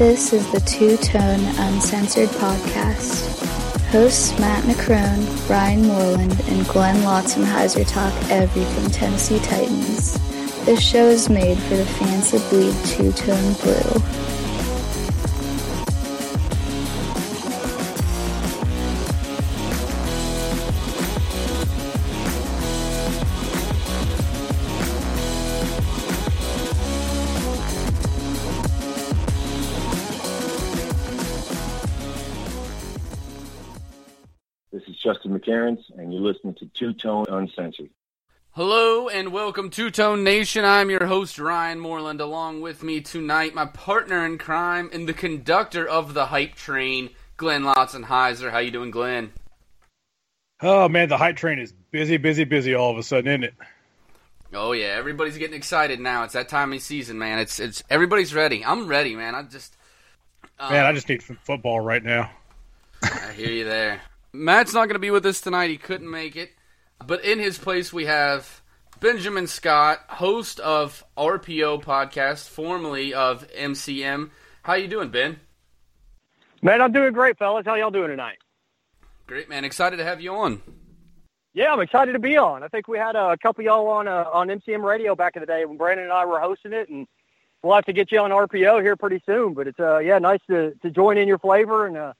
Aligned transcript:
This 0.00 0.32
is 0.32 0.50
the 0.50 0.60
Two 0.60 0.96
Tone 0.96 1.44
Uncensored 1.58 2.30
Podcast. 2.30 3.38
Hosts 3.90 4.30
Matt 4.40 4.64
McCrone, 4.64 5.46
Brian 5.46 5.86
Moreland, 5.86 6.40
and 6.48 6.66
Glenn 6.66 6.96
Lotzenheiser 7.02 7.86
talk 7.86 8.14
everything 8.30 8.90
Tennessee 8.90 9.40
Titans. 9.40 10.14
This 10.64 10.80
show 10.80 11.06
is 11.06 11.28
made 11.28 11.58
for 11.58 11.76
the 11.76 11.84
fans 11.84 12.30
that 12.30 12.48
bleed 12.48 12.74
two 12.86 13.12
tone 13.12 13.52
blue. 13.60 14.39
Listening 36.30 36.54
to 36.54 36.66
Two 36.66 36.92
Tone 36.92 37.26
Uncensored. 37.28 37.90
Hello 38.52 39.08
and 39.08 39.32
welcome 39.32 39.68
to 39.70 39.90
Tone 39.90 40.22
Nation. 40.22 40.64
I'm 40.64 40.88
your 40.88 41.06
host 41.06 41.40
Ryan 41.40 41.80
Moreland. 41.80 42.20
Along 42.20 42.60
with 42.60 42.84
me 42.84 43.00
tonight, 43.00 43.52
my 43.52 43.66
partner 43.66 44.24
in 44.24 44.38
crime 44.38 44.90
and 44.92 45.08
the 45.08 45.12
conductor 45.12 45.84
of 45.84 46.14
the 46.14 46.26
hype 46.26 46.54
train, 46.54 47.10
Glenn 47.36 47.64
Lotzenheiser. 47.64 48.52
How 48.52 48.58
you 48.58 48.70
doing, 48.70 48.92
Glenn? 48.92 49.32
Oh 50.62 50.88
man, 50.88 51.08
the 51.08 51.16
hype 51.16 51.34
train 51.34 51.58
is 51.58 51.72
busy, 51.90 52.16
busy, 52.16 52.44
busy 52.44 52.76
all 52.76 52.92
of 52.92 52.98
a 52.98 53.02
sudden, 53.02 53.26
isn't 53.26 53.44
it? 53.44 53.54
Oh 54.54 54.70
yeah, 54.70 54.94
everybody's 54.96 55.36
getting 55.36 55.56
excited 55.56 55.98
now. 55.98 56.22
It's 56.22 56.34
that 56.34 56.48
time 56.48 56.72
of 56.72 56.80
season, 56.80 57.18
man. 57.18 57.40
It's 57.40 57.58
it's 57.58 57.82
everybody's 57.90 58.32
ready. 58.32 58.64
I'm 58.64 58.86
ready, 58.86 59.16
man. 59.16 59.34
I 59.34 59.42
just 59.42 59.76
um, 60.60 60.72
Man, 60.72 60.86
I 60.86 60.92
just 60.92 61.08
need 61.08 61.22
some 61.22 61.40
football 61.42 61.80
right 61.80 62.04
now. 62.04 62.30
I 63.02 63.32
hear 63.32 63.50
you 63.50 63.64
there. 63.64 64.00
Matt's 64.32 64.72
not 64.72 64.86
going 64.86 64.94
to 64.94 65.00
be 65.00 65.10
with 65.10 65.26
us 65.26 65.40
tonight. 65.40 65.70
He 65.70 65.76
couldn't 65.76 66.10
make 66.10 66.36
it. 66.36 66.50
But 67.04 67.24
in 67.24 67.38
his 67.38 67.58
place, 67.58 67.92
we 67.92 68.04
have 68.06 68.62
Benjamin 69.00 69.46
Scott, 69.46 70.00
host 70.08 70.60
of 70.60 71.02
RPO 71.16 71.82
podcast, 71.82 72.48
formerly 72.48 73.14
of 73.14 73.50
MCM. 73.52 74.30
How 74.62 74.74
you 74.74 74.86
doing, 74.86 75.08
Ben? 75.10 75.40
Man, 76.62 76.80
I'm 76.82 76.92
doing 76.92 77.12
great, 77.12 77.38
fellas. 77.38 77.64
How 77.64 77.74
y'all 77.74 77.90
doing 77.90 78.10
tonight? 78.10 78.38
Great, 79.26 79.48
man. 79.48 79.64
Excited 79.64 79.96
to 79.96 80.04
have 80.04 80.20
you 80.20 80.34
on. 80.34 80.60
Yeah, 81.52 81.72
I'm 81.72 81.80
excited 81.80 82.12
to 82.12 82.18
be 82.18 82.36
on. 82.36 82.62
I 82.62 82.68
think 82.68 82.86
we 82.86 82.98
had 82.98 83.16
a 83.16 83.36
couple 83.38 83.64
y'all 83.64 83.88
on 83.88 84.06
uh, 84.06 84.24
on 84.32 84.48
MCM 84.48 84.84
Radio 84.84 85.16
back 85.16 85.34
in 85.34 85.40
the 85.40 85.46
day 85.46 85.64
when 85.64 85.76
Brandon 85.76 86.04
and 86.04 86.12
I 86.12 86.24
were 86.24 86.38
hosting 86.38 86.72
it, 86.72 86.88
and 86.88 87.08
we'll 87.62 87.74
have 87.74 87.86
to 87.86 87.92
get 87.92 88.12
you 88.12 88.20
on 88.20 88.30
RPO 88.30 88.82
here 88.82 88.94
pretty 88.94 89.20
soon. 89.26 89.54
But 89.54 89.66
it's 89.66 89.80
uh 89.80 89.98
yeah, 89.98 90.18
nice 90.18 90.40
to 90.48 90.74
to 90.82 90.90
join 90.90 91.18
in 91.18 91.26
your 91.26 91.38
flavor 91.38 91.86
and 91.86 91.96
uh 91.96 92.12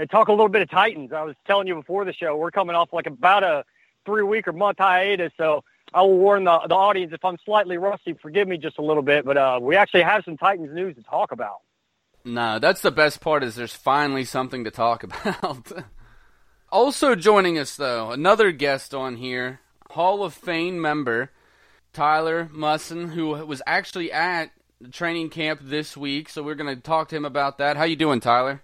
and 0.00 0.08
talk 0.10 0.28
a 0.28 0.32
little 0.32 0.48
bit 0.48 0.62
of 0.62 0.70
Titans. 0.70 1.12
I 1.12 1.22
was 1.22 1.36
telling 1.46 1.66
you 1.66 1.74
before 1.74 2.04
the 2.04 2.12
show, 2.12 2.36
we're 2.36 2.50
coming 2.50 2.74
off 2.74 2.92
like 2.92 3.06
about 3.06 3.44
a 3.44 3.64
three 4.06 4.22
week 4.22 4.48
or 4.48 4.52
month 4.52 4.78
hiatus, 4.78 5.32
so 5.36 5.62
I 5.92 6.02
will 6.02 6.18
warn 6.18 6.44
the 6.44 6.58
the 6.68 6.74
audience 6.74 7.12
if 7.12 7.24
I'm 7.24 7.36
slightly 7.44 7.76
rusty, 7.76 8.14
forgive 8.14 8.48
me 8.48 8.56
just 8.56 8.78
a 8.78 8.82
little 8.82 9.02
bit. 9.02 9.24
But 9.24 9.36
uh 9.36 9.58
we 9.60 9.76
actually 9.76 10.02
have 10.02 10.24
some 10.24 10.36
Titans 10.36 10.74
news 10.74 10.96
to 10.96 11.02
talk 11.02 11.32
about. 11.32 11.58
No, 12.24 12.58
that's 12.58 12.80
the 12.80 12.90
best 12.90 13.20
part 13.20 13.44
is 13.44 13.54
there's 13.54 13.74
finally 13.74 14.24
something 14.24 14.64
to 14.64 14.70
talk 14.70 15.02
about. 15.04 15.70
also 16.70 17.14
joining 17.14 17.58
us 17.58 17.76
though, 17.76 18.10
another 18.10 18.52
guest 18.52 18.94
on 18.94 19.16
here, 19.16 19.60
Hall 19.90 20.24
of 20.24 20.32
Fame 20.32 20.80
member 20.80 21.30
Tyler 21.92 22.48
Musson, 22.52 23.08
who 23.08 23.28
was 23.44 23.60
actually 23.66 24.12
at 24.12 24.52
training 24.92 25.28
camp 25.28 25.60
this 25.62 25.96
week. 25.96 26.28
So 26.28 26.42
we're 26.42 26.54
going 26.54 26.74
to 26.74 26.80
talk 26.80 27.08
to 27.08 27.16
him 27.16 27.24
about 27.24 27.58
that. 27.58 27.76
How 27.76 27.84
you 27.84 27.96
doing, 27.96 28.20
Tyler? 28.20 28.62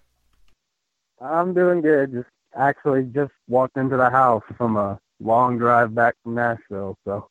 I'm 1.20 1.54
doing 1.54 1.80
good. 1.80 2.12
Just 2.12 2.28
actually 2.56 3.04
just 3.04 3.32
walked 3.48 3.76
into 3.76 3.96
the 3.96 4.10
house 4.10 4.42
from 4.56 4.76
a 4.76 4.98
long 5.20 5.58
drive 5.58 5.94
back 5.94 6.14
from 6.22 6.34
Nashville, 6.34 6.96
so 7.04 7.28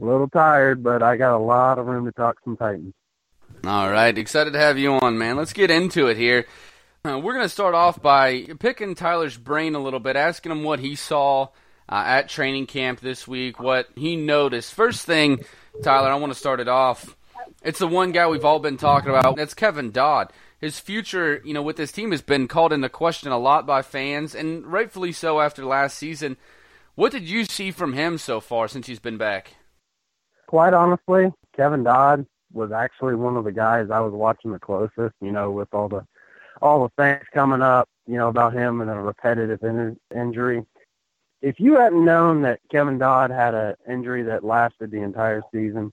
a 0.00 0.04
little 0.04 0.28
tired, 0.28 0.82
but 0.82 1.02
I 1.02 1.16
got 1.16 1.34
a 1.34 1.38
lot 1.38 1.78
of 1.78 1.86
room 1.86 2.04
to 2.06 2.12
talk 2.12 2.36
some 2.44 2.56
Titans. 2.56 2.94
All 3.64 3.90
right, 3.90 4.16
excited 4.16 4.54
to 4.54 4.58
have 4.58 4.78
you 4.78 4.94
on, 4.94 5.18
man. 5.18 5.36
Let's 5.36 5.52
get 5.52 5.70
into 5.70 6.08
it 6.08 6.16
here. 6.16 6.46
Uh, 7.04 7.18
we're 7.18 7.34
going 7.34 7.44
to 7.44 7.48
start 7.48 7.74
off 7.74 8.00
by 8.00 8.46
picking 8.58 8.94
Tyler's 8.94 9.36
brain 9.36 9.74
a 9.74 9.78
little 9.78 10.00
bit, 10.00 10.16
asking 10.16 10.52
him 10.52 10.62
what 10.62 10.78
he 10.80 10.94
saw 10.94 11.48
uh, 11.88 12.02
at 12.06 12.28
training 12.28 12.66
camp 12.66 13.00
this 13.00 13.26
week, 13.26 13.60
what 13.60 13.88
he 13.96 14.16
noticed. 14.16 14.72
First 14.74 15.04
thing, 15.04 15.44
Tyler, 15.82 16.10
I 16.10 16.16
want 16.16 16.32
to 16.32 16.38
start 16.38 16.60
it 16.60 16.68
off. 16.68 17.16
It's 17.62 17.78
the 17.78 17.88
one 17.88 18.12
guy 18.12 18.28
we've 18.28 18.44
all 18.44 18.58
been 18.58 18.76
talking 18.76 19.10
about. 19.10 19.36
That's 19.36 19.54
Kevin 19.54 19.90
Dodd. 19.90 20.32
His 20.62 20.78
future, 20.78 21.42
you 21.44 21.52
know, 21.52 21.60
with 21.60 21.76
this 21.76 21.90
team 21.90 22.12
has 22.12 22.22
been 22.22 22.46
called 22.46 22.72
into 22.72 22.88
question 22.88 23.32
a 23.32 23.38
lot 23.38 23.66
by 23.66 23.82
fans, 23.82 24.32
and 24.32 24.64
rightfully 24.64 25.10
so 25.10 25.40
after 25.40 25.64
last 25.64 25.98
season. 25.98 26.36
What 26.94 27.10
did 27.10 27.24
you 27.24 27.44
see 27.46 27.72
from 27.72 27.94
him 27.94 28.16
so 28.16 28.38
far 28.38 28.68
since 28.68 28.86
he's 28.86 29.00
been 29.00 29.18
back? 29.18 29.56
Quite 30.46 30.72
honestly, 30.72 31.32
Kevin 31.56 31.82
Dodd 31.82 32.26
was 32.52 32.70
actually 32.70 33.16
one 33.16 33.36
of 33.36 33.42
the 33.42 33.50
guys 33.50 33.90
I 33.90 33.98
was 33.98 34.12
watching 34.12 34.52
the 34.52 34.60
closest. 34.60 35.16
You 35.20 35.32
know, 35.32 35.50
with 35.50 35.66
all 35.74 35.88
the 35.88 36.06
all 36.60 36.84
the 36.84 37.02
things 37.02 37.26
coming 37.34 37.60
up, 37.60 37.88
you 38.06 38.14
know, 38.16 38.28
about 38.28 38.52
him 38.52 38.80
and 38.80 38.88
a 38.88 38.94
repetitive 38.94 39.64
in- 39.64 39.98
injury. 40.14 40.64
If 41.40 41.58
you 41.58 41.74
hadn't 41.74 42.04
known 42.04 42.42
that 42.42 42.60
Kevin 42.70 42.98
Dodd 42.98 43.32
had 43.32 43.54
an 43.54 43.74
injury 43.90 44.22
that 44.22 44.44
lasted 44.44 44.92
the 44.92 45.02
entire 45.02 45.42
season, 45.52 45.92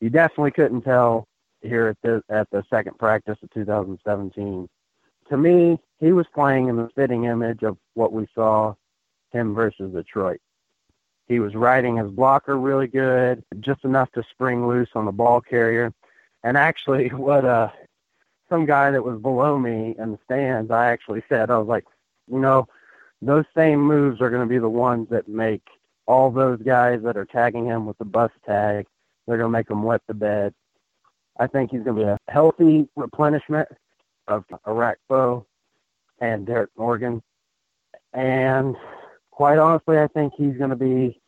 you 0.00 0.10
definitely 0.10 0.50
couldn't 0.50 0.82
tell 0.82 1.27
here 1.62 1.88
at 1.88 1.96
the 2.02 2.22
at 2.28 2.50
the 2.50 2.64
second 2.70 2.98
practice 2.98 3.38
of 3.42 3.50
2017. 3.50 4.68
To 5.30 5.36
me, 5.36 5.78
he 5.98 6.12
was 6.12 6.26
playing 6.34 6.68
in 6.68 6.76
the 6.76 6.88
fitting 6.94 7.24
image 7.24 7.62
of 7.62 7.76
what 7.94 8.12
we 8.12 8.26
saw 8.34 8.74
him 9.32 9.54
versus 9.54 9.92
Detroit. 9.92 10.40
He 11.26 11.40
was 11.40 11.54
riding 11.54 11.96
his 11.96 12.10
blocker 12.10 12.58
really 12.58 12.86
good, 12.86 13.44
just 13.60 13.84
enough 13.84 14.10
to 14.12 14.22
spring 14.30 14.66
loose 14.66 14.88
on 14.94 15.04
the 15.04 15.12
ball 15.12 15.40
carrier. 15.40 15.92
And 16.42 16.56
actually, 16.56 17.08
what 17.12 17.44
uh, 17.44 17.68
some 18.48 18.64
guy 18.64 18.90
that 18.90 19.04
was 19.04 19.20
below 19.20 19.58
me 19.58 19.94
in 19.98 20.12
the 20.12 20.18
stands, 20.24 20.70
I 20.70 20.86
actually 20.86 21.22
said, 21.28 21.50
I 21.50 21.58
was 21.58 21.68
like, 21.68 21.84
you 22.30 22.38
know, 22.38 22.66
those 23.20 23.44
same 23.54 23.80
moves 23.80 24.20
are 24.20 24.30
going 24.30 24.46
to 24.46 24.48
be 24.48 24.58
the 24.58 24.68
ones 24.68 25.08
that 25.10 25.28
make 25.28 25.62
all 26.06 26.30
those 26.30 26.60
guys 26.62 27.00
that 27.02 27.16
are 27.16 27.26
tagging 27.26 27.66
him 27.66 27.84
with 27.84 27.98
the 27.98 28.04
bus 28.04 28.30
tag, 28.46 28.86
they're 29.26 29.36
going 29.36 29.52
to 29.52 29.58
make 29.58 29.68
them 29.68 29.82
wet 29.82 30.00
the 30.06 30.14
bed. 30.14 30.54
I 31.38 31.46
think 31.46 31.70
he's 31.70 31.82
going 31.82 31.96
to 31.96 32.02
be 32.04 32.08
a 32.08 32.18
healthy 32.28 32.88
replenishment 32.96 33.68
of 34.26 34.44
Orakpo 34.66 35.44
and 36.20 36.46
Derrick 36.46 36.70
Morgan. 36.76 37.22
And 38.12 38.76
quite 39.30 39.58
honestly, 39.58 39.98
I 39.98 40.08
think 40.08 40.32
he's 40.36 40.56
going 40.56 40.70
to 40.70 40.76
be 40.76 41.20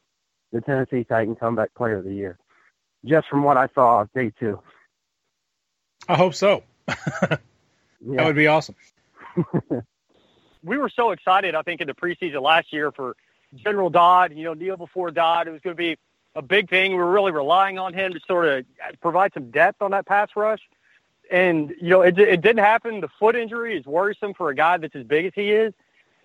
the 0.53 0.61
Tennessee 0.61 1.05
Titan 1.05 1.37
comeback 1.37 1.75
player 1.75 1.99
of 1.99 2.05
the 2.05 2.13
year, 2.15 2.39
just 3.05 3.29
from 3.29 3.43
what 3.45 3.57
I 3.57 3.69
saw 3.75 4.01
of 4.03 4.13
day 4.13 4.33
two. 4.39 4.61
I 6.09 6.17
hope 6.17 6.35
so. 6.35 6.63
That 8.17 8.25
Yeah. 8.25 8.25
would 8.25 8.37
be 8.37 8.47
awesome. 8.47 8.75
we 10.65 10.79
were 10.79 10.89
so 10.89 11.11
excited, 11.13 11.55
I 11.55 11.63
think, 11.63 11.81
in 11.81 11.87
the 11.87 11.95
preseason 11.95 12.43
last 12.43 12.73
year 12.73 12.91
for 12.93 13.15
General 13.55 13.91
Dodd, 13.91 14.33
you 14.35 14.45
know, 14.45 14.55
Kneel 14.55 14.77
before 14.79 15.11
Dodd. 15.11 15.49
It 15.49 15.51
was 15.53 15.61
going 15.61 15.77
to 15.77 15.81
be 15.81 15.97
a 16.35 16.43
big 16.43 16.69
thing. 16.69 16.93
We 16.93 16.99
were 16.99 17.11
really 17.11 17.33
relying 17.33 17.79
on 17.79 17.95
him 17.95 18.13
to 18.13 18.21
sort 18.27 18.47
of 18.47 18.65
provide 19.01 19.33
some 19.35 19.51
depth 19.51 19.83
on 19.83 19.91
that 19.93 20.07
pass 20.07 20.29
rush. 20.37 20.61
And, 21.31 21.71
you 21.81 21.91
know, 21.91 22.03
it, 22.03 22.19
it 22.19 22.41
didn't 22.41 22.65
happen. 22.65 23.01
The 23.01 23.09
foot 23.19 23.37
injury 23.37 23.77
is 23.77 23.87
worrisome 23.87 24.35
for 24.35 24.51
a 24.51 24.55
guy 24.55 24.79
that's 24.79 24.97
as 24.97 25.05
big 25.05 25.27
as 25.27 25.33
he 25.35 25.53
is. 25.53 25.73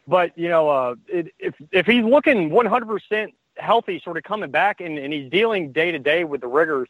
But, 0.08 0.38
you 0.38 0.50
know, 0.50 0.70
uh, 0.70 0.96
it, 1.08 1.34
if, 1.40 1.56
if 1.72 1.86
he's 1.86 2.04
looking 2.04 2.50
100% 2.50 3.34
healthy, 3.58 4.02
sort 4.04 4.18
of 4.18 4.24
coming 4.24 4.52
back, 4.52 4.82
and, 4.82 4.98
and 4.98 5.14
he's 5.14 5.30
dealing 5.30 5.72
day 5.72 5.92
to 5.92 6.00
day 6.00 6.24
with 6.24 6.42
the 6.42 6.48
rigors 6.48 6.90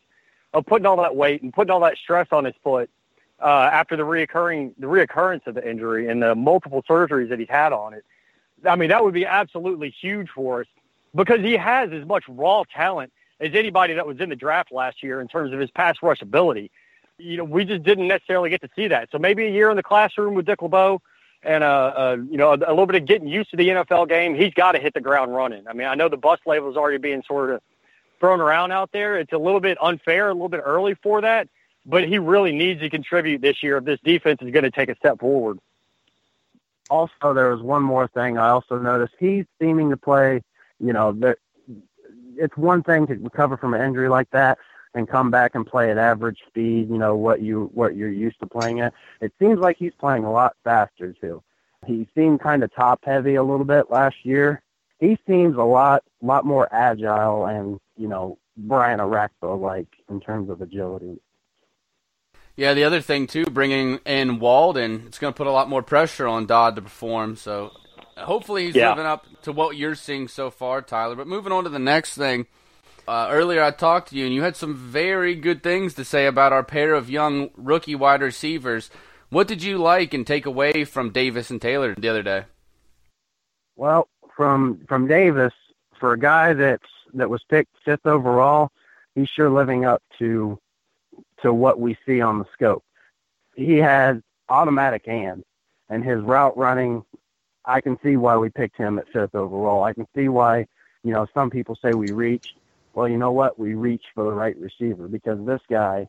of 0.53 0.65
putting 0.65 0.85
all 0.85 0.97
that 0.97 1.15
weight 1.15 1.41
and 1.41 1.53
putting 1.53 1.71
all 1.71 1.81
that 1.81 1.97
stress 1.97 2.27
on 2.31 2.45
his 2.45 2.55
foot, 2.63 2.89
uh, 3.41 3.69
after 3.71 3.97
the 3.97 4.03
reoccurring 4.03 4.73
the 4.77 4.87
reoccurrence 4.87 5.45
of 5.45 5.55
the 5.55 5.69
injury 5.69 6.07
and 6.07 6.21
the 6.21 6.35
multiple 6.35 6.83
surgeries 6.89 7.29
that 7.29 7.39
he's 7.39 7.49
had 7.49 7.73
on 7.73 7.93
it. 7.93 8.05
I 8.63 8.75
mean, 8.75 8.89
that 8.89 9.03
would 9.03 9.13
be 9.13 9.25
absolutely 9.25 9.89
huge 9.89 10.29
for 10.29 10.61
us 10.61 10.67
because 11.15 11.39
he 11.39 11.53
has 11.53 11.91
as 11.91 12.05
much 12.05 12.23
raw 12.27 12.63
talent 12.73 13.11
as 13.39 13.51
anybody 13.53 13.93
that 13.93 14.05
was 14.05 14.19
in 14.19 14.29
the 14.29 14.35
draft 14.35 14.71
last 14.71 15.03
year 15.03 15.21
in 15.21 15.27
terms 15.27 15.53
of 15.53 15.59
his 15.59 15.71
pass 15.71 15.95
rush 16.01 16.21
ability. 16.21 16.71
You 17.17 17.37
know, 17.37 17.43
we 17.43 17.65
just 17.65 17.83
didn't 17.83 18.07
necessarily 18.07 18.49
get 18.49 18.61
to 18.61 18.69
see 18.75 18.87
that. 18.89 19.09
So 19.11 19.17
maybe 19.17 19.45
a 19.45 19.49
year 19.49 19.69
in 19.69 19.77
the 19.77 19.83
classroom 19.83 20.33
with 20.33 20.45
Dick 20.45 20.61
LeBeau 20.61 21.01
and 21.43 21.63
uh, 21.63 21.93
uh 21.95 22.17
you 22.29 22.37
know 22.37 22.51
a, 22.51 22.55
a 22.55 22.71
little 22.71 22.87
bit 22.87 23.01
of 23.01 23.07
getting 23.07 23.27
used 23.27 23.51
to 23.51 23.57
the 23.57 23.69
NFL 23.69 24.09
game. 24.09 24.35
He's 24.35 24.53
got 24.53 24.73
to 24.73 24.79
hit 24.79 24.93
the 24.93 25.01
ground 25.01 25.33
running. 25.33 25.67
I 25.67 25.73
mean, 25.73 25.87
I 25.87 25.95
know 25.95 26.09
the 26.09 26.17
bus 26.17 26.39
label 26.45 26.69
is 26.69 26.77
already 26.77 26.97
being 26.97 27.23
sort 27.27 27.51
of 27.51 27.61
thrown 28.19 28.41
around 28.41 28.71
out 28.71 28.91
there. 28.91 29.17
It's 29.17 29.33
a 29.33 29.37
little 29.37 29.59
bit 29.59 29.77
unfair, 29.81 30.29
a 30.29 30.33
little 30.33 30.49
bit 30.49 30.61
early 30.63 30.95
for 30.95 31.21
that 31.21 31.47
but 31.85 32.07
he 32.07 32.17
really 32.17 32.51
needs 32.51 32.81
to 32.81 32.89
contribute 32.89 33.41
this 33.41 33.61
year 33.61 33.77
if 33.77 33.85
this 33.85 33.99
defense 34.03 34.41
is 34.41 34.51
going 34.51 34.63
to 34.63 34.71
take 34.71 34.89
a 34.89 34.95
step 34.95 35.19
forward. 35.19 35.59
Also, 36.89 37.33
there 37.33 37.49
was 37.49 37.61
one 37.61 37.83
more 37.83 38.07
thing 38.07 38.37
I 38.37 38.49
also 38.49 38.77
noticed. 38.77 39.13
He's 39.19 39.45
seeming 39.59 39.89
to 39.89 39.97
play, 39.97 40.41
you 40.79 40.93
know, 40.93 41.11
that 41.13 41.37
it's 42.37 42.57
one 42.57 42.83
thing 42.83 43.07
to 43.07 43.15
recover 43.15 43.57
from 43.57 43.73
an 43.73 43.81
injury 43.81 44.09
like 44.09 44.29
that, 44.31 44.57
and 44.93 45.09
come 45.09 45.29
back 45.29 45.55
and 45.55 45.65
play 45.65 45.91
at 45.91 45.97
average 45.97 46.39
speed, 46.47 46.89
you 46.89 46.97
know, 46.97 47.15
what 47.15 47.41
you 47.41 47.69
what 47.73 47.95
you're 47.95 48.09
used 48.09 48.39
to 48.39 48.47
playing 48.47 48.79
at. 48.79 48.93
It 49.21 49.33
seems 49.39 49.59
like 49.59 49.77
he's 49.77 49.93
playing 49.99 50.23
a 50.23 50.31
lot 50.31 50.55
faster 50.63 51.13
too. 51.13 51.43
He 51.85 52.07
seemed 52.15 52.39
kind 52.39 52.63
of 52.63 52.73
top 52.73 53.01
heavy 53.03 53.35
a 53.35 53.43
little 53.43 53.65
bit 53.65 53.91
last 53.91 54.15
year. 54.23 54.61
He 54.99 55.17
seems 55.27 55.55
a 55.57 55.63
lot 55.63 56.03
lot 56.21 56.45
more 56.45 56.67
agile 56.73 57.45
and, 57.45 57.79
you 57.97 58.07
know, 58.07 58.37
Brian 58.57 58.99
Orakpo 58.99 59.59
like 59.59 59.87
in 60.09 60.19
terms 60.19 60.49
of 60.49 60.61
agility. 60.61 61.19
Yeah, 62.55 62.73
the 62.73 62.85
other 62.85 63.01
thing 63.01 63.27
too, 63.27 63.43
bringing 63.45 63.99
in 64.05 64.39
Walden, 64.39 65.03
it's 65.05 65.19
going 65.19 65.33
to 65.33 65.37
put 65.37 65.47
a 65.47 65.51
lot 65.51 65.69
more 65.69 65.83
pressure 65.83 66.25
on 66.25 66.45
Dodd 66.45 66.77
to 66.77 66.81
perform. 66.81 67.35
So 67.35 67.71
hopefully 68.17 68.65
he's 68.67 68.75
Yeah. 68.75 68.89
living 68.89 69.05
up 69.05 69.25
to 69.43 69.51
what 69.51 69.77
you're 69.77 69.95
seeing 69.95 70.27
so 70.27 70.49
far, 70.49 70.81
Tyler. 70.81 71.15
But 71.15 71.27
moving 71.27 71.51
on 71.51 71.63
to 71.63 71.69
the 71.69 71.79
next 71.79 72.15
thing, 72.15 72.47
uh, 73.07 73.27
earlier 73.31 73.61
I 73.63 73.71
talked 73.71 74.09
to 74.09 74.15
you 74.15 74.25
and 74.25 74.33
you 74.33 74.41
had 74.41 74.55
some 74.55 74.75
very 74.75 75.35
good 75.35 75.61
things 75.63 75.93
to 75.95 76.05
say 76.05 76.25
about 76.25 76.53
our 76.53 76.63
pair 76.63 76.93
of 76.93 77.09
young 77.09 77.49
rookie 77.55 77.95
wide 77.95 78.21
receivers. 78.21 78.89
What 79.29 79.47
did 79.47 79.63
you 79.63 79.77
like 79.77 80.13
and 80.13 80.25
take 80.25 80.45
away 80.45 80.85
from 80.85 81.09
Davis 81.11 81.49
and 81.49 81.61
Taylor 81.61 81.93
the 81.95 82.09
other 82.09 82.23
day? 82.23 82.45
Well, 83.75 84.07
from 84.35 84.79
from 84.87 85.07
Davis, 85.07 85.53
for 85.99 86.13
a 86.13 86.19
guy 86.19 86.53
that's 86.53 86.83
that 87.13 87.29
was 87.29 87.43
picked 87.43 87.75
fifth 87.83 88.05
overall, 88.05 88.71
he's 89.15 89.29
sure 89.29 89.49
living 89.49 89.85
up 89.85 90.01
to 90.19 90.59
to 91.41 91.53
what 91.53 91.79
we 91.79 91.97
see 92.05 92.21
on 92.21 92.39
the 92.39 92.45
scope. 92.53 92.83
He 93.55 93.77
has 93.77 94.17
automatic 94.49 95.05
hands, 95.05 95.43
and 95.89 96.03
his 96.03 96.21
route 96.21 96.57
running. 96.57 97.03
I 97.67 97.81
can 97.81 97.97
see 98.03 98.17
why 98.17 98.37
we 98.37 98.49
picked 98.49 98.77
him 98.77 98.99
at 98.99 99.11
fifth 99.11 99.35
overall. 99.35 99.83
I 99.83 99.93
can 99.93 100.07
see 100.15 100.29
why, 100.29 100.67
you 101.03 101.13
know, 101.13 101.27
some 101.33 101.49
people 101.49 101.77
say 101.81 101.93
we 101.93 102.11
reached. 102.11 102.57
Well, 102.93 103.07
you 103.07 103.17
know 103.17 103.31
what? 103.31 103.59
We 103.59 103.73
reached 103.73 104.07
for 104.13 104.23
the 104.23 104.31
right 104.31 104.55
receiver 104.57 105.07
because 105.07 105.43
this 105.45 105.61
guy, 105.69 106.07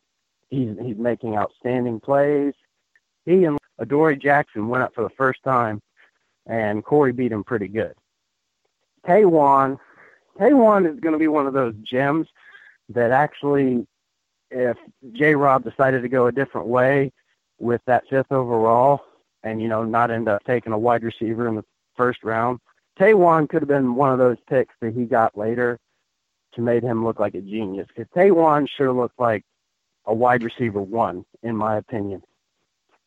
he's 0.49 0.75
he's 0.81 0.97
making 0.97 1.35
outstanding 1.35 1.99
plays. 1.99 2.53
He 3.25 3.43
and 3.43 3.57
Adoree 3.79 4.17
Jackson 4.17 4.69
went 4.69 4.83
up 4.83 4.93
for 4.95 5.03
the 5.03 5.09
first 5.09 5.43
time, 5.43 5.81
and 6.45 6.83
Corey 6.83 7.11
beat 7.11 7.31
him 7.31 7.43
pretty 7.43 7.67
good. 7.67 7.93
K1, 9.05 9.77
K1 10.39 10.93
is 10.93 10.99
going 10.99 11.13
to 11.13 11.19
be 11.19 11.27
one 11.27 11.47
of 11.47 11.53
those 11.53 11.75
gems 11.83 12.27
that 12.89 13.11
actually, 13.11 13.85
if 14.49 14.77
J. 15.13 15.35
Rob 15.35 15.63
decided 15.63 16.01
to 16.03 16.09
go 16.09 16.27
a 16.27 16.31
different 16.31 16.67
way 16.67 17.11
with 17.59 17.81
that 17.85 18.07
fifth 18.09 18.31
overall, 18.31 19.01
and 19.47 19.61
you 19.61 19.67
know 19.67 19.83
not 19.83 20.11
end 20.11 20.27
up 20.27 20.43
taking 20.43 20.73
a 20.73 20.77
wide 20.77 21.03
receiver 21.03 21.47
in 21.47 21.55
the 21.55 21.65
first 21.95 22.23
round, 22.23 22.59
Taywan 22.99 23.47
could 23.49 23.61
have 23.61 23.69
been 23.69 23.95
one 23.95 24.11
of 24.11 24.19
those 24.19 24.37
picks 24.47 24.75
that 24.81 24.93
he 24.93 25.05
got 25.05 25.37
later 25.37 25.79
to 26.53 26.61
made 26.61 26.83
him 26.83 27.05
look 27.05 27.19
like 27.19 27.35
a 27.35 27.41
genius. 27.41 27.87
Because 27.87 28.11
Taywan 28.15 28.67
sure 28.67 28.91
looked 28.91 29.19
like 29.19 29.43
a 30.05 30.13
wide 30.13 30.43
receiver 30.43 30.81
one, 30.81 31.25
in 31.43 31.55
my 31.55 31.77
opinion. 31.77 32.21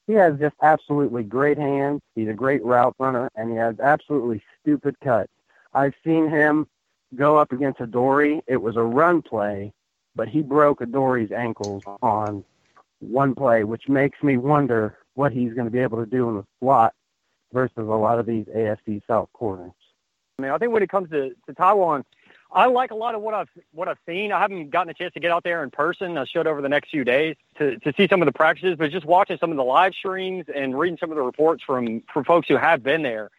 He 0.06 0.14
has 0.14 0.38
just 0.38 0.56
absolutely 0.62 1.22
great 1.22 1.58
hands. 1.58 2.00
He's 2.14 2.28
a 2.28 2.34
great 2.34 2.64
route 2.64 2.94
runner, 2.98 3.30
and 3.36 3.50
he 3.50 3.56
has 3.56 3.78
absolutely 3.80 4.42
stupid 4.60 4.96
cuts. 5.00 5.30
I've 5.72 5.94
seen 6.04 6.28
him 6.28 6.66
go 7.14 7.36
up 7.36 7.52
against 7.52 7.80
Adoree. 7.80 8.40
It 8.46 8.56
was 8.56 8.76
a 8.76 8.82
run 8.82 9.22
play, 9.22 9.72
but 10.16 10.28
he 10.28 10.42
broke 10.42 10.80
Adoree's 10.80 11.32
ankles 11.32 11.84
on 12.02 12.44
one 12.98 13.34
play, 13.34 13.64
which 13.64 13.88
makes 13.88 14.22
me 14.22 14.36
wonder 14.36 14.96
what 15.14 15.32
he's 15.32 15.52
going 15.52 15.66
to 15.66 15.70
be 15.70 15.80
able 15.80 15.98
to 15.98 16.06
do 16.06 16.28
in 16.28 16.36
the 16.36 16.44
slot 16.60 16.94
versus 17.52 17.76
a 17.76 17.82
lot 17.82 18.18
of 18.18 18.26
these 18.26 18.46
AFC 18.46 19.02
South 19.06 19.28
corners. 19.32 19.72
I 20.38 20.42
mean, 20.42 20.50
I 20.52 20.58
think 20.58 20.72
when 20.72 20.82
it 20.82 20.88
comes 20.88 21.10
to, 21.10 21.30
to 21.46 21.52
Taywan, 21.52 22.04
I 22.52 22.66
like 22.66 22.90
a 22.90 22.94
lot 22.94 23.14
of 23.14 23.22
what 23.22 23.34
I've 23.34 23.48
what 23.72 23.88
I've 23.88 23.98
seen. 24.06 24.32
I 24.32 24.40
haven't 24.40 24.70
gotten 24.70 24.90
a 24.90 24.94
chance 24.94 25.14
to 25.14 25.20
get 25.20 25.30
out 25.30 25.44
there 25.44 25.62
in 25.62 25.70
person. 25.70 26.18
I 26.18 26.24
should 26.24 26.46
over 26.46 26.60
the 26.60 26.68
next 26.68 26.90
few 26.90 27.04
days 27.04 27.36
to, 27.58 27.78
to 27.78 27.92
see 27.96 28.08
some 28.08 28.22
of 28.22 28.26
the 28.26 28.32
practices, 28.32 28.76
but 28.76 28.90
just 28.90 29.06
watching 29.06 29.38
some 29.38 29.50
of 29.50 29.56
the 29.56 29.64
live 29.64 29.94
streams 29.94 30.46
and 30.52 30.76
reading 30.76 30.98
some 30.98 31.10
of 31.10 31.16
the 31.16 31.22
reports 31.22 31.62
from 31.62 32.02
from 32.12 32.24
folks 32.24 32.48
who 32.48 32.56
have 32.56 32.82
been 32.82 33.02
there. 33.02 33.30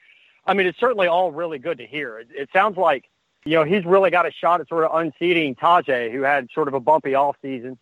I 0.46 0.54
mean, 0.54 0.66
it's 0.66 0.80
certainly 0.80 1.08
all 1.08 1.32
really 1.32 1.60
good 1.60 1.78
to 1.80 1.86
hear. 1.86 2.20
It, 2.20 2.30
it 2.34 2.50
sounds 2.54 2.78
like 2.78 3.10
you 3.46 3.56
know 3.56 3.64
he's 3.64 3.86
really 3.86 4.12
got 4.12 4.26
a 4.26 4.32
shot 4.32 4.62
at 4.62 4.70
sort 4.70 4.86
of 4.86 4.92
unseating 4.94 5.56
Tajay, 5.56 6.12
who 6.12 6.22
had 6.22 6.48
sort 6.54 6.68
of 6.70 6.74
a 6.74 6.80
bumpy 6.80 7.16
off 7.16 7.36
season. 7.42 7.78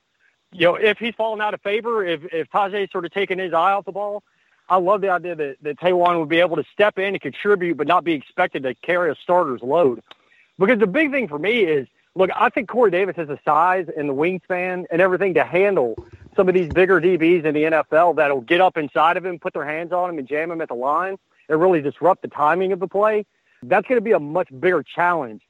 You 0.51 0.66
know, 0.66 0.75
if 0.75 0.98
he's 0.98 1.13
fallen 1.16 1.42
out 1.42 1.54
of 1.54 1.62
favor, 1.62 2.06
if 2.06 2.22
if 2.34 2.50
Tajay's 2.50 2.92
sort 2.92 3.06
of 3.06 3.12
taking 3.12 3.38
his 3.38 3.54
eye 3.54 3.72
off 3.72 3.86
the 3.86 3.92
ball, 3.92 4.24
I 4.69 4.78
love 4.78 5.01
the 5.01 5.10
idea 5.10 5.36
that, 5.36 5.57
that 5.63 5.80
Taywan 5.80 6.19
would 6.19 6.30
be 6.30 6.40
able 6.40 6.56
to 6.56 6.63
step 6.72 7.00
in 7.00 7.16
and 7.16 7.22
contribute, 7.22 7.78
but 7.78 7.88
not 7.88 8.04
be 8.04 8.13
expected 8.13 8.63
to 8.63 8.75
carry 8.75 9.12
a 9.12 9.16
starter's 9.16 9.62
load. 9.62 10.01
Because 10.60 10.80
the 10.80 10.88
big 10.88 11.12
thing 11.12 11.28
for 11.28 11.40
me 11.40 11.62
is, 11.62 11.88
look, 12.16 12.30
I 12.36 12.50
think 12.50 12.69
Corey 12.69 12.92
Davis 12.92 13.16
has 13.16 13.28
the 13.28 13.40
size 13.44 13.88
and 13.96 14.10
the 14.10 14.13
wingspan 14.13 14.86
and 14.92 15.01
everything 15.01 15.34
to 15.36 15.44
handle 15.44 15.96
some 16.36 16.48
of 16.48 16.54
these 16.54 16.69
bigger 16.72 17.01
DBs 17.01 17.46
in 17.46 17.54
the 17.54 17.63
NFL 17.63 18.18
that'll 18.18 18.42
get 18.42 18.62
up 18.62 18.78
inside 18.78 19.18
of 19.18 19.25
him, 19.25 19.40
put 19.40 19.54
their 19.54 19.66
hands 19.66 19.92
on 19.92 20.10
him, 20.10 20.19
and 20.19 20.28
jam 20.28 20.51
him 20.51 20.62
at 20.62 20.68
the 20.68 20.75
line 20.75 21.18
and 21.48 21.60
really 21.60 21.81
disrupt 21.81 22.22
the 22.22 22.28
timing 22.28 22.72
of 22.72 22.80
the 22.80 22.88
play. 22.88 23.25
That's 23.63 23.88
going 23.88 23.98
to 23.98 24.04
be 24.04 24.12
a 24.12 24.19
much 24.19 24.50
bigger 24.60 24.84
challenge, 24.84 25.42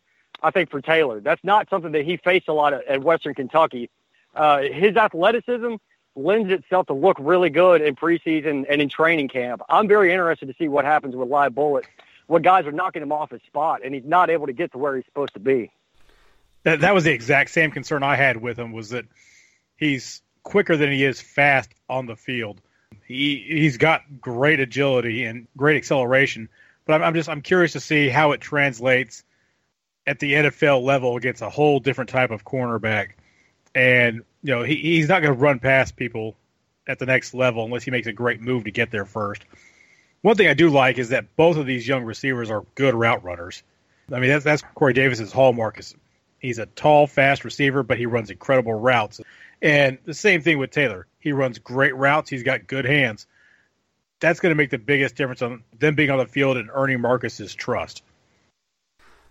I 0.41 0.51
think, 0.51 0.69
for 0.69 0.81
Taylor. 0.81 1.19
That's 1.19 1.43
not 1.43 1.69
something 1.69 1.91
that 1.91 2.05
he 2.05 2.17
faced 2.17 2.47
a 2.47 2.53
lot 2.53 2.73
at, 2.73 2.85
at 2.87 3.03
Western 3.03 3.35
Kentucky. 3.35 3.89
Uh, 4.35 4.61
his 4.61 4.95
athleticism 4.95 5.75
lends 6.15 6.51
itself 6.51 6.87
to 6.87 6.93
look 6.93 7.17
really 7.19 7.49
good 7.49 7.81
in 7.81 7.95
preseason 7.95 8.65
and 8.69 8.81
in 8.81 8.89
training 8.89 9.27
camp. 9.27 9.61
I'm 9.69 9.87
very 9.87 10.11
interested 10.11 10.47
to 10.47 10.55
see 10.57 10.67
what 10.67 10.85
happens 10.85 11.15
with 11.15 11.29
live 11.29 11.55
bullets 11.55 11.87
what 12.29 12.43
guys 12.43 12.67
are 12.67 12.71
knocking 12.71 13.01
him 13.01 13.11
off 13.11 13.31
his 13.31 13.41
spot, 13.47 13.81
and 13.83 13.93
he's 13.93 14.05
not 14.05 14.29
able 14.29 14.45
to 14.45 14.53
get 14.53 14.71
to 14.71 14.77
where 14.77 14.95
he's 14.95 15.05
supposed 15.05 15.33
to 15.33 15.39
be. 15.39 15.71
That, 16.63 16.81
that 16.81 16.93
was 16.93 17.03
the 17.03 17.11
exact 17.11 17.49
same 17.49 17.71
concern 17.71 18.03
I 18.03 18.15
had 18.15 18.37
with 18.37 18.57
him 18.57 18.71
was 18.71 18.89
that 18.89 19.05
he's 19.77 20.21
quicker 20.43 20.77
than 20.77 20.91
he 20.91 21.03
is 21.03 21.19
fast 21.19 21.71
on 21.89 22.05
the 22.05 22.15
field. 22.15 22.61
He 23.05 23.43
he's 23.47 23.77
got 23.77 24.01
great 24.21 24.59
agility 24.59 25.25
and 25.25 25.47
great 25.57 25.77
acceleration, 25.77 26.49
but 26.85 26.93
I'm, 26.93 27.03
I'm 27.03 27.13
just 27.15 27.29
I'm 27.29 27.41
curious 27.41 27.73
to 27.73 27.79
see 27.79 28.09
how 28.09 28.33
it 28.33 28.41
translates 28.41 29.23
at 30.05 30.19
the 30.19 30.33
NFL 30.33 30.83
level 30.83 31.17
against 31.17 31.41
a 31.41 31.49
whole 31.49 31.79
different 31.79 32.11
type 32.11 32.29
of 32.29 32.45
cornerback. 32.45 33.13
And 33.75 34.23
you 34.43 34.55
know 34.55 34.63
he, 34.63 34.75
he's 34.75 35.07
not 35.07 35.21
going 35.21 35.33
to 35.33 35.39
run 35.39 35.59
past 35.59 35.95
people 35.95 36.35
at 36.87 36.99
the 36.99 37.05
next 37.05 37.33
level 37.33 37.63
unless 37.65 37.83
he 37.83 37.91
makes 37.91 38.07
a 38.07 38.13
great 38.13 38.41
move 38.41 38.63
to 38.63 38.71
get 38.71 38.91
there 38.91 39.05
first. 39.05 39.45
One 40.21 40.35
thing 40.35 40.47
I 40.47 40.53
do 40.53 40.69
like 40.69 40.97
is 40.97 41.09
that 41.09 41.35
both 41.35 41.57
of 41.57 41.65
these 41.65 41.87
young 41.87 42.03
receivers 42.03 42.49
are 42.49 42.65
good 42.75 42.93
route 42.93 43.23
runners. 43.23 43.63
I 44.11 44.19
mean, 44.19 44.29
that's 44.29 44.43
that's 44.43 44.63
Corey 44.75 44.93
Davis's 44.93 45.31
hallmark. 45.31 45.79
Is 45.79 45.95
he's 46.39 46.59
a 46.59 46.65
tall, 46.65 47.07
fast 47.07 47.45
receiver, 47.45 47.83
but 47.83 47.97
he 47.97 48.05
runs 48.05 48.29
incredible 48.29 48.73
routes. 48.73 49.21
And 49.61 49.97
the 50.05 50.13
same 50.13 50.41
thing 50.41 50.57
with 50.57 50.71
Taylor. 50.71 51.05
He 51.19 51.31
runs 51.31 51.59
great 51.59 51.95
routes. 51.95 52.29
He's 52.29 52.43
got 52.43 52.67
good 52.67 52.85
hands. 52.85 53.27
That's 54.19 54.39
going 54.39 54.51
to 54.51 54.55
make 54.55 54.69
the 54.69 54.77
biggest 54.77 55.15
difference 55.15 55.41
on 55.41 55.63
them 55.77 55.95
being 55.95 56.09
on 56.09 56.17
the 56.17 56.25
field 56.25 56.57
and 56.57 56.69
earning 56.73 57.01
Marcus's 57.01 57.53
trust. 57.53 58.03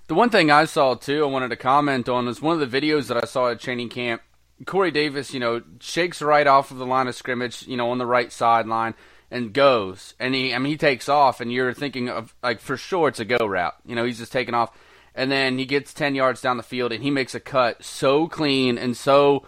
The 0.06 0.14
one 0.14 0.30
thing 0.30 0.50
I 0.50 0.64
saw 0.64 0.94
too, 0.94 1.24
I 1.24 1.26
wanted 1.26 1.48
to 1.50 1.56
comment 1.56 2.08
on 2.08 2.28
is 2.28 2.40
one 2.40 2.60
of 2.60 2.70
the 2.70 2.80
videos 2.80 3.08
that 3.08 3.22
I 3.22 3.26
saw 3.26 3.50
at 3.50 3.60
training 3.60 3.90
camp. 3.90 4.22
Corey 4.66 4.90
Davis, 4.90 5.32
you 5.32 5.40
know, 5.40 5.62
shakes 5.80 6.20
right 6.20 6.46
off 6.46 6.70
of 6.70 6.78
the 6.78 6.86
line 6.86 7.06
of 7.06 7.14
scrimmage, 7.14 7.66
you 7.66 7.76
know, 7.76 7.90
on 7.90 7.98
the 7.98 8.06
right 8.06 8.32
sideline 8.32 8.94
and 9.30 9.52
goes. 9.52 10.14
And 10.18 10.34
he, 10.34 10.54
I 10.54 10.58
mean, 10.58 10.72
he 10.72 10.76
takes 10.76 11.08
off, 11.08 11.40
and 11.40 11.52
you're 11.52 11.74
thinking 11.74 12.08
of 12.08 12.34
like 12.42 12.60
for 12.60 12.76
sure 12.76 13.08
it's 13.08 13.20
a 13.20 13.24
go 13.24 13.46
route. 13.46 13.76
You 13.86 13.94
know, 13.94 14.04
he's 14.04 14.18
just 14.18 14.32
taking 14.32 14.54
off, 14.54 14.76
and 15.14 15.30
then 15.30 15.58
he 15.58 15.64
gets 15.64 15.94
ten 15.94 16.14
yards 16.14 16.40
down 16.40 16.56
the 16.56 16.62
field, 16.62 16.92
and 16.92 17.02
he 17.02 17.10
makes 17.10 17.34
a 17.34 17.40
cut 17.40 17.84
so 17.84 18.26
clean 18.26 18.78
and 18.78 18.96
so. 18.96 19.46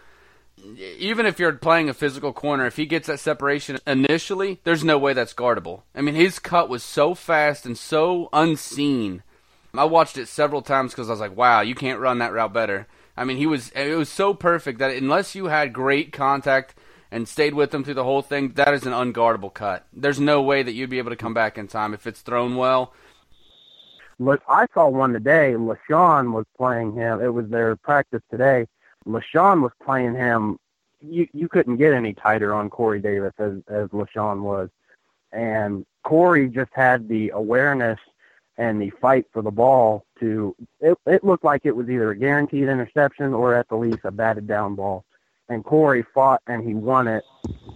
Even 0.76 1.24
if 1.24 1.38
you're 1.38 1.54
playing 1.54 1.88
a 1.88 1.94
physical 1.94 2.34
corner, 2.34 2.66
if 2.66 2.76
he 2.76 2.84
gets 2.84 3.06
that 3.06 3.18
separation 3.18 3.78
initially, 3.86 4.60
there's 4.64 4.84
no 4.84 4.98
way 4.98 5.14
that's 5.14 5.32
guardable. 5.32 5.84
I 5.94 6.02
mean, 6.02 6.14
his 6.14 6.38
cut 6.38 6.68
was 6.68 6.82
so 6.82 7.14
fast 7.14 7.64
and 7.64 7.78
so 7.78 8.28
unseen. 8.30 9.22
I 9.72 9.84
watched 9.84 10.18
it 10.18 10.28
several 10.28 10.60
times 10.60 10.92
because 10.92 11.08
I 11.08 11.12
was 11.12 11.20
like, 11.20 11.34
"Wow, 11.34 11.62
you 11.62 11.74
can't 11.74 11.98
run 11.98 12.18
that 12.18 12.34
route 12.34 12.52
better." 12.52 12.86
I 13.20 13.24
mean, 13.24 13.36
he 13.36 13.46
was 13.46 13.68
it 13.72 13.94
was 13.96 14.08
so 14.08 14.32
perfect 14.32 14.78
that 14.78 14.96
unless 14.96 15.34
you 15.34 15.44
had 15.44 15.74
great 15.74 16.10
contact 16.10 16.74
and 17.10 17.28
stayed 17.28 17.52
with 17.52 17.74
him 17.74 17.84
through 17.84 17.94
the 17.94 18.04
whole 18.04 18.22
thing, 18.22 18.52
that 18.52 18.72
is 18.72 18.86
an 18.86 18.94
unguardable 18.94 19.52
cut. 19.52 19.86
There's 19.92 20.18
no 20.18 20.40
way 20.40 20.62
that 20.62 20.72
you'd 20.72 20.88
be 20.88 20.96
able 20.96 21.10
to 21.10 21.16
come 21.16 21.34
back 21.34 21.58
in 21.58 21.68
time 21.68 21.92
if 21.92 22.06
it's 22.06 22.22
thrown 22.22 22.56
well. 22.56 22.94
Look, 24.18 24.40
I 24.48 24.66
saw 24.72 24.88
one 24.88 25.12
today. 25.12 25.52
LeShaun 25.52 26.32
was 26.32 26.46
playing 26.56 26.94
him. 26.94 27.20
It 27.20 27.28
was 27.28 27.46
their 27.50 27.76
practice 27.76 28.22
today. 28.30 28.66
LeShaun 29.06 29.60
was 29.60 29.72
playing 29.84 30.14
him. 30.14 30.58
You 31.02 31.28
you 31.34 31.46
couldn't 31.46 31.76
get 31.76 31.92
any 31.92 32.14
tighter 32.14 32.54
on 32.54 32.70
Corey 32.70 33.00
Davis 33.00 33.34
as 33.38 33.52
as 33.68 33.90
LeShaun 33.90 34.40
was, 34.40 34.70
and 35.30 35.84
Corey 36.04 36.48
just 36.48 36.70
had 36.72 37.06
the 37.06 37.32
awareness 37.34 38.00
and 38.56 38.80
the 38.80 38.88
fight 38.98 39.26
for 39.30 39.42
the 39.42 39.50
ball 39.50 40.06
to. 40.20 40.54
It 40.80 40.96
it 41.06 41.24
looked 41.24 41.44
like 41.44 41.62
it 41.64 41.74
was 41.74 41.88
either 41.90 42.10
a 42.10 42.16
guaranteed 42.16 42.68
interception 42.68 43.34
or 43.34 43.54
at 43.54 43.68
the 43.68 43.76
least 43.76 44.00
a 44.04 44.10
batted 44.10 44.46
down 44.46 44.74
ball 44.74 45.04
and 45.50 45.64
Corey 45.64 46.04
fought 46.14 46.40
and 46.46 46.66
he 46.66 46.74
won 46.74 47.08
it 47.08 47.24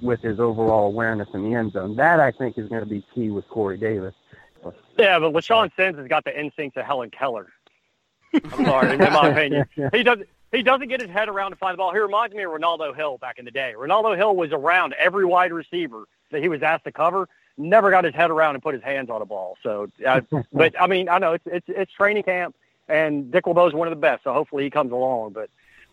with 0.00 0.20
his 0.22 0.40
overall 0.40 0.86
awareness 0.86 1.28
in 1.34 1.42
the 1.42 1.54
end 1.54 1.72
zone. 1.72 1.96
That 1.96 2.20
I 2.20 2.30
think 2.30 2.56
is 2.56 2.68
going 2.68 2.82
to 2.82 2.88
be 2.88 3.04
key 3.14 3.30
with 3.30 3.46
Corey 3.48 3.76
Davis. 3.76 4.14
Yeah, 4.96 5.18
but 5.18 5.32
LeShaun 5.32 5.70
Sims 5.76 5.98
has 5.98 6.08
got 6.08 6.24
the 6.24 6.40
instincts 6.40 6.78
of 6.78 6.86
Helen 6.86 7.10
Keller. 7.10 7.52
I'm 8.32 8.64
sorry, 8.64 8.92
in 8.92 8.98
my 8.98 9.28
opinion, 9.28 9.66
he 9.92 10.02
doesn't 10.02 10.28
he 10.52 10.62
doesn't 10.62 10.88
get 10.88 11.00
his 11.00 11.10
head 11.10 11.28
around 11.28 11.50
to 11.50 11.56
find 11.56 11.74
the 11.74 11.78
ball. 11.78 11.92
He 11.92 11.98
reminds 11.98 12.34
me 12.34 12.44
of 12.44 12.50
Reynaldo 12.50 12.94
Hill 12.94 13.18
back 13.18 13.38
in 13.38 13.44
the 13.44 13.50
day. 13.50 13.74
Reynaldo 13.76 14.16
Hill 14.16 14.34
was 14.36 14.52
around 14.52 14.94
every 14.94 15.24
wide 15.24 15.52
receiver 15.52 16.04
that 16.30 16.40
he 16.40 16.48
was 16.48 16.62
asked 16.62 16.84
to 16.84 16.92
cover. 16.92 17.28
Never 17.56 17.90
got 17.90 18.04
his 18.04 18.14
head 18.14 18.30
around 18.30 18.54
and 18.54 18.62
put 18.62 18.74
his 18.74 18.82
hands 18.82 19.10
on 19.10 19.22
a 19.22 19.24
ball. 19.24 19.56
So, 19.62 19.90
uh, 20.06 20.20
but 20.52 20.80
I 20.80 20.86
mean, 20.86 21.08
I 21.08 21.18
know 21.18 21.34
it's 21.34 21.44
it's 21.46 21.66
it's 21.68 21.92
training 21.92 22.24
camp, 22.24 22.54
and 22.88 23.30
Dick 23.30 23.46
LeBeau 23.46 23.66
is 23.68 23.74
one 23.74 23.86
of 23.88 23.92
the 23.92 24.00
best. 24.00 24.24
So 24.24 24.32
hopefully 24.32 24.64
he 24.64 24.70
comes 24.70 24.92
along. 24.92 25.32
But 25.32 25.50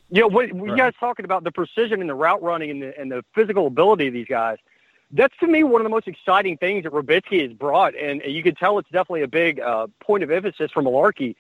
you 0.10 0.22
know, 0.22 0.28
what, 0.28 0.52
right. 0.52 0.70
you 0.70 0.76
guys 0.76 0.94
talking 1.00 1.26
about 1.26 1.44
the 1.44 1.52
precision 1.52 2.02
and 2.02 2.10
the 2.10 2.16
route 2.16 2.42
running 2.42 2.72
and 2.72 2.82
the 2.82 3.00
and 3.00 3.12
the 3.12 3.24
physical 3.34 3.68
ability 3.68 4.08
of 4.08 4.14
these 4.14 4.28
guys. 4.28 4.58
That's 5.14 5.36
to 5.40 5.48
me 5.48 5.64
one 5.64 5.82
of 5.82 5.84
the 5.84 5.90
most 5.90 6.08
exciting 6.08 6.58
things 6.58 6.84
that 6.84 6.94
Robiskie 6.94 7.42
has 7.42 7.52
brought, 7.52 7.96
and 7.96 8.22
you 8.26 8.42
can 8.42 8.56
tell 8.56 8.80
it's 8.80 8.90
definitely 8.90 9.24
a 9.24 9.28
big 9.28 9.60
uh, 9.60 9.88
point 10.00 10.24
of 10.24 10.32
emphasis 10.32 10.72
for 10.72 10.82
Mularkey. 10.82 11.36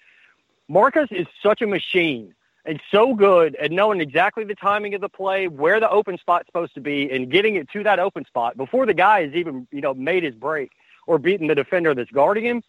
Marcus 0.68 1.08
is 1.10 1.25
such 1.42 1.62
a 1.62 1.68
machine 1.68 2.34
and 2.65 2.80
so 2.91 3.15
good 3.15 3.56
at 3.56 3.72
knowing 3.72 4.01
exactly 4.01 4.44
the 4.44 4.56
timing 4.56 4.94
of 4.94 5.01
the 5.01 5.10
play, 5.10 5.48
where 5.48 5.80
the 5.80 5.89
open 5.89 6.18
spot's 6.18 6.46
supposed 6.46 6.74
to 6.75 6.82
be, 6.82 7.10
and 7.12 7.32
getting 7.32 7.56
it 7.56 7.70
to 7.72 7.84
that 7.84 8.00
open 8.00 8.25
spot 8.25 8.58
before 8.58 8.86
the 8.86 8.94
guy 8.94 9.24
has 9.24 9.34
even, 9.34 9.68
you 9.72 9.82
know, 9.82 9.94
made 9.94 10.24
his 10.24 10.36
break 10.36 10.72
or 11.08 11.18
beaten 11.18 11.48
the 11.48 11.56
defender 11.56 11.94
that's 11.96 12.12
guarding 12.12 12.46
him. 12.46 12.63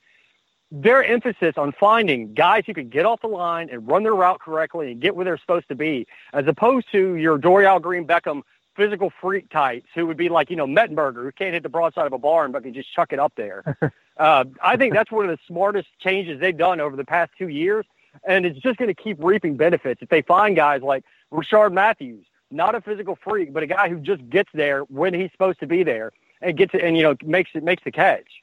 Their 0.71 1.05
emphasis 1.05 1.55
on 1.59 1.73
finding 1.73 2.33
guys 2.33 2.65
who 2.67 2.73
can 2.73 2.89
get 2.89 3.05
off 3.05 3.21
the 3.21 3.27
line 3.27 3.69
and 3.71 3.87
run 3.87 4.05
their 4.05 4.15
route 4.15 4.41
correctly 4.41 4.91
and 4.91 5.03
get 5.03 5.15
where 5.15 5.25
they're 5.27 5.37
supposed 5.37 5.69
to 5.69 5.75
be, 5.75 6.07
as 6.33 6.47
opposed 6.47 6.91
to 6.93 7.17
your 7.17 7.39
Dorial 7.39 7.81
Green 7.81 8.07
Beckham 8.07 8.43
physical 8.75 9.13
freak 9.21 9.51
types 9.51 9.89
who 9.95 10.07
would 10.07 10.17
be 10.17 10.31
like, 10.31 10.49
you 10.49 10.57
know, 10.57 10.67
Mettenberger, 10.67 11.23
who 11.23 11.33
can't 11.33 11.53
hit 11.53 11.63
the 11.63 11.69
broadside 11.69 12.07
of 12.07 12.15
a 12.15 12.19
barn 12.19 12.53
but 12.53 12.63
can 12.63 12.73
just 12.73 12.91
chuck 12.91 13.13
it 13.13 13.19
up 13.19 13.35
there. 13.37 13.77
uh, 14.17 14.45
I 14.63 14.79
think 14.79 14.95
that's 14.95 15.11
one 15.11 15.29
of 15.29 15.31
the 15.31 15.43
smartest 15.47 15.89
changes 16.01 16.41
they've 16.41 16.57
done 16.57 16.81
over 16.81 16.97
the 16.97 17.05
past 17.05 17.33
two 17.37 17.49
years 17.49 17.85
and 18.25 18.47
it's 18.47 18.59
just 18.59 18.79
going 18.79 18.95
to 18.95 19.03
keep 19.03 19.17
reaping 19.21 19.57
benefits 19.57 20.03
if 20.03 20.09
they 20.09 20.23
find 20.23 20.57
guys 20.57 20.83
like 20.83 21.05
Rishard 21.33 21.73
Matthews, 21.73 22.27
not 22.51 22.75
a 22.75 22.81
physical 22.81 23.17
freak, 23.17 23.53
but 23.53 23.63
a 23.63 23.67
guy 23.67 23.89
who 23.89 23.99
just 23.99 24.29
gets 24.29 24.51
there 24.55 24.81
when 24.83 25.15
he's 25.15 25.31
supposed 25.33 25.61
to 25.61 25.67
be 25.67 25.83
there 25.83 26.13
and 26.41 26.57
gets 26.57 26.75
it 26.75 26.83
and 26.83 26.97
you 26.97 27.03
know 27.03 27.17
makes 27.25 27.51
it 27.55 27.63
makes 27.63 27.83
the 27.85 27.91
catch. 27.91 28.43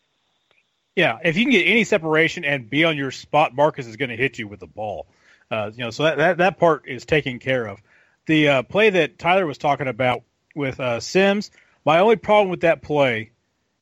Yeah, 0.96 1.20
if 1.24 1.38
you 1.38 1.46
can 1.46 1.52
get 1.52 1.68
any 1.68 1.84
separation 1.84 2.44
and 2.44 2.70
be 2.70 2.84
on 2.84 2.98
your 2.98 3.12
spot, 3.12 3.56
Marcus 3.56 3.88
is 3.88 3.96
going 3.96 4.10
to 4.10 4.18
hit 4.18 4.38
you 4.40 4.48
with 4.48 4.60
the 4.60 4.68
ball. 4.68 5.08
Uh, 5.52 5.72
you 5.74 5.84
know, 5.84 5.92
so 5.92 6.04
that, 6.04 6.18
that 6.18 6.38
that 6.38 6.58
part 6.58 6.88
is 6.88 7.06
taken 7.06 7.40
care 7.40 7.68
of. 7.68 7.82
The 8.26 8.50
uh, 8.50 8.64
play 8.64 8.90
that 8.90 9.18
Tyler 9.18 9.46
was 9.46 9.58
talking 9.58 9.88
about 9.88 10.24
with 10.56 10.80
uh, 10.80 11.00
Sims, 11.00 11.52
my 11.86 12.00
only 12.00 12.18
problem 12.18 12.50
with 12.50 12.62
that 12.62 12.82
play, 12.82 13.32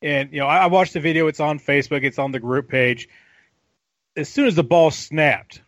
and 0.00 0.32
you 0.32 0.38
know, 0.40 0.46
I, 0.46 0.58
I 0.58 0.66
watched 0.66 0.92
the 0.92 1.00
video. 1.00 1.26
It's 1.26 1.40
on 1.40 1.58
Facebook. 1.58 2.04
It's 2.04 2.18
on 2.18 2.32
the 2.32 2.40
group 2.40 2.68
page. 2.68 3.08
As 4.16 4.28
soon 4.28 4.46
as 4.46 4.54
the 4.54 4.64
ball 4.64 4.90
snapped, 4.90 5.60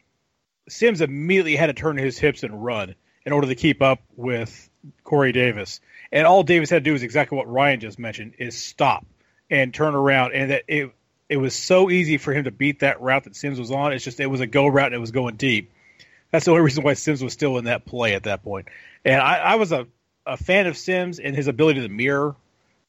Sims 0.71 1.01
immediately 1.01 1.57
had 1.57 1.67
to 1.67 1.73
turn 1.73 1.97
his 1.97 2.19
hips 2.19 2.43
and 2.43 2.65
run 2.65 2.95
in 3.25 3.33
order 3.33 3.49
to 3.49 3.55
keep 3.55 3.83
up 3.83 4.01
with 4.17 4.71
Corey 5.05 5.33
Davis. 5.33 5.81
And 6.13 6.27
all 6.27 6.43
Davis 6.43 6.71
had 6.71 6.85
to 6.85 6.91
do 6.91 6.95
is 6.95 7.03
exactly 7.03 7.37
what 7.37 7.51
Ryan 7.51 7.81
just 7.81 7.99
mentioned: 7.99 8.35
is 8.39 8.57
stop 8.57 9.05
and 9.51 9.75
turn 9.75 9.95
around. 9.95 10.33
And 10.33 10.51
that 10.51 10.65
it 10.69 10.93
it 11.29 11.37
was 11.37 11.55
so 11.55 11.91
easy 11.91 12.19
for 12.19 12.33
him 12.33 12.45
to 12.45 12.51
beat 12.51 12.81
that 12.81 13.01
route 13.01 13.25
that 13.25 13.37
Sims 13.37 13.59
was 13.59 13.71
on. 13.71 13.93
It's 13.93 14.05
just 14.05 14.21
it 14.21 14.27
was 14.27 14.41
a 14.41 14.47
go 14.47 14.67
route 14.67 14.87
and 14.87 14.95
it 14.95 15.01
was 15.01 15.13
going 15.13 15.37
deep. 15.37 15.73
That's 16.31 16.45
the 16.45 16.53
only 16.53 16.63
reason 16.63 16.85
why 16.85 16.95
Sims 16.95 17.23
was 17.23 17.33
still 17.33 17.59
in 17.59 17.65
that 17.65 17.85
play 17.85 18.15
at 18.15 18.25
that 18.25 18.43
point. 18.43 18.69
And 19.05 19.21
I, 19.21 19.39
I 19.39 19.55
was 19.57 19.73
a, 19.73 19.87
a 20.27 20.37
fan 20.37 20.67
of 20.67 20.77
Sims 20.77 21.19
and 21.19 21.35
his 21.35 21.49
ability 21.49 21.81
to 21.81 21.89
mirror 21.89 22.37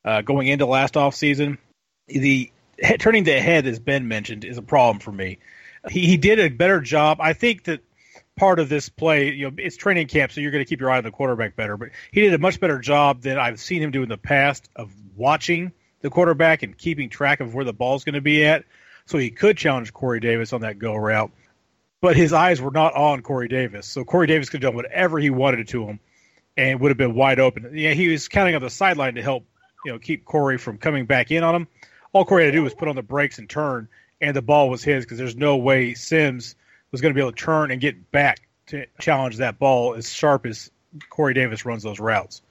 uh, 0.05 0.21
going 0.21 0.47
into 0.47 0.65
last 0.65 0.97
off 0.97 1.15
season. 1.15 1.57
The 2.07 2.51
turning 2.99 3.23
the 3.23 3.39
head, 3.39 3.65
as 3.65 3.79
Ben 3.79 4.07
mentioned, 4.07 4.45
is 4.45 4.57
a 4.57 4.61
problem 4.61 4.99
for 4.99 5.11
me 5.11 5.39
he, 5.89 6.05
he 6.05 6.17
did 6.17 6.39
a 6.39 6.49
better 6.49 6.81
job. 6.81 7.19
I 7.21 7.33
think 7.33 7.63
that 7.65 7.81
part 8.37 8.59
of 8.59 8.69
this 8.69 8.89
play, 8.89 9.31
you 9.31 9.49
know, 9.49 9.55
it's 9.57 9.77
training 9.77 10.07
camp, 10.07 10.31
so 10.31 10.41
you're 10.41 10.51
going 10.51 10.63
to 10.63 10.69
keep 10.69 10.79
your 10.79 10.89
eye 10.89 10.97
on 10.97 11.03
the 11.03 11.11
quarterback 11.11 11.55
better. 11.55 11.77
But 11.77 11.89
he 12.11 12.21
did 12.21 12.33
a 12.33 12.37
much 12.37 12.59
better 12.59 12.79
job 12.79 13.21
than 13.21 13.37
I've 13.37 13.59
seen 13.59 13.81
him 13.81 13.91
do 13.91 14.03
in 14.03 14.09
the 14.09 14.17
past 14.17 14.69
of 14.75 14.91
watching 15.15 15.71
the 16.01 16.09
quarterback 16.09 16.63
and 16.63 16.77
keeping 16.77 17.09
track 17.09 17.39
of 17.39 17.53
where 17.53 17.65
the 17.65 17.73
ball's 17.73 18.03
going 18.03 18.15
to 18.15 18.21
be 18.21 18.45
at. 18.45 18.65
So 19.05 19.17
he 19.17 19.29
could 19.29 19.57
challenge 19.57 19.93
Corey 19.93 20.19
Davis 20.19 20.53
on 20.53 20.61
that 20.61 20.79
go 20.79 20.95
route. 20.95 21.31
But 22.01 22.15
his 22.15 22.33
eyes 22.33 22.59
were 22.59 22.71
not 22.71 22.95
on 22.95 23.21
Corey 23.21 23.47
Davis. 23.47 23.85
So 23.85 24.03
Corey 24.03 24.25
Davis 24.25 24.49
could 24.49 24.63
have 24.63 24.71
done 24.71 24.75
whatever 24.75 25.19
he 25.19 25.29
wanted 25.29 25.67
to 25.67 25.85
him 25.85 25.99
and 26.57 26.79
would 26.79 26.89
have 26.89 26.97
been 26.97 27.13
wide 27.13 27.39
open. 27.39 27.71
Yeah, 27.75 27.93
he 27.93 28.07
was 28.07 28.27
counting 28.27 28.55
on 28.55 28.61
the 28.61 28.69
sideline 28.69 29.15
to 29.15 29.21
help, 29.21 29.45
you 29.85 29.91
know, 29.91 29.99
keep 29.99 30.25
Corey 30.25 30.57
from 30.57 30.79
coming 30.79 31.05
back 31.05 31.29
in 31.29 31.43
on 31.43 31.53
him. 31.53 31.67
All 32.11 32.25
Corey 32.25 32.45
had 32.45 32.51
to 32.51 32.57
do 32.57 32.63
was 32.63 32.73
put 32.73 32.87
on 32.87 32.95
the 32.95 33.03
brakes 33.03 33.37
and 33.37 33.49
turn, 33.49 33.87
and 34.21 34.35
the 34.35 34.41
ball 34.41 34.69
was 34.69 34.83
his 34.83 35.03
because 35.03 35.17
there's 35.17 35.35
no 35.35 35.57
way 35.57 35.93
Sims 35.93 36.55
was 36.91 37.01
going 37.01 37.13
to 37.13 37.15
be 37.15 37.21
able 37.21 37.31
to 37.31 37.43
turn 37.43 37.71
and 37.71 37.81
get 37.81 38.11
back 38.11 38.39
to 38.67 38.85
challenge 38.99 39.37
that 39.37 39.59
ball 39.59 39.95
as 39.95 40.11
sharp 40.11 40.45
as 40.45 40.71
Corey 41.09 41.33
Davis 41.33 41.65
runs 41.65 41.83
those 41.83 41.99
routes. 41.99 42.41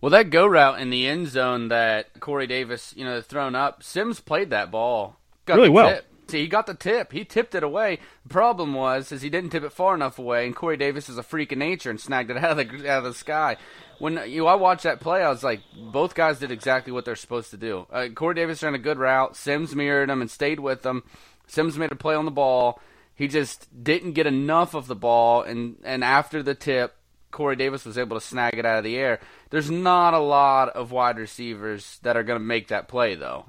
Well, 0.00 0.10
that 0.10 0.30
go 0.30 0.46
route 0.46 0.80
in 0.80 0.90
the 0.90 1.06
end 1.06 1.28
zone 1.28 1.68
that 1.68 2.18
Corey 2.18 2.48
Davis, 2.48 2.92
you 2.96 3.04
know, 3.04 3.20
thrown 3.20 3.54
up, 3.54 3.82
Sims 3.82 4.18
played 4.18 4.50
that 4.50 4.70
ball 4.70 5.16
really 5.46 5.68
well. 5.68 5.90
Tip. 5.90 6.06
See, 6.32 6.40
he 6.40 6.46
got 6.46 6.64
the 6.64 6.72
tip. 6.72 7.12
He 7.12 7.26
tipped 7.26 7.54
it 7.54 7.62
away. 7.62 7.98
The 8.22 8.30
problem 8.30 8.72
was 8.72 9.12
is 9.12 9.20
he 9.20 9.28
didn't 9.28 9.50
tip 9.50 9.64
it 9.64 9.72
far 9.72 9.94
enough 9.94 10.18
away, 10.18 10.46
and 10.46 10.56
Corey 10.56 10.78
Davis 10.78 11.10
is 11.10 11.18
a 11.18 11.22
freak 11.22 11.52
of 11.52 11.58
nature 11.58 11.90
and 11.90 12.00
snagged 12.00 12.30
it 12.30 12.36
out 12.42 12.58
of 12.58 12.70
the 12.70 12.90
out 12.90 13.00
of 13.00 13.04
the 13.04 13.12
sky. 13.12 13.58
When 13.98 14.14
you 14.26 14.40
know, 14.40 14.46
I 14.46 14.54
watched 14.54 14.84
that 14.84 14.98
play, 14.98 15.22
I 15.22 15.28
was 15.28 15.44
like, 15.44 15.60
both 15.76 16.14
guys 16.14 16.38
did 16.38 16.50
exactly 16.50 16.90
what 16.90 17.04
they're 17.04 17.16
supposed 17.16 17.50
to 17.50 17.58
do. 17.58 17.86
Uh, 17.92 18.08
Corey 18.14 18.34
Davis 18.34 18.62
ran 18.62 18.74
a 18.74 18.78
good 18.78 18.98
route. 18.98 19.36
Sims 19.36 19.76
mirrored 19.76 20.08
him 20.08 20.22
and 20.22 20.30
stayed 20.30 20.58
with 20.58 20.86
him. 20.86 21.02
Sims 21.48 21.76
made 21.76 21.92
a 21.92 21.96
play 21.96 22.14
on 22.14 22.24
the 22.24 22.30
ball. 22.30 22.80
He 23.14 23.28
just 23.28 23.68
didn't 23.84 24.12
get 24.12 24.26
enough 24.26 24.72
of 24.72 24.86
the 24.86 24.96
ball, 24.96 25.42
and 25.42 25.76
and 25.84 26.02
after 26.02 26.42
the 26.42 26.54
tip, 26.54 26.94
Corey 27.30 27.56
Davis 27.56 27.84
was 27.84 27.98
able 27.98 28.18
to 28.18 28.24
snag 28.24 28.58
it 28.58 28.64
out 28.64 28.78
of 28.78 28.84
the 28.84 28.96
air. 28.96 29.20
There's 29.50 29.70
not 29.70 30.14
a 30.14 30.18
lot 30.18 30.70
of 30.70 30.92
wide 30.92 31.18
receivers 31.18 31.98
that 32.04 32.16
are 32.16 32.22
going 32.22 32.38
to 32.38 32.44
make 32.44 32.68
that 32.68 32.88
play, 32.88 33.16
though. 33.16 33.44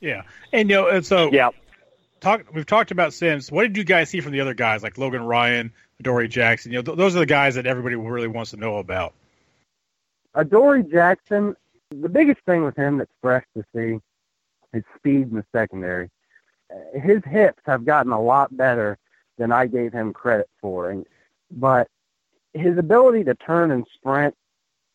Yeah, 0.00 0.22
and 0.52 0.68
you 0.68 0.74
know, 0.74 0.88
and 0.88 1.06
so 1.06 1.30
yeah, 1.32 1.50
talk. 2.20 2.46
We've 2.52 2.66
talked 2.66 2.90
about 2.90 3.12
Sims. 3.12 3.50
What 3.50 3.62
did 3.62 3.76
you 3.76 3.84
guys 3.84 4.10
see 4.10 4.20
from 4.20 4.32
the 4.32 4.40
other 4.40 4.54
guys 4.54 4.82
like 4.82 4.98
Logan 4.98 5.24
Ryan, 5.24 5.72
Adoree 6.00 6.28
Jackson? 6.28 6.72
You 6.72 6.78
know, 6.78 6.82
th- 6.82 6.98
those 6.98 7.16
are 7.16 7.20
the 7.20 7.26
guys 7.26 7.54
that 7.56 7.66
everybody 7.66 7.96
really 7.96 8.28
wants 8.28 8.52
to 8.52 8.56
know 8.56 8.78
about. 8.78 9.14
Adoree 10.34 10.82
Jackson. 10.84 11.56
The 11.90 12.08
biggest 12.08 12.40
thing 12.42 12.64
with 12.64 12.76
him 12.76 12.98
that's 12.98 13.10
fresh 13.22 13.44
to 13.56 13.64
see 13.74 13.98
is 14.74 14.84
speed 14.98 15.30
in 15.30 15.36
the 15.36 15.44
secondary 15.52 16.10
his 16.94 17.22
hips 17.24 17.62
have 17.66 17.84
gotten 17.84 18.12
a 18.12 18.20
lot 18.20 18.56
better 18.56 18.98
than 19.36 19.52
I 19.52 19.66
gave 19.66 19.92
him 19.92 20.12
credit 20.12 20.48
for. 20.60 20.90
And, 20.90 21.06
but 21.50 21.88
his 22.54 22.78
ability 22.78 23.24
to 23.24 23.34
turn 23.34 23.70
and 23.70 23.86
sprint 23.94 24.34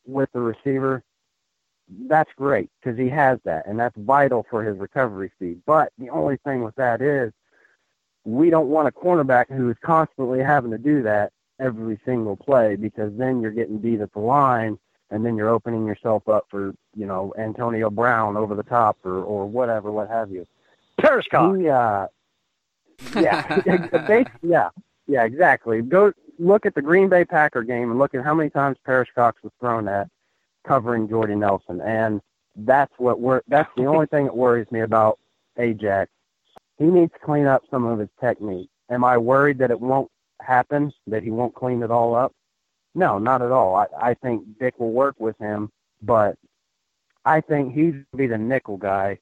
with 0.05 0.29
the 0.33 0.39
receiver, 0.39 1.03
that's 2.07 2.31
great 2.35 2.69
because 2.79 2.97
he 2.97 3.09
has 3.09 3.39
that, 3.45 3.67
and 3.67 3.79
that's 3.79 3.95
vital 3.97 4.45
for 4.49 4.63
his 4.63 4.77
recovery 4.77 5.31
speed. 5.35 5.61
But 5.65 5.91
the 5.97 6.09
only 6.09 6.37
thing 6.37 6.63
with 6.63 6.75
that 6.75 7.01
is 7.01 7.31
we 8.25 8.49
don't 8.49 8.69
want 8.69 8.87
a 8.87 8.91
cornerback 8.91 9.49
who 9.49 9.69
is 9.69 9.77
constantly 9.83 10.39
having 10.39 10.71
to 10.71 10.77
do 10.77 11.03
that 11.03 11.31
every 11.59 11.99
single 12.05 12.35
play 12.35 12.75
because 12.75 13.11
then 13.17 13.41
you're 13.41 13.51
getting 13.51 13.77
beat 13.77 14.01
at 14.01 14.11
the 14.13 14.19
line 14.19 14.77
and 15.11 15.25
then 15.25 15.35
you're 15.35 15.49
opening 15.49 15.85
yourself 15.85 16.27
up 16.27 16.45
for, 16.49 16.73
you 16.95 17.05
know, 17.05 17.33
Antonio 17.37 17.89
Brown 17.89 18.37
over 18.37 18.55
the 18.55 18.63
top 18.63 18.97
or, 19.03 19.23
or 19.23 19.45
whatever, 19.45 19.91
what 19.91 20.09
have 20.09 20.31
you. 20.31 20.47
He, 21.57 21.69
uh, 21.69 22.07
yeah, 23.15 23.61
yeah, 24.41 24.69
yeah, 25.07 25.23
exactly. 25.23 25.81
Go 25.81 26.13
look 26.39 26.65
at 26.65 26.75
the 26.75 26.81
Green 26.81 27.09
Bay 27.09 27.25
Packer 27.25 27.63
game 27.63 27.91
and 27.91 27.99
look 27.99 28.15
at 28.15 28.23
how 28.23 28.33
many 28.33 28.49
times 28.49 28.77
Perrish 28.87 29.13
Cox 29.13 29.41
was 29.43 29.51
thrown 29.59 29.87
at 29.87 30.07
covering 30.65 31.07
Jordy 31.07 31.35
Nelson, 31.35 31.81
and 31.81 32.21
that's 32.55 32.93
what 32.97 33.19
wor- 33.19 33.43
That's 33.47 33.69
the 33.75 33.85
only 33.85 34.05
thing 34.07 34.25
that 34.25 34.35
worries 34.35 34.71
me 34.71 34.81
about 34.81 35.19
Ajax. 35.57 36.11
He 36.77 36.85
needs 36.85 37.11
to 37.13 37.19
clean 37.19 37.45
up 37.45 37.63
some 37.69 37.85
of 37.85 37.99
his 37.99 38.09
technique. 38.19 38.69
Am 38.89 39.03
I 39.03 39.17
worried 39.17 39.57
that 39.59 39.71
it 39.71 39.79
won't 39.79 40.11
happen? 40.41 40.91
That 41.07 41.23
he 41.23 41.31
won't 41.31 41.55
clean 41.55 41.83
it 41.83 41.91
all 41.91 42.15
up? 42.15 42.33
No, 42.95 43.17
not 43.17 43.41
at 43.41 43.51
all. 43.51 43.75
I, 43.75 43.87
I 43.99 44.13
think 44.13 44.43
Dick 44.59 44.79
will 44.79 44.91
work 44.91 45.15
with 45.19 45.37
him, 45.39 45.71
but 46.01 46.35
I 47.25 47.41
think 47.41 47.73
he's 47.73 47.95
be 48.15 48.27
the 48.27 48.37
nickel 48.37 48.77
guy 48.77 49.19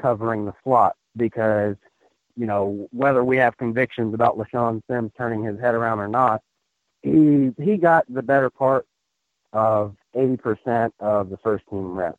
covering 0.00 0.44
the 0.44 0.54
slot 0.62 0.94
because, 1.16 1.76
you 2.36 2.46
know, 2.46 2.88
whether 2.92 3.24
we 3.24 3.38
have 3.38 3.56
convictions 3.56 4.14
about 4.14 4.38
LeShaun 4.38 4.82
Sims 4.88 5.10
turning 5.16 5.42
his 5.42 5.58
head 5.58 5.74
around 5.74 5.98
or 5.98 6.08
not, 6.08 6.42
he 7.02 7.52
he 7.60 7.76
got 7.76 8.04
the 8.12 8.22
better 8.22 8.50
part 8.50 8.86
of 9.52 9.96
80% 10.14 10.92
of 11.00 11.30
the 11.30 11.36
first 11.38 11.64
team 11.68 11.94
reps. 11.94 12.18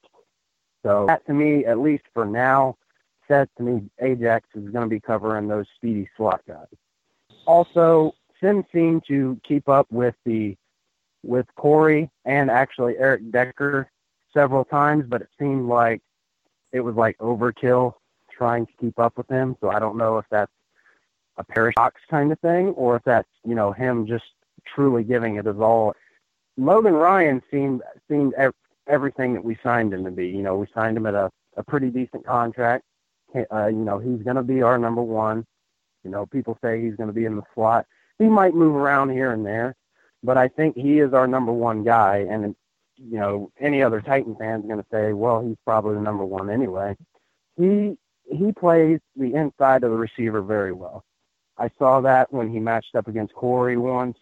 So 0.84 1.06
that 1.08 1.26
to 1.28 1.34
me, 1.34 1.66
at 1.66 1.80
least 1.80 2.04
for 2.14 2.26
now, 2.26 2.78
says 3.28 3.48
to 3.58 3.64
me 3.64 3.90
Ajax 4.00 4.48
is 4.56 4.70
going 4.70 4.86
to 4.86 4.90
be 4.90 5.00
covering 5.00 5.48
those 5.48 5.66
speedy 5.76 6.10
slot 6.16 6.42
guys. 6.48 6.68
Also, 7.46 8.14
Sims 8.40 8.66
seemed 8.74 9.04
to 9.08 9.40
keep 9.48 9.68
up 9.68 9.88
with 9.92 10.16
the 10.26 10.56
with 11.24 11.48
Corey 11.56 12.10
and 12.26 12.50
actually 12.50 12.98
Eric 12.98 13.32
Decker 13.32 13.90
several 14.34 14.64
times, 14.64 15.06
but 15.08 15.22
it 15.22 15.30
seemed 15.40 15.68
like 15.68 16.02
it 16.72 16.82
was 16.82 16.96
like 16.96 17.18
overkill 17.18 17.94
trying 18.32 18.66
to 18.66 18.72
keep 18.80 19.00
up 19.00 19.18
with 19.18 19.28
him. 19.28 19.56
So 19.60 19.70
I 19.70 19.80
don't 19.80 19.98
know 19.98 20.18
if 20.18 20.26
that's 20.30 20.52
a 21.38 21.44
Perrish 21.44 21.74
Cox 21.76 22.00
kind 22.10 22.32
of 22.32 22.40
thing 22.40 22.68
or 22.70 22.96
if 22.96 23.04
that's, 23.04 23.30
you 23.44 23.56
know, 23.56 23.72
him 23.72 24.06
just 24.06 24.26
truly 24.66 25.04
giving 25.04 25.36
it 25.36 25.46
his 25.46 25.58
all. 25.58 25.96
Logan 26.58 26.94
Ryan 26.94 27.42
seemed 27.52 27.84
seemed 28.10 28.34
everything 28.88 29.34
that 29.34 29.44
we 29.44 29.58
signed 29.64 29.94
him 29.94 30.04
to 30.06 30.12
be. 30.12 30.28
You 30.28 30.42
know, 30.42 30.58
we 30.58 30.68
signed 30.74 30.98
him 30.98 31.06
at 31.06 31.14
a, 31.14 31.30
a 31.56 31.64
pretty 31.64 31.90
decent 31.90 32.26
contract. 32.26 32.84
Uh, 33.52 33.68
you 33.68 33.78
know, 33.78 34.00
he's 34.00 34.24
going 34.24 34.38
to 34.38 34.44
be 34.44 34.62
our 34.62 34.78
number 34.78 35.04
one. 35.04 35.46
You 36.04 36.10
know, 36.10 36.26
people 36.26 36.58
say 36.64 36.82
he's 36.82 36.96
going 36.96 37.08
to 37.08 37.14
be 37.14 37.26
in 37.26 37.36
the 37.36 37.44
slot. 37.54 37.86
He 38.18 38.26
might 38.26 38.56
move 38.56 38.76
around 38.76 39.12
here 39.12 39.32
and 39.32 39.46
there, 39.46 39.76
but 40.24 40.38
I 40.38 40.48
think 40.48 40.76
he 40.76 41.00
is 41.00 41.14
our 41.14 41.28
number 41.28 41.52
one 41.52 41.84
guy. 41.84 42.26
And 42.30 42.56
you 42.96 43.20
know, 43.20 43.52
any 43.60 43.84
other 43.84 44.02
Titan 44.02 44.36
fan 44.36 44.62
is 44.62 44.66
going 44.66 44.80
to 44.80 44.86
say, 44.92 45.14
well, 45.14 45.42
he's 45.42 45.58
probably 45.64 45.96
the 45.96 46.02
number 46.02 46.26
one 46.26 46.50
anyway. 46.50 46.96
He 47.58 47.98
he 48.32 48.52
plays 48.52 49.00
the 49.16 49.34
inside 49.36 49.84
of 49.84 49.92
the 49.92 49.98
receiver 49.98 50.42
very 50.42 50.72
well. 50.72 51.04
I 51.58 51.70
saw 51.78 52.02
that 52.02 52.32
when 52.32 52.50
he 52.52 52.60
matched 52.60 52.96
up 52.96 53.08
against 53.08 53.34
Corey 53.34 53.78
once. 53.78 54.18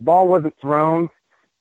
Ball 0.00 0.28
wasn't 0.28 0.54
thrown. 0.60 1.08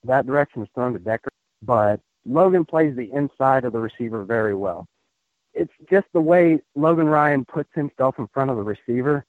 That 0.05 0.27
direction 0.27 0.61
was 0.61 0.69
thrown 0.75 0.93
to 0.93 0.99
Decker, 0.99 1.29
but 1.61 1.99
Logan 2.25 2.65
plays 2.65 2.95
the 2.95 3.11
inside 3.11 3.65
of 3.65 3.73
the 3.73 3.79
receiver 3.79 4.23
very 4.23 4.55
well. 4.55 4.87
It's 5.53 5.73
just 5.89 6.07
the 6.13 6.21
way 6.21 6.59
Logan 6.75 7.07
Ryan 7.07 7.45
puts 7.45 7.73
himself 7.73 8.19
in 8.19 8.27
front 8.27 8.51
of 8.51 8.57
the 8.57 8.63
receiver 8.63 9.25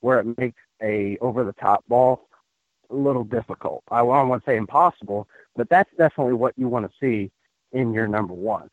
where 0.00 0.20
it 0.20 0.38
makes 0.38 0.60
a 0.82 1.16
over 1.18 1.44
the 1.44 1.52
top 1.54 1.84
ball 1.88 2.28
a 2.90 2.94
little 2.94 3.24
difficult. 3.24 3.82
I 3.90 3.98
don't 3.98 4.28
want 4.28 4.44
to 4.44 4.50
say 4.50 4.56
impossible, 4.56 5.28
but 5.56 5.68
that's 5.68 5.90
definitely 5.96 6.34
what 6.34 6.54
you 6.56 6.68
want 6.68 6.90
to 6.90 6.98
see 7.00 7.30
in 7.72 7.92
your 7.92 8.06
number 8.06 8.34
one. 8.34 8.68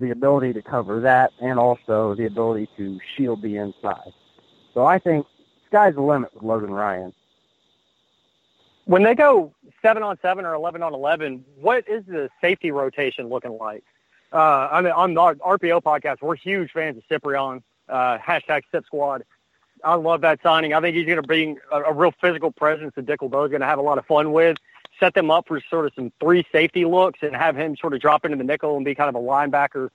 The 0.00 0.10
ability 0.10 0.52
to 0.54 0.62
cover 0.62 1.00
that 1.00 1.30
and 1.40 1.58
also 1.58 2.14
the 2.14 2.26
ability 2.26 2.68
to 2.76 2.98
shield 3.16 3.42
the 3.42 3.56
inside. 3.56 4.12
So 4.74 4.84
I 4.84 4.98
think 4.98 5.26
sky's 5.66 5.94
the 5.94 6.02
limit 6.02 6.34
with 6.34 6.42
Logan 6.42 6.72
Ryan. 6.72 7.12
When 8.84 9.02
they 9.02 9.14
go 9.14 9.52
seven 9.80 10.02
on 10.02 10.18
seven 10.20 10.44
or 10.44 10.54
eleven 10.54 10.82
on 10.82 10.94
eleven, 10.94 11.44
what 11.60 11.88
is 11.88 12.04
the 12.06 12.30
safety 12.40 12.70
rotation 12.70 13.28
looking 13.28 13.56
like? 13.58 13.84
Uh, 14.32 14.68
I 14.70 14.80
mean, 14.80 14.92
on 14.92 15.14
the 15.14 15.20
RPO 15.20 15.82
podcast, 15.82 16.22
we're 16.22 16.36
huge 16.36 16.72
fans 16.72 16.96
of 16.96 17.04
Cyprien. 17.08 17.62
Uh, 17.88 18.18
hashtag 18.18 18.62
Sip 18.72 18.86
Squad. 18.86 19.24
I 19.84 19.94
love 19.94 20.20
that 20.22 20.40
signing. 20.42 20.74
I 20.74 20.80
think 20.80 20.96
he's 20.96 21.06
going 21.06 21.20
to 21.20 21.26
bring 21.26 21.58
a, 21.70 21.82
a 21.82 21.92
real 21.92 22.12
physical 22.20 22.50
presence 22.50 22.92
that 22.94 23.06
Dick 23.06 23.20
LeBeau 23.20 23.44
is 23.44 23.50
going 23.50 23.60
to 23.60 23.66
have 23.66 23.78
a 23.78 23.82
lot 23.82 23.98
of 23.98 24.06
fun 24.06 24.32
with. 24.32 24.56
Set 25.00 25.14
them 25.14 25.30
up 25.30 25.48
for 25.48 25.60
sort 25.68 25.86
of 25.86 25.92
some 25.94 26.12
three 26.20 26.46
safety 26.52 26.84
looks 26.84 27.20
and 27.22 27.34
have 27.34 27.56
him 27.56 27.76
sort 27.76 27.92
of 27.92 28.00
drop 28.00 28.24
into 28.24 28.36
the 28.36 28.44
nickel 28.44 28.76
and 28.76 28.84
be 28.84 28.94
kind 28.94 29.08
of 29.08 29.16
a 29.16 29.24
linebacker 29.24 29.90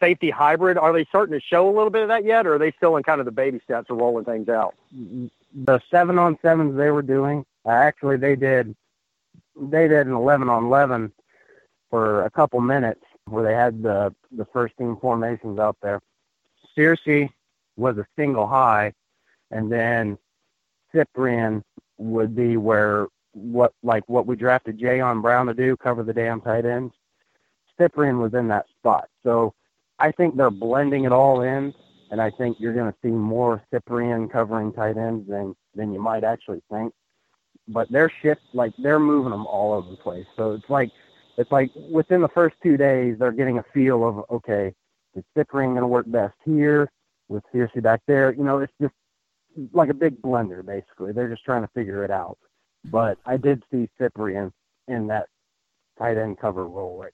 safety 0.00 0.30
hybrid. 0.30 0.76
Are 0.76 0.92
they 0.92 1.04
starting 1.04 1.38
to 1.38 1.40
show 1.40 1.68
a 1.68 1.72
little 1.72 1.90
bit 1.90 2.02
of 2.02 2.08
that 2.08 2.24
yet, 2.24 2.46
or 2.46 2.54
are 2.54 2.58
they 2.58 2.72
still 2.72 2.96
in 2.96 3.02
kind 3.02 3.20
of 3.20 3.26
the 3.26 3.32
baby 3.32 3.60
steps 3.62 3.90
of 3.90 3.98
rolling 3.98 4.24
things 4.24 4.48
out? 4.48 4.74
The 5.54 5.80
seven 5.90 6.18
on 6.18 6.38
sevens 6.42 6.76
they 6.76 6.90
were 6.90 7.02
doing, 7.02 7.44
uh, 7.66 7.70
actually 7.70 8.16
they 8.16 8.36
did 8.36 8.74
they 9.60 9.88
did 9.88 10.06
an 10.06 10.12
eleven 10.12 10.48
on 10.48 10.64
eleven 10.64 11.12
for 11.90 12.24
a 12.24 12.30
couple 12.30 12.60
minutes 12.60 13.02
where 13.26 13.44
they 13.44 13.54
had 13.54 13.82
the 13.82 14.14
the 14.32 14.46
first 14.46 14.76
team 14.76 14.96
formations 15.00 15.58
out 15.58 15.76
there. 15.82 16.00
Searcy 16.76 17.30
was 17.76 17.98
a 17.98 18.06
single 18.16 18.46
high, 18.46 18.92
and 19.50 19.70
then 19.70 20.18
Cyprien 20.94 21.62
would 21.98 22.34
be 22.34 22.56
where 22.56 23.08
what 23.32 23.72
like 23.82 24.08
what 24.08 24.26
we 24.26 24.36
drafted 24.36 24.78
Jayon 24.78 25.22
Brown 25.22 25.46
to 25.46 25.54
do, 25.54 25.76
cover 25.76 26.02
the 26.02 26.14
damn 26.14 26.40
tight 26.40 26.64
ends. 26.64 26.94
Cyprien 27.78 28.20
was 28.20 28.34
in 28.34 28.48
that 28.48 28.66
spot. 28.78 29.08
So 29.22 29.54
I 29.98 30.12
think 30.12 30.36
they're 30.36 30.50
blending 30.50 31.04
it 31.04 31.12
all 31.12 31.42
in, 31.42 31.74
and 32.10 32.20
I 32.20 32.30
think 32.30 32.58
you're 32.58 32.74
going 32.74 32.92
to 32.92 32.98
see 33.02 33.10
more 33.10 33.62
Cyprien 33.72 34.30
covering 34.30 34.72
tight 34.72 34.96
ends 34.96 35.28
than 35.28 35.54
than 35.74 35.92
you 35.92 36.00
might 36.00 36.24
actually 36.24 36.62
think. 36.70 36.92
But 37.72 37.90
they're 37.90 38.12
shift 38.22 38.42
like 38.52 38.72
they're 38.78 38.98
moving 38.98 39.30
them 39.30 39.46
all 39.46 39.72
over 39.74 39.90
the 39.90 39.96
place. 39.96 40.26
So 40.36 40.52
it's 40.52 40.68
like 40.68 40.90
it's 41.36 41.50
like 41.52 41.70
within 41.90 42.20
the 42.20 42.28
first 42.28 42.56
two 42.62 42.76
days 42.76 43.16
they're 43.18 43.32
getting 43.32 43.58
a 43.58 43.64
feel 43.72 44.06
of 44.06 44.24
okay, 44.30 44.74
is 45.14 45.24
Cyprien 45.36 45.70
going 45.70 45.76
to 45.76 45.86
work 45.86 46.10
best 46.10 46.34
here 46.44 46.90
with 47.28 47.44
Searcy 47.54 47.82
back 47.82 48.00
there? 48.06 48.32
You 48.32 48.44
know, 48.44 48.58
it's 48.58 48.72
just 48.80 48.94
like 49.72 49.88
a 49.88 49.94
big 49.94 50.20
blender 50.20 50.64
basically. 50.64 51.12
They're 51.12 51.30
just 51.30 51.44
trying 51.44 51.62
to 51.62 51.70
figure 51.74 52.04
it 52.04 52.10
out. 52.10 52.38
But 52.84 53.18
I 53.26 53.36
did 53.36 53.62
see 53.70 53.88
Cyprien 54.00 54.52
in 54.88 55.06
that 55.08 55.26
tight 55.98 56.16
end 56.16 56.38
cover 56.38 56.66
role 56.66 56.98
right 56.98 57.12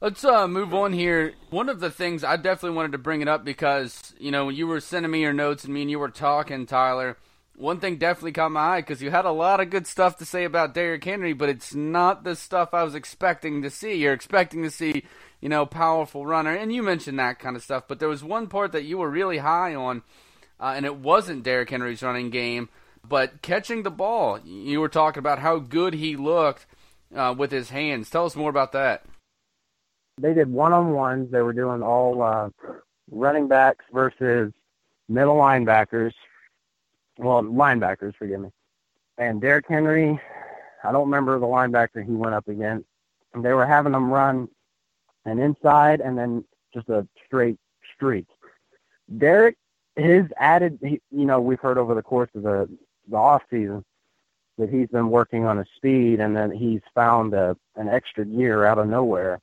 Let's 0.00 0.22
uh, 0.22 0.46
move 0.46 0.74
on 0.74 0.92
here. 0.92 1.32
One 1.48 1.70
of 1.70 1.80
the 1.80 1.90
things 1.90 2.24
I 2.24 2.36
definitely 2.36 2.76
wanted 2.76 2.92
to 2.92 2.98
bring 2.98 3.22
it 3.22 3.28
up 3.28 3.42
because 3.42 4.12
you 4.18 4.30
know 4.30 4.50
you 4.50 4.66
were 4.66 4.80
sending 4.80 5.10
me 5.10 5.22
your 5.22 5.32
notes 5.32 5.64
and 5.64 5.72
me 5.72 5.80
and 5.80 5.90
you 5.90 5.98
were 5.98 6.10
talking, 6.10 6.66
Tyler. 6.66 7.16
One 7.56 7.78
thing 7.78 7.96
definitely 7.96 8.32
caught 8.32 8.50
my 8.50 8.76
eye 8.76 8.80
because 8.80 9.00
you 9.00 9.10
had 9.10 9.24
a 9.24 9.30
lot 9.30 9.60
of 9.60 9.70
good 9.70 9.86
stuff 9.86 10.16
to 10.18 10.24
say 10.24 10.44
about 10.44 10.74
Derrick 10.74 11.04
Henry, 11.04 11.32
but 11.32 11.48
it's 11.48 11.74
not 11.74 12.24
the 12.24 12.34
stuff 12.34 12.74
I 12.74 12.82
was 12.82 12.94
expecting 12.94 13.62
to 13.62 13.70
see. 13.70 13.94
You're 13.94 14.12
expecting 14.12 14.62
to 14.62 14.70
see, 14.70 15.04
you 15.40 15.48
know, 15.48 15.64
powerful 15.64 16.26
runner, 16.26 16.54
and 16.54 16.72
you 16.72 16.82
mentioned 16.82 17.18
that 17.18 17.38
kind 17.38 17.54
of 17.54 17.62
stuff. 17.62 17.84
But 17.86 18.00
there 18.00 18.08
was 18.08 18.24
one 18.24 18.48
part 18.48 18.72
that 18.72 18.84
you 18.84 18.98
were 18.98 19.10
really 19.10 19.38
high 19.38 19.74
on, 19.74 20.02
uh, 20.58 20.72
and 20.76 20.84
it 20.84 20.96
wasn't 20.96 21.44
Derrick 21.44 21.70
Henry's 21.70 22.02
running 22.02 22.30
game, 22.30 22.68
but 23.06 23.40
catching 23.40 23.84
the 23.84 23.90
ball. 23.90 24.40
You 24.40 24.80
were 24.80 24.88
talking 24.88 25.20
about 25.20 25.38
how 25.38 25.58
good 25.58 25.94
he 25.94 26.16
looked 26.16 26.66
uh, 27.14 27.34
with 27.38 27.52
his 27.52 27.70
hands. 27.70 28.10
Tell 28.10 28.26
us 28.26 28.34
more 28.34 28.50
about 28.50 28.72
that 28.72 29.04
they 30.20 30.34
did 30.34 30.50
one 30.50 30.72
on 30.72 30.92
ones. 30.92 31.30
They 31.30 31.42
were 31.42 31.52
doing 31.52 31.82
all 31.82 32.22
uh, 32.22 32.50
running 33.10 33.48
backs 33.48 33.84
versus 33.92 34.52
middle 35.08 35.36
linebackers. 35.36 36.12
Well, 37.18 37.42
linebackers, 37.42 38.14
forgive 38.16 38.40
me. 38.40 38.50
And 39.18 39.40
Derrick 39.40 39.66
Henry, 39.68 40.20
I 40.82 40.92
don't 40.92 41.06
remember 41.06 41.38
the 41.38 41.46
linebacker 41.46 42.04
he 42.04 42.12
went 42.12 42.34
up 42.34 42.48
against. 42.48 42.86
And 43.32 43.44
they 43.44 43.52
were 43.52 43.66
having 43.66 43.92
them 43.92 44.10
run 44.10 44.48
an 45.24 45.38
inside 45.38 46.00
and 46.00 46.16
then 46.16 46.44
just 46.72 46.88
a 46.88 47.06
straight 47.26 47.58
streak. 47.94 48.26
Derrick, 49.18 49.56
his 49.96 50.24
added, 50.36 50.78
you 50.82 51.00
know, 51.10 51.40
we've 51.40 51.60
heard 51.60 51.78
over 51.78 51.94
the 51.94 52.02
course 52.02 52.30
of 52.34 52.42
the 52.42 52.68
the 53.08 53.16
off 53.16 53.42
season 53.50 53.84
that 54.56 54.70
he's 54.70 54.88
been 54.88 55.10
working 55.10 55.44
on 55.44 55.58
his 55.58 55.66
speed, 55.76 56.20
and 56.20 56.34
then 56.34 56.50
he's 56.50 56.80
found 56.94 57.34
a 57.34 57.56
an 57.76 57.88
extra 57.88 58.24
gear 58.24 58.64
out 58.64 58.78
of 58.78 58.88
nowhere 58.88 59.40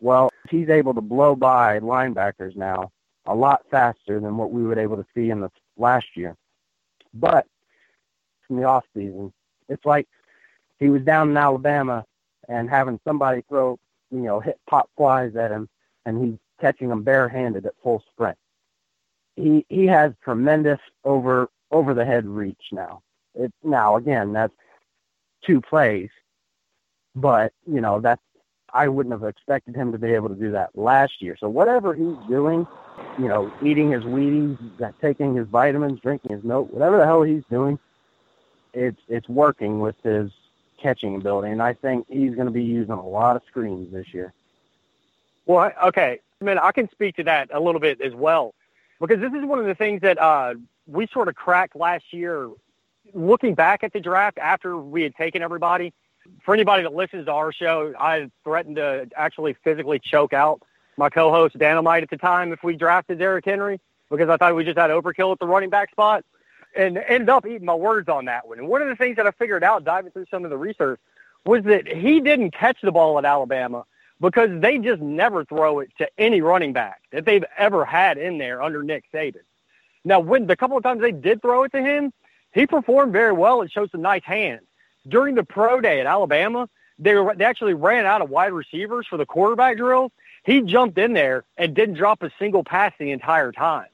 well, 0.00 0.30
he's 0.48 0.68
able 0.68 0.94
to 0.94 1.00
blow 1.00 1.36
by 1.36 1.78
linebackers 1.80 2.56
now 2.56 2.90
a 3.26 3.34
lot 3.34 3.64
faster 3.70 4.18
than 4.18 4.36
what 4.36 4.50
we 4.50 4.62
were 4.62 4.78
able 4.78 4.96
to 4.96 5.06
see 5.14 5.30
in 5.30 5.40
the 5.40 5.50
last 5.76 6.06
year. 6.16 6.36
But 7.14 7.46
in 8.48 8.56
the 8.56 8.64
off 8.64 8.84
season, 8.94 9.32
it's 9.68 9.84
like 9.84 10.08
he 10.78 10.90
was 10.90 11.02
down 11.02 11.30
in 11.30 11.36
Alabama 11.36 12.04
and 12.48 12.68
having 12.68 13.00
somebody 13.04 13.42
throw, 13.48 13.78
you 14.10 14.20
know, 14.20 14.40
hit 14.40 14.58
pop 14.68 14.90
flies 14.96 15.36
at 15.36 15.50
him, 15.50 15.68
and 16.04 16.24
he's 16.24 16.38
catching 16.60 16.88
them 16.88 17.02
barehanded 17.02 17.66
at 17.66 17.74
full 17.82 18.02
sprint. 18.10 18.36
He 19.36 19.64
he 19.68 19.86
has 19.86 20.12
tremendous 20.22 20.80
over 21.04 21.48
over 21.70 21.94
the 21.94 22.04
head 22.04 22.26
reach 22.26 22.62
now. 22.72 23.02
It 23.34 23.52
now 23.62 23.96
again 23.96 24.32
that's 24.32 24.52
two 25.46 25.60
plays, 25.60 26.10
but 27.14 27.52
you 27.66 27.80
know 27.80 28.00
that's 28.00 28.22
I 28.72 28.88
wouldn't 28.88 29.12
have 29.12 29.24
expected 29.24 29.74
him 29.74 29.92
to 29.92 29.98
be 29.98 30.12
able 30.12 30.28
to 30.28 30.34
do 30.34 30.52
that 30.52 30.70
last 30.76 31.20
year. 31.20 31.36
So 31.38 31.48
whatever 31.48 31.94
he's 31.94 32.16
doing, 32.28 32.66
you 33.18 33.28
know, 33.28 33.52
eating 33.62 33.90
his 33.90 34.04
Wheaties, 34.04 34.58
taking 35.00 35.34
his 35.34 35.46
vitamins, 35.48 36.00
drinking 36.00 36.34
his 36.34 36.44
milk, 36.44 36.72
whatever 36.72 36.98
the 36.98 37.06
hell 37.06 37.22
he's 37.22 37.42
doing, 37.50 37.78
it's 38.72 39.00
it's 39.08 39.28
working 39.28 39.80
with 39.80 39.96
his 40.02 40.30
catching 40.80 41.16
ability, 41.16 41.50
and 41.50 41.62
I 41.62 41.74
think 41.74 42.06
he's 42.08 42.34
going 42.34 42.46
to 42.46 42.52
be 42.52 42.62
using 42.62 42.92
a 42.92 43.06
lot 43.06 43.36
of 43.36 43.42
screens 43.48 43.92
this 43.92 44.14
year. 44.14 44.32
Well, 45.46 45.72
okay, 45.84 46.20
I 46.40 46.44
mean, 46.44 46.58
I 46.58 46.72
can 46.72 46.88
speak 46.90 47.16
to 47.16 47.24
that 47.24 47.50
a 47.52 47.60
little 47.60 47.80
bit 47.80 48.00
as 48.00 48.14
well, 48.14 48.54
because 49.00 49.20
this 49.20 49.32
is 49.32 49.44
one 49.44 49.58
of 49.58 49.66
the 49.66 49.74
things 49.74 50.00
that 50.02 50.18
uh, 50.18 50.54
we 50.86 51.06
sort 51.08 51.28
of 51.28 51.34
cracked 51.34 51.76
last 51.76 52.12
year. 52.12 52.50
Looking 53.12 53.54
back 53.54 53.82
at 53.82 53.92
the 53.92 53.98
draft 53.98 54.38
after 54.38 54.76
we 54.76 55.02
had 55.02 55.16
taken 55.16 55.42
everybody, 55.42 55.92
for 56.44 56.54
anybody 56.54 56.82
that 56.82 56.94
listens 56.94 57.26
to 57.26 57.32
our 57.32 57.52
show, 57.52 57.94
I 57.98 58.30
threatened 58.44 58.76
to 58.76 59.08
actually 59.16 59.54
physically 59.64 59.98
choke 59.98 60.32
out 60.32 60.62
my 60.96 61.08
co-host 61.08 61.58
Dynamite 61.58 62.02
at 62.02 62.10
the 62.10 62.16
time 62.16 62.52
if 62.52 62.62
we 62.62 62.76
drafted 62.76 63.18
Derrick 63.18 63.44
Henry 63.44 63.80
because 64.10 64.28
I 64.28 64.36
thought 64.36 64.54
we 64.54 64.64
just 64.64 64.78
had 64.78 64.90
overkill 64.90 65.32
at 65.32 65.38
the 65.38 65.46
running 65.46 65.70
back 65.70 65.90
spot 65.90 66.24
and 66.76 66.98
ended 66.98 67.28
up 67.28 67.46
eating 67.46 67.64
my 67.64 67.74
words 67.74 68.08
on 68.08 68.26
that 68.26 68.46
one. 68.46 68.58
And 68.58 68.68
one 68.68 68.82
of 68.82 68.88
the 68.88 68.96
things 68.96 69.16
that 69.16 69.26
I 69.26 69.30
figured 69.32 69.64
out 69.64 69.84
diving 69.84 70.12
through 70.12 70.26
some 70.30 70.44
of 70.44 70.50
the 70.50 70.58
research 70.58 71.00
was 71.44 71.64
that 71.64 71.86
he 71.86 72.20
didn't 72.20 72.52
catch 72.52 72.78
the 72.82 72.92
ball 72.92 73.18
at 73.18 73.24
Alabama 73.24 73.84
because 74.20 74.50
they 74.60 74.78
just 74.78 75.00
never 75.00 75.44
throw 75.44 75.80
it 75.80 75.90
to 75.98 76.08
any 76.18 76.42
running 76.42 76.72
back 76.72 77.00
that 77.12 77.24
they've 77.24 77.44
ever 77.56 77.84
had 77.84 78.18
in 78.18 78.38
there 78.38 78.62
under 78.62 78.82
Nick 78.82 79.04
Saban. 79.12 79.40
Now, 80.04 80.20
when 80.20 80.46
the 80.46 80.56
couple 80.56 80.76
of 80.76 80.82
times 80.82 81.00
they 81.00 81.12
did 81.12 81.40
throw 81.40 81.64
it 81.64 81.72
to 81.72 81.80
him, 81.82 82.12
he 82.52 82.66
performed 82.66 83.12
very 83.12 83.32
well 83.32 83.62
and 83.62 83.70
showed 83.70 83.90
some 83.90 84.02
nice 84.02 84.24
hands 84.24 84.62
during 85.08 85.34
the 85.34 85.44
pro 85.44 85.80
day 85.80 86.00
at 86.00 86.06
Alabama, 86.06 86.68
they, 86.98 87.14
were, 87.14 87.34
they 87.34 87.44
actually 87.44 87.74
ran 87.74 88.06
out 88.06 88.22
of 88.22 88.30
wide 88.30 88.52
receivers 88.52 89.06
for 89.06 89.16
the 89.16 89.26
quarterback 89.26 89.76
drill. 89.76 90.12
He 90.44 90.62
jumped 90.62 90.98
in 90.98 91.12
there 91.12 91.44
and 91.56 91.74
didn't 91.74 91.94
drop 91.94 92.22
a 92.22 92.30
single 92.38 92.64
pass 92.64 92.92
the 92.98 93.10
entire 93.10 93.52
time. 93.52 93.86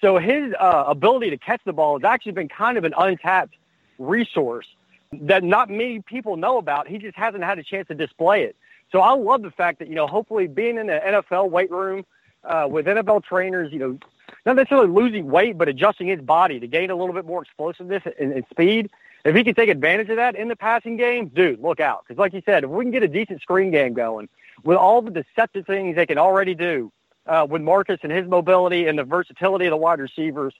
So 0.00 0.18
his 0.18 0.52
uh, 0.58 0.84
ability 0.86 1.30
to 1.30 1.38
catch 1.38 1.60
the 1.64 1.72
ball 1.72 1.98
has 1.98 2.04
actually 2.04 2.32
been 2.32 2.48
kind 2.48 2.76
of 2.76 2.84
an 2.84 2.94
untapped 2.96 3.54
resource 3.98 4.66
that 5.12 5.42
not 5.42 5.70
many 5.70 6.00
people 6.00 6.36
know 6.36 6.58
about. 6.58 6.88
He 6.88 6.98
just 6.98 7.16
hasn't 7.16 7.44
had 7.44 7.58
a 7.58 7.62
chance 7.62 7.88
to 7.88 7.94
display 7.94 8.42
it. 8.44 8.56
So 8.92 9.00
I 9.00 9.14
love 9.14 9.42
the 9.42 9.50
fact 9.50 9.78
that, 9.78 9.88
you 9.88 9.94
know, 9.94 10.06
hopefully 10.06 10.46
being 10.46 10.78
in 10.78 10.86
the 10.86 11.00
NFL 11.04 11.50
weight 11.50 11.70
room 11.70 12.04
uh, 12.44 12.66
with 12.70 12.86
NFL 12.86 13.24
trainers, 13.24 13.72
you 13.72 13.78
know, 13.78 13.98
not 14.44 14.56
necessarily 14.56 14.88
losing 14.88 15.28
weight, 15.28 15.58
but 15.58 15.68
adjusting 15.68 16.06
his 16.06 16.20
body 16.20 16.60
to 16.60 16.66
gain 16.66 16.90
a 16.90 16.96
little 16.96 17.14
bit 17.14 17.24
more 17.24 17.42
explosiveness 17.42 18.02
and, 18.18 18.32
and 18.32 18.44
speed. 18.50 18.90
If 19.26 19.34
he 19.34 19.42
can 19.42 19.54
take 19.54 19.68
advantage 19.68 20.08
of 20.08 20.16
that 20.16 20.36
in 20.36 20.46
the 20.46 20.54
passing 20.54 20.96
game, 20.96 21.28
dude, 21.28 21.60
look 21.60 21.80
out. 21.80 22.04
Because 22.06 22.18
like 22.18 22.32
you 22.32 22.42
said, 22.46 22.62
if 22.62 22.70
we 22.70 22.84
can 22.84 22.92
get 22.92 23.02
a 23.02 23.08
decent 23.08 23.42
screen 23.42 23.72
game 23.72 23.92
going 23.92 24.28
with 24.62 24.76
all 24.76 25.02
the 25.02 25.10
deceptive 25.10 25.66
things 25.66 25.96
they 25.96 26.06
can 26.06 26.16
already 26.16 26.54
do 26.54 26.92
uh, 27.26 27.44
with 27.48 27.60
Marcus 27.60 27.98
and 28.04 28.12
his 28.12 28.28
mobility 28.28 28.86
and 28.86 28.96
the 28.96 29.02
versatility 29.02 29.66
of 29.66 29.72
the 29.72 29.76
wide 29.76 29.98
receivers 29.98 30.54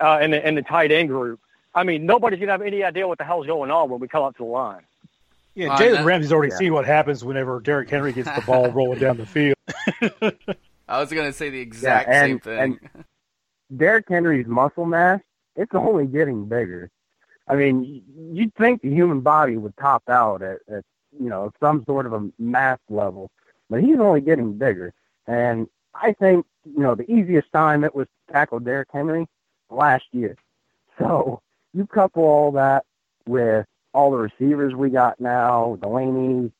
uh, 0.00 0.18
and, 0.20 0.34
the, 0.34 0.44
and 0.44 0.54
the 0.54 0.62
tight 0.62 0.92
end 0.92 1.08
group, 1.08 1.40
I 1.74 1.84
mean, 1.84 2.04
nobody's 2.04 2.38
going 2.38 2.48
to 2.48 2.52
have 2.52 2.62
any 2.62 2.84
idea 2.84 3.08
what 3.08 3.16
the 3.16 3.24
hell's 3.24 3.46
going 3.46 3.70
on 3.70 3.88
when 3.88 4.00
we 4.00 4.08
come 4.08 4.22
up 4.22 4.36
to 4.36 4.44
the 4.44 4.50
line. 4.50 4.82
Yeah, 5.54 5.76
Jalen 5.76 6.04
Ramsey's 6.04 6.32
already 6.32 6.52
yeah. 6.52 6.58
seen 6.58 6.74
what 6.74 6.84
happens 6.84 7.24
whenever 7.24 7.58
Derrick 7.60 7.88
Henry 7.88 8.12
gets 8.12 8.30
the 8.30 8.42
ball 8.42 8.70
rolling 8.72 8.98
down 8.98 9.16
the 9.16 9.26
field. 9.26 9.56
I 10.88 11.00
was 11.00 11.10
going 11.10 11.26
to 11.26 11.32
say 11.32 11.50
the 11.50 11.60
exact 11.60 12.08
yeah, 12.08 12.22
and, 12.22 12.30
same 12.30 12.40
thing. 12.40 12.58
And 12.58 13.04
Derrick 13.76 14.06
Henry's 14.08 14.46
muscle 14.46 14.84
mass, 14.84 15.20
it's 15.56 15.74
only 15.74 16.06
getting 16.06 16.46
bigger. 16.46 16.90
I 17.50 17.56
mean, 17.56 18.02
you'd 18.32 18.54
think 18.54 18.80
the 18.80 18.90
human 18.90 19.22
body 19.22 19.56
would 19.56 19.76
top 19.76 20.08
out 20.08 20.40
at, 20.40 20.58
at 20.72 20.84
you 21.18 21.28
know 21.28 21.52
some 21.58 21.84
sort 21.84 22.06
of 22.06 22.12
a 22.12 22.28
mass 22.38 22.78
level, 22.88 23.28
but 23.68 23.82
he's 23.82 23.98
only 23.98 24.20
getting 24.20 24.56
bigger. 24.56 24.94
And 25.26 25.66
I 25.92 26.12
think 26.12 26.46
you 26.64 26.80
know 26.80 26.94
the 26.94 27.10
easiest 27.10 27.50
time 27.50 27.82
it 27.82 27.92
was 27.92 28.06
to 28.06 28.32
tackle 28.32 28.60
Derrick 28.60 28.88
Henry 28.92 29.26
last 29.68 30.04
year. 30.12 30.36
So 30.98 31.42
you 31.74 31.86
couple 31.86 32.22
all 32.22 32.52
that 32.52 32.84
with 33.26 33.66
all 33.92 34.12
the 34.12 34.18
receivers 34.18 34.76
we 34.76 34.90
got 34.90 35.18
now, 35.18 35.76
Delanie, 35.80 36.52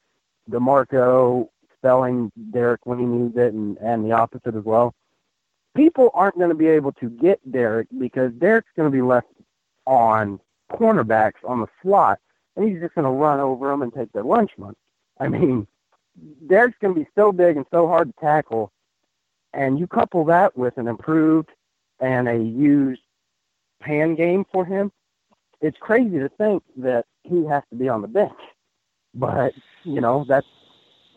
DeMarco, 0.50 1.48
spelling 1.78 2.32
Derrick 2.50 2.84
when 2.84 2.98
he 2.98 3.04
needs 3.04 3.36
it, 3.36 3.54
and, 3.54 3.78
and 3.78 4.04
the 4.04 4.10
opposite 4.10 4.56
as 4.56 4.64
well. 4.64 4.92
People 5.76 6.10
aren't 6.14 6.36
going 6.36 6.48
to 6.48 6.56
be 6.56 6.66
able 6.66 6.90
to 6.94 7.08
get 7.08 7.38
Derrick 7.52 7.86
because 7.96 8.32
Derrick's 8.32 8.72
going 8.76 8.90
to 8.90 8.96
be 8.96 9.02
left 9.02 9.28
on 9.86 10.40
cornerbacks 10.70 11.44
on 11.44 11.60
the 11.60 11.66
slot, 11.82 12.18
and 12.56 12.68
he's 12.68 12.80
just 12.80 12.94
going 12.94 13.04
to 13.04 13.10
run 13.10 13.40
over 13.40 13.68
them 13.68 13.82
and 13.82 13.92
take 13.92 14.12
their 14.12 14.24
lunch 14.24 14.52
money. 14.56 14.76
I 15.18 15.28
mean, 15.28 15.66
Derrick's 16.46 16.78
going 16.80 16.94
to 16.94 17.00
be 17.00 17.06
so 17.14 17.32
big 17.32 17.56
and 17.56 17.66
so 17.70 17.86
hard 17.86 18.08
to 18.08 18.20
tackle, 18.20 18.72
and 19.52 19.78
you 19.78 19.86
couple 19.86 20.24
that 20.26 20.56
with 20.56 20.78
an 20.78 20.88
improved 20.88 21.50
and 22.00 22.28
a 22.28 22.36
used 22.36 23.02
pan 23.80 24.14
game 24.14 24.44
for 24.52 24.64
him, 24.64 24.92
it's 25.60 25.76
crazy 25.78 26.18
to 26.18 26.28
think 26.28 26.62
that 26.76 27.06
he 27.24 27.44
has 27.46 27.62
to 27.70 27.76
be 27.76 27.88
on 27.88 28.02
the 28.02 28.08
bench. 28.08 28.32
But 29.14 29.52
you 29.84 30.00
know 30.00 30.24
that's 30.28 30.46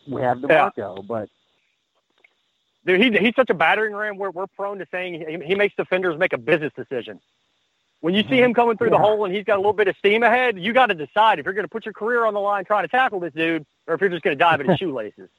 we 0.06 0.20
have 0.20 0.40
the 0.40 0.48
yeah. 0.48 0.70
Marco, 0.76 1.02
but. 1.02 1.28
Dude, 2.86 3.00
he, 3.00 3.10
he's 3.18 3.34
such 3.34 3.48
a 3.48 3.54
battering 3.54 3.94
ram. 3.94 4.18
We're 4.18 4.30
we're 4.30 4.46
prone 4.46 4.78
to 4.78 4.86
saying 4.90 5.14
he, 5.14 5.46
he 5.46 5.54
makes 5.54 5.74
defenders 5.74 6.18
make 6.18 6.34
a 6.34 6.38
business 6.38 6.70
decision. 6.76 7.18
When 8.04 8.12
you 8.12 8.22
see 8.28 8.38
him 8.38 8.52
coming 8.52 8.76
through 8.76 8.88
yeah. 8.88 8.98
the 8.98 9.02
hole 9.02 9.24
and 9.24 9.34
he's 9.34 9.44
got 9.46 9.54
a 9.54 9.60
little 9.60 9.72
bit 9.72 9.88
of 9.88 9.96
steam 9.96 10.22
ahead, 10.22 10.58
you 10.58 10.74
got 10.74 10.88
to 10.88 10.94
decide 10.94 11.38
if 11.38 11.46
you're 11.46 11.54
going 11.54 11.64
to 11.64 11.70
put 11.70 11.86
your 11.86 11.94
career 11.94 12.26
on 12.26 12.34
the 12.34 12.40
line 12.40 12.66
trying 12.66 12.84
to 12.84 12.88
tackle 12.88 13.18
this 13.18 13.32
dude, 13.32 13.64
or 13.86 13.94
if 13.94 14.02
you're 14.02 14.10
just 14.10 14.22
going 14.22 14.36
to 14.36 14.38
dive 14.38 14.60
at 14.60 14.66
his 14.66 14.76
shoelaces. 14.78 15.30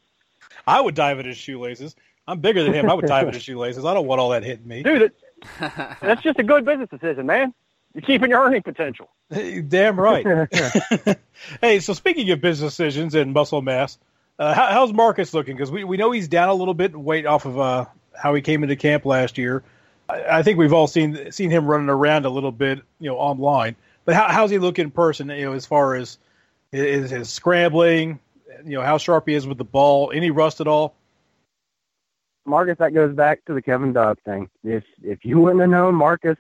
I 0.66 0.82
would 0.82 0.96
dive 0.96 1.20
at 1.20 1.26
his 1.26 1.38
shoelaces. 1.38 1.96
I'm 2.28 2.40
bigger 2.40 2.64
than 2.64 2.74
him. 2.74 2.90
I 2.90 2.96
would 2.96 3.06
dive 3.06 3.28
at 3.28 3.36
his 3.36 3.44
shoelaces. 3.44 3.86
I 3.86 3.94
don't 3.94 4.08
want 4.08 4.20
all 4.20 4.32
that 4.32 4.42
hitting 4.42 4.68
me. 4.68 4.82
Dude, 4.82 5.12
that's 5.60 6.24
just 6.24 6.40
a 6.40 6.44
good 6.44 6.66
business 6.66 6.90
decision, 6.90 7.28
man. 7.28 7.54
You're 7.94 8.02
keeping 8.02 8.32
your 8.32 8.44
earning 8.44 8.64
potential. 8.64 9.12
Damn 9.30 10.00
right. 10.00 10.26
hey, 11.62 11.80
so 11.82 11.94
speaking 11.94 12.32
of 12.32 12.42
business 12.42 12.72
decisions 12.72 13.14
and 13.14 13.32
muscle 13.32 13.62
mass, 13.62 14.00
uh, 14.40 14.56
how, 14.56 14.72
how's 14.72 14.92
Marcus 14.92 15.36
looking? 15.36 15.56
Because 15.56 15.70
we, 15.70 15.84
we 15.84 15.98
know 15.98 16.10
he's 16.10 16.30
down 16.30 16.50
a 16.50 16.56
little 16.56 16.74
bit 16.74 16.94
in 16.94 17.04
weight 17.04 17.28
off 17.28 17.46
of 17.46 17.60
uh, 17.60 17.86
how 18.20 18.34
he 18.34 18.42
came 18.42 18.64
into 18.64 18.76
camp 18.76 19.06
last 19.06 19.38
year. 19.38 19.64
I, 20.08 20.44
think 20.44 20.58
we've 20.58 20.74
all 20.74 20.88
seen 20.88 21.32
seen 21.32 21.50
him 21.50 21.66
running 21.66 21.90
around 21.90 22.26
a 22.26 22.30
little 22.30 22.52
bit, 22.52 22.82
you 23.00 23.10
know, 23.10 23.18
online. 23.18 23.76
But 24.06 24.16
how, 24.16 24.28
how's 24.28 24.52
he 24.52 24.60
look 24.60 24.78
in 24.80 24.92
person? 24.92 25.30
You 25.30 25.46
know, 25.46 25.54
as 25.54 25.66
far 25.66 25.96
as 25.96 26.18
is 26.72 27.10
his 27.10 27.30
scrambling, 27.30 28.20
you 28.64 28.78
know, 28.78 28.82
how 28.82 28.98
sharp 28.98 29.28
he 29.28 29.34
is 29.34 29.48
with 29.48 29.58
the 29.58 29.64
ball, 29.64 30.12
any 30.14 30.32
rust 30.32 30.62
at 30.62 30.68
all? 30.68 30.96
Marcus, 32.46 32.78
that 32.78 32.94
goes 32.94 33.16
back 33.16 33.44
to 33.46 33.54
the 33.54 33.62
Kevin 33.62 33.94
Dodd 33.94 34.20
thing. 34.26 34.50
If 34.64 34.84
if 35.02 35.26
you 35.26 35.40
wouldn't 35.40 35.62
have 35.62 35.70
known 35.70 35.96
Marcus 35.96 36.38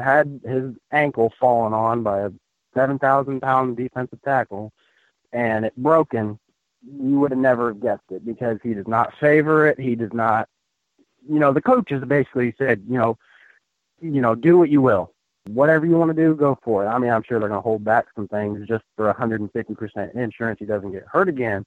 had 0.00 0.40
his 0.44 0.74
ankle 0.90 1.32
fallen 1.38 1.72
on 1.72 2.02
by 2.02 2.20
a 2.20 2.30
seven 2.74 2.98
thousand 2.98 3.40
pound 3.40 3.76
defensive 3.76 4.20
tackle 4.22 4.72
and 5.32 5.64
it 5.64 5.76
broken, 5.76 6.38
you 6.82 7.20
would 7.20 7.30
have 7.30 7.40
never 7.40 7.72
guessed 7.72 8.10
it 8.10 8.26
because 8.26 8.58
he 8.62 8.74
does 8.74 8.88
not 8.88 9.14
favor 9.20 9.68
it. 9.68 9.78
He 9.78 9.94
does 9.94 10.12
not 10.12 10.48
you 11.28 11.38
know, 11.38 11.52
the 11.52 11.62
coaches 11.62 12.02
basically 12.06 12.54
said, 12.58 12.82
you 12.88 12.98
know, 12.98 13.18
you 14.00 14.20
know, 14.20 14.34
do 14.34 14.58
what 14.58 14.70
you 14.70 14.80
will. 14.82 15.12
Whatever 15.48 15.86
you 15.86 15.96
want 15.96 16.14
to 16.14 16.22
do, 16.22 16.34
go 16.34 16.58
for 16.62 16.84
it. 16.84 16.88
I 16.88 16.98
mean, 16.98 17.10
I'm 17.10 17.22
sure 17.22 17.38
they're 17.38 17.48
going 17.48 17.58
to 17.58 17.62
hold 17.62 17.84
back 17.84 18.06
some 18.16 18.26
things 18.26 18.66
just 18.66 18.84
for 18.96 19.12
150% 19.12 20.14
insurance. 20.14 20.58
He 20.58 20.64
doesn't 20.64 20.90
get 20.90 21.04
hurt 21.06 21.28
again, 21.28 21.64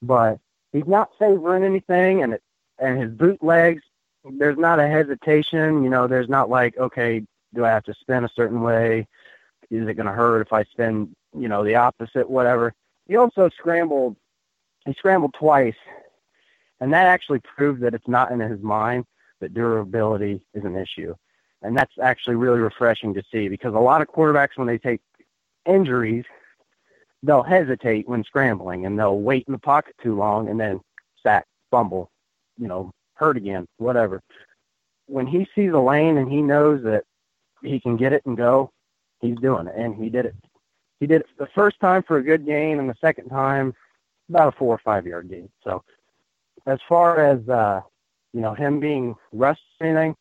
but 0.00 0.38
he's 0.72 0.86
not 0.86 1.10
favoring 1.18 1.64
anything, 1.64 2.22
and 2.22 2.34
it 2.34 2.42
and 2.78 3.00
his 3.00 3.10
bootlegs, 3.10 3.82
there's 4.24 4.58
not 4.58 4.80
a 4.80 4.88
hesitation. 4.88 5.82
You 5.82 5.90
know, 5.90 6.06
there's 6.06 6.28
not 6.28 6.50
like, 6.50 6.76
okay, 6.76 7.22
do 7.54 7.64
I 7.64 7.70
have 7.70 7.84
to 7.84 7.94
spin 7.94 8.24
a 8.24 8.30
certain 8.34 8.62
way? 8.62 9.06
Is 9.70 9.86
it 9.86 9.94
going 9.94 10.06
to 10.06 10.12
hurt 10.12 10.40
if 10.40 10.52
I 10.52 10.64
spin, 10.64 11.14
you 11.38 11.48
know, 11.48 11.64
the 11.64 11.76
opposite, 11.76 12.28
whatever? 12.28 12.74
He 13.06 13.16
also 13.16 13.48
scrambled, 13.50 14.16
he 14.86 14.92
scrambled 14.94 15.34
twice, 15.34 15.76
and 16.80 16.92
that 16.92 17.06
actually 17.06 17.40
proved 17.40 17.80
that 17.82 17.94
it's 17.94 18.08
not 18.08 18.32
in 18.32 18.40
his 18.40 18.60
mind 18.60 19.04
that 19.40 19.54
durability 19.54 20.40
is 20.54 20.64
an 20.64 20.76
issue. 20.76 21.14
And 21.62 21.76
that's 21.76 21.94
actually 22.02 22.36
really 22.36 22.60
refreshing 22.60 23.14
to 23.14 23.22
see 23.32 23.48
because 23.48 23.74
a 23.74 23.78
lot 23.78 24.02
of 24.02 24.08
quarterbacks, 24.08 24.56
when 24.56 24.66
they 24.66 24.78
take 24.78 25.00
injuries, 25.66 26.24
they'll 27.22 27.42
hesitate 27.42 28.08
when 28.08 28.22
scrambling 28.22 28.86
and 28.86 28.98
they'll 28.98 29.20
wait 29.20 29.44
in 29.46 29.52
the 29.52 29.58
pocket 29.58 29.94
too 30.02 30.14
long 30.14 30.48
and 30.48 30.60
then 30.60 30.80
sack, 31.22 31.46
fumble, 31.70 32.10
you 32.58 32.68
know, 32.68 32.90
hurt 33.14 33.36
again, 33.36 33.66
whatever. 33.78 34.20
When 35.06 35.26
he 35.26 35.48
sees 35.54 35.72
a 35.72 35.78
lane 35.78 36.18
and 36.18 36.30
he 36.30 36.42
knows 36.42 36.82
that 36.84 37.04
he 37.62 37.80
can 37.80 37.96
get 37.96 38.12
it 38.12 38.24
and 38.26 38.36
go, 38.36 38.70
he's 39.20 39.36
doing 39.36 39.66
it, 39.66 39.74
and 39.76 39.94
he 39.94 40.10
did 40.10 40.26
it. 40.26 40.34
He 41.00 41.06
did 41.06 41.22
it 41.22 41.26
the 41.38 41.48
first 41.54 41.80
time 41.80 42.02
for 42.02 42.18
a 42.18 42.22
good 42.22 42.46
gain, 42.46 42.78
and 42.78 42.88
the 42.88 42.96
second 43.00 43.28
time 43.28 43.74
about 44.28 44.48
a 44.48 44.52
four 44.52 44.74
or 44.74 44.80
five 44.84 45.06
yard 45.06 45.28
gain. 45.28 45.48
So, 45.62 45.82
as 46.66 46.78
far 46.88 47.24
as 47.24 47.48
uh, 47.48 47.80
you 48.34 48.40
know, 48.40 48.52
him 48.52 48.80
being 48.80 49.14
rushed 49.32 49.62
anything, 49.80 50.16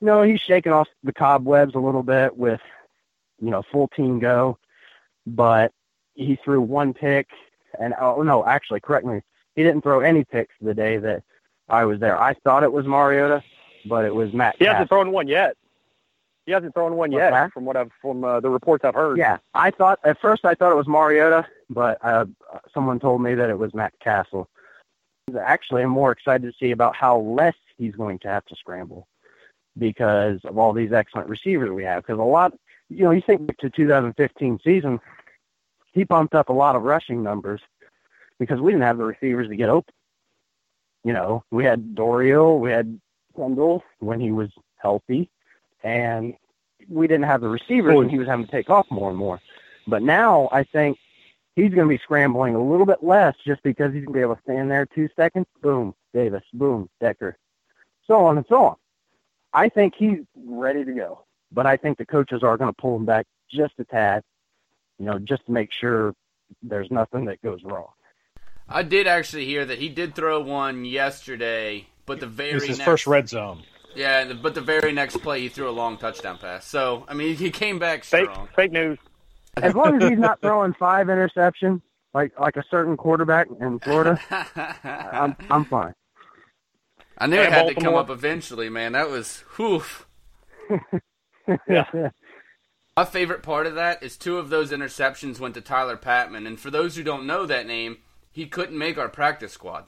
you 0.00 0.06
know, 0.06 0.22
he's 0.22 0.40
shaking 0.40 0.72
off 0.72 0.88
the 1.04 1.12
cobwebs 1.12 1.74
a 1.74 1.78
little 1.78 2.02
bit 2.02 2.36
with, 2.36 2.60
you 3.40 3.50
know, 3.50 3.62
full 3.62 3.88
team 3.88 4.18
go, 4.18 4.58
but 5.26 5.72
he 6.14 6.36
threw 6.44 6.60
one 6.60 6.92
pick, 6.92 7.28
and 7.78 7.94
oh 8.00 8.22
no, 8.22 8.44
actually, 8.44 8.80
correct 8.80 9.06
me, 9.06 9.20
he 9.54 9.62
didn't 9.62 9.82
throw 9.82 10.00
any 10.00 10.24
picks 10.24 10.54
the 10.60 10.74
day 10.74 10.98
that 10.98 11.22
I 11.68 11.84
was 11.84 12.00
there. 12.00 12.20
I 12.20 12.34
thought 12.34 12.64
it 12.64 12.72
was 12.72 12.86
Mariota, 12.86 13.42
but 13.86 14.04
it 14.04 14.14
was 14.14 14.32
Matt. 14.32 14.56
He 14.58 14.64
hasn't 14.64 14.88
thrown 14.88 15.12
one 15.12 15.28
yet. 15.28 15.56
He 16.46 16.52
hasn't 16.52 16.74
thrown 16.74 16.96
one 16.96 17.12
yet, 17.12 17.32
okay. 17.32 17.50
from 17.52 17.64
what 17.64 17.76
I've 17.76 17.92
from 18.00 18.24
uh, 18.24 18.40
the 18.40 18.50
reports 18.50 18.84
I've 18.84 18.94
heard. 18.94 19.18
Yeah, 19.18 19.38
I 19.54 19.70
thought 19.70 20.00
at 20.02 20.20
first 20.20 20.44
I 20.44 20.54
thought 20.54 20.72
it 20.72 20.76
was 20.76 20.88
Mariota, 20.88 21.46
but 21.70 21.98
uh, 22.02 22.24
someone 22.74 22.98
told 22.98 23.22
me 23.22 23.34
that 23.34 23.50
it 23.50 23.58
was 23.58 23.74
Matt 23.74 23.92
Cassel. 24.00 24.48
Actually, 25.36 25.82
I'm 25.82 25.90
more 25.90 26.12
excited 26.12 26.50
to 26.50 26.58
see 26.58 26.70
about 26.70 26.96
how 26.96 27.18
less 27.18 27.54
he's 27.76 27.94
going 27.94 28.18
to 28.20 28.28
have 28.28 28.44
to 28.46 28.56
scramble 28.56 29.06
because 29.76 30.40
of 30.44 30.58
all 30.58 30.72
these 30.72 30.92
excellent 30.92 31.28
receivers 31.28 31.70
we 31.70 31.84
have. 31.84 32.02
Because 32.04 32.18
a 32.18 32.22
lot, 32.22 32.52
you 32.88 33.04
know, 33.04 33.10
you 33.10 33.22
think 33.22 33.56
to 33.58 33.70
2015 33.70 34.60
season, 34.64 35.00
he 35.92 36.04
bumped 36.04 36.34
up 36.34 36.48
a 36.48 36.52
lot 36.52 36.76
of 36.76 36.82
rushing 36.82 37.22
numbers 37.22 37.60
because 38.38 38.60
we 38.60 38.72
didn't 38.72 38.84
have 38.84 38.98
the 38.98 39.04
receivers 39.04 39.48
to 39.48 39.56
get 39.56 39.68
open. 39.68 39.94
You 41.04 41.12
know, 41.12 41.44
we 41.50 41.64
had 41.64 41.94
Dorial, 41.94 42.60
we 42.60 42.70
had 42.70 43.00
Kendall 43.36 43.84
when 44.00 44.20
he 44.20 44.32
was 44.32 44.50
healthy, 44.76 45.30
and 45.82 46.34
we 46.88 47.06
didn't 47.06 47.24
have 47.24 47.40
the 47.40 47.48
receivers 47.48 47.94
oh, 47.94 47.98
when 47.98 48.08
he 48.08 48.18
was 48.18 48.28
having 48.28 48.46
to 48.46 48.50
take 48.50 48.70
off 48.70 48.86
more 48.90 49.10
and 49.10 49.18
more. 49.18 49.40
But 49.86 50.02
now 50.02 50.48
I 50.52 50.64
think 50.64 50.98
he's 51.58 51.74
going 51.74 51.88
to 51.88 51.94
be 51.94 51.98
scrambling 51.98 52.54
a 52.54 52.62
little 52.62 52.86
bit 52.86 53.02
less 53.02 53.34
just 53.44 53.62
because 53.64 53.92
he's 53.92 54.04
going 54.04 54.14
to 54.14 54.18
be 54.18 54.20
able 54.20 54.36
to 54.36 54.42
stand 54.42 54.70
there 54.70 54.86
two 54.86 55.08
seconds, 55.16 55.46
boom, 55.60 55.92
Davis, 56.14 56.44
boom, 56.52 56.88
Decker, 57.00 57.36
so 58.06 58.24
on 58.26 58.36
and 58.36 58.46
so 58.48 58.64
on. 58.64 58.76
I 59.52 59.68
think 59.68 59.94
he's 59.96 60.20
ready 60.36 60.84
to 60.84 60.92
go. 60.92 61.24
But 61.50 61.66
I 61.66 61.76
think 61.76 61.98
the 61.98 62.06
coaches 62.06 62.42
are 62.42 62.56
going 62.56 62.68
to 62.70 62.76
pull 62.80 62.94
him 62.94 63.06
back 63.06 63.26
just 63.50 63.72
a 63.78 63.84
tad, 63.84 64.22
you 64.98 65.06
know, 65.06 65.18
just 65.18 65.46
to 65.46 65.52
make 65.52 65.72
sure 65.72 66.14
there's 66.62 66.90
nothing 66.90 67.24
that 67.24 67.42
goes 67.42 67.64
wrong. 67.64 67.88
I 68.68 68.82
did 68.82 69.06
actually 69.06 69.46
hear 69.46 69.64
that 69.64 69.78
he 69.78 69.88
did 69.88 70.14
throw 70.14 70.40
one 70.40 70.84
yesterday, 70.84 71.88
but 72.06 72.20
the 72.20 72.26
very 72.26 72.58
it's 72.58 72.66
his 72.66 72.78
next, 72.78 72.86
first 72.86 73.06
red 73.06 73.28
zone. 73.28 73.62
Yeah, 73.96 74.32
but 74.34 74.54
the 74.54 74.60
very 74.60 74.92
next 74.92 75.16
play 75.22 75.40
he 75.40 75.48
threw 75.48 75.68
a 75.68 75.72
long 75.72 75.96
touchdown 75.96 76.36
pass. 76.36 76.66
So 76.66 77.04
I 77.08 77.14
mean, 77.14 77.34
he 77.34 77.50
came 77.50 77.78
back 77.78 78.04
strong. 78.04 78.46
Fake, 78.46 78.54
fake 78.54 78.72
news. 78.72 78.98
As 79.62 79.74
long 79.74 80.02
as 80.02 80.08
he's 80.08 80.18
not 80.18 80.40
throwing 80.40 80.74
five 80.74 81.06
interceptions 81.08 81.82
like 82.14 82.38
like 82.38 82.56
a 82.56 82.64
certain 82.70 82.96
quarterback 82.96 83.48
in 83.60 83.78
Florida, 83.80 84.20
I'm 85.12 85.36
I'm 85.50 85.64
fine. 85.64 85.94
I 87.16 87.26
knew 87.26 87.36
it 87.36 87.50
had 87.50 87.62
Baltimore. 87.62 87.74
to 87.74 87.80
come 87.80 87.94
up 87.94 88.10
eventually, 88.10 88.68
man. 88.68 88.92
That 88.92 89.10
was 89.10 89.44
whew. 89.56 89.82
yeah. 91.68 92.10
My 92.96 93.04
favorite 93.04 93.42
part 93.42 93.66
of 93.66 93.76
that 93.76 94.02
is 94.02 94.16
two 94.16 94.38
of 94.38 94.50
those 94.50 94.72
interceptions 94.72 95.38
went 95.38 95.54
to 95.54 95.60
Tyler 95.60 95.96
Patmon, 95.96 96.46
and 96.46 96.58
for 96.58 96.70
those 96.70 96.96
who 96.96 97.04
don't 97.04 97.26
know 97.26 97.46
that 97.46 97.66
name, 97.66 97.98
he 98.32 98.46
couldn't 98.46 98.76
make 98.76 98.98
our 98.98 99.08
practice 99.08 99.52
squad. 99.52 99.84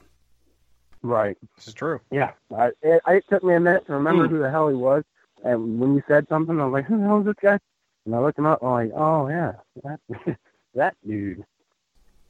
Right. 1.01 1.37
This 1.55 1.67
is 1.67 1.73
true. 1.73 1.99
Yeah. 2.11 2.31
I, 2.55 2.67
it, 2.81 3.01
it 3.07 3.25
took 3.29 3.43
me 3.43 3.55
a 3.55 3.59
minute 3.59 3.85
to 3.87 3.93
remember 3.93 4.27
mm. 4.27 4.29
who 4.29 4.39
the 4.39 4.49
hell 4.51 4.69
he 4.69 4.75
was, 4.75 5.03
and 5.43 5.79
when 5.79 5.95
you 5.95 6.03
said 6.07 6.27
something, 6.29 6.59
I 6.59 6.65
was 6.65 6.73
like, 6.73 6.85
"Who 6.85 6.99
the 6.99 7.03
hell 7.03 7.19
is 7.19 7.25
this 7.25 7.35
guy?" 7.41 7.59
And 8.05 8.15
I 8.15 8.19
looked 8.19 8.37
him 8.37 8.45
up. 8.45 8.59
I'm 8.61 8.71
like, 8.71 8.91
"Oh 8.95 9.27
yeah, 9.27 9.53
that 9.83 9.99
that 10.75 10.95
dude." 11.07 11.43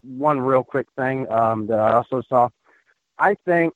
One 0.04 0.40
real 0.40 0.64
quick 0.64 0.88
thing 0.98 1.30
um, 1.32 1.68
that 1.68 1.80
I 1.80 1.94
also 1.94 2.22
saw. 2.28 2.50
I 3.20 3.36
think 3.46 3.74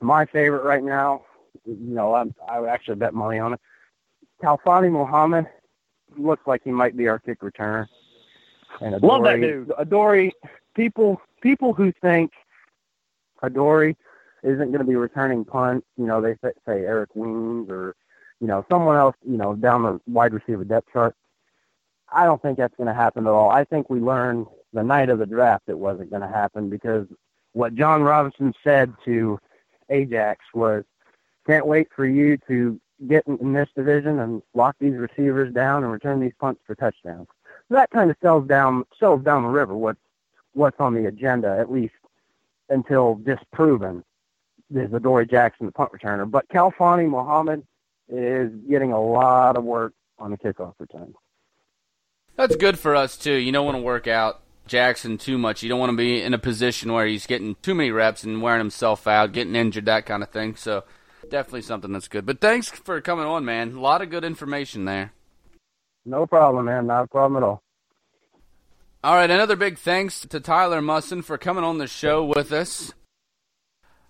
my 0.00 0.26
favorite 0.26 0.64
right 0.64 0.82
now, 0.82 1.22
you 1.64 1.76
know, 1.78 2.14
I'm, 2.14 2.34
I 2.48 2.58
would 2.58 2.68
actually 2.68 2.96
bet 2.96 3.14
money 3.14 3.38
on 3.38 3.54
it. 3.54 3.60
Khalfani 4.42 4.90
Muhammad 4.90 5.46
looks 6.16 6.46
like 6.46 6.62
he 6.64 6.70
might 6.70 6.96
be 6.96 7.08
our 7.08 7.18
kick 7.18 7.40
returner. 7.40 7.86
And 8.80 8.94
Adoree, 8.94 9.08
Love 9.08 9.24
that 9.24 9.40
dude. 9.40 9.72
Adoree, 9.78 10.32
people 10.74 11.20
people 11.40 11.72
who 11.72 11.92
think 12.00 12.32
Adoree 13.42 13.96
isn't 14.42 14.68
going 14.70 14.78
to 14.78 14.84
be 14.84 14.96
returning 14.96 15.44
punts, 15.44 15.86
you 15.96 16.06
know, 16.06 16.20
they 16.20 16.34
say, 16.42 16.52
say 16.66 16.84
Eric 16.84 17.10
Weems 17.14 17.70
or 17.70 17.94
you 18.40 18.46
know 18.46 18.64
someone 18.70 18.96
else, 18.96 19.16
you 19.26 19.36
know, 19.36 19.54
down 19.54 19.82
the 19.82 20.00
wide 20.06 20.32
receiver 20.32 20.64
depth 20.64 20.92
chart. 20.92 21.14
I 22.10 22.24
don't 22.24 22.40
think 22.40 22.56
that's 22.56 22.76
going 22.76 22.86
to 22.86 22.94
happen 22.94 23.26
at 23.26 23.30
all. 23.30 23.50
I 23.50 23.64
think 23.64 23.90
we 23.90 24.00
learned 24.00 24.46
the 24.72 24.82
night 24.82 25.10
of 25.10 25.18
the 25.18 25.26
draft 25.26 25.64
it 25.66 25.78
wasn't 25.78 26.10
going 26.10 26.22
to 26.22 26.28
happen 26.28 26.70
because 26.70 27.06
what 27.52 27.74
Jon 27.74 28.02
Robinson 28.02 28.54
said 28.64 28.92
to 29.04 29.38
Ajax 29.90 30.44
was, 30.54 30.84
"Can't 31.46 31.66
wait 31.66 31.88
for 31.94 32.06
you 32.06 32.38
to 32.48 32.80
get 33.06 33.26
in 33.26 33.52
this 33.52 33.68
division 33.76 34.20
and 34.20 34.42
lock 34.54 34.76
these 34.80 34.96
receivers 34.96 35.52
down 35.52 35.84
and 35.84 35.92
return 35.92 36.20
these 36.20 36.34
punts 36.38 36.60
for 36.66 36.74
touchdowns." 36.74 37.28
So 37.68 37.74
that 37.74 37.90
kind 37.90 38.10
of 38.10 38.16
sells 38.22 38.46
down 38.46 38.84
sells 38.98 39.22
down 39.22 39.42
the 39.42 39.48
river 39.48 39.74
what 39.74 39.96
what's 40.54 40.80
on 40.80 40.94
the 40.94 41.06
agenda 41.06 41.56
at 41.58 41.70
least 41.70 41.94
until 42.68 43.16
disproven. 43.16 44.04
Is 44.74 44.92
Adoree 44.92 45.26
Jackson 45.26 45.64
the 45.64 45.72
punt 45.72 45.92
returner, 45.92 46.30
but 46.30 46.46
Khalfani 46.50 47.08
Muhammad 47.08 47.66
is 48.08 48.52
getting 48.68 48.92
a 48.92 49.00
lot 49.00 49.56
of 49.56 49.64
work 49.64 49.92
on 50.18 50.30
the 50.30 50.38
kickoff 50.38 50.74
return. 50.78 51.14
That's 52.36 52.56
good 52.56 52.78
for 52.78 52.94
us 52.94 53.16
too. 53.16 53.34
You 53.34 53.52
don't 53.52 53.66
want 53.66 53.76
to 53.76 53.82
work 53.82 54.06
out 54.06 54.40
Jackson 54.66 55.18
too 55.18 55.38
much. 55.38 55.62
You 55.62 55.68
don't 55.68 55.80
want 55.80 55.90
to 55.90 55.96
be 55.96 56.22
in 56.22 56.34
a 56.34 56.38
position 56.38 56.92
where 56.92 57.06
he's 57.06 57.26
getting 57.26 57.56
too 57.62 57.74
many 57.74 57.90
reps 57.90 58.22
and 58.22 58.40
wearing 58.40 58.60
himself 58.60 59.06
out, 59.06 59.32
getting 59.32 59.56
injured, 59.56 59.86
that 59.86 60.06
kind 60.06 60.22
of 60.22 60.30
thing. 60.30 60.54
So 60.54 60.84
definitely 61.28 61.62
something 61.62 61.92
that's 61.92 62.08
good. 62.08 62.26
But 62.26 62.40
thanks 62.40 62.68
for 62.68 63.00
coming 63.00 63.24
on, 63.24 63.44
man. 63.44 63.72
A 63.72 63.80
lot 63.80 64.02
of 64.02 64.10
good 64.10 64.24
information 64.24 64.84
there. 64.84 65.12
No 66.04 66.26
problem, 66.26 66.66
man. 66.66 66.86
Not 66.86 67.04
a 67.04 67.08
problem 67.08 67.42
at 67.42 67.46
all. 67.46 67.62
All 69.04 69.14
right, 69.14 69.30
another 69.30 69.56
big 69.56 69.78
thanks 69.78 70.20
to 70.26 70.40
Tyler 70.40 70.82
Musson 70.82 71.22
for 71.22 71.38
coming 71.38 71.64
on 71.64 71.78
the 71.78 71.86
show 71.86 72.24
with 72.24 72.52
us. 72.52 72.92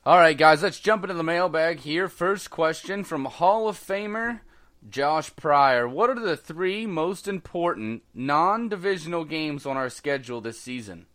All 0.07 0.17
right, 0.17 0.39
guys, 0.39 0.63
let's 0.63 0.81
jump 0.81 1.05
into 1.05 1.15
the 1.15 1.23
mailbag 1.23 1.81
here. 1.81 2.09
First 2.09 2.51
question 2.51 3.05
from 3.05 3.25
Hall 3.27 3.69
of 3.69 3.77
Famer 3.77 4.41
Josh 4.89 5.35
Pryor, 5.35 5.89
what 5.89 6.09
are 6.09 6.19
the 6.19 6.37
three 6.37 6.87
most 6.87 7.27
important 7.27 8.05
non-divisional 8.15 9.25
games 9.25 9.67
on 9.67 9.77
our 9.77 9.91
schedule 9.91 10.41
this 10.41 10.61
season? 10.61 11.07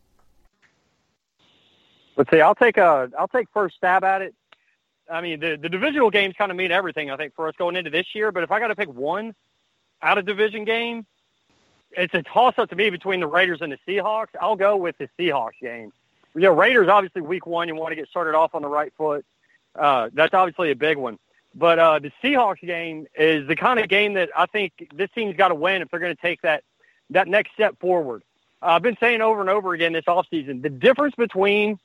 Let's 2.18 2.30
see. 2.30 2.42
I'll 2.42 2.56
take 2.56 2.78
a. 2.78 3.10
I'll 3.18 3.28
take 3.28 3.48
first 3.54 3.78
stab 3.78 4.04
at 4.04 4.22
it. 4.22 4.36
I 5.10 5.22
mean, 5.22 5.40
the 5.40 5.58
the 5.60 5.70
divisional 5.70 6.12
games 6.12 6.36
kind 6.38 6.52
of 6.52 6.58
mean 6.58 6.72
everything. 6.72 7.10
I 7.10 7.18
think 7.18 7.34
for 7.36 7.48
us 7.48 7.56
going 7.58 7.76
into 7.76 7.90
this 7.90 8.06
year. 8.14 8.32
But 8.32 8.44
if 8.44 8.52
I 8.52 8.60
got 8.60 8.68
to 8.68 8.76
pick 8.76 8.90
one 8.90 9.34
out 10.02 10.20
of 10.20 10.26
division 10.26 10.66
game, 10.66 11.08
it's 11.92 12.14
a 12.14 12.22
toss 12.22 12.54
up 12.58 12.70
to 12.70 12.76
me 12.76 12.92
between 12.92 13.22
the 13.22 13.28
Raiders 13.28 13.62
and 13.62 13.72
the 13.72 13.80
Seahawks. 13.88 14.36
I'll 14.40 14.56
go 14.56 14.76
with 14.76 14.96
the 15.00 15.10
Seahawks 15.18 15.60
game. 15.60 15.92
You 16.36 16.42
know, 16.42 16.54
Raiders 16.54 16.88
obviously 16.88 17.22
week 17.22 17.46
one. 17.46 17.68
You 17.68 17.76
want 17.76 17.92
to 17.92 17.96
get 17.96 18.10
started 18.10 18.36
off 18.36 18.56
on 18.56 18.62
the 18.62 18.68
right 18.68 18.92
foot. 18.98 19.26
Uh, 19.78 20.10
that's 20.14 20.34
obviously 20.34 20.72
a 20.72 20.76
big 20.76 20.98
one. 20.98 21.20
But 21.56 21.80
uh, 21.80 22.00
the 22.00 22.12
Seahawks 22.24 22.66
game 22.66 23.06
is 23.16 23.48
the 23.48 23.56
kind 23.56 23.80
of 23.80 23.88
game 23.88 24.14
that 24.14 24.30
I 24.36 24.48
think 24.48 24.74
this 24.94 25.10
team's 25.14 25.36
got 25.36 25.50
to 25.50 25.56
win 25.56 25.82
if 25.82 25.90
they're 25.90 26.00
going 26.00 26.16
to 26.16 26.22
take 26.22 26.42
that 26.42 26.64
that 27.12 27.28
next 27.28 27.54
step 27.54 27.80
forward. 27.80 28.24
Uh, 28.62 28.68
I've 28.68 28.82
been 28.82 28.98
saying 29.00 29.22
over 29.22 29.42
and 29.42 29.50
over 29.50 29.74
again 29.74 29.94
this 29.94 30.06
offseason, 30.06 30.62
the 30.62 30.70
difference 30.70 31.16
between 31.16 31.78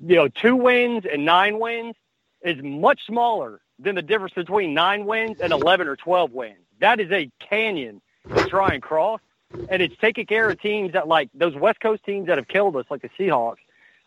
you 0.00 0.16
know 0.16 0.28
two 0.28 0.54
wins 0.54 1.04
and 1.10 1.24
nine 1.24 1.58
wins 1.58 1.96
is 2.42 2.62
much 2.62 3.04
smaller 3.06 3.60
than 3.80 3.96
the 3.96 4.02
difference 4.02 4.34
between 4.34 4.74
nine 4.74 5.06
wins 5.06 5.40
and 5.40 5.52
eleven 5.52 5.88
or 5.88 5.96
twelve 5.96 6.30
wins. 6.32 6.58
That 6.78 7.00
is 7.00 7.10
a 7.10 7.30
canyon 7.40 8.00
to 8.34 8.44
try 8.46 8.74
and 8.74 8.82
cross, 8.82 9.20
and 9.68 9.82
it's 9.82 9.96
taking 9.96 10.26
care 10.26 10.48
of 10.48 10.60
teams 10.60 10.92
that 10.92 11.08
like 11.08 11.30
those 11.34 11.56
West 11.56 11.80
Coast 11.80 12.04
teams 12.04 12.28
that 12.28 12.38
have 12.38 12.46
killed 12.46 12.76
us, 12.76 12.86
like 12.90 13.02
the 13.02 13.10
Seahawks, 13.18 13.56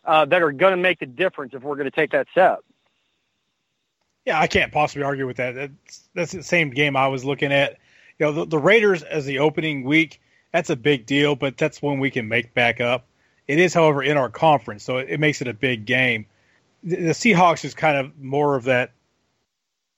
uh, 0.04 0.24
that 0.26 0.42
are 0.42 0.52
going 0.52 0.72
to 0.72 0.80
make 0.80 0.98
the 0.98 1.06
difference 1.06 1.54
if 1.54 1.62
we're 1.62 1.76
going 1.76 1.90
to 1.90 1.94
take 1.94 2.12
that 2.12 2.26
step. 2.30 2.60
Yeah, 4.24 4.40
I 4.40 4.46
can't 4.46 4.72
possibly 4.72 5.04
argue 5.04 5.26
with 5.26 5.36
that. 5.36 5.54
That's, 5.54 6.08
that's 6.14 6.32
the 6.32 6.42
same 6.42 6.70
game 6.70 6.96
I 6.96 7.08
was 7.08 7.24
looking 7.24 7.52
at. 7.52 7.78
You 8.18 8.26
know, 8.26 8.32
the, 8.32 8.46
the 8.46 8.58
Raiders 8.58 9.02
as 9.02 9.26
the 9.26 9.40
opening 9.40 9.84
week, 9.84 10.20
that's 10.52 10.70
a 10.70 10.76
big 10.76 11.04
deal, 11.04 11.36
but 11.36 11.58
that's 11.58 11.82
one 11.82 12.00
we 12.00 12.10
can 12.10 12.28
make 12.28 12.54
back 12.54 12.80
up. 12.80 13.06
It 13.46 13.58
is, 13.58 13.74
however, 13.74 14.02
in 14.02 14.16
our 14.16 14.30
conference, 14.30 14.84
so 14.84 14.98
it, 14.98 15.10
it 15.10 15.20
makes 15.20 15.42
it 15.42 15.48
a 15.48 15.52
big 15.52 15.84
game. 15.84 16.26
The, 16.82 16.96
the 16.96 17.10
Seahawks 17.10 17.64
is 17.64 17.74
kind 17.74 17.98
of 17.98 18.18
more 18.18 18.56
of 18.56 18.64
that 18.64 18.92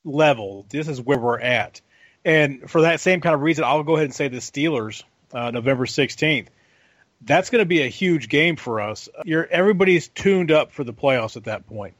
level. 0.04 0.66
This 0.68 0.88
is 0.88 1.00
where 1.00 1.18
we're 1.18 1.38
at. 1.38 1.80
And 2.24 2.68
for 2.68 2.80
that 2.82 3.00
same 3.00 3.20
kind 3.20 3.34
of 3.34 3.42
reason, 3.42 3.62
I'll 3.62 3.84
go 3.84 3.94
ahead 3.94 4.06
and 4.06 4.14
say 4.14 4.26
the 4.26 4.38
Steelers, 4.38 5.04
uh, 5.32 5.52
November 5.52 5.86
16th. 5.86 6.48
That's 7.22 7.50
going 7.50 7.60
to 7.60 7.66
be 7.66 7.82
a 7.82 7.88
huge 7.88 8.28
game 8.28 8.56
for 8.56 8.80
us. 8.80 9.08
You're, 9.24 9.46
everybody's 9.46 10.08
tuned 10.08 10.50
up 10.50 10.72
for 10.72 10.84
the 10.84 10.92
playoffs 10.92 11.36
at 11.36 11.44
that 11.44 11.66
point. 11.66 11.94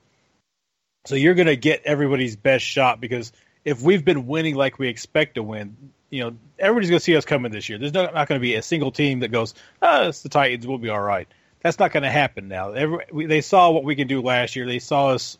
So 1.07 1.15
you're 1.15 1.35
going 1.35 1.47
to 1.47 1.57
get 1.57 1.83
everybody's 1.85 2.37
best 2.37 2.65
shot 2.65 3.01
because 3.01 3.33
if 3.65 3.81
we've 3.81 4.05
been 4.05 4.27
winning 4.27 4.55
like 4.55 4.79
we 4.79 4.89
expect 4.89 5.37
to 5.37 5.43
win, 5.43 5.77
you 6.11 6.25
know, 6.25 6.37
everybody's 6.59 6.91
going 6.91 6.99
to 6.99 7.05
see 7.05 7.17
us 7.17 7.25
coming 7.25 7.53
this 7.53 7.69
year. 7.69 7.79
There's 7.79 7.93
not, 7.93 8.15
not 8.15 8.29
going 8.29 8.41
to 8.41 8.43
be 8.43 8.55
a 8.55 8.63
single 8.63 8.91
team 8.91 9.21
that 9.21 9.33
goes, 9.33 9.55
oh, 9.83 10.09
it's 10.09 10.23
the 10.23 10.29
Titans, 10.29 10.67
we'll 10.67 10.79
be 10.79 10.89
all 10.89 11.01
right. 11.01 11.29
That's 11.63 11.79
not 11.79 11.93
going 11.93 12.05
to 12.05 12.11
happen 12.11 12.49
now. 12.49 12.73
Every, 12.73 13.07
we, 13.11 13.27
they 13.27 13.41
saw 13.41 13.71
what 13.71 13.85
we 13.85 13.97
can 13.97 14.07
do 14.07 14.23
last 14.23 14.55
year. 14.55 14.67
They 14.67 14.79
saw 14.79 15.09
us 15.09 15.39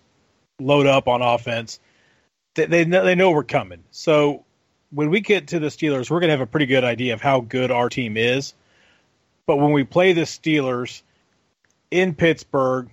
load 0.59 0.87
up 0.87 1.07
on 1.09 1.23
offense. 1.23 1.79
They, 2.55 2.67
they, 2.67 2.85
know, 2.85 3.05
they 3.05 3.15
know 3.15 3.31
we're 3.31 3.45
coming. 3.45 3.85
So 3.91 4.45
when 4.91 5.11
we 5.11 5.21
get 5.21 5.49
to 5.49 5.59
the 5.59 5.69
Steelers, 5.69 6.11
we're 6.11 6.21
going 6.21 6.29
to 6.29 6.33
have 6.33 6.41
a 6.41 6.47
pretty 6.47 6.67
good 6.67 6.85
idea 6.85 7.15
of 7.15 7.21
how 7.21 7.41
good 7.41 7.71
our 7.71 7.89
team 7.89 8.17
is. 8.17 8.55
But 9.47 9.57
when 9.57 9.73
we 9.73 9.85
play 9.85 10.13
the 10.13 10.23
Steelers 10.23 11.03
in 11.91 12.15
Pittsburgh, 12.15 12.91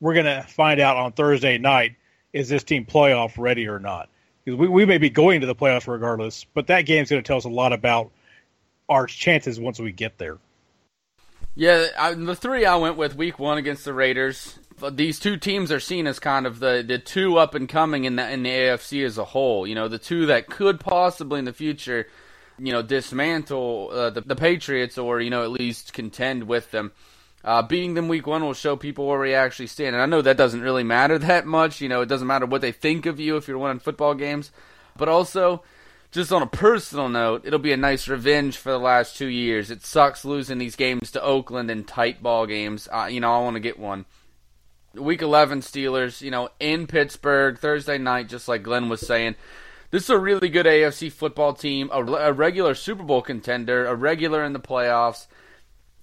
we're 0.00 0.14
going 0.14 0.26
to 0.26 0.42
find 0.42 0.80
out 0.80 0.96
on 0.96 1.12
Thursday 1.12 1.58
night 1.58 1.96
is 2.32 2.50
this 2.50 2.64
team 2.64 2.84
playoff 2.84 3.34
ready 3.38 3.66
or 3.66 3.78
not? 3.78 4.10
Because 4.44 4.60
we, 4.60 4.68
we 4.68 4.84
may 4.84 4.98
be 4.98 5.08
going 5.08 5.40
to 5.40 5.46
the 5.46 5.54
playoffs 5.54 5.88
regardless, 5.88 6.44
but 6.52 6.66
that 6.66 6.82
game's 6.82 7.08
going 7.08 7.22
to 7.22 7.26
tell 7.26 7.38
us 7.38 7.44
a 7.44 7.48
lot 7.48 7.72
about 7.72 8.12
our 8.88 9.06
chances 9.06 9.58
once 9.58 9.80
we 9.80 9.90
get 9.90 10.18
there. 10.18 10.38
Yeah, 11.54 11.86
I, 11.98 12.12
the 12.12 12.36
three 12.36 12.66
I 12.66 12.76
went 12.76 12.98
with 12.98 13.16
week 13.16 13.38
one 13.38 13.56
against 13.56 13.86
the 13.86 13.94
Raiders. 13.94 14.58
These 14.92 15.18
two 15.18 15.38
teams 15.38 15.72
are 15.72 15.80
seen 15.80 16.06
as 16.06 16.18
kind 16.18 16.46
of 16.46 16.58
the, 16.58 16.84
the 16.86 16.98
two 16.98 17.38
up 17.38 17.54
and 17.54 17.66
coming 17.66 18.04
in 18.04 18.16
the 18.16 18.30
in 18.30 18.42
the 18.42 18.50
AFC 18.50 19.06
as 19.06 19.16
a 19.16 19.24
whole. 19.24 19.66
You 19.66 19.74
know, 19.74 19.88
the 19.88 19.98
two 19.98 20.26
that 20.26 20.48
could 20.48 20.78
possibly 20.78 21.38
in 21.38 21.46
the 21.46 21.54
future, 21.54 22.08
you 22.58 22.72
know, 22.72 22.82
dismantle 22.82 23.90
uh, 23.92 24.10
the, 24.10 24.20
the 24.20 24.36
Patriots 24.36 24.98
or 24.98 25.20
you 25.20 25.30
know 25.30 25.42
at 25.42 25.50
least 25.50 25.92
contend 25.92 26.44
with 26.44 26.70
them. 26.70 26.92
Uh, 27.44 27.62
beating 27.62 27.94
them 27.94 28.08
week 28.08 28.26
one 28.26 28.42
will 28.42 28.54
show 28.54 28.74
people 28.74 29.06
where 29.06 29.20
we 29.20 29.32
actually 29.32 29.68
stand. 29.68 29.94
And 29.94 30.02
I 30.02 30.06
know 30.06 30.20
that 30.20 30.36
doesn't 30.36 30.62
really 30.62 30.82
matter 30.82 31.18
that 31.20 31.46
much. 31.46 31.80
You 31.80 31.88
know, 31.88 32.00
it 32.00 32.08
doesn't 32.08 32.26
matter 32.26 32.46
what 32.46 32.60
they 32.60 32.72
think 32.72 33.06
of 33.06 33.20
you 33.20 33.36
if 33.36 33.46
you're 33.46 33.58
winning 33.58 33.78
football 33.78 34.14
games. 34.14 34.50
But 34.96 35.08
also, 35.08 35.62
just 36.10 36.32
on 36.32 36.42
a 36.42 36.46
personal 36.46 37.08
note, 37.08 37.42
it'll 37.44 37.58
be 37.58 37.72
a 37.72 37.76
nice 37.76 38.08
revenge 38.08 38.56
for 38.56 38.70
the 38.70 38.78
last 38.78 39.16
two 39.16 39.26
years. 39.26 39.70
It 39.70 39.84
sucks 39.84 40.24
losing 40.24 40.58
these 40.58 40.74
games 40.74 41.12
to 41.12 41.22
Oakland 41.22 41.70
in 41.70 41.84
tight 41.84 42.22
ball 42.22 42.46
games. 42.46 42.88
Uh, 42.92 43.08
you 43.10 43.20
know, 43.20 43.32
I 43.32 43.40
want 43.40 43.54
to 43.54 43.60
get 43.60 43.78
one. 43.78 44.06
Week 44.94 45.20
11 45.20 45.60
Steelers, 45.60 46.22
you 46.22 46.30
know, 46.30 46.48
in 46.58 46.86
Pittsburgh, 46.86 47.58
Thursday 47.58 47.98
night, 47.98 48.28
just 48.28 48.48
like 48.48 48.62
Glenn 48.62 48.88
was 48.88 49.06
saying. 49.06 49.36
This 49.90 50.04
is 50.04 50.10
a 50.10 50.18
really 50.18 50.48
good 50.48 50.66
AFC 50.66 51.12
football 51.12 51.52
team, 51.52 51.90
a, 51.92 52.02
a 52.04 52.32
regular 52.32 52.74
Super 52.74 53.02
Bowl 53.02 53.22
contender, 53.22 53.86
a 53.86 53.94
regular 53.94 54.44
in 54.44 54.52
the 54.52 54.60
playoffs 54.60 55.26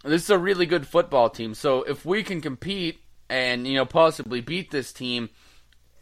this 0.04 0.24
is 0.24 0.30
a 0.30 0.38
really 0.38 0.66
good 0.66 0.86
football 0.86 1.30
team. 1.30 1.54
So 1.54 1.84
if 1.84 2.06
we 2.06 2.24
can 2.24 2.42
compete 2.42 3.00
and 3.30 3.66
you 3.66 3.76
know 3.76 3.86
possibly 3.86 4.42
beat 4.42 4.72
this 4.72 4.92
team, 4.92 5.30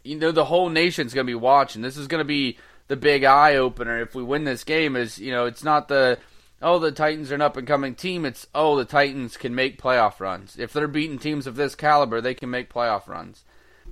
you 0.02 0.16
know 0.16 0.32
the 0.32 0.44
whole 0.44 0.68
nation's 0.68 1.14
going 1.14 1.26
to 1.26 1.30
be 1.30 1.34
watching. 1.34 1.82
This 1.82 1.96
is 1.96 2.08
going 2.08 2.20
to 2.20 2.24
be 2.24 2.58
the 2.88 2.96
big 2.96 3.24
eye 3.24 3.56
opener 3.56 4.00
if 4.00 4.14
we 4.14 4.22
win 4.22 4.44
this 4.44 4.64
game. 4.64 4.96
Is 4.96 5.18
you 5.18 5.30
know 5.30 5.46
it's 5.46 5.64
not 5.64 5.88
the 5.88 6.18
oh, 6.60 6.78
the 6.78 6.92
Titans 6.92 7.30
are 7.32 7.36
an 7.36 7.42
up 7.42 7.56
and 7.56 7.66
coming 7.66 7.94
team. 7.94 8.24
It's, 8.24 8.46
oh, 8.54 8.76
the 8.76 8.84
Titans 8.84 9.36
can 9.36 9.52
make 9.52 9.82
playoff 9.82 10.20
runs. 10.20 10.56
If 10.56 10.72
they're 10.72 10.86
beating 10.86 11.18
teams 11.18 11.48
of 11.48 11.56
this 11.56 11.74
caliber, 11.74 12.20
they 12.20 12.34
can 12.34 12.50
make 12.50 12.72
playoff 12.72 13.08
runs. 13.08 13.42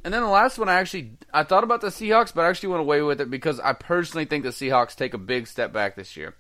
And 0.05 0.15
then 0.15 0.23
the 0.23 0.29
last 0.29 0.59
one, 0.59 0.69
I 0.69 0.75
actually 0.75 1.13
I 1.33 1.43
thought 1.43 1.65
about 1.65 1.81
the 1.81 1.89
Seahawks, 1.89 2.35
but 2.35 2.45
I 2.45 2.49
actually 2.49 2.71
went 2.71 2.81
away 2.81 3.03
with 3.03 3.21
it 3.21 3.31
because 3.31 3.61
I 3.61 3.73
personally 3.73 4.25
think 4.25 4.45
the 4.45 4.51
Seahawks 4.51 4.97
take 4.97 5.15
a 5.15 5.19
big 5.19 5.47
step 5.47 5.73
back 5.73 5.95
this 5.95 6.17
year. 6.17 6.35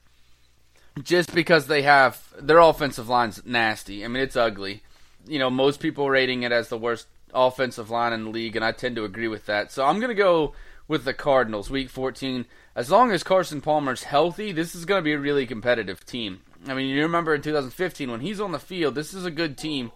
Just 1.02 1.34
because 1.34 1.66
they 1.66 1.82
have 1.82 2.32
their 2.38 2.58
offensive 2.58 3.08
line's 3.08 3.44
nasty. 3.44 4.04
I 4.04 4.08
mean, 4.08 4.22
it's 4.22 4.36
ugly. 4.36 4.82
You 5.26 5.38
know, 5.38 5.50
most 5.50 5.80
people 5.80 6.08
rating 6.08 6.42
it 6.42 6.52
as 6.52 6.68
the 6.68 6.78
worst 6.78 7.06
offensive 7.32 7.90
line 7.90 8.12
in 8.12 8.24
the 8.24 8.30
league, 8.30 8.56
and 8.56 8.64
I 8.64 8.72
tend 8.72 8.96
to 8.96 9.04
agree 9.04 9.28
with 9.28 9.46
that. 9.46 9.70
So 9.70 9.84
I'm 9.84 10.00
going 10.00 10.08
to 10.08 10.14
go 10.14 10.54
with 10.88 11.04
the 11.04 11.14
Cardinals, 11.14 11.70
Week 11.70 11.88
14. 11.88 12.46
As 12.74 12.90
long 12.90 13.12
as 13.12 13.22
Carson 13.22 13.60
Palmer's 13.60 14.04
healthy, 14.04 14.52
this 14.52 14.74
is 14.74 14.84
going 14.84 14.98
to 14.98 15.04
be 15.04 15.12
a 15.12 15.18
really 15.18 15.46
competitive 15.46 16.04
team. 16.04 16.40
I 16.66 16.74
mean, 16.74 16.88
you 16.88 17.02
remember 17.02 17.34
in 17.34 17.42
2015 17.42 18.10
when 18.10 18.20
he's 18.20 18.40
on 18.40 18.52
the 18.52 18.58
field, 18.58 18.94
this 18.94 19.14
is 19.14 19.24
a 19.24 19.30
good 19.30 19.56
team. 19.56 19.92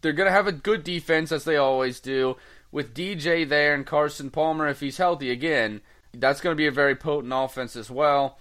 They're 0.00 0.12
going 0.12 0.28
to 0.28 0.32
have 0.32 0.46
a 0.46 0.52
good 0.52 0.84
defense 0.84 1.32
as 1.32 1.44
they 1.44 1.56
always 1.56 2.00
do 2.00 2.36
with 2.70 2.94
DJ 2.94 3.48
there 3.48 3.74
and 3.74 3.86
Carson 3.86 4.30
Palmer, 4.30 4.68
if 4.68 4.80
he's 4.80 4.98
healthy 4.98 5.30
again, 5.30 5.80
that's 6.12 6.40
going 6.40 6.54
to 6.54 6.58
be 6.58 6.66
a 6.66 6.72
very 6.72 6.94
potent 6.94 7.32
offense 7.34 7.76
as 7.76 7.90
well. 7.90 8.38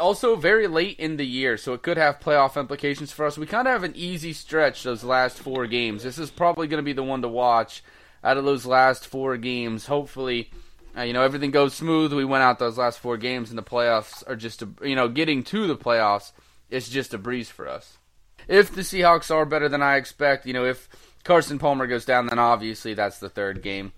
Also, 0.00 0.34
very 0.34 0.66
late 0.66 0.98
in 0.98 1.16
the 1.16 1.26
year, 1.26 1.56
so 1.56 1.72
it 1.72 1.82
could 1.82 1.96
have 1.96 2.18
playoff 2.18 2.58
implications 2.58 3.12
for 3.12 3.24
us. 3.24 3.38
We 3.38 3.46
kind 3.46 3.68
of 3.68 3.72
have 3.72 3.84
an 3.84 3.94
easy 3.94 4.32
stretch 4.32 4.82
those 4.82 5.04
last 5.04 5.38
four 5.38 5.66
games. 5.66 6.02
This 6.02 6.18
is 6.18 6.30
probably 6.30 6.66
going 6.66 6.82
to 6.82 6.84
be 6.84 6.92
the 6.92 7.04
one 7.04 7.22
to 7.22 7.28
watch 7.28 7.84
out 8.24 8.36
of 8.36 8.44
those 8.44 8.66
last 8.66 9.06
four 9.06 9.36
games. 9.36 9.86
Hopefully, 9.86 10.50
uh, 10.96 11.02
you 11.02 11.12
know 11.12 11.22
everything 11.22 11.52
goes 11.52 11.72
smooth. 11.72 12.12
We 12.12 12.24
went 12.24 12.42
out 12.42 12.58
those 12.58 12.76
last 12.76 12.98
four 12.98 13.16
games, 13.16 13.50
and 13.50 13.58
the 13.58 13.62
playoffs 13.62 14.28
are 14.28 14.34
just 14.34 14.62
a, 14.62 14.68
you 14.82 14.96
know 14.96 15.08
getting 15.08 15.44
to 15.44 15.68
the 15.68 15.76
playoffs. 15.76 16.32
It's 16.68 16.88
just 16.88 17.14
a 17.14 17.18
breeze 17.18 17.48
for 17.48 17.68
us. 17.68 17.96
If 18.48 18.74
the 18.74 18.82
Seahawks 18.82 19.32
are 19.32 19.46
better 19.46 19.68
than 19.68 19.82
I 19.82 19.96
expect, 19.96 20.46
you 20.46 20.52
know 20.52 20.64
if 20.64 20.88
Carson 21.26 21.58
Palmer 21.58 21.88
goes 21.88 22.04
down, 22.04 22.28
then 22.28 22.38
obviously 22.38 22.94
that's 22.94 23.18
the 23.18 23.28
third 23.28 23.60
game. 23.60 23.92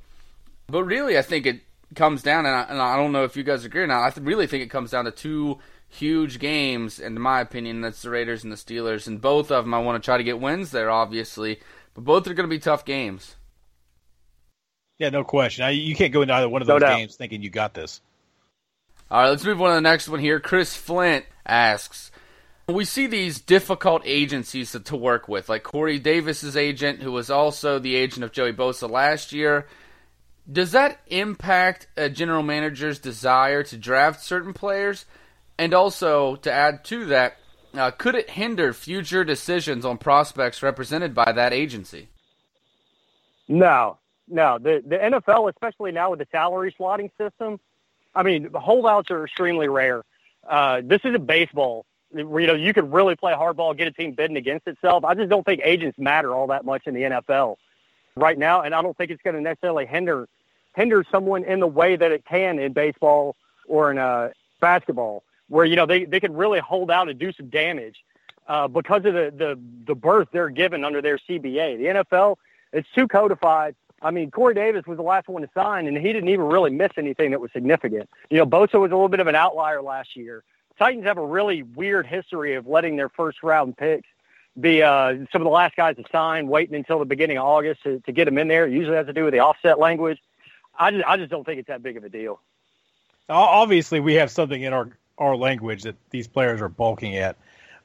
But 0.67 0.85
really, 0.85 1.19
I 1.19 1.23
think 1.23 1.45
it 1.45 1.61
comes 1.95 2.23
down, 2.23 2.47
and 2.47 2.57
I, 2.57 2.63
and 2.63 2.81
I 2.81 2.97
don't 2.97 3.13
know 3.13 3.25
if 3.25 3.37
you 3.37 3.43
guys 3.43 3.67
agree 3.67 3.83
or 3.83 3.87
not. 3.87 4.17
I 4.17 4.21
really 4.21 4.47
think 4.47 4.63
it 4.63 4.71
comes 4.71 4.93
down 4.93 5.05
to 5.05 5.11
two 5.11 5.59
huge 5.89 6.39
games, 6.39 6.99
in 6.99 7.21
my 7.21 7.43
opinion. 7.43 7.83
That's 7.83 8.01
the 8.01 8.09
Raiders 8.09 8.45
and 8.45 8.53
the 8.53 8.57
Steelers, 8.57 9.07
and 9.07 9.21
both 9.21 9.51
of 9.51 9.65
them 9.65 9.75
I 9.75 9.79
want 9.81 10.03
to 10.03 10.07
try 10.07 10.17
to 10.17 10.25
get 10.25 10.41
wins 10.41 10.71
there, 10.71 10.91
obviously. 10.91 11.61
But 11.95 12.05
both 12.05 12.27
are 12.27 12.35
going 12.35 12.49
to 12.49 12.55
be 12.55 12.61
tough 12.61 12.87
games. 12.87 13.37
Yeah, 14.99 15.11
no 15.11 15.23
question. 15.23 15.71
You 15.75 15.95
can't 15.95 16.15
go 16.15 16.23
into 16.23 16.33
either 16.33 16.49
one 16.49 16.63
of 16.63 16.67
those 16.67 16.81
no 16.81 16.97
games 16.97 17.17
thinking 17.17 17.43
you 17.43 17.51
got 17.51 17.75
this. 17.75 18.01
All 19.11 19.21
right, 19.21 19.29
let's 19.29 19.45
move 19.45 19.61
on 19.61 19.69
to 19.69 19.75
the 19.75 19.81
next 19.83 20.09
one 20.09 20.21
here. 20.21 20.41
Chris 20.41 20.75
Flint 20.75 21.27
asks, 21.45 22.08
we 22.69 22.85
see 22.85 23.07
these 23.07 23.41
difficult 23.41 24.03
agencies 24.05 24.73
to, 24.73 24.81
to 24.81 24.97
work 24.97 25.27
with, 25.27 25.49
like 25.49 25.63
Corey 25.63 25.99
Davis's 25.99 26.57
agent, 26.57 27.01
who 27.01 27.13
was 27.13 27.31
also 27.31 27.79
the 27.79 27.97
agent 27.97 28.25
of 28.25 28.33
Joey 28.33 28.53
Bosa 28.53 28.89
last 28.91 29.33
year. 29.33 29.67
Does 30.51 30.73
that 30.73 31.01
impact 31.07 31.87
a 31.97 32.11
general 32.11 32.43
manager's 32.43 32.99
desire 32.99 33.63
to 33.65 33.77
draft 33.77 34.23
certain 34.23 34.53
players? 34.53 35.07
And 35.59 35.75
also, 35.75 36.37
to 36.37 36.53
add 36.53 36.85
to 36.87 37.07
that, 37.07 37.39
uh, 37.75 37.91
could 37.91 38.15
it 38.15 38.31
hinder 38.31 38.73
future 38.73 39.25
decisions 39.25 39.85
on 39.85 39.99
prospects 39.99 40.63
represented 40.63 41.15
by 41.15 41.33
that 41.33 41.53
agency? 41.53 42.09
No, 43.49 43.99
no. 44.29 44.59
The 44.59 44.83
the 44.87 44.97
NFL, 44.97 45.51
especially 45.51 45.93
now 45.93 46.11
with 46.11 46.19
the 46.19 46.29
salary 46.31 46.75
slotting 46.79 47.11
system, 47.19 47.59
I 48.15 48.23
mean, 48.23 48.51
the 48.53 48.61
holdouts 48.61 49.11
are 49.11 49.25
extremely 49.25 49.69
rare. 49.69 50.05
Uh, 50.49 50.83
this 50.85 51.01
is 51.05 51.15
a 51.15 51.19
baseball 51.19 51.87
you 52.15 52.47
know, 52.47 52.55
you 52.55 52.73
could 52.73 52.93
really 52.93 53.17
play 53.17 53.33
hardball, 53.33 53.77
get 53.77 53.89
a 53.89 53.93
team 53.93 54.13
bidding 54.13 54.37
against 54.37 54.67
itself. 54.67 55.05
I 55.05 55.15
just 55.15 55.29
don't 55.29 55.45
think 55.45 55.61
agents 55.65 55.99
matter 55.99 56.35
all 56.35 56.47
that 56.49 56.65
much 56.65 56.87
in 56.87 56.95
the 56.95 57.03
NFL 57.03 57.57
right 58.17 58.39
now, 58.39 58.63
and 58.63 58.75
I 58.75 58.83
don't 58.83 58.97
think 58.97 59.11
it's 59.11 59.23
going 59.23 59.37
to 59.37 59.43
necessarily 59.43 59.87
hinder 59.87 60.29
hinder 60.75 61.05
someone 61.11 61.45
in 61.45 61.61
the 61.61 61.67
way 61.67 61.97
that 61.97 62.13
it 62.13 62.25
can 62.25 62.59
in 62.59 62.73
baseball 62.73 63.37
or 63.67 63.91
in 63.91 63.99
uh, 63.99 64.31
basketball, 64.61 65.23
where 65.49 65.65
you 65.65 65.77
know 65.77 65.87
they 65.87 66.05
they 66.05 66.21
can 66.21 66.35
really 66.35 66.61
hold 66.61 66.91
out 66.91 67.09
and 67.09 67.19
do 67.19 67.33
some 67.33 67.49
damage 67.49 67.97
uh, 68.49 68.69
because 68.69 69.05
of 69.05 69.15
the 69.15 69.33
the 69.37 69.59
the 69.87 69.95
berth 69.95 70.29
they're 70.33 70.49
given 70.49 70.85
under 70.85 71.03
their 71.03 71.19
CBA. 71.19 71.79
The 71.79 72.05
NFL 72.05 72.37
it's 72.73 72.89
too 72.95 73.09
codified. 73.09 73.75
I 74.01 74.11
mean, 74.11 74.31
Corey 74.31 74.55
Davis 74.55 74.87
was 74.87 74.97
the 74.97 75.03
last 75.03 75.29
one 75.29 75.43
to 75.43 75.49
sign, 75.55 75.87
and 75.87 75.97
he 75.97 76.13
didn't 76.13 76.29
even 76.29 76.47
really 76.47 76.71
miss 76.71 76.93
anything 76.97 77.33
that 77.33 77.41
was 77.41 77.51
significant. 77.53 78.09
You 78.31 78.39
know, 78.39 78.47
Bosa 78.47 78.75
was 78.75 78.93
a 78.93 78.95
little 78.95 79.09
bit 79.09 79.21
of 79.21 79.27
an 79.27 79.35
outlier 79.35 79.83
last 79.83 80.15
year. 80.15 80.45
Titans 80.79 81.05
have 81.05 81.19
a 81.19 81.27
really 81.27 81.63
weird 81.63 82.07
history 82.07 82.55
of 82.55 82.67
letting 82.67 82.97
their 82.97 83.09
first 83.09 83.43
round 83.43 83.77
picks 83.77 84.09
be 84.59 84.83
uh, 84.83 85.15
some 85.33 85.43
of 85.43 85.45
the 85.45 85.51
last 85.51 85.77
guys 85.77 85.97
to 85.97 86.05
sign, 86.11 86.49
waiting 86.49 86.75
until 86.75 86.99
the 86.99 87.05
beginning 87.05 87.39
of 87.39 87.45
August 87.45 87.83
to, 87.85 88.01
to 88.01 88.13
get 88.13 88.25
them 88.25 88.39
in 88.39 88.49
there. 88.49 88.67
It 88.67 88.73
usually 88.73 88.97
has 88.97 89.07
to 89.07 89.13
do 89.13 89.25
with 89.25 89.33
the 89.33 89.41
offset 89.41 89.79
language. 89.79 90.19
I 90.79 90.91
just, 90.91 91.05
I 91.07 91.17
just 91.17 91.31
don't 91.31 91.45
think 91.45 91.59
it's 91.59 91.69
that 91.69 91.83
big 91.83 91.97
of 91.97 92.05
a 92.05 92.09
deal. 92.09 92.41
Obviously, 93.29 94.01
we 94.01 94.15
have 94.15 94.31
something 94.31 94.61
in 94.61 94.73
our, 94.73 94.91
our 95.19 95.37
language 95.37 95.83
that 95.83 95.97
these 96.11 96.27
players 96.27 96.61
are 96.61 96.69
bulking 96.69 97.17
at, 97.17 97.37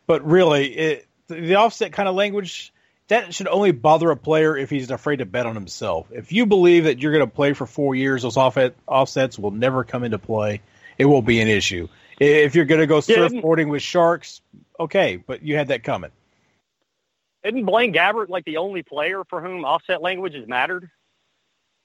but 0.07 0.25
really, 0.25 0.73
it, 0.73 1.07
the 1.27 1.55
offset 1.55 1.91
kind 1.91 2.07
of 2.07 2.15
language 2.15 2.73
that 3.09 3.33
should 3.33 3.47
only 3.47 3.71
bother 3.71 4.09
a 4.11 4.17
player 4.17 4.55
if 4.55 4.69
he's 4.69 4.89
afraid 4.89 5.17
to 5.17 5.25
bet 5.25 5.45
on 5.45 5.55
himself. 5.55 6.07
If 6.11 6.31
you 6.31 6.45
believe 6.45 6.85
that 6.85 6.99
you're 6.99 7.11
going 7.11 7.27
to 7.27 7.35
play 7.35 7.53
for 7.53 7.65
four 7.65 7.95
years, 7.95 8.21
those 8.21 8.37
offset, 8.37 8.75
offsets 8.87 9.37
will 9.37 9.51
never 9.51 9.83
come 9.83 10.03
into 10.03 10.17
play. 10.17 10.61
It 10.97 11.05
won't 11.05 11.25
be 11.25 11.41
an 11.41 11.47
issue. 11.47 11.89
If 12.23 12.55
you're 12.55 12.65
going 12.65 12.81
to 12.81 12.87
go 12.87 12.99
surfboarding 12.99 13.69
with 13.69 13.81
sharks, 13.81 14.41
okay, 14.79 15.17
but 15.17 15.43
you 15.43 15.55
had 15.55 15.69
that 15.69 15.83
coming. 15.83 16.11
Isn't 17.43 17.65
Blaine 17.65 17.93
Gabbert 17.93 18.29
like 18.29 18.45
the 18.45 18.57
only 18.57 18.83
player 18.83 19.23
for 19.25 19.41
whom 19.41 19.65
offset 19.65 20.01
language 20.01 20.33
has 20.33 20.47
mattered? 20.47 20.89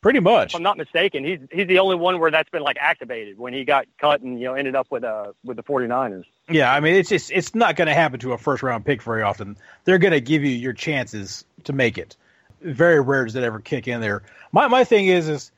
Pretty 0.01 0.21
much. 0.21 0.53
If 0.53 0.57
I'm 0.57 0.63
not 0.63 0.77
mistaken, 0.77 1.25
he's 1.25 1.41
he's 1.51 1.67
the 1.67 1.81
only 1.81 1.97
one 1.97 2.21
where 2.21 2.31
that's 2.31 2.49
been 2.51 2.63
like 2.63 2.77
activated 2.81 3.37
when 3.37 3.53
he 3.53 3.65
got 3.65 3.87
cut 4.01 4.21
and 4.21 4.39
you 4.39 4.47
know 4.47 4.55
ended 4.55 4.77
up 4.77 4.87
with 4.91 5.03
uh 5.03 5.33
with 5.43 5.57
the 5.57 5.65
49ers. 5.65 6.25
Yeah, 6.49 6.73
I 6.73 6.79
mean 6.79 6.95
it's 6.95 7.09
just 7.09 7.33
it's 7.33 7.53
not 7.53 7.75
going 7.75 7.89
to 7.89 7.95
happen 7.95 8.21
to 8.21 8.33
a 8.33 8.39
first 8.39 8.63
round 8.63 8.85
pick 8.85 9.03
very 9.03 9.23
often. 9.23 9.57
They're 9.85 9.99
going 9.99 10.13
to 10.13 10.21
give 10.21 10.45
you 10.45 10.51
your 10.51 10.73
chances 10.73 11.45
to 11.65 11.73
make 11.73 11.99
it. 11.99 12.17
Very 12.61 13.01
rare 13.01 13.25
does 13.25 13.35
it 13.35 13.43
ever 13.43 13.59
kick 13.59 13.89
in 13.89 14.01
there. 14.01 14.23
My 14.53 14.69
my 14.69 14.85
thing 14.85 15.09
is 15.09 15.29
is 15.29 15.51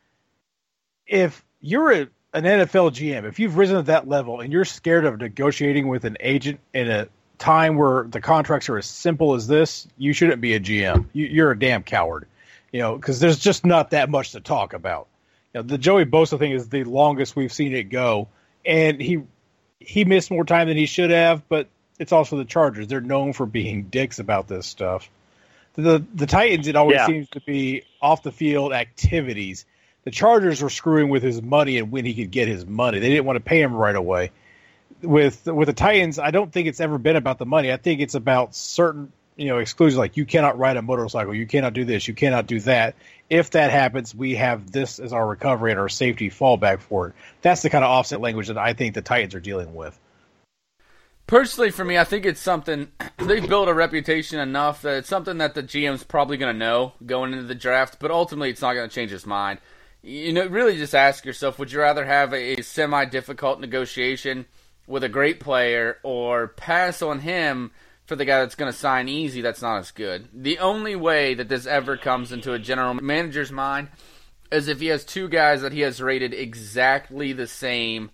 if 1.06 1.44
you're 1.60 1.92
a 1.92 2.08
an 2.32 2.44
NFL 2.44 2.92
GM, 2.92 3.24
if 3.24 3.38
you've 3.38 3.56
risen 3.56 3.76
to 3.76 3.82
that 3.84 4.08
level 4.08 4.40
and 4.40 4.52
you're 4.52 4.64
scared 4.64 5.04
of 5.04 5.18
negotiating 5.18 5.88
with 5.88 6.04
an 6.04 6.16
agent 6.20 6.60
in 6.72 6.90
a 6.90 7.08
time 7.38 7.76
where 7.76 8.04
the 8.04 8.20
contracts 8.20 8.68
are 8.68 8.78
as 8.78 8.86
simple 8.86 9.34
as 9.34 9.46
this, 9.46 9.88
you 9.98 10.12
shouldn't 10.12 10.40
be 10.40 10.54
a 10.54 10.60
GM. 10.60 11.06
You, 11.12 11.44
are 11.44 11.50
a 11.50 11.58
damn 11.58 11.82
coward, 11.82 12.26
you 12.72 12.80
know, 12.80 12.96
because 12.96 13.18
there's 13.18 13.38
just 13.38 13.66
not 13.66 13.90
that 13.90 14.10
much 14.10 14.32
to 14.32 14.40
talk 14.40 14.74
about. 14.74 15.08
You 15.52 15.60
know, 15.60 15.66
the 15.66 15.78
Joey 15.78 16.04
Bosa 16.04 16.38
thing 16.38 16.52
is 16.52 16.68
the 16.68 16.84
longest 16.84 17.34
we've 17.34 17.52
seen 17.52 17.74
it 17.74 17.84
go, 17.84 18.28
and 18.64 19.00
he 19.00 19.22
he 19.80 20.04
missed 20.04 20.30
more 20.30 20.44
time 20.44 20.68
than 20.68 20.76
he 20.76 20.86
should 20.86 21.10
have, 21.10 21.48
but 21.48 21.66
it's 21.98 22.12
also 22.12 22.36
the 22.36 22.44
Chargers. 22.44 22.86
They're 22.86 23.00
known 23.00 23.32
for 23.32 23.46
being 23.46 23.84
dicks 23.84 24.20
about 24.20 24.46
this 24.46 24.66
stuff. 24.66 25.10
The 25.74 26.04
the 26.14 26.26
Titans, 26.26 26.68
it 26.68 26.76
always 26.76 26.96
yeah. 26.96 27.06
seems 27.06 27.28
to 27.30 27.40
be 27.40 27.82
off 28.00 28.22
the 28.22 28.30
field 28.30 28.72
activities 28.72 29.64
the 30.04 30.10
Chargers 30.10 30.62
were 30.62 30.70
screwing 30.70 31.08
with 31.08 31.22
his 31.22 31.42
money 31.42 31.78
and 31.78 31.90
when 31.90 32.04
he 32.04 32.14
could 32.14 32.30
get 32.30 32.48
his 32.48 32.66
money. 32.66 32.98
They 32.98 33.10
didn't 33.10 33.26
want 33.26 33.36
to 33.36 33.44
pay 33.44 33.60
him 33.60 33.74
right 33.74 33.94
away. 33.94 34.30
With 35.02 35.46
with 35.46 35.66
the 35.66 35.72
Titans, 35.72 36.18
I 36.18 36.30
don't 36.30 36.52
think 36.52 36.68
it's 36.68 36.80
ever 36.80 36.98
been 36.98 37.16
about 37.16 37.38
the 37.38 37.46
money. 37.46 37.72
I 37.72 37.76
think 37.76 38.00
it's 38.00 38.14
about 38.14 38.54
certain 38.54 39.12
you 39.36 39.46
know 39.46 39.58
exclusions 39.58 39.98
like 39.98 40.16
you 40.18 40.26
cannot 40.26 40.58
ride 40.58 40.76
a 40.76 40.82
motorcycle, 40.82 41.34
you 41.34 41.46
cannot 41.46 41.72
do 41.72 41.84
this, 41.84 42.06
you 42.06 42.14
cannot 42.14 42.46
do 42.46 42.60
that. 42.60 42.96
If 43.30 43.50
that 43.50 43.70
happens, 43.70 44.14
we 44.14 44.34
have 44.34 44.70
this 44.70 44.98
as 44.98 45.12
our 45.12 45.26
recovery 45.26 45.70
and 45.70 45.80
our 45.80 45.88
safety 45.88 46.28
fallback 46.28 46.80
for 46.80 47.08
it. 47.08 47.14
That's 47.40 47.62
the 47.62 47.70
kind 47.70 47.84
of 47.84 47.90
offset 47.90 48.20
language 48.20 48.48
that 48.48 48.58
I 48.58 48.74
think 48.74 48.94
the 48.94 49.02
Titans 49.02 49.34
are 49.34 49.40
dealing 49.40 49.74
with. 49.74 49.98
Personally, 51.26 51.70
for 51.70 51.84
me, 51.84 51.96
I 51.96 52.04
think 52.04 52.26
it's 52.26 52.40
something 52.40 52.88
they've 53.18 53.48
built 53.48 53.68
a 53.68 53.74
reputation 53.74 54.40
enough 54.40 54.82
that 54.82 54.98
it's 54.98 55.08
something 55.08 55.38
that 55.38 55.54
the 55.54 55.62
GM's 55.62 56.04
probably 56.04 56.36
going 56.36 56.52
to 56.52 56.58
know 56.58 56.92
going 57.06 57.32
into 57.32 57.44
the 57.44 57.54
draft, 57.54 57.98
but 58.00 58.10
ultimately 58.10 58.50
it's 58.50 58.60
not 58.60 58.74
going 58.74 58.88
to 58.88 58.94
change 58.94 59.12
his 59.12 59.24
mind 59.24 59.60
you 60.02 60.32
know, 60.32 60.46
really 60.46 60.76
just 60.76 60.94
ask 60.94 61.24
yourself: 61.24 61.58
Would 61.58 61.72
you 61.72 61.80
rather 61.80 62.04
have 62.04 62.32
a, 62.32 62.62
semi-difficult 62.62 63.60
negotiation 63.60 64.46
with 64.86 65.04
a 65.04 65.08
great 65.08 65.40
player, 65.40 65.98
or 66.02 66.48
pass 66.48 67.02
on 67.02 67.20
him 67.20 67.70
for 68.06 68.16
the 68.16 68.24
guy 68.24 68.40
that's 68.40 68.54
going 68.54 68.72
to 68.72 68.78
sign 68.78 69.08
easy? 69.08 69.40
That's 69.40 69.62
not 69.62 69.78
as 69.78 69.90
good. 69.90 70.28
The 70.32 70.58
only 70.58 70.96
way 70.96 71.34
that 71.34 71.48
this 71.48 71.66
ever 71.66 71.96
comes 71.96 72.32
into 72.32 72.52
a 72.52 72.58
general 72.58 72.94
manager's 72.94 73.52
mind 73.52 73.88
is 74.50 74.68
if 74.68 74.80
he 74.80 74.86
has 74.86 75.04
two 75.04 75.28
guys 75.28 75.62
that 75.62 75.72
he 75.72 75.80
has 75.80 76.02
rated 76.02 76.34
exactly 76.34 77.32
the 77.32 77.46
same 77.46 78.10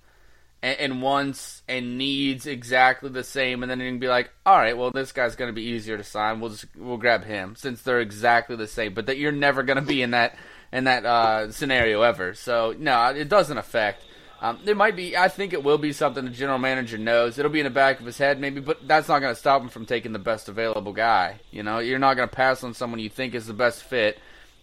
and, 0.63 0.79
and 0.79 1.03
wants 1.03 1.63
and 1.69 1.97
needs 1.97 2.47
exactly 2.47 3.11
the 3.11 3.25
same, 3.25 3.63
and 3.63 3.71
then 3.71 3.81
he 3.81 3.87
can 3.87 3.99
be 3.99 4.09
like, 4.09 4.31
all 4.45 4.59
right, 4.59 4.77
well, 4.77 4.91
this 4.91 5.13
guy's 5.13 5.37
going 5.37 5.49
to 5.49 5.55
be 5.55 5.63
easier 5.63 5.97
to 5.97 6.05
sign. 6.05 6.41
We'll 6.41 6.51
just 6.51 6.67
we'll 6.77 6.97
grab 6.97 7.25
him 7.25 7.55
since 7.57 7.83
they're 7.83 8.01
exactly 8.01 8.57
the 8.57 8.67
same. 8.67 8.93
But 8.93 9.07
that 9.07 9.19
you're 9.19 9.33
never 9.33 9.63
going 9.63 9.79
to 9.79 9.83
be 9.83 10.03
in 10.03 10.11
that 10.11 10.37
in 10.73 10.85
that 10.85 11.05
uh, 11.05 11.51
scenario 11.53 12.03
ever. 12.03 12.35
So 12.35 12.75
no, 12.79 13.09
it 13.09 13.29
doesn't 13.29 13.59
affect. 13.59 14.03
Um, 14.41 14.59
there 14.65 14.75
might 14.75 14.97
be, 14.97 15.17
I 15.17 15.29
think 15.29 15.55
it 15.55 15.65
will 15.65 15.79
be 15.79 15.93
something 15.93 16.25
the 16.25 16.31
general 16.31 16.59
manager 16.59 16.99
knows. 16.99 17.39
It'll 17.39 17.51
be 17.51 17.61
in 17.61 17.65
the 17.65 17.71
back 17.71 18.01
of 18.01 18.07
his 18.07 18.19
head, 18.19 18.39
maybe, 18.39 18.61
but 18.61 18.87
that's 18.87 19.09
not 19.09 19.21
going 19.21 19.35
to 19.35 19.39
stop 19.41 19.63
him 19.63 19.69
from 19.69 19.87
taking 19.87 20.13
the 20.13 20.19
best 20.19 20.49
available 20.51 20.93
guy. 20.93 21.41
You 21.51 21.63
know, 21.63 21.79
you're 21.79 21.99
not 21.99 22.15
going 22.15 22.29
to 22.29 22.35
pass 22.35 22.63
on 22.63 22.75
someone 22.75 23.01
you 23.01 23.09
think 23.09 23.35
is 23.35 23.47
the 23.47 23.55
best 23.55 23.83
fit 23.83 24.19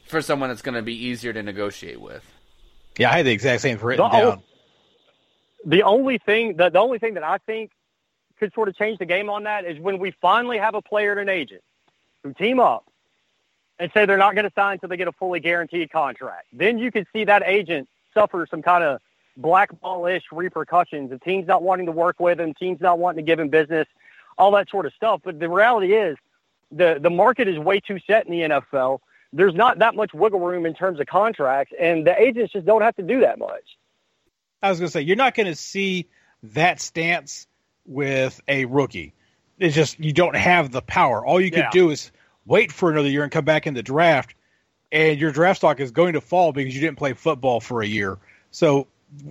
for 0.05 0.21
someone 0.21 0.49
that's 0.49 0.61
going 0.61 0.75
to 0.75 0.83
be 0.83 1.05
easier 1.07 1.33
to 1.33 1.41
negotiate 1.41 1.99
with. 1.99 2.23
Yeah, 2.99 3.09
I 3.09 3.17
had 3.17 3.25
the 3.25 3.31
exact 3.31 3.61
same 3.63 3.79
written 3.79 4.05
The- 4.05 4.17
down. 4.17 4.43
The 5.65 5.83
only 5.83 6.17
thing 6.17 6.57
the, 6.57 6.69
the 6.69 6.79
only 6.79 6.99
thing 6.99 7.13
that 7.13 7.23
I 7.23 7.37
think 7.37 7.71
could 8.37 8.53
sort 8.53 8.67
of 8.67 8.75
change 8.75 8.99
the 8.99 9.05
game 9.05 9.29
on 9.29 9.43
that 9.43 9.63
is 9.63 9.79
when 9.79 9.97
we 9.97 10.11
finally 10.21 10.57
have 10.57 10.75
a 10.75 10.81
player 10.81 11.11
and 11.11 11.21
an 11.21 11.29
agent 11.29 11.61
who 12.21 12.33
team 12.33 12.59
up 12.59 12.85
and 13.79 13.91
say 13.93 14.05
they're 14.05 14.17
not 14.17 14.35
going 14.35 14.45
to 14.45 14.51
sign 14.55 14.73
until 14.73 14.89
they 14.89 14.97
get 14.97 15.07
a 15.07 15.11
fully 15.13 15.39
guaranteed 15.39 15.91
contract. 15.91 16.47
Then 16.53 16.77
you 16.77 16.91
could 16.91 17.07
see 17.13 17.25
that 17.25 17.43
agent 17.45 17.87
suffer 18.13 18.47
some 18.49 18.61
kind 18.61 18.83
of 18.83 19.01
blackball-ish 19.37 20.23
repercussions 20.31 21.11
of 21.11 21.21
teams 21.23 21.47
not 21.47 21.63
wanting 21.63 21.87
to 21.87 21.91
work 21.91 22.19
with 22.19 22.39
him, 22.39 22.53
teams 22.53 22.79
not 22.81 22.99
wanting 22.99 23.25
to 23.25 23.29
give 23.29 23.39
him 23.39 23.49
business, 23.49 23.87
all 24.37 24.51
that 24.51 24.69
sort 24.69 24.85
of 24.85 24.93
stuff. 24.93 25.21
But 25.23 25.39
the 25.39 25.49
reality 25.49 25.93
is 25.93 26.17
the, 26.71 26.97
the 27.01 27.09
market 27.09 27.47
is 27.47 27.57
way 27.57 27.79
too 27.79 27.99
set 28.05 28.25
in 28.27 28.31
the 28.31 28.41
NFL. 28.41 28.99
There's 29.31 29.55
not 29.55 29.79
that 29.79 29.95
much 29.95 30.13
wiggle 30.13 30.39
room 30.39 30.65
in 30.65 30.75
terms 30.75 30.99
of 30.99 31.07
contracts, 31.07 31.73
and 31.79 32.05
the 32.05 32.19
agents 32.19 32.53
just 32.53 32.65
don't 32.65 32.83
have 32.83 32.95
to 32.97 33.03
do 33.03 33.21
that 33.21 33.39
much. 33.39 33.63
I 34.61 34.69
was 34.69 34.79
going 34.79 34.87
to 34.87 34.91
say 34.91 35.01
you're 35.01 35.15
not 35.15 35.33
going 35.33 35.47
to 35.47 35.55
see 35.55 36.05
that 36.43 36.79
stance 36.79 37.47
with 37.85 38.39
a 38.47 38.65
rookie. 38.65 39.13
It's 39.57 39.75
just 39.75 39.99
you 39.99 40.13
don't 40.13 40.35
have 40.35 40.71
the 40.71 40.81
power. 40.81 41.25
All 41.25 41.41
you 41.41 41.49
could 41.49 41.59
Yeah. 41.59 41.69
do 41.71 41.89
is 41.89 42.11
wait 42.45 42.71
for 42.71 42.91
another 42.91 43.09
year 43.09 43.23
and 43.23 43.31
come 43.31 43.45
back 43.45 43.67
in 43.67 43.73
the 43.73 43.83
draft, 43.83 44.35
and 44.91 45.19
your 45.19 45.31
draft 45.31 45.57
stock 45.57 45.79
is 45.79 45.91
going 45.91 46.13
to 46.13 46.21
fall 46.21 46.51
because 46.51 46.73
you 46.73 46.81
didn't 46.81 46.97
play 46.97 47.13
football 47.13 47.59
for 47.59 47.81
a 47.81 47.87
year. 47.87 48.17
So 48.51 48.87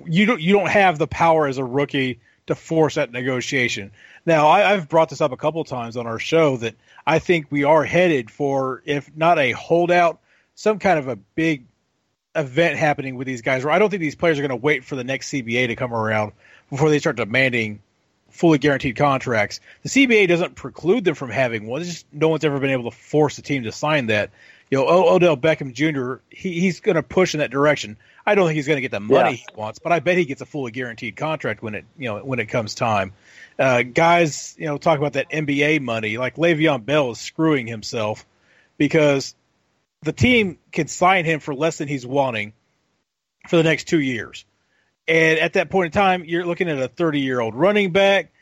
you 0.07 0.27
don't 0.27 0.41
you 0.41 0.53
don't 0.53 0.71
have 0.71 0.99
the 0.99 1.07
power 1.07 1.47
as 1.47 1.59
a 1.59 1.65
rookie 1.65 2.21
to 2.47 2.55
force 2.55 2.97
that 2.97 3.13
negotiation. 3.13 3.93
Now 4.27 4.49
I, 4.49 4.73
I've 4.73 4.89
brought 4.89 5.09
this 5.09 5.21
up 5.21 5.33
a 5.33 5.37
couple 5.37 5.63
times 5.65 5.97
on 5.97 6.07
our 6.07 6.19
show 6.19 6.57
that 6.59 6.75
I 7.07 7.19
think 7.19 7.47
we 7.51 7.65
are 7.65 7.85
headed 7.85 8.31
for 8.31 8.83
if 8.85 9.15
not 9.17 9.39
a 9.39 9.53
holdout, 9.53 10.21
some 10.55 10.79
kind 10.79 10.99
of 10.99 11.09
a 11.09 11.17
big 11.17 11.65
event 12.35 12.79
happening 12.79 13.17
with 13.17 13.27
these 13.27 13.43
guys 13.43 13.65
where 13.65 13.73
I 13.73 13.79
don't 13.79 13.91
think 13.91 14.01
these 14.01 14.15
players 14.15 14.39
are 14.39 14.43
going 14.43 14.51
to 14.51 14.57
wait 14.57 14.85
for 14.85 14.97
the 14.97 15.05
next 15.05 15.31
CBA 15.31 15.69
to 15.69 15.77
come 15.77 15.93
around 15.93 16.33
before 16.71 16.89
they 16.89 16.99
start 16.99 17.17
demanding 17.17 17.81
fully 18.33 18.59
guaranteed 18.59 18.97
contracts. 18.97 19.61
The 19.83 19.89
CBA 19.89 20.28
doesn't 20.28 20.55
preclude 20.57 21.05
them 21.05 21.14
from 21.14 21.30
having 21.30 21.66
one. 21.66 21.80
It's 21.83 21.91
just 21.91 22.07
no 22.12 22.28
one's 22.28 22.45
ever 22.45 22.59
been 22.59 22.70
able 22.70 22.91
to 22.91 22.97
force 22.97 23.39
a 23.39 23.43
team 23.43 23.62
to 23.64 23.72
sign 23.72 24.07
that. 24.07 24.30
You 24.70 24.78
know, 24.78 24.87
O- 24.87 25.14
Odell 25.14 25.37
Beckham 25.37 25.72
Jr. 25.74 26.22
He, 26.30 26.61
he's 26.61 26.80
going 26.80 26.95
to 26.97 27.03
push 27.03 27.35
in 27.35 27.41
that 27.41 27.51
direction. 27.51 27.99
I 28.24 28.35
don't 28.35 28.47
think 28.47 28.57
he's 28.57 28.66
going 28.66 28.78
to 28.78 28.80
get 28.80 28.91
the 28.91 29.01
money 29.01 29.30
Yeah. 29.30 29.37
he 29.37 29.47
wants, 29.55 29.78
but 29.78 29.93
I 29.93 30.01
bet 30.01 30.16
he 30.16 30.24
gets 30.24 30.41
a 30.41 30.47
fully 30.47 30.70
guaranteed 30.72 31.14
contract 31.16 31.62
when 31.62 31.74
it 31.74 31.85
you 31.99 32.09
know 32.09 32.18
when 32.24 32.39
it 32.39 32.47
comes 32.47 32.74
time. 32.74 33.12
Uh, 33.59 33.83
guys, 33.83 34.55
you 34.59 34.66
know, 34.66 34.78
talk 34.78 34.99
about 34.99 35.12
that 35.12 35.30
NBA 35.30 35.80
money. 35.83 36.16
Like 36.16 36.37
Le'Veon 36.37 36.85
Bell 36.87 37.11
is 37.11 37.20
screwing 37.20 37.66
himself 37.66 38.24
because 38.78 39.35
the 40.03 40.12
team 40.12 40.59
can 40.72 40.89
sign 40.89 41.24
him 41.26 41.39
for 41.41 41.55
less 41.55 41.76
than 41.78 41.87
he's 41.87 42.07
wanting 42.07 42.55
for 43.49 43.57
the 43.57 43.62
next 43.62 43.89
two 43.89 44.01
years. 44.01 44.45
And 45.09 45.39
at 45.39 45.55
that 45.55 45.71
point 45.71 45.87
in 45.87 45.93
time, 45.93 46.25
you're 46.25 46.47
looking 46.47 46.69
at 46.69 46.79
a 46.79 46.89
30 46.89 47.21
year 47.21 47.41
old 47.41 47.55
running 47.55 47.91
back, 47.93 48.33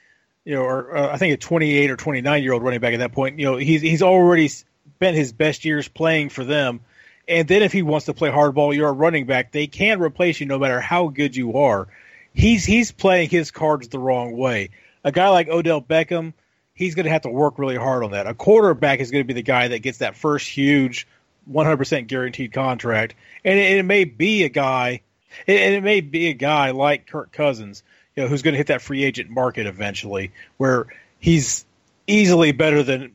you 0.45 0.55
know, 0.55 0.63
or 0.63 0.97
uh, 0.97 1.13
I 1.13 1.17
think 1.17 1.35
a 1.35 1.37
28 1.37 1.91
or 1.91 1.97
29 1.97 2.43
year 2.43 2.53
old 2.53 2.63
running 2.63 2.81
back 2.81 2.95
at 2.95 3.01
that 3.01 3.13
point. 3.13 3.39
You 3.39 3.47
know, 3.47 3.57
he's 3.57 3.81
he's 3.81 4.03
already 4.03 4.49
spent 4.49 5.17
his 5.17 5.33
best 5.33 5.65
years 5.65 5.89
playing 5.89 6.29
for 6.29 6.45
them. 6.45 6.81
And 7.27 7.47
then 7.47 7.63
if 7.63 7.73
he 7.73 7.83
wants 7.83 8.07
to 8.07 8.15
play 8.15 8.31
hardball, 8.31 8.75
you're 8.75 8.89
a 8.89 8.93
running 8.93 9.27
back. 9.27 9.53
They 9.53 9.67
can 9.67 10.01
replace 10.01 10.41
you 10.41 10.47
no 10.47 10.59
matter 10.59 10.81
how 10.81 11.09
good 11.09 11.37
you 11.37 11.59
are. 11.59 11.89
He's 12.35 12.65
he's 12.65 12.93
playing 12.93 13.31
his 13.31 13.51
cards 13.51 13.89
the 13.89 13.99
wrong 13.99 14.37
way. 14.37 14.71
A 15.05 15.13
guy 15.13 15.29
like 15.31 15.49
Odell 15.49 15.81
Beckham, 15.81 16.35
he's 16.75 16.95
going 16.95 17.05
to 17.05 17.11
have 17.11 17.23
to 17.23 17.31
work 17.31 17.59
really 17.59 17.77
hard 17.77 18.05
on 18.05 18.13
that. 18.13 18.27
A 18.27 18.35
quarterback 18.35 19.01
is 19.01 19.11
going 19.11 19.25
to 19.25 19.27
be 19.27 19.35
the 19.35 19.43
guy 19.43 19.69
that 19.69 19.79
gets 19.79 19.99
that 19.99 20.17
first 20.17 20.49
huge 20.49 21.07
100% 21.51 22.07
guaranteed 22.07 22.53
contract, 22.53 23.15
and 23.45 23.59
it, 23.59 23.79
it 23.79 23.83
may 23.85 24.05
be 24.05 24.45
a 24.45 24.49
guy, 24.49 25.01
and 25.47 25.74
it 25.74 25.83
may 25.83 26.01
be 26.01 26.28
a 26.28 26.35
guy 26.35 26.70
like 26.70 27.07
Kirk 27.07 27.33
Cousins, 27.33 27.83
you 28.16 28.22
know, 28.22 28.28
who's 28.28 28.43
going 28.43 28.55
to 28.55 28.59
hit 28.59 28.68
that 28.68 28.83
free 28.83 29.05
agent 29.05 29.31
market 29.31 29.66
eventually, 29.66 30.33
where 30.57 30.87
he's 31.18 31.64
easily 32.07 32.53
better 32.53 32.83
than 32.83 33.14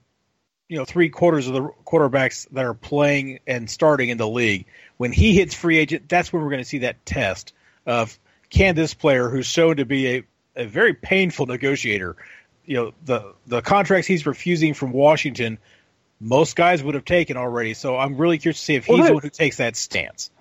you 0.67 0.77
know 0.77 0.85
three 0.85 1.09
quarters 1.09 1.47
of 1.47 1.53
the 1.53 1.69
quarterbacks 1.85 2.47
that 2.51 2.65
are 2.65 2.73
playing 2.73 3.39
and 3.45 3.69
starting 3.69 4.09
in 4.09 4.17
the 4.17 4.27
league. 4.27 4.65
When 4.97 5.11
he 5.11 5.35
hits 5.35 5.53
free 5.53 5.77
agent, 5.77 6.07
that's 6.07 6.31
when 6.31 6.41
we're 6.41 6.49
going 6.49 6.63
to 6.63 6.69
see 6.69 6.79
that 6.79 7.05
test 7.05 7.53
of 7.85 8.17
can 8.49 8.75
this 8.75 8.93
player 8.93 9.29
who's 9.29 9.45
shown 9.45 9.77
to 9.77 9.85
be 9.85 10.07
a, 10.07 10.23
a 10.55 10.65
very 10.65 10.93
painful 10.93 11.45
negotiator, 11.45 12.15
you 12.65 12.75
know, 12.75 12.93
the 13.03 13.33
the 13.47 13.61
contracts 13.61 14.07
he's 14.07 14.25
refusing 14.25 14.73
from 14.73 14.91
Washington, 14.91 15.57
most 16.19 16.55
guys 16.55 16.81
would 16.81 16.95
have 16.95 17.05
taken 17.05 17.37
already. 17.37 17.73
So 17.73 17.97
I'm 17.97 18.17
really 18.17 18.37
curious 18.37 18.59
to 18.59 18.65
see 18.65 18.75
if 18.75 18.87
Well, 18.87 18.97
he's 18.97 19.07
the 19.07 19.13
one 19.13 19.23
who 19.23 19.29
takes 19.29 19.57
that 19.57 19.75
stance. 19.75 20.31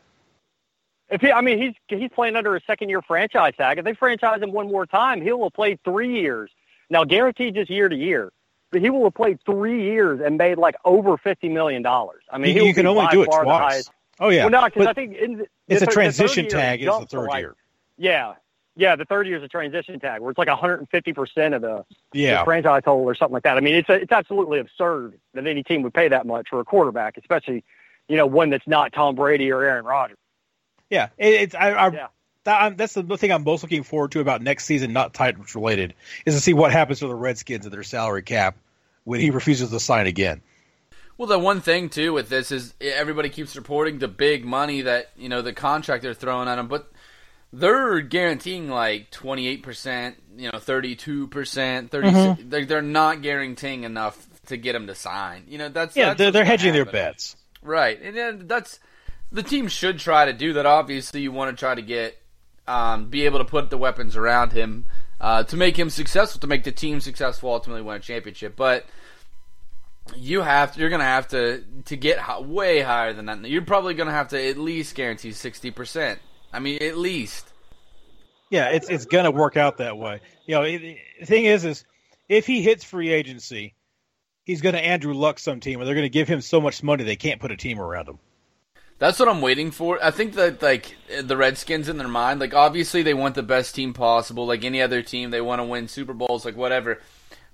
If 1.10 1.20
he, 1.20 1.30
I 1.30 1.40
mean, 1.42 1.60
he's 1.60 1.74
he's 1.88 2.10
playing 2.10 2.36
under 2.36 2.56
a 2.56 2.60
second 2.66 2.88
year 2.88 3.02
franchise 3.02 3.54
tag. 3.56 3.78
If 3.78 3.84
they 3.84 3.94
franchise 3.94 4.40
him 4.42 4.52
one 4.52 4.68
more 4.70 4.86
time, 4.86 5.20
he 5.20 5.30
will 5.32 5.44
have 5.44 5.52
played 5.52 5.78
three 5.84 6.20
years. 6.20 6.50
Now, 6.88 7.04
guaranteed 7.04 7.54
just 7.54 7.70
year 7.70 7.88
to 7.88 7.96
year, 7.96 8.32
but 8.70 8.80
he 8.80 8.90
will 8.90 9.04
have 9.04 9.14
played 9.14 9.38
three 9.44 9.82
years 9.82 10.20
and 10.24 10.38
made 10.38 10.58
like 10.58 10.76
over 10.84 11.16
fifty 11.18 11.48
million 11.48 11.82
dollars. 11.82 12.22
I 12.30 12.38
mean, 12.38 12.54
you, 12.54 12.62
he 12.62 12.68
you 12.68 12.74
can 12.74 12.86
only 12.86 13.06
do 13.10 13.22
it 13.22 13.26
twice. 13.26 13.46
Highest, 13.46 13.90
Oh 14.20 14.28
yeah, 14.28 14.44
well, 14.44 14.50
no, 14.50 14.64
because 14.64 14.86
I 14.86 14.92
think 14.92 15.16
in 15.16 15.38
the, 15.38 15.46
it's 15.68 15.68
the 15.68 15.74
a 15.74 15.78
thir- 15.78 15.84
the 15.86 15.86
third 15.86 15.92
transition 15.92 16.48
tag. 16.48 16.80
Is 16.80 16.86
the 16.86 17.06
third 17.06 17.26
like- 17.26 17.40
year. 17.40 17.56
Yeah, 17.96 18.34
yeah. 18.76 18.96
The 18.96 19.04
third 19.04 19.26
year 19.26 19.36
is 19.36 19.42
a 19.42 19.48
transition 19.48 19.98
tag 20.00 20.20
where 20.20 20.30
it's 20.30 20.38
like 20.38 20.48
150 20.48 21.12
percent 21.12 21.54
of 21.54 21.62
the, 21.62 21.84
the 22.12 22.42
franchise 22.44 22.82
total 22.84 23.04
or 23.04 23.14
something 23.14 23.34
like 23.34 23.42
that. 23.44 23.56
I 23.56 23.60
mean, 23.60 23.74
it's 23.74 23.88
a, 23.88 23.94
it's 23.94 24.12
absolutely 24.12 24.60
absurd 24.60 25.18
that 25.34 25.46
any 25.46 25.62
team 25.62 25.82
would 25.82 25.94
pay 25.94 26.08
that 26.08 26.26
much 26.26 26.48
for 26.48 26.60
a 26.60 26.64
quarterback, 26.64 27.16
especially 27.16 27.64
you 28.08 28.16
know 28.16 28.26
one 28.26 28.50
that's 28.50 28.66
not 28.66 28.92
Tom 28.92 29.14
Brady 29.16 29.50
or 29.50 29.62
Aaron 29.62 29.84
Rodgers. 29.84 30.18
Yeah. 30.90 31.08
It, 31.18 31.34
it's 31.34 31.54
I, 31.54 31.70
I 31.70 31.90
Yeah. 31.90 32.06
that, 32.44 32.62
I'm, 32.62 32.76
that's 32.76 32.94
the 32.94 33.16
thing 33.16 33.32
I'm 33.32 33.44
most 33.44 33.62
looking 33.62 33.82
forward 33.82 34.12
to 34.12 34.20
about 34.20 34.42
next 34.42 34.64
season, 34.64 34.92
not 34.92 35.14
Titans 35.14 35.54
related, 35.54 35.94
is 36.26 36.34
to 36.34 36.40
see 36.40 36.54
what 36.54 36.72
happens 36.72 37.00
to 37.00 37.06
the 37.06 37.14
Redskins 37.14 37.64
and 37.64 37.72
their 37.72 37.82
salary 37.82 38.22
cap 38.22 38.56
when 39.04 39.20
he 39.20 39.30
refuses 39.30 39.70
to 39.70 39.80
sign 39.80 40.06
again. 40.06 40.40
Well, 41.16 41.28
the 41.28 41.38
one 41.38 41.60
thing 41.60 41.90
too 41.90 42.12
with 42.12 42.28
this 42.28 42.50
is 42.50 42.74
everybody 42.80 43.28
keeps 43.28 43.54
reporting 43.54 43.98
the 43.98 44.08
big 44.08 44.44
money 44.44 44.82
that 44.82 45.10
you 45.16 45.28
know 45.28 45.42
the 45.42 45.52
contract 45.52 46.02
they're 46.02 46.12
throwing 46.12 46.48
at 46.48 46.58
him, 46.58 46.66
but 46.66 46.90
they're 47.52 48.00
guaranteeing 48.00 48.68
like 48.68 49.12
twenty 49.12 49.46
eight 49.46 49.62
percent, 49.62 50.16
you 50.36 50.50
know, 50.50 50.58
thirty 50.58 50.96
two 50.96 51.28
percent, 51.28 51.92
thirty. 51.92 52.08
Mm-hmm. 52.08 52.48
They're, 52.48 52.64
they're 52.64 52.82
not 52.82 53.22
guaranteeing 53.22 53.84
enough 53.84 54.26
to 54.46 54.56
get 54.56 54.74
him 54.74 54.88
to 54.88 54.94
sign. 54.96 55.44
You 55.46 55.58
know, 55.58 55.68
that's 55.68 55.96
Yeah, 55.96 56.06
that's 56.06 56.18
they're, 56.18 56.30
they're 56.32 56.42
gonna 56.42 56.50
hedging 56.50 56.72
their 56.72 56.84
bets. 56.84 57.36
Right, 57.62 58.02
and 58.02 58.16
then 58.16 58.46
that's 58.48 58.80
the 59.34 59.42
team 59.42 59.68
should 59.68 59.98
try 59.98 60.24
to 60.24 60.32
do 60.32 60.54
that. 60.54 60.64
Obviously, 60.64 61.20
you 61.20 61.32
want 61.32 61.54
to 61.54 61.60
try 61.60 61.74
to 61.74 61.82
get 61.82 62.16
um, 62.66 63.10
be 63.10 63.26
able 63.26 63.40
to 63.40 63.44
put 63.44 63.68
the 63.68 63.76
weapons 63.76 64.16
around 64.16 64.52
him 64.52 64.86
uh, 65.20 65.42
to 65.42 65.56
make 65.56 65.76
him 65.76 65.90
successful, 65.90 66.40
to 66.40 66.46
make 66.46 66.64
the 66.64 66.72
team 66.72 67.00
successful, 67.00 67.52
ultimately 67.52 67.82
win 67.82 67.96
a 67.96 68.00
championship. 68.00 68.56
But 68.56 68.86
you 70.16 70.40
have 70.42 70.72
to, 70.72 70.80
you're 70.80 70.88
going 70.88 71.00
to 71.00 71.04
have 71.04 71.28
to 71.28 71.64
to 71.86 71.96
get 71.96 72.18
way 72.46 72.80
higher 72.80 73.12
than 73.12 73.26
that. 73.26 73.44
You're 73.44 73.62
probably 73.62 73.94
going 73.94 74.06
to 74.06 74.14
have 74.14 74.28
to 74.28 74.48
at 74.48 74.56
least 74.56 74.94
guarantee 74.94 75.32
sixty 75.32 75.70
percent. 75.70 76.20
I 76.52 76.60
mean, 76.60 76.82
at 76.82 76.96
least. 76.96 77.50
Yeah, 78.50 78.68
it's 78.68 78.88
it's 78.88 79.06
gonna 79.06 79.32
work 79.32 79.56
out 79.56 79.78
that 79.78 79.98
way. 79.98 80.20
You 80.46 80.54
know, 80.54 80.62
it, 80.62 80.98
the 81.18 81.26
thing 81.26 81.46
is, 81.46 81.64
is 81.64 81.84
if 82.28 82.46
he 82.46 82.62
hits 82.62 82.84
free 82.84 83.10
agency, 83.10 83.74
he's 84.44 84.60
gonna 84.60 84.78
Andrew 84.78 85.14
Luck 85.14 85.40
some 85.40 85.58
team, 85.58 85.80
and 85.80 85.88
they're 85.88 85.96
gonna 85.96 86.08
give 86.08 86.28
him 86.28 86.40
so 86.40 86.60
much 86.60 86.80
money 86.80 87.02
they 87.02 87.16
can't 87.16 87.40
put 87.40 87.50
a 87.50 87.56
team 87.56 87.80
around 87.80 88.06
him. 88.06 88.18
That's 88.98 89.18
what 89.18 89.28
I'm 89.28 89.40
waiting 89.40 89.70
for. 89.70 90.02
I 90.02 90.10
think 90.10 90.34
that 90.34 90.62
like 90.62 90.94
the 91.22 91.36
Redskins 91.36 91.88
in 91.88 91.98
their 91.98 92.08
mind, 92.08 92.40
like 92.40 92.54
obviously 92.54 93.02
they 93.02 93.14
want 93.14 93.34
the 93.34 93.42
best 93.42 93.74
team 93.74 93.92
possible, 93.92 94.46
like 94.46 94.64
any 94.64 94.80
other 94.80 95.02
team, 95.02 95.30
they 95.30 95.40
want 95.40 95.60
to 95.60 95.64
win 95.64 95.88
Super 95.88 96.14
Bowls, 96.14 96.44
like 96.44 96.56
whatever. 96.56 97.00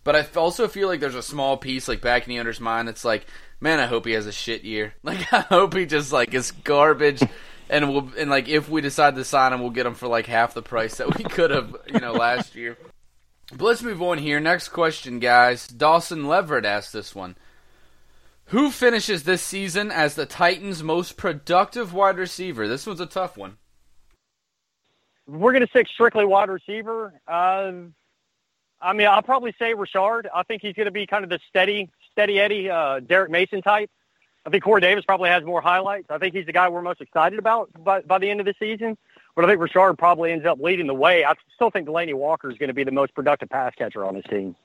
But 0.04 0.16
I 0.16 0.26
also 0.36 0.68
feel 0.68 0.88
like 0.88 1.00
there's 1.00 1.14
a 1.14 1.22
small 1.22 1.56
piece 1.56 1.88
like 1.88 2.00
back 2.00 2.24
in 2.24 2.30
the 2.30 2.40
owner's 2.40 2.60
mind 2.60 2.88
that's 2.88 3.04
like, 3.04 3.26
man, 3.60 3.80
I 3.80 3.86
hope 3.86 4.06
he 4.06 4.12
has 4.12 4.26
a 4.26 4.32
shit 4.32 4.64
year. 4.64 4.94
Like 5.02 5.32
I 5.32 5.40
hope 5.40 5.74
he 5.74 5.86
just 5.86 6.12
like 6.12 6.34
is 6.34 6.52
garbage, 6.52 7.22
and 7.70 7.90
we'll 7.90 8.10
and 8.18 8.30
like 8.30 8.48
if 8.48 8.68
we 8.68 8.80
decide 8.80 9.16
to 9.16 9.24
sign 9.24 9.52
him, 9.52 9.60
we'll 9.60 9.70
get 9.70 9.86
him 9.86 9.94
for 9.94 10.08
like 10.08 10.26
half 10.26 10.54
the 10.54 10.62
price 10.62 10.96
that 10.96 11.16
we 11.16 11.24
could 11.24 11.50
have, 11.50 11.74
you 11.86 12.00
know, 12.00 12.12
last 12.12 12.54
year. 12.54 12.76
But 13.50 13.64
let's 13.64 13.82
move 13.82 14.02
on 14.02 14.18
here. 14.18 14.40
Next 14.40 14.68
question, 14.68 15.18
guys. 15.18 15.66
Dawson 15.66 16.28
Leverett 16.28 16.64
asked 16.64 16.92
this 16.92 17.14
one. 17.14 17.36
Who 18.50 18.72
finishes 18.72 19.22
this 19.22 19.42
season 19.42 19.92
as 19.92 20.16
the 20.16 20.26
Titans' 20.26 20.82
most 20.82 21.16
productive 21.16 21.94
wide 21.94 22.18
receiver? 22.18 22.66
This 22.66 22.84
one's 22.84 23.00
a 23.00 23.06
tough 23.06 23.36
one. 23.36 23.58
We're 25.28 25.52
going 25.52 25.62
to 25.62 25.70
stick 25.70 25.86
strictly 25.86 26.24
wide 26.24 26.50
receiver. 26.50 27.14
Uh, 27.28 27.72
I 28.82 28.92
mean, 28.92 29.06
I'll 29.06 29.22
probably 29.22 29.54
say 29.56 29.72
Rishard. 29.72 30.24
I 30.34 30.42
think 30.42 30.62
he's 30.62 30.74
going 30.74 30.86
to 30.86 30.90
be 30.90 31.06
kind 31.06 31.22
of 31.22 31.30
the 31.30 31.38
steady, 31.48 31.90
steady 32.10 32.40
Eddie, 32.40 32.68
uh, 32.68 32.98
Derrick 32.98 33.30
Mason 33.30 33.62
type. 33.62 33.88
I 34.44 34.50
think 34.50 34.64
Corey 34.64 34.80
Davis 34.80 35.04
probably 35.04 35.30
has 35.30 35.44
more 35.44 35.60
highlights. 35.60 36.06
I 36.10 36.18
think 36.18 36.34
he's 36.34 36.46
the 36.46 36.52
guy 36.52 36.68
we're 36.70 36.82
most 36.82 37.00
excited 37.00 37.38
about 37.38 37.70
by, 37.84 38.00
by 38.00 38.18
the 38.18 38.30
end 38.30 38.40
of 38.40 38.46
the 38.46 38.54
season. 38.58 38.98
but 39.36 39.44
I 39.44 39.48
think 39.48 39.60
Rishard 39.60 39.96
probably 39.96 40.32
ends 40.32 40.44
up 40.44 40.58
leading 40.60 40.88
the 40.88 40.94
way. 40.94 41.24
I 41.24 41.34
still 41.54 41.70
think 41.70 41.86
Delanie 41.86 42.14
Walker 42.14 42.50
is 42.50 42.58
going 42.58 42.68
to 42.68 42.74
be 42.74 42.82
the 42.82 42.90
most 42.90 43.14
productive 43.14 43.48
pass 43.48 43.74
catcher 43.76 44.04
on 44.04 44.16
his 44.16 44.24
team. 44.24 44.56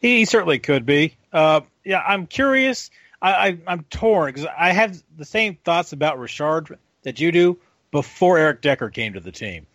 He 0.00 0.24
certainly 0.24 0.60
could 0.60 0.86
be. 0.86 1.14
Uh, 1.30 1.60
yeah, 1.84 2.02
I'm 2.06 2.26
curious. 2.26 2.88
I, 3.20 3.32
I, 3.66 3.72
am 3.72 3.84
torn 3.90 4.32
because 4.32 4.48
I 4.56 4.72
have 4.72 5.02
the 5.16 5.24
same 5.24 5.56
thoughts 5.56 5.92
about 5.92 6.18
Rishard 6.18 6.76
that 7.02 7.20
you 7.20 7.32
do 7.32 7.58
before 7.90 8.38
Eric 8.38 8.60
Decker 8.60 8.90
came 8.90 9.14
to 9.14 9.20
the 9.20 9.32
team. 9.32 9.66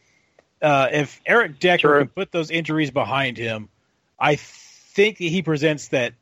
Uh, 0.62 0.88
if 0.92 1.22
Eric 1.26 1.60
Decker 1.60 1.80
sure. 1.80 2.00
can 2.00 2.08
put 2.08 2.32
those 2.32 2.52
injuries 2.52 2.92
behind 2.92 3.38
him, 3.38 3.70
I 4.18 4.36
think 4.36 5.18
he 5.18 5.42
presents 5.42 5.90
that 5.90 6.14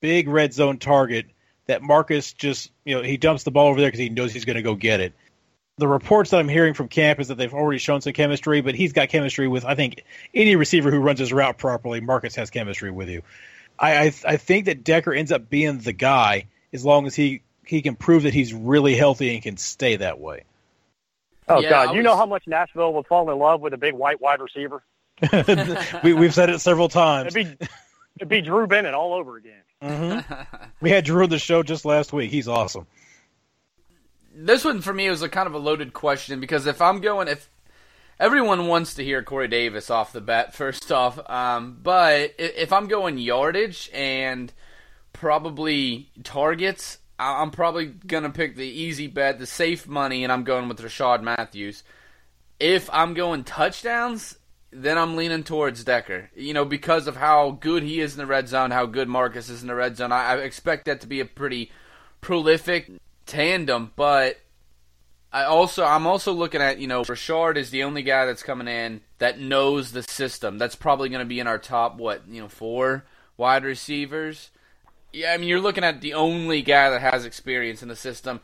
big 0.00 0.28
red 0.28 0.52
zone 0.52 0.78
target 0.78 1.26
that 1.66 1.82
Marcus 1.82 2.32
just, 2.32 2.70
you 2.84 2.96
know, 2.96 3.02
he 3.02 3.16
dumps 3.16 3.44
the 3.44 3.50
ball 3.50 3.68
over 3.68 3.80
there 3.80 3.88
because 3.88 4.00
he 4.00 4.08
knows 4.08 4.32
he's 4.32 4.44
going 4.44 4.56
to 4.56 4.62
go 4.62 4.74
get 4.74 5.00
it. 5.00 5.12
The 5.78 5.86
reports 5.86 6.30
that 6.30 6.38
I'm 6.38 6.48
hearing 6.48 6.74
from 6.74 6.88
camp 6.88 7.20
is 7.20 7.28
that 7.28 7.36
they've 7.36 7.52
already 7.52 7.78
shown 7.78 8.00
some 8.00 8.14
chemistry, 8.14 8.62
but 8.62 8.74
he's 8.74 8.92
got 8.92 9.10
chemistry 9.10 9.46
with, 9.46 9.64
I 9.64 9.74
think, 9.74 10.02
any 10.34 10.56
receiver 10.56 10.90
who 10.90 11.00
runs 11.00 11.20
his 11.20 11.32
route 11.32 11.58
properly. 11.58 12.00
Marcus 12.00 12.34
has 12.36 12.50
chemistry 12.50 12.90
with 12.90 13.08
you. 13.08 13.22
I, 13.78 14.06
I, 14.06 14.12
I 14.26 14.36
think 14.38 14.66
that 14.66 14.84
Decker 14.84 15.12
ends 15.12 15.32
up 15.32 15.50
being 15.50 15.78
the 15.78 15.92
guy 15.92 16.46
as 16.76 16.84
long 16.84 17.06
as 17.06 17.16
he, 17.16 17.42
he 17.64 17.82
can 17.82 17.96
prove 17.96 18.22
that 18.22 18.32
he's 18.32 18.54
really 18.54 18.94
healthy 18.94 19.34
and 19.34 19.42
can 19.42 19.56
stay 19.56 19.96
that 19.96 20.20
way. 20.20 20.44
Oh 21.48 21.60
yeah, 21.60 21.70
God, 21.70 21.88
was... 21.88 21.96
you 21.96 22.02
know 22.02 22.16
how 22.16 22.26
much 22.26 22.44
Nashville 22.46 22.92
would 22.94 23.06
fall 23.06 23.30
in 23.30 23.38
love 23.38 23.60
with 23.60 23.72
a 23.72 23.76
big 23.76 23.94
white 23.94 24.20
wide 24.20 24.40
receiver. 24.40 24.82
we, 26.04 26.12
we've 26.12 26.34
said 26.34 26.50
it 26.50 26.60
several 26.60 26.88
times. 26.88 27.34
It'd 27.34 27.58
be, 27.58 27.66
it'd 28.16 28.28
be 28.28 28.40
Drew 28.40 28.66
Bennett 28.66 28.94
all 28.94 29.14
over 29.14 29.36
again. 29.36 29.62
Mm-hmm. 29.82 30.32
we 30.80 30.90
had 30.90 31.04
Drew 31.04 31.24
on 31.24 31.30
the 31.30 31.38
show 31.38 31.62
just 31.62 31.84
last 31.84 32.12
week. 32.12 32.30
He's 32.30 32.48
awesome. 32.48 32.86
This 34.34 34.64
one 34.64 34.82
for 34.82 34.92
me 34.92 35.08
was 35.08 35.22
a 35.22 35.28
kind 35.28 35.46
of 35.46 35.54
a 35.54 35.58
loaded 35.58 35.92
question 35.92 36.40
because 36.40 36.66
if 36.66 36.82
I'm 36.82 37.00
going, 37.00 37.28
if 37.28 37.48
everyone 38.20 38.66
wants 38.66 38.94
to 38.94 39.04
hear 39.04 39.22
Corey 39.22 39.48
Davis 39.48 39.90
off 39.90 40.12
the 40.12 40.20
bat, 40.20 40.54
first 40.54 40.90
off, 40.92 41.18
um, 41.30 41.78
but 41.82 42.34
if 42.38 42.72
I'm 42.72 42.88
going 42.88 43.18
yardage 43.18 43.90
and 43.94 44.52
probably 45.16 46.10
targets, 46.22 46.98
I'm 47.18 47.50
probably 47.50 47.86
gonna 47.86 48.30
pick 48.30 48.56
the 48.56 48.66
easy 48.66 49.06
bet, 49.06 49.38
the 49.38 49.46
safe 49.46 49.88
money, 49.88 50.24
and 50.24 50.32
I'm 50.32 50.44
going 50.44 50.68
with 50.68 50.80
Rishard 50.80 51.22
Matthews. 51.22 51.82
If 52.60 52.90
I'm 52.92 53.14
going 53.14 53.44
touchdowns, 53.44 54.38
then 54.70 54.98
I'm 54.98 55.16
leaning 55.16 55.42
towards 55.42 55.84
Decker. 55.84 56.30
You 56.36 56.52
know, 56.52 56.64
because 56.64 57.06
of 57.06 57.16
how 57.16 57.52
good 57.52 57.82
he 57.82 58.00
is 58.00 58.12
in 58.12 58.18
the 58.18 58.26
red 58.26 58.48
zone, 58.48 58.70
how 58.70 58.84
good 58.84 59.08
Marcus 59.08 59.48
is 59.48 59.62
in 59.62 59.68
the 59.68 59.74
red 59.74 59.96
zone. 59.96 60.12
I, 60.12 60.32
I 60.32 60.36
expect 60.38 60.84
that 60.84 61.00
to 61.00 61.06
be 61.06 61.20
a 61.20 61.24
pretty 61.24 61.70
prolific 62.20 62.90
tandem, 63.24 63.92
but 63.96 64.38
I 65.32 65.44
also 65.44 65.84
I'm 65.84 66.06
also 66.06 66.32
looking 66.32 66.60
at 66.60 66.78
you 66.78 66.86
know 66.86 67.02
Rishard 67.02 67.56
is 67.56 67.70
the 67.70 67.84
only 67.84 68.02
guy 68.02 68.26
that's 68.26 68.42
coming 68.42 68.68
in 68.68 69.00
that 69.18 69.40
knows 69.40 69.92
the 69.92 70.02
system. 70.02 70.58
That's 70.58 70.76
probably 70.76 71.08
going 71.08 71.20
to 71.20 71.26
be 71.26 71.40
in 71.40 71.46
our 71.46 71.58
top 71.58 71.96
what 71.96 72.28
you 72.28 72.42
know 72.42 72.48
four 72.48 73.04
wide 73.38 73.64
receivers. 73.64 74.50
Yeah, 75.16 75.32
I 75.32 75.38
mean, 75.38 75.48
you're 75.48 75.60
looking 75.60 75.82
at 75.82 76.02
the 76.02 76.12
only 76.12 76.60
guy 76.60 76.90
that 76.90 77.00
has 77.00 77.24
experience 77.24 77.82
in 77.82 77.88
the 77.88 77.96
system. 77.96 78.38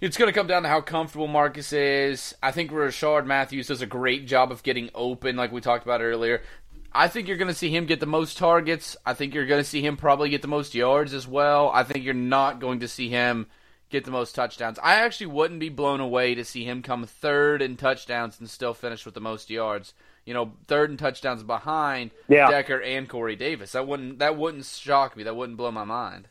It's 0.00 0.16
going 0.16 0.28
to 0.28 0.38
come 0.38 0.46
down 0.46 0.62
to 0.62 0.68
how 0.68 0.80
comfortable 0.80 1.26
Marcus 1.26 1.72
is. 1.72 2.36
I 2.40 2.52
think 2.52 2.70
Rishard 2.70 3.26
Matthews 3.26 3.66
does 3.66 3.82
a 3.82 3.86
great 3.86 4.24
job 4.24 4.52
of 4.52 4.62
getting 4.62 4.90
open, 4.94 5.34
like 5.34 5.50
we 5.50 5.60
talked 5.60 5.84
about 5.84 6.00
earlier. 6.00 6.40
I 6.92 7.08
think 7.08 7.26
you're 7.26 7.36
going 7.36 7.48
to 7.48 7.54
see 7.54 7.74
him 7.74 7.84
get 7.84 7.98
the 7.98 8.06
most 8.06 8.38
targets. 8.38 8.96
I 9.04 9.14
think 9.14 9.34
you're 9.34 9.46
going 9.46 9.60
to 9.60 9.68
see 9.68 9.84
him 9.84 9.96
probably 9.96 10.28
get 10.28 10.40
the 10.40 10.46
most 10.46 10.72
yards 10.72 11.12
as 11.14 11.26
well. 11.26 11.68
I 11.74 11.82
think 11.82 12.04
you're 12.04 12.14
not 12.14 12.60
going 12.60 12.78
to 12.78 12.88
see 12.88 13.08
him 13.08 13.48
get 13.90 14.04
the 14.04 14.12
most 14.12 14.36
touchdowns. 14.36 14.78
I 14.78 15.00
actually 15.00 15.26
wouldn't 15.26 15.58
be 15.58 15.68
blown 15.68 15.98
away 15.98 16.36
to 16.36 16.44
see 16.44 16.62
him 16.62 16.80
come 16.80 17.06
third 17.06 17.60
in 17.60 17.76
touchdowns 17.76 18.38
and 18.38 18.48
still 18.48 18.72
finish 18.72 19.04
with 19.04 19.14
the 19.14 19.20
most 19.20 19.50
yards 19.50 19.94
you 20.28 20.34
know, 20.34 20.52
third 20.66 20.90
and 20.90 20.98
touchdowns 20.98 21.42
behind 21.42 22.10
yeah. 22.28 22.50
Decker 22.50 22.82
and 22.82 23.08
Corey 23.08 23.34
Davis. 23.34 23.72
That 23.72 23.86
wouldn't 23.86 24.18
that 24.18 24.36
wouldn't 24.36 24.66
shock 24.66 25.16
me. 25.16 25.22
That 25.22 25.34
wouldn't 25.34 25.56
blow 25.56 25.70
my 25.70 25.84
mind. 25.84 26.28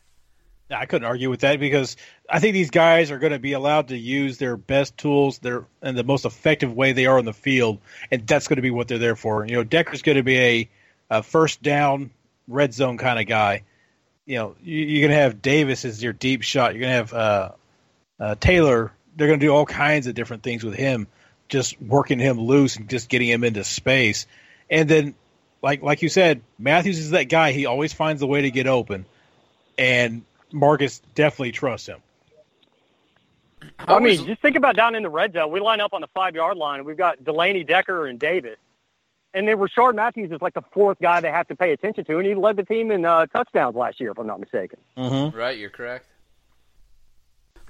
I 0.70 0.86
couldn't 0.86 1.08
argue 1.08 1.30
with 1.30 1.40
that 1.40 1.58
because 1.58 1.96
I 2.30 2.38
think 2.38 2.52
these 2.52 2.70
guys 2.70 3.10
are 3.10 3.18
going 3.18 3.32
to 3.32 3.40
be 3.40 3.54
allowed 3.54 3.88
to 3.88 3.96
use 3.96 4.38
their 4.38 4.56
best 4.56 4.96
tools, 4.96 5.40
their 5.40 5.64
and 5.82 5.98
the 5.98 6.04
most 6.04 6.24
effective 6.24 6.72
way 6.72 6.92
they 6.92 7.06
are 7.06 7.18
on 7.18 7.24
the 7.24 7.32
field, 7.32 7.80
and 8.12 8.24
that's 8.24 8.46
going 8.46 8.56
to 8.56 8.62
be 8.62 8.70
what 8.70 8.86
they're 8.86 8.98
there 8.98 9.16
for. 9.16 9.44
You 9.44 9.56
know, 9.56 9.64
Decker's 9.64 10.02
going 10.02 10.16
to 10.16 10.22
be 10.22 10.38
a, 10.38 10.68
a 11.10 11.22
first 11.24 11.60
down, 11.60 12.10
red 12.46 12.72
zone 12.72 12.98
kind 12.98 13.18
of 13.18 13.26
guy. 13.26 13.64
You 14.26 14.36
know, 14.36 14.56
you, 14.62 14.98
are 14.98 15.08
going 15.08 15.10
to 15.10 15.22
have 15.22 15.42
Davis 15.42 15.84
as 15.84 16.00
your 16.00 16.12
deep 16.12 16.42
shot. 16.42 16.72
You're 16.74 16.82
going 16.82 16.92
to 16.92 16.96
have 16.96 17.12
uh, 17.12 17.50
uh, 18.20 18.34
Taylor. 18.38 18.92
They're 19.16 19.26
going 19.26 19.40
to 19.40 19.46
do 19.46 19.52
all 19.52 19.66
kinds 19.66 20.06
of 20.06 20.14
different 20.14 20.44
things 20.44 20.62
with 20.62 20.74
him 20.74 21.08
just 21.48 21.80
working 21.80 22.18
him 22.18 22.38
loose 22.38 22.76
and 22.76 22.88
just 22.88 23.08
getting 23.08 23.28
him 23.28 23.44
into 23.44 23.64
space. 23.64 24.26
And 24.70 24.88
then, 24.88 25.14
like 25.62 25.82
like 25.82 26.02
you 26.02 26.08
said, 26.08 26.42
Matthews 26.58 26.98
is 26.98 27.10
that 27.10 27.24
guy. 27.24 27.52
He 27.52 27.66
always 27.66 27.92
finds 27.92 28.22
a 28.22 28.26
way 28.26 28.42
to 28.42 28.50
get 28.50 28.66
open, 28.66 29.06
and 29.76 30.22
Marcus 30.52 31.00
definitely 31.14 31.52
trusts 31.52 31.88
him. 31.88 32.00
I 33.78 33.98
mean, 33.98 34.24
just 34.26 34.40
think 34.40 34.56
about 34.56 34.76
down 34.76 34.94
in 34.94 35.02
the 35.02 35.10
red 35.10 35.32
zone. 35.32 35.50
We 35.50 35.60
line 35.60 35.80
up 35.80 35.92
on 35.92 36.00
the 36.00 36.06
five 36.08 36.34
yard 36.34 36.56
line. 36.56 36.84
We've 36.84 36.96
got 36.96 37.22
Delanie 37.22 37.66
Decker 37.66 38.06
and 38.06 38.18
Davis. 38.18 38.56
And 39.34 39.46
then 39.46 39.58
Rishard 39.58 39.94
Matthews 39.94 40.32
is 40.32 40.40
like 40.40 40.54
the 40.54 40.64
fourth 40.72 40.98
guy 41.00 41.20
they 41.20 41.30
have 41.30 41.48
to 41.48 41.56
pay 41.56 41.72
attention 41.72 42.04
to, 42.06 42.18
and 42.18 42.26
he 42.26 42.34
led 42.34 42.56
the 42.56 42.62
team 42.62 42.90
in 42.90 43.04
uh, 43.04 43.26
touchdowns 43.26 43.76
last 43.76 44.00
year, 44.00 44.10
if 44.10 44.18
I'm 44.18 44.26
not 44.26 44.40
mistaken. 44.40 44.78
Mm-hmm. 44.96 45.36
Right, 45.36 45.58
you're 45.58 45.70
correct. 45.70 46.06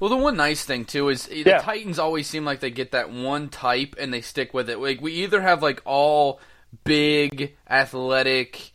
Well, 0.01 0.11
the 0.11 0.17
one 0.17 0.37
nice 0.37 0.65
thing 0.65 0.85
too 0.85 1.09
is 1.09 1.29
eh, 1.31 1.43
the 1.43 1.51
yeah. 1.51 1.59
Titans 1.59 1.99
always 1.99 2.27
seem 2.27 2.45
like 2.45 2.61
they 2.61 2.71
get 2.71 2.93
that 2.93 3.11
one 3.11 3.49
type 3.49 3.97
and 3.99 4.13
they 4.13 4.21
stick 4.21 4.55
with 4.55 4.71
it. 4.71 4.79
Like 4.79 5.01
we 5.01 5.13
either 5.25 5.41
have 5.41 5.63
like 5.63 5.83
all 5.85 6.41
big, 6.85 7.57
athletic 7.69 8.73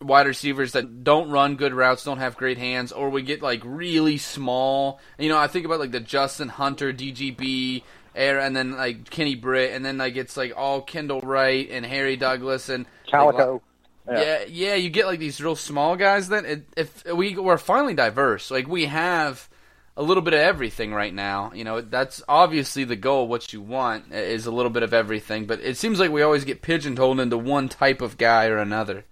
wide 0.00 0.26
receivers 0.26 0.72
that 0.72 1.02
don't 1.02 1.30
run 1.30 1.56
good 1.56 1.72
routes, 1.72 2.04
don't 2.04 2.18
have 2.18 2.36
great 2.36 2.58
hands, 2.58 2.92
or 2.92 3.10
we 3.10 3.22
get 3.22 3.42
like 3.42 3.62
really 3.64 4.18
small. 4.18 5.00
You 5.18 5.28
know, 5.28 5.38
I 5.38 5.46
think 5.46 5.66
about 5.66 5.80
like 5.80 5.92
the 5.92 6.00
Justin 6.00 6.48
Hunter, 6.48 6.92
DGB 6.92 7.82
era, 8.14 8.44
and 8.44 8.54
then 8.54 8.76
like 8.76 9.10
Kenny 9.10 9.34
Britt, 9.34 9.72
and 9.72 9.84
then 9.84 9.98
like 9.98 10.16
it's 10.16 10.36
like 10.36 10.52
all 10.56 10.80
Kendall 10.82 11.20
Wright 11.20 11.68
and 11.70 11.84
Harry 11.84 12.16
Douglas 12.16 12.68
and 12.68 12.86
Calico. 13.10 13.54
Like, 13.54 14.18
yeah. 14.18 14.22
yeah, 14.22 14.44
yeah, 14.48 14.74
you 14.74 14.90
get 14.90 15.06
like 15.06 15.18
these 15.18 15.40
real 15.40 15.56
small 15.56 15.96
guys. 15.96 16.28
Then 16.28 16.66
if 16.76 17.04
we 17.06 17.36
we're 17.36 17.58
finally 17.58 17.94
diverse, 17.94 18.50
like 18.50 18.68
we 18.68 18.86
have 18.86 19.48
a 19.96 20.02
little 20.02 20.22
bit 20.22 20.34
of 20.34 20.40
everything 20.40 20.92
right 20.92 21.14
now. 21.14 21.52
You 21.54 21.64
know, 21.64 21.80
that's 21.80 22.22
obviously 22.28 22.84
the 22.84 22.96
goal. 22.96 23.28
What 23.28 23.52
you 23.52 23.60
want 23.60 24.12
is 24.12 24.46
a 24.46 24.50
little 24.50 24.70
bit 24.70 24.82
of 24.82 24.92
everything, 24.92 25.46
but 25.46 25.60
it 25.60 25.76
seems 25.76 26.00
like 26.00 26.10
we 26.10 26.22
always 26.22 26.44
get 26.44 26.62
pigeonholed 26.62 27.20
into 27.20 27.38
one 27.38 27.68
type 27.68 28.00
of 28.00 28.18
guy 28.18 28.46
or 28.46 28.58
another. 28.58 29.04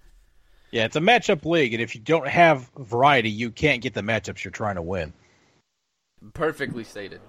Yeah, 0.71 0.85
it's 0.85 0.95
a 0.95 1.01
matchup 1.01 1.45
league, 1.45 1.73
and 1.73 1.83
if 1.83 1.93
you 1.93 2.01
don't 2.01 2.27
have 2.27 2.69
variety, 2.77 3.29
you 3.29 3.51
can't 3.51 3.81
get 3.81 3.93
the 3.93 4.01
matchups 4.01 4.43
you're 4.43 4.51
trying 4.51 4.75
to 4.75 4.81
win. 4.81 5.13
Perfectly 6.33 6.83
stated. 6.83 7.21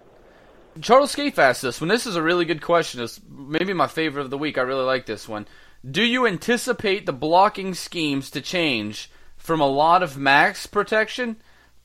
Charles 0.81 1.13
Scaife 1.13 1.39
asked 1.39 1.63
this 1.63 1.81
one. 1.81 1.89
This 1.89 2.07
is 2.07 2.17
a 2.17 2.23
really 2.23 2.47
good 2.47 2.63
question. 2.63 3.03
It's 3.03 3.21
maybe 3.29 3.73
my 3.73 3.87
favorite 3.87 4.23
of 4.23 4.31
the 4.31 4.39
week. 4.39 4.59
I 4.59 4.63
really 4.63 4.85
like 4.85 5.07
this 5.07 5.29
one. 5.29 5.47
Do 5.89 6.03
you 6.03 6.27
anticipate 6.27 7.05
the 7.05 7.13
blocking 7.13 7.75
schemes 7.75 8.31
to 8.31 8.41
change 8.41 9.11
from 9.37 9.61
a 9.61 9.67
lot 9.67 10.03
of 10.03 10.17
max 10.17 10.67
protection 10.67 11.37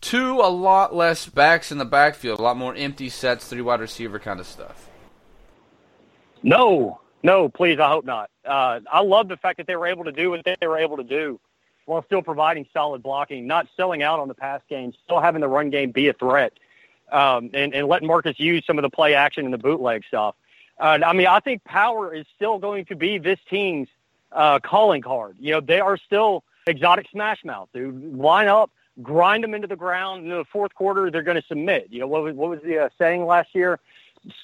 to 0.02 0.36
a 0.36 0.50
lot 0.50 0.96
less 0.96 1.26
backs 1.26 1.72
in 1.72 1.78
the 1.78 1.86
backfield, 1.86 2.40
a 2.40 2.42
lot 2.42 2.58
more 2.58 2.76
empty 2.76 3.10
sets, 3.10 3.48
three 3.48 3.62
wide 3.62 3.80
receiver 3.80 4.20
kind 4.20 4.40
of 4.40 4.48
stuff. 4.48 4.90
No, 6.42 7.02
no, 7.22 7.50
please, 7.50 7.80
I 7.80 7.90
hope 7.90 8.06
not. 8.06 8.30
Uh, 8.46 8.80
I 8.92 9.02
love 9.02 9.28
the 9.28 9.38
fact 9.38 9.58
that 9.58 9.68
they 9.68 9.76
were 9.76 9.88
able 9.88 10.06
to 10.06 10.12
do 10.12 10.30
what 10.30 10.46
they 10.46 10.68
were 10.68 10.78
able 10.78 10.98
to 10.98 11.04
do 11.04 11.40
while 11.86 12.04
still 12.04 12.22
providing 12.22 12.68
solid 12.72 13.02
blocking, 13.02 13.48
not 13.48 13.68
selling 13.76 14.04
out 14.04 14.20
on 14.20 14.28
the 14.28 14.34
pass 14.36 14.62
game, 14.70 14.94
still 15.06 15.20
having 15.20 15.42
the 15.42 15.48
run 15.48 15.72
game 15.72 15.92
be 15.92 16.08
a 16.08 16.14
threat, 16.14 16.54
um, 17.12 17.50
and, 17.54 17.74
and 17.74 17.88
letting 17.88 18.08
Marcus 18.08 18.40
use 18.40 18.64
some 18.66 18.78
of 18.78 18.84
the 18.84 18.90
play 18.90 19.16
action 19.16 19.44
and 19.44 19.54
the 19.54 19.58
bootleg 19.58 20.04
stuff. 20.08 20.36
Uh, 20.80 21.00
I 21.04 21.14
mean, 21.14 21.28
I 21.28 21.40
think 21.40 21.64
power 21.64 22.14
is 22.14 22.26
still 22.36 22.60
going 22.60 22.86
to 22.86 22.96
be 22.96 23.18
this 23.18 23.40
team's 23.50 23.90
uh, 24.32 24.60
calling 24.60 25.02
card. 25.02 25.36
You 25.40 25.54
know, 25.54 25.62
they 25.62 25.80
are 25.80 25.98
still 25.98 26.44
exotic 26.68 27.08
smash 27.12 27.44
mouth, 27.44 27.68
dude. 27.74 28.16
Line 28.16 28.48
up, 28.48 28.72
grind 29.02 29.44
them 29.44 29.54
into 29.54 29.68
the 29.68 29.76
ground. 29.76 30.24
In 30.24 30.30
the 30.30 30.46
fourth 30.52 30.74
quarter, 30.76 31.10
they're 31.12 31.24
going 31.24 31.42
to 31.42 31.48
submit. 31.48 31.88
You 31.90 32.00
know 32.00 32.08
what 32.08 32.24
was 32.24 32.36
what 32.36 32.50
was 32.50 32.60
the 32.64 32.80
uh, 32.80 32.90
saying 32.98 33.26
last 33.26 33.50
year? 33.54 33.80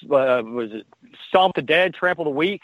Uh, 0.04 0.42
was 0.44 0.72
it 0.72 0.86
stomp 1.28 1.54
the 1.54 1.62
dead, 1.62 1.94
trample 1.94 2.24
the 2.24 2.30
weak, 2.30 2.62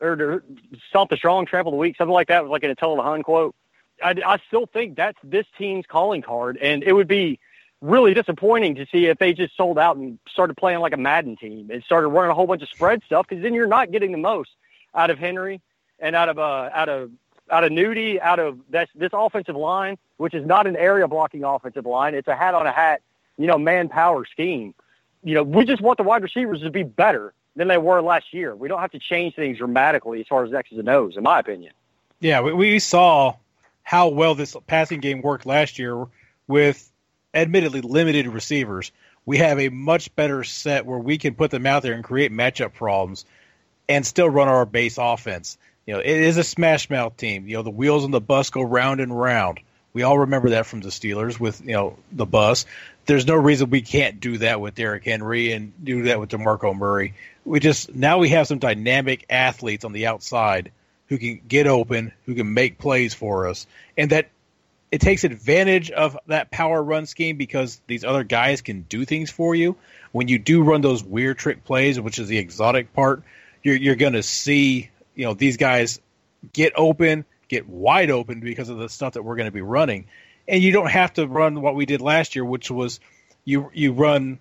or 0.00 0.42
stomp 0.88 1.10
the 1.10 1.16
strong, 1.16 1.46
trample 1.46 1.72
the 1.72 1.78
weak? 1.78 1.96
Something 1.96 2.12
like 2.12 2.28
that 2.28 2.42
was 2.42 2.50
like 2.50 2.64
an 2.64 2.70
Attila 2.70 2.96
the 2.96 3.02
Hun 3.02 3.22
quote. 3.22 3.54
I, 4.02 4.14
I 4.24 4.38
still 4.48 4.66
think 4.66 4.96
that's 4.96 5.18
this 5.22 5.46
team's 5.58 5.84
calling 5.86 6.22
card, 6.22 6.56
and 6.56 6.82
it 6.82 6.92
would 6.92 7.08
be 7.08 7.38
really 7.80 8.14
disappointing 8.14 8.74
to 8.74 8.86
see 8.92 9.06
if 9.06 9.18
they 9.18 9.32
just 9.32 9.56
sold 9.56 9.78
out 9.78 9.96
and 9.96 10.18
started 10.28 10.56
playing 10.56 10.80
like 10.80 10.92
a 10.92 10.98
Madden 10.98 11.36
team 11.36 11.70
and 11.70 11.82
started 11.84 12.08
running 12.08 12.30
a 12.30 12.34
whole 12.34 12.46
bunch 12.46 12.62
of 12.62 12.68
spread 12.68 13.02
stuff 13.06 13.26
because 13.28 13.42
then 13.42 13.54
you're 13.54 13.66
not 13.66 13.90
getting 13.90 14.12
the 14.12 14.18
most 14.18 14.50
out 14.94 15.10
of 15.10 15.18
Henry 15.18 15.60
and 15.98 16.14
out 16.14 16.28
of 16.28 16.38
uh, 16.38 16.70
out 16.72 16.88
of 16.88 17.10
out 17.50 17.64
of 17.64 17.72
Nudie, 17.72 18.20
out 18.20 18.38
of 18.38 18.58
this, 18.70 18.88
this 18.94 19.10
offensive 19.12 19.56
line, 19.56 19.98
which 20.16 20.34
is 20.34 20.46
not 20.46 20.66
an 20.66 20.76
area 20.76 21.06
blocking 21.08 21.44
offensive 21.44 21.86
line. 21.86 22.14
It's 22.14 22.28
a 22.28 22.36
hat 22.36 22.54
on 22.54 22.66
a 22.66 22.72
hat, 22.72 23.02
you 23.36 23.46
know, 23.46 23.58
manpower 23.58 24.24
scheme. 24.26 24.74
You 25.22 25.34
know, 25.34 25.42
we 25.42 25.64
just 25.64 25.82
want 25.82 25.98
the 25.98 26.04
wide 26.04 26.22
receivers 26.22 26.60
to 26.62 26.70
be 26.70 26.82
better 26.82 27.34
than 27.56 27.68
they 27.68 27.78
were 27.78 28.00
last 28.00 28.32
year. 28.32 28.54
We 28.54 28.68
don't 28.68 28.80
have 28.80 28.92
to 28.92 28.98
change 28.98 29.34
things 29.34 29.58
dramatically 29.58 30.20
as 30.20 30.26
far 30.26 30.44
as 30.44 30.52
X's 30.52 30.78
and 30.78 30.88
O's, 30.88 31.16
in 31.16 31.22
my 31.22 31.38
opinion. 31.40 31.72
Yeah, 32.20 32.40
we, 32.42 32.52
we 32.52 32.78
saw 32.78 33.34
how 33.82 34.08
well 34.08 34.34
this 34.34 34.56
passing 34.66 35.00
game 35.00 35.20
worked 35.20 35.46
last 35.46 35.78
year 35.78 36.06
with 36.46 36.90
admittedly 37.34 37.80
limited 37.80 38.28
receivers. 38.28 38.92
We 39.26 39.38
have 39.38 39.58
a 39.58 39.68
much 39.68 40.14
better 40.16 40.44
set 40.44 40.86
where 40.86 40.98
we 40.98 41.18
can 41.18 41.34
put 41.34 41.50
them 41.50 41.66
out 41.66 41.82
there 41.82 41.92
and 41.92 42.02
create 42.04 42.32
matchup 42.32 42.72
problems 42.72 43.24
and 43.88 44.06
still 44.06 44.30
run 44.30 44.48
our 44.48 44.64
base 44.64 44.98
offense. 44.98 45.58
You 45.86 45.94
know, 45.94 46.00
it 46.00 46.06
is 46.06 46.36
a 46.36 46.44
smash 46.44 46.88
mouth 46.90 47.16
team. 47.16 47.48
You 47.48 47.56
know, 47.56 47.62
the 47.62 47.70
wheels 47.70 48.04
on 48.04 48.10
the 48.10 48.20
bus 48.20 48.50
go 48.50 48.62
round 48.62 49.00
and 49.00 49.18
round. 49.18 49.60
We 49.92 50.02
all 50.02 50.20
remember 50.20 50.50
that 50.50 50.66
from 50.66 50.80
the 50.80 50.90
Steelers 50.90 51.40
with, 51.40 51.60
you 51.62 51.72
know, 51.72 51.96
the 52.12 52.26
bus. 52.26 52.66
There's 53.06 53.26
no 53.26 53.34
reason 53.34 53.70
we 53.70 53.82
can't 53.82 54.20
do 54.20 54.38
that 54.38 54.60
with 54.60 54.76
Derrick 54.76 55.04
Henry 55.04 55.52
and 55.52 55.72
do 55.82 56.04
that 56.04 56.20
with 56.20 56.30
DeMarco 56.30 56.76
Murray. 56.76 57.14
We 57.44 57.58
just 57.58 57.94
now 57.94 58.18
we 58.18 58.28
have 58.28 58.46
some 58.46 58.58
dynamic 58.58 59.26
athletes 59.28 59.84
on 59.84 59.92
the 59.92 60.06
outside 60.06 60.70
who 61.08 61.18
can 61.18 61.40
get 61.48 61.66
open, 61.66 62.12
who 62.24 62.36
can 62.36 62.54
make 62.54 62.78
plays 62.78 63.14
for 63.14 63.48
us, 63.48 63.66
and 63.96 64.10
that 64.10 64.28
it 64.92 65.00
takes 65.00 65.24
advantage 65.24 65.90
of 65.90 66.16
that 66.26 66.50
power 66.50 66.80
run 66.80 67.06
scheme 67.06 67.36
because 67.36 67.80
these 67.86 68.04
other 68.04 68.22
guys 68.22 68.60
can 68.60 68.82
do 68.82 69.04
things 69.04 69.30
for 69.30 69.54
you. 69.54 69.76
When 70.12 70.28
you 70.28 70.38
do 70.38 70.62
run 70.62 70.80
those 70.80 71.02
weird 71.02 71.38
trick 71.38 71.64
plays, 71.64 72.00
which 72.00 72.18
is 72.18 72.28
the 72.28 72.38
exotic 72.38 72.92
part, 72.92 73.22
you're 73.62 73.76
you're 73.76 73.96
going 73.96 74.12
to 74.12 74.22
see 74.22 74.90
you 75.20 75.26
know 75.26 75.34
these 75.34 75.58
guys 75.58 76.00
get 76.54 76.72
open, 76.76 77.26
get 77.46 77.68
wide 77.68 78.10
open 78.10 78.40
because 78.40 78.70
of 78.70 78.78
the 78.78 78.88
stuff 78.88 79.12
that 79.12 79.22
we're 79.22 79.36
going 79.36 79.48
to 79.48 79.52
be 79.52 79.60
running, 79.60 80.06
and 80.48 80.62
you 80.62 80.72
don't 80.72 80.90
have 80.90 81.12
to 81.12 81.26
run 81.26 81.60
what 81.60 81.74
we 81.74 81.84
did 81.84 82.00
last 82.00 82.34
year, 82.34 82.42
which 82.42 82.70
was 82.70 83.00
you 83.44 83.70
you 83.74 83.92
run 83.92 84.38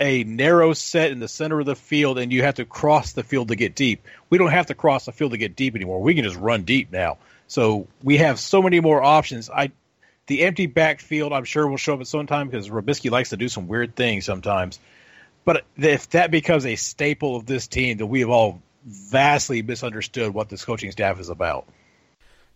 a 0.00 0.24
narrow 0.24 0.72
set 0.72 1.12
in 1.12 1.20
the 1.20 1.28
center 1.28 1.60
of 1.60 1.66
the 1.66 1.76
field 1.76 2.18
and 2.18 2.32
you 2.32 2.42
have 2.42 2.56
to 2.56 2.64
cross 2.64 3.12
the 3.12 3.22
field 3.22 3.48
to 3.48 3.54
get 3.54 3.76
deep. 3.76 4.04
We 4.28 4.36
don't 4.36 4.50
have 4.50 4.66
to 4.66 4.74
cross 4.74 5.06
the 5.06 5.12
field 5.12 5.30
to 5.30 5.38
get 5.38 5.54
deep 5.54 5.76
anymore. 5.76 6.02
We 6.02 6.14
can 6.14 6.24
just 6.24 6.36
run 6.36 6.64
deep 6.64 6.90
now. 6.90 7.18
So 7.46 7.86
we 8.02 8.18
have 8.18 8.40
so 8.40 8.60
many 8.60 8.80
more 8.80 9.00
options. 9.00 9.48
I 9.48 9.70
the 10.26 10.42
empty 10.42 10.66
backfield 10.66 11.32
I'm 11.32 11.44
sure 11.44 11.68
will 11.68 11.76
show 11.76 11.94
up 11.94 12.00
at 12.00 12.08
some 12.08 12.26
time 12.26 12.48
because 12.48 12.68
Robiskie 12.68 13.12
likes 13.12 13.30
to 13.30 13.36
do 13.36 13.48
some 13.48 13.68
weird 13.68 13.94
things 13.94 14.24
sometimes. 14.24 14.80
But 15.44 15.64
if 15.76 16.10
that 16.10 16.32
becomes 16.32 16.66
a 16.66 16.74
staple 16.74 17.36
of 17.36 17.46
this 17.46 17.68
team, 17.68 17.98
that 17.98 18.06
we 18.06 18.20
have 18.20 18.30
all 18.30 18.60
vastly 18.86 19.62
misunderstood 19.62 20.32
what 20.32 20.48
this 20.48 20.64
coaching 20.64 20.92
staff 20.92 21.20
is 21.20 21.28
about. 21.28 21.66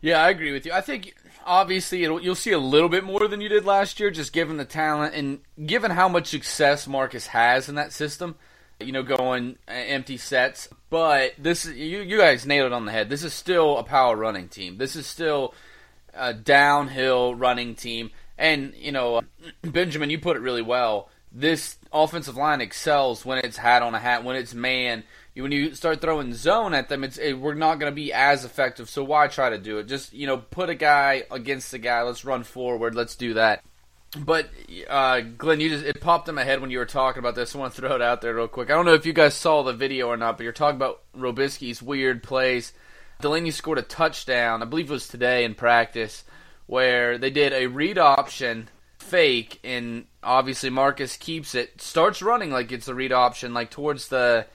Yeah, 0.01 0.22
I 0.22 0.31
agree 0.31 0.53
with 0.53 0.64
you. 0.64 0.72
I 0.72 0.81
think 0.81 1.14
obviously 1.45 2.01
you'll 2.01 2.35
see 2.35 2.53
a 2.53 2.59
little 2.59 2.89
bit 2.89 3.05
more 3.05 3.28
than 3.28 3.41
you 3.41 3.49
did 3.49 3.66
last 3.66 4.01
year, 4.01 4.11
just 4.11 4.33
given 4.33 4.57
the 4.57 4.64
talent 4.64 5.14
and 5.14 5.41
given 5.66 5.91
how 5.91 6.09
much 6.09 6.28
success 6.28 6.87
Marcus 6.87 7.26
has 7.28 7.68
in 7.68 7.74
that 7.74 7.93
system. 7.93 8.37
You 8.78 8.93
know, 8.93 9.03
going 9.03 9.59
uh, 9.68 9.72
empty 9.72 10.16
sets, 10.16 10.66
but 10.89 11.35
this 11.37 11.66
you 11.66 12.01
you 12.01 12.16
guys 12.16 12.47
nailed 12.47 12.68
it 12.68 12.72
on 12.72 12.87
the 12.87 12.93
head. 12.93 13.11
This 13.11 13.22
is 13.22 13.35
still 13.35 13.76
a 13.76 13.83
power 13.83 14.16
running 14.16 14.49
team. 14.49 14.78
This 14.78 14.97
is 14.97 15.07
still 15.07 15.53
a 16.14 16.33
downhill 16.33 17.35
running 17.35 17.74
team, 17.74 18.11
and 18.39 18.72
you 18.74 18.91
know, 18.91 19.16
uh, 19.16 19.20
Benjamin, 19.62 20.09
you 20.09 20.18
put 20.18 20.39
it 20.39 20.41
really 20.41 20.62
well. 20.62 21.11
This 21.31 21.76
offensive 21.93 22.37
line 22.37 22.62
excels 22.62 23.22
when 23.22 23.37
it's 23.37 23.59
hat 23.59 23.83
on 23.83 23.95
a 23.95 23.99
hat, 23.99 24.24
when 24.24 24.37
it's 24.37 24.55
man 24.55 25.05
when 25.41 25.53
you 25.53 25.74
start 25.74 26.01
throwing 26.01 26.34
zone 26.34 26.74
at 26.74 26.88
them, 26.88 27.05
it's 27.05 27.18
it, 27.18 27.34
we're 27.34 27.55
not 27.55 27.78
going 27.78 27.91
to 27.91 27.97
be 27.97 28.12
as 28.12 28.45
effective. 28.45 28.88
So 28.88 29.05
why 29.05 29.28
try 29.28 29.51
to 29.51 29.59
do 29.59 29.78
it? 29.78 29.88
Just 29.88 30.12
you 30.12 30.26
know, 30.26 30.36
put 30.36 30.70
a 30.70 30.74
guy 30.74 31.24
against 31.30 31.70
the 31.70 31.78
guy. 31.78 32.03
Let's 32.03 32.24
run 32.24 32.45
forward. 32.45 32.95
Let's 32.95 33.16
do 33.16 33.34
that. 33.34 33.62
But 34.18 34.49
uh, 34.88 35.20
Glenn, 35.20 35.61
you 35.61 35.68
just 35.68 35.84
it 35.84 36.01
popped 36.01 36.28
in 36.28 36.34
my 36.34 36.43
head 36.45 36.61
when 36.61 36.70
you 36.70 36.78
were 36.78 36.86
talking 36.86 37.20
about 37.20 37.36
this. 37.36 37.55
I 37.55 37.59
want 37.59 37.74
to 37.74 37.80
throw 37.80 37.95
it 37.95 38.03
out 38.03 38.20
there 38.20 38.34
real 38.34 38.49
quick. 38.49 38.70
I 38.70 38.74
don't 38.74 38.86
know 38.86 38.95
if 38.95 39.07
you 39.07 39.12
guys 39.12 39.34
saw 39.34 39.62
the 39.62 39.72
video 39.72 40.09
or 40.09 40.16
not, 40.16 40.36
but 40.36 40.45
you're 40.45 40.53
talking 40.53 40.76
about 40.76 41.03
Robiskie's 41.16 41.80
weird 41.80 42.22
plays. 42.22 42.72
Delanie 43.22 43.53
scored 43.53 43.78
a 43.78 43.82
touchdown, 43.82 44.62
I 44.62 44.64
believe 44.64 44.91
it 44.91 44.95
was 44.95 45.07
today 45.07 45.45
in 45.45 45.55
practice, 45.55 46.24
where 46.66 47.18
they 47.18 47.30
did 47.30 47.53
a 47.53 47.66
read 47.66 47.99
option 47.99 48.68
fake, 48.99 49.61
and 49.62 50.07
obviously 50.22 50.70
Marcus 50.70 51.16
keeps 51.16 51.55
it, 51.55 51.80
starts 51.80 52.22
running 52.22 52.51
like 52.51 52.72
it's 52.72 52.88
a 52.88 52.95
read 52.95 53.12
option, 53.12 53.53
like 53.53 53.70
towards 53.70 54.09
the 54.09 54.47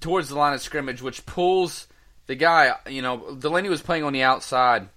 towards 0.00 0.28
the 0.28 0.36
line 0.36 0.54
of 0.54 0.60
scrimmage, 0.60 1.02
which 1.02 1.26
pulls 1.26 1.86
the 2.26 2.34
guy. 2.34 2.74
You 2.88 3.02
know, 3.02 3.18
Delanie 3.18 3.68
was 3.68 3.82
playing 3.82 4.04
on 4.04 4.12
the 4.12 4.22
outside, 4.22 4.88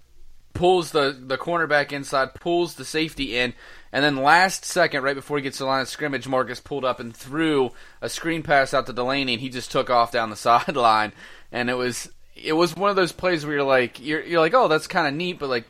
pulls 0.53 0.91
the 0.91 1.17
the 1.19 1.37
cornerback 1.37 1.91
inside, 1.91 2.35
pulls 2.35 2.75
the 2.75 2.85
safety 2.85 3.37
in, 3.37 3.53
and 3.91 4.03
then 4.03 4.17
last 4.17 4.65
second, 4.65 5.03
right 5.03 5.15
before 5.15 5.37
he 5.37 5.43
gets 5.43 5.57
to 5.57 5.63
the 5.63 5.67
line 5.67 5.81
of 5.81 5.89
scrimmage, 5.89 6.27
Marcus 6.27 6.59
pulled 6.59 6.85
up 6.85 6.99
and 6.99 7.15
threw 7.15 7.71
a 8.01 8.09
screen 8.09 8.43
pass 8.43 8.73
out 8.73 8.85
to 8.87 8.93
Delanie, 8.93 9.33
and 9.33 9.41
he 9.41 9.49
just 9.49 9.71
took 9.71 9.89
off 9.89 10.11
down 10.11 10.29
the 10.29 10.35
sideline. 10.37 11.13
And 11.51 11.69
it 11.69 11.75
was 11.75 12.09
it 12.35 12.53
was 12.53 12.75
one 12.75 12.89
of 12.89 12.95
those 12.95 13.11
plays 13.11 13.45
where 13.45 13.55
you're 13.55 13.63
like 13.63 13.99
you're 13.99 14.23
you're 14.23 14.41
like, 14.41 14.53
oh, 14.53 14.67
that's 14.67 14.87
kind 14.87 15.07
of 15.07 15.13
neat, 15.13 15.39
but 15.39 15.49
like 15.49 15.65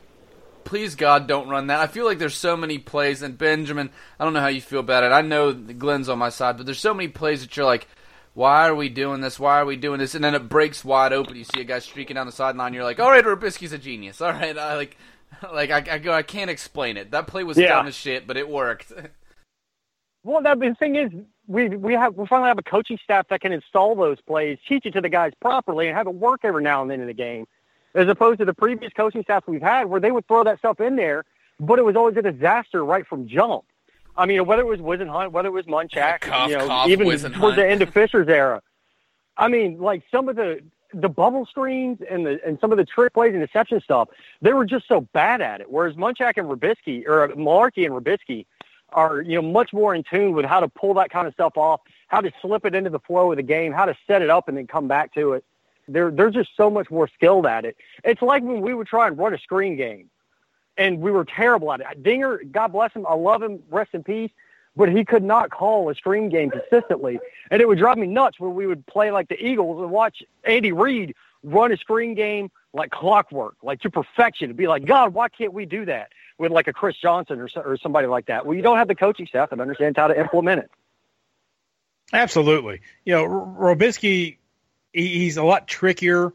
please 0.64 0.94
God 0.94 1.26
don't 1.26 1.48
run 1.48 1.68
that. 1.68 1.80
I 1.80 1.86
feel 1.86 2.04
like 2.04 2.18
there's 2.18 2.36
so 2.36 2.56
many 2.56 2.78
plays 2.78 3.22
and 3.22 3.38
Benjamin, 3.38 3.90
I 4.18 4.24
don't 4.24 4.32
know 4.32 4.40
how 4.40 4.48
you 4.48 4.60
feel 4.60 4.80
about 4.80 5.04
it. 5.04 5.12
I 5.12 5.20
know 5.20 5.52
Glenn's 5.52 6.08
on 6.08 6.18
my 6.18 6.30
side, 6.30 6.56
but 6.56 6.66
there's 6.66 6.80
so 6.80 6.94
many 6.94 7.08
plays 7.08 7.42
that 7.42 7.56
you're 7.56 7.66
like, 7.66 7.86
why 8.34 8.68
are 8.68 8.74
we 8.74 8.88
doing 8.88 9.20
this? 9.20 9.38
Why 9.38 9.60
are 9.60 9.64
we 9.64 9.76
doing 9.76 10.00
this? 10.00 10.14
And 10.14 10.24
then 10.24 10.34
it 10.34 10.48
breaks 10.48 10.84
wide 10.84 11.12
open. 11.12 11.36
You 11.36 11.44
see 11.44 11.60
a 11.60 11.64
guy 11.64 11.78
streaking 11.78 12.16
down 12.16 12.26
the 12.26 12.32
sideline. 12.32 12.74
You're 12.74 12.84
like, 12.84 13.00
all 13.00 13.10
right, 13.10 13.24
Robiskie's 13.24 13.72
a 13.72 13.78
genius. 13.78 14.20
All 14.20 14.32
right, 14.32 14.58
I 14.58 14.76
like, 14.76 14.96
like 15.52 15.70
I, 15.70 15.94
I 15.94 15.98
go, 15.98 16.12
I 16.12 16.22
can't 16.22 16.50
explain 16.50 16.96
it. 16.96 17.12
That 17.12 17.28
play 17.28 17.44
was 17.44 17.56
yeah. 17.56 17.68
dumb 17.68 17.86
as 17.86 17.94
shit, 17.94 18.26
but 18.26 18.36
it 18.36 18.48
worked. 18.48 18.92
Well, 20.26 20.40
that, 20.40 20.58
the 20.58 20.74
thing 20.74 20.96
is, 20.96 21.10
we 21.46 21.68
we 21.68 21.92
have 21.92 22.14
we 22.14 22.26
finally 22.26 22.48
have 22.48 22.56
a 22.56 22.62
coaching 22.62 22.98
staff 23.04 23.28
that 23.28 23.42
can 23.42 23.52
install 23.52 23.94
those 23.94 24.18
plays, 24.22 24.56
teach 24.66 24.86
it 24.86 24.92
to 24.92 25.02
the 25.02 25.10
guys 25.10 25.32
properly, 25.38 25.86
and 25.86 25.94
have 25.94 26.06
it 26.06 26.14
work 26.14 26.40
every 26.44 26.62
now 26.62 26.80
and 26.80 26.90
then 26.90 27.02
in 27.02 27.06
the 27.06 27.12
game, 27.12 27.46
as 27.94 28.08
opposed 28.08 28.38
to 28.38 28.46
the 28.46 28.54
previous 28.54 28.90
coaching 28.94 29.22
staff 29.22 29.44
we've 29.46 29.60
had, 29.60 29.84
where 29.84 30.00
they 30.00 30.10
would 30.10 30.26
throw 30.26 30.42
that 30.44 30.58
stuff 30.60 30.80
in 30.80 30.96
there, 30.96 31.26
but 31.60 31.78
it 31.78 31.84
was 31.84 31.94
always 31.94 32.16
a 32.16 32.22
disaster 32.22 32.82
right 32.82 33.06
from 33.06 33.28
jump. 33.28 33.64
I 34.16 34.26
mean, 34.26 34.44
whether 34.46 34.62
it 34.62 34.66
was 34.66 34.80
Whisenhunt, 34.80 35.32
whether 35.32 35.48
it 35.48 35.52
was 35.52 35.66
Munchak, 35.66 36.20
cough, 36.22 36.48
you 36.48 36.58
know, 36.58 36.66
cough, 36.66 36.88
even 36.88 37.06
Whisenhunt. 37.06 37.34
towards 37.34 37.56
the 37.56 37.68
end 37.68 37.82
of 37.82 37.90
Fisher's 37.90 38.28
era. 38.28 38.62
I 39.36 39.48
mean, 39.48 39.78
like 39.78 40.02
some 40.10 40.28
of 40.28 40.36
the 40.36 40.60
the 40.92 41.08
bubble 41.08 41.44
screens 41.46 41.98
and 42.08 42.24
the 42.24 42.40
and 42.46 42.58
some 42.60 42.70
of 42.70 42.78
the 42.78 42.84
trick 42.84 43.12
plays 43.14 43.34
and 43.34 43.44
deception 43.44 43.80
stuff, 43.80 44.08
they 44.40 44.52
were 44.52 44.64
just 44.64 44.86
so 44.86 45.02
bad 45.12 45.40
at 45.40 45.60
it. 45.60 45.70
Whereas 45.70 45.96
Munchak 45.96 46.34
and 46.36 46.48
Robiskie 46.48 47.06
or 47.06 47.28
Mularkey 47.28 47.84
and 47.84 47.94
Robiskie 47.94 48.46
are 48.90 49.20
you 49.22 49.34
know 49.34 49.42
much 49.42 49.72
more 49.72 49.94
in 49.94 50.04
tune 50.04 50.32
with 50.32 50.44
how 50.44 50.60
to 50.60 50.68
pull 50.68 50.94
that 50.94 51.10
kind 51.10 51.26
of 51.26 51.34
stuff 51.34 51.56
off, 51.56 51.80
how 52.06 52.20
to 52.20 52.32
slip 52.40 52.64
it 52.64 52.74
into 52.74 52.90
the 52.90 53.00
flow 53.00 53.32
of 53.32 53.36
the 53.36 53.42
game, 53.42 53.72
how 53.72 53.84
to 53.84 53.96
set 54.06 54.22
it 54.22 54.30
up 54.30 54.48
and 54.48 54.56
then 54.56 54.66
come 54.66 54.86
back 54.86 55.12
to 55.14 55.32
it. 55.32 55.44
They're 55.88 56.12
they're 56.12 56.30
just 56.30 56.50
so 56.56 56.70
much 56.70 56.90
more 56.90 57.08
skilled 57.08 57.46
at 57.46 57.64
it. 57.64 57.76
It's 58.04 58.22
like 58.22 58.44
when 58.44 58.60
we 58.60 58.72
would 58.72 58.86
try 58.86 59.08
and 59.08 59.18
run 59.18 59.34
a 59.34 59.38
screen 59.38 59.76
game 59.76 60.08
and 60.76 61.00
we 61.00 61.10
were 61.10 61.24
terrible 61.24 61.72
at 61.72 61.80
it. 61.80 62.02
Dinger, 62.02 62.42
God 62.50 62.68
bless 62.68 62.92
him, 62.92 63.06
I 63.06 63.14
love 63.14 63.42
him, 63.42 63.62
rest 63.70 63.90
in 63.92 64.02
peace, 64.02 64.30
but 64.76 64.90
he 64.90 65.04
could 65.04 65.22
not 65.22 65.50
call 65.50 65.88
a 65.88 65.94
screen 65.94 66.28
game 66.28 66.50
consistently, 66.50 67.20
and 67.50 67.62
it 67.62 67.68
would 67.68 67.78
drive 67.78 67.98
me 67.98 68.06
nuts 68.06 68.40
when 68.40 68.54
we 68.54 68.66
would 68.66 68.86
play 68.86 69.10
like 69.10 69.28
the 69.28 69.42
Eagles 69.42 69.80
and 69.80 69.90
watch 69.90 70.22
Andy 70.44 70.72
Reid 70.72 71.14
run 71.42 71.72
a 71.72 71.76
screen 71.76 72.14
game 72.14 72.50
like 72.72 72.90
clockwork, 72.90 73.56
like 73.62 73.80
to 73.82 73.90
perfection. 73.90 74.46
It'd 74.46 74.56
be 74.56 74.66
like, 74.66 74.84
God, 74.84 75.14
why 75.14 75.28
can't 75.28 75.52
we 75.52 75.66
do 75.66 75.84
that 75.84 76.10
with 76.38 76.50
like 76.50 76.66
a 76.66 76.72
Chris 76.72 76.96
Johnson 76.96 77.40
or 77.40 77.48
or 77.64 77.76
somebody 77.76 78.08
like 78.08 78.26
that? 78.26 78.46
Well, 78.46 78.56
you 78.56 78.62
don't 78.62 78.78
have 78.78 78.88
the 78.88 78.94
coaching 78.94 79.26
staff 79.26 79.50
that 79.50 79.60
understands 79.60 79.96
how 79.96 80.08
to 80.08 80.18
implement 80.18 80.60
it. 80.60 80.70
Absolutely, 82.12 82.80
you 83.04 83.14
know, 83.14 83.24
Robiskie, 83.24 84.38
he's 84.92 85.36
a 85.36 85.44
lot 85.44 85.68
trickier 85.68 86.32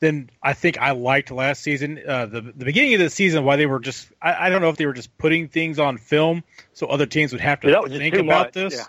than 0.00 0.30
I 0.42 0.52
think 0.52 0.78
I 0.78 0.92
liked 0.92 1.30
last 1.30 1.62
season. 1.62 2.00
Uh, 2.06 2.26
the 2.26 2.40
the 2.40 2.64
beginning 2.64 2.94
of 2.94 3.00
the 3.00 3.10
season, 3.10 3.44
why 3.44 3.56
they 3.56 3.66
were 3.66 3.80
just 3.80 4.08
I, 4.22 4.46
I, 4.46 4.50
don't 4.50 4.62
know 4.62 4.68
if 4.68 4.76
they 4.76 4.86
were 4.86 4.92
just 4.92 5.16
putting 5.18 5.48
things 5.48 5.78
on 5.78 5.98
film 5.98 6.44
so 6.72 6.86
other 6.86 7.06
teams 7.06 7.32
would 7.32 7.40
have 7.40 7.60
to 7.60 7.70
yeah, 7.70 7.98
think 7.98 8.14
about 8.14 8.46
much. 8.46 8.54
this. 8.54 8.74
Yeah. 8.74 8.84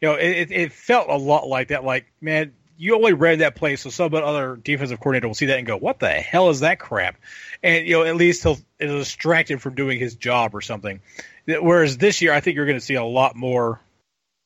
You 0.00 0.08
know, 0.08 0.14
it, 0.14 0.50
it 0.50 0.72
felt 0.72 1.10
a 1.10 1.16
lot 1.16 1.46
like 1.46 1.68
that. 1.68 1.84
Like, 1.84 2.10
man, 2.22 2.54
you 2.78 2.94
only 2.94 3.12
read 3.12 3.40
that 3.40 3.54
play, 3.54 3.76
so 3.76 3.90
some 3.90 4.14
other 4.14 4.56
defensive 4.56 4.98
coordinator 4.98 5.26
will 5.26 5.34
see 5.34 5.46
that 5.46 5.58
and 5.58 5.66
go, 5.66 5.76
"What 5.76 5.98
the 5.98 6.08
hell 6.10 6.48
is 6.48 6.60
that 6.60 6.78
crap?" 6.78 7.16
And 7.62 7.86
you 7.86 7.98
know, 7.98 8.04
at 8.04 8.16
least 8.16 8.42
he'll 8.42 8.58
it'll 8.78 8.98
distract 8.98 9.50
him 9.50 9.58
from 9.58 9.74
doing 9.74 9.98
his 9.98 10.14
job 10.14 10.54
or 10.54 10.62
something. 10.62 11.00
Whereas 11.46 11.98
this 11.98 12.22
year, 12.22 12.32
I 12.32 12.40
think 12.40 12.56
you're 12.56 12.66
going 12.66 12.78
to 12.78 12.84
see 12.84 12.94
a 12.94 13.04
lot 13.04 13.34
more, 13.34 13.80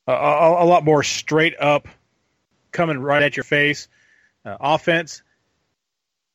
uh, 0.07 0.11
a, 0.11 0.63
a, 0.63 0.65
lot 0.65 0.83
more 0.83 1.03
straight 1.03 1.57
up, 1.59 1.87
coming 2.71 2.97
right 2.97 3.21
at 3.21 3.37
your 3.37 3.43
face 3.43 3.87
uh, 4.43 4.57
offense 4.59 5.21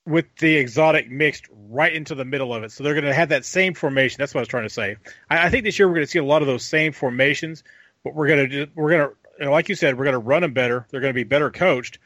with 0.07 0.27
the 0.39 0.57
exotic 0.57 1.11
mixed 1.11 1.47
right 1.69 1.93
into 1.93 2.15
the 2.15 2.25
middle 2.25 2.55
of 2.55 2.63
it. 2.65 2.73
So 2.73 2.83
they're 2.83 2.95
going 2.95 3.05
to 3.05 3.15
have 3.15 3.29
that 3.31 3.45
same 3.45 3.75
formation. 3.75 4.17
That's 4.19 4.35
what 4.35 4.41
I 4.41 4.43
was 4.43 4.49
trying 4.49 4.65
to 4.65 4.71
say. 4.71 4.97
I, 5.29 5.47
I 5.47 5.51
think 5.51 5.65
this 5.65 5.79
year 5.79 5.89
we're 5.89 5.95
going 5.95 6.07
to 6.07 6.11
see 6.11 6.19
a 6.19 6.25
lot 6.25 6.43
of 6.43 6.49
those 6.49 6.65
same 6.65 6.93
formations, 6.93 7.63
but 8.03 8.15
we're 8.15 8.29
going 8.29 8.51
to 8.51 8.67
we're 8.75 8.91
going 8.91 9.09
to 9.09 9.17
you 9.39 9.47
know, 9.47 9.53
like 9.53 9.69
you 9.69 9.75
said, 9.75 9.97
we're 9.97 10.05
going 10.05 10.15
to 10.15 10.19
run 10.19 10.43
them 10.43 10.53
better. 10.53 10.87
They're 10.91 11.01
going 11.01 11.13
to 11.13 11.19
be 11.19 11.25
better 11.25 11.51
coached, 11.51 11.99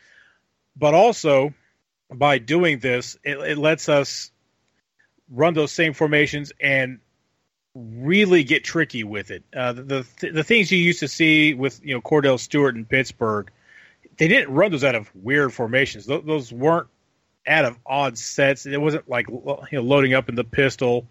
but 0.77 0.95
also 0.95 1.55
by 2.13 2.39
doing 2.39 2.79
this, 2.79 3.17
it, 3.25 3.39
it 3.39 3.59
lets 3.59 3.89
us 3.89 4.31
run 5.31 5.55
those 5.55 5.73
same 5.73 5.95
formations 5.95 6.53
and 6.61 7.01
really 7.75 8.45
get 8.45 8.63
tricky 8.63 9.03
with 9.03 9.31
it. 9.31 9.43
Uh, 9.55 9.73
the, 9.73 10.07
the 10.21 10.31
the 10.31 10.45
things 10.45 10.71
you 10.71 10.79
used 10.79 11.01
to 11.01 11.09
see 11.09 11.55
with 11.55 11.81
you 11.85 11.95
know 11.95 12.01
Kordell 12.01 12.39
Stewart 12.39 12.77
in 12.77 12.85
Pittsburgh 12.85 13.51
they 14.17 14.29
didn't 14.29 14.53
run 14.53 14.71
those 14.71 14.85
out 14.85 14.95
of 14.95 15.11
weird 15.15 15.53
formations. 15.53 16.07
Those 16.07 16.53
weren't 16.53 16.89
out 17.47 17.65
of 17.65 17.79
odd 17.85 18.19
sets. 18.19 18.67
It 18.67 18.81
wasn't 18.81 19.09
like 19.09 19.29
you 19.29 19.67
know 19.73 19.83
loading 19.83 20.15
up 20.15 20.29
in 20.29 20.35
the 20.35 20.45
pistol. 20.45 21.07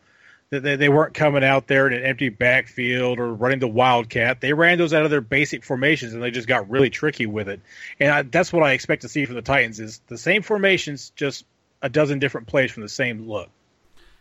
They, 0.49 0.75
they 0.75 0.89
weren't 0.89 1.15
coming 1.15 1.43
out 1.43 1.67
there 1.67 1.87
in 1.87 1.93
an 1.93 2.03
empty 2.03 2.29
backfield 2.29 3.19
or 3.19 3.33
running 3.33 3.57
the 3.57 3.67
wildcat. 3.67 4.39
They 4.39 4.53
ran 4.53 4.77
those 4.77 4.93
out 4.93 5.03
of 5.03 5.09
their 5.09 5.21
basic 5.21 5.63
formations, 5.63 6.13
and 6.13 6.21
they 6.21 6.29
just 6.29 6.47
got 6.47 6.69
really 6.69 6.91
tricky 6.91 7.25
with 7.25 7.49
it. 7.49 7.61
And 7.99 8.11
I, 8.11 8.21
that's 8.21 8.53
what 8.53 8.61
I 8.61 8.73
expect 8.73 9.01
to 9.01 9.09
see 9.09 9.25
from 9.25 9.35
the 9.35 9.41
Titans: 9.41 9.79
is 9.79 10.01
the 10.07 10.17
same 10.17 10.43
formations, 10.43 11.11
just 11.15 11.45
a 11.81 11.89
dozen 11.89 12.19
different 12.19 12.47
plays 12.47 12.71
from 12.71 12.83
the 12.83 12.89
same 12.89 13.27
look. 13.27 13.49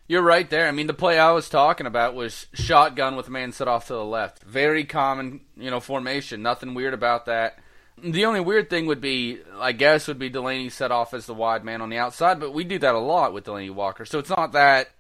You're 0.08 0.22
right 0.22 0.50
there. 0.50 0.66
I 0.68 0.72
mean, 0.72 0.88
the 0.88 0.94
play 0.94 1.18
I 1.18 1.30
was 1.30 1.48
talking 1.48 1.86
about 1.86 2.14
was 2.14 2.46
shotgun 2.52 3.14
with 3.16 3.28
a 3.28 3.30
man 3.30 3.52
set 3.52 3.68
off 3.68 3.86
to 3.86 3.94
the 3.94 4.04
left. 4.04 4.42
Very 4.42 4.84
common, 4.84 5.40
you 5.56 5.70
know, 5.70 5.80
formation. 5.80 6.42
Nothing 6.42 6.74
weird 6.74 6.92
about 6.92 7.26
that. 7.26 7.58
The 7.98 8.24
only 8.24 8.40
weird 8.40 8.70
thing 8.70 8.86
would 8.86 9.00
be, 9.00 9.40
I 9.58 9.72
guess, 9.72 10.08
would 10.08 10.18
be 10.18 10.30
Delanie 10.30 10.72
set 10.72 10.90
off 10.90 11.14
as 11.14 11.26
the 11.26 11.34
wide 11.34 11.64
man 11.64 11.82
on 11.82 11.90
the 11.90 11.98
outside, 11.98 12.40
but 12.40 12.52
we 12.52 12.64
do 12.64 12.78
that 12.78 12.94
a 12.94 12.98
lot 12.98 13.32
with 13.32 13.44
Delanie 13.44 13.70
Walker, 13.70 14.04
so 14.04 14.18
it's 14.18 14.30
not 14.30 14.52
that 14.52 14.90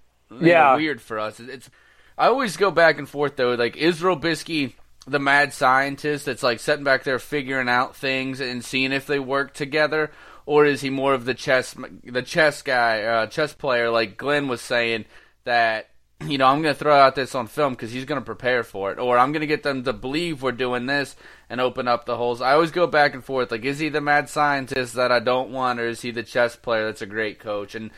yeah. 0.40 0.72
Know, 0.72 0.76
weird 0.76 1.00
for 1.00 1.18
us. 1.18 1.40
It's 1.40 1.68
I 2.16 2.26
always 2.28 2.56
go 2.56 2.70
back 2.70 2.98
and 2.98 3.08
forth 3.08 3.36
though. 3.36 3.54
Like 3.54 3.76
is 3.76 4.00
Robiskie, 4.00 4.74
the 5.06 5.18
mad 5.18 5.52
scientist 5.52 6.26
that's 6.26 6.42
like 6.42 6.60
sitting 6.60 6.84
back 6.84 7.04
there 7.04 7.18
figuring 7.18 7.68
out 7.68 7.96
things 7.96 8.40
and 8.40 8.64
seeing 8.64 8.92
if 8.92 9.06
they 9.06 9.18
work 9.18 9.54
together, 9.54 10.10
or 10.46 10.64
is 10.64 10.80
he 10.80 10.90
more 10.90 11.14
of 11.14 11.24
the 11.24 11.34
chess 11.34 11.74
the 12.04 12.22
chess 12.22 12.62
guy, 12.62 13.02
uh, 13.02 13.26
chess 13.26 13.52
player 13.54 13.90
like 13.90 14.16
Glenn 14.16 14.48
was 14.48 14.60
saying 14.60 15.04
that 15.44 15.88
you 16.30 16.38
know, 16.38 16.46
I'm 16.46 16.62
going 16.62 16.74
to 16.74 16.78
throw 16.78 16.96
out 16.96 17.14
this 17.14 17.34
on 17.34 17.46
film 17.46 17.74
because 17.74 17.92
he's 17.92 18.04
going 18.04 18.20
to 18.20 18.24
prepare 18.24 18.62
for 18.62 18.92
it, 18.92 18.98
or 18.98 19.18
I'm 19.18 19.32
going 19.32 19.40
to 19.40 19.46
get 19.46 19.62
them 19.62 19.84
to 19.84 19.92
believe 19.92 20.42
we're 20.42 20.52
doing 20.52 20.86
this 20.86 21.16
and 21.48 21.60
open 21.60 21.88
up 21.88 22.06
the 22.06 22.16
holes. 22.16 22.40
I 22.40 22.52
always 22.52 22.70
go 22.70 22.86
back 22.86 23.14
and 23.14 23.24
forth. 23.24 23.50
Like, 23.50 23.64
is 23.64 23.78
he 23.78 23.88
the 23.88 24.00
mad 24.00 24.28
scientist 24.28 24.94
that 24.94 25.12
I 25.12 25.20
don't 25.20 25.50
want, 25.50 25.80
or 25.80 25.86
is 25.86 26.02
he 26.02 26.10
the 26.10 26.22
chess 26.22 26.56
player 26.56 26.86
that's 26.86 27.02
a 27.02 27.06
great 27.06 27.38
coach? 27.38 27.74
And 27.74 27.90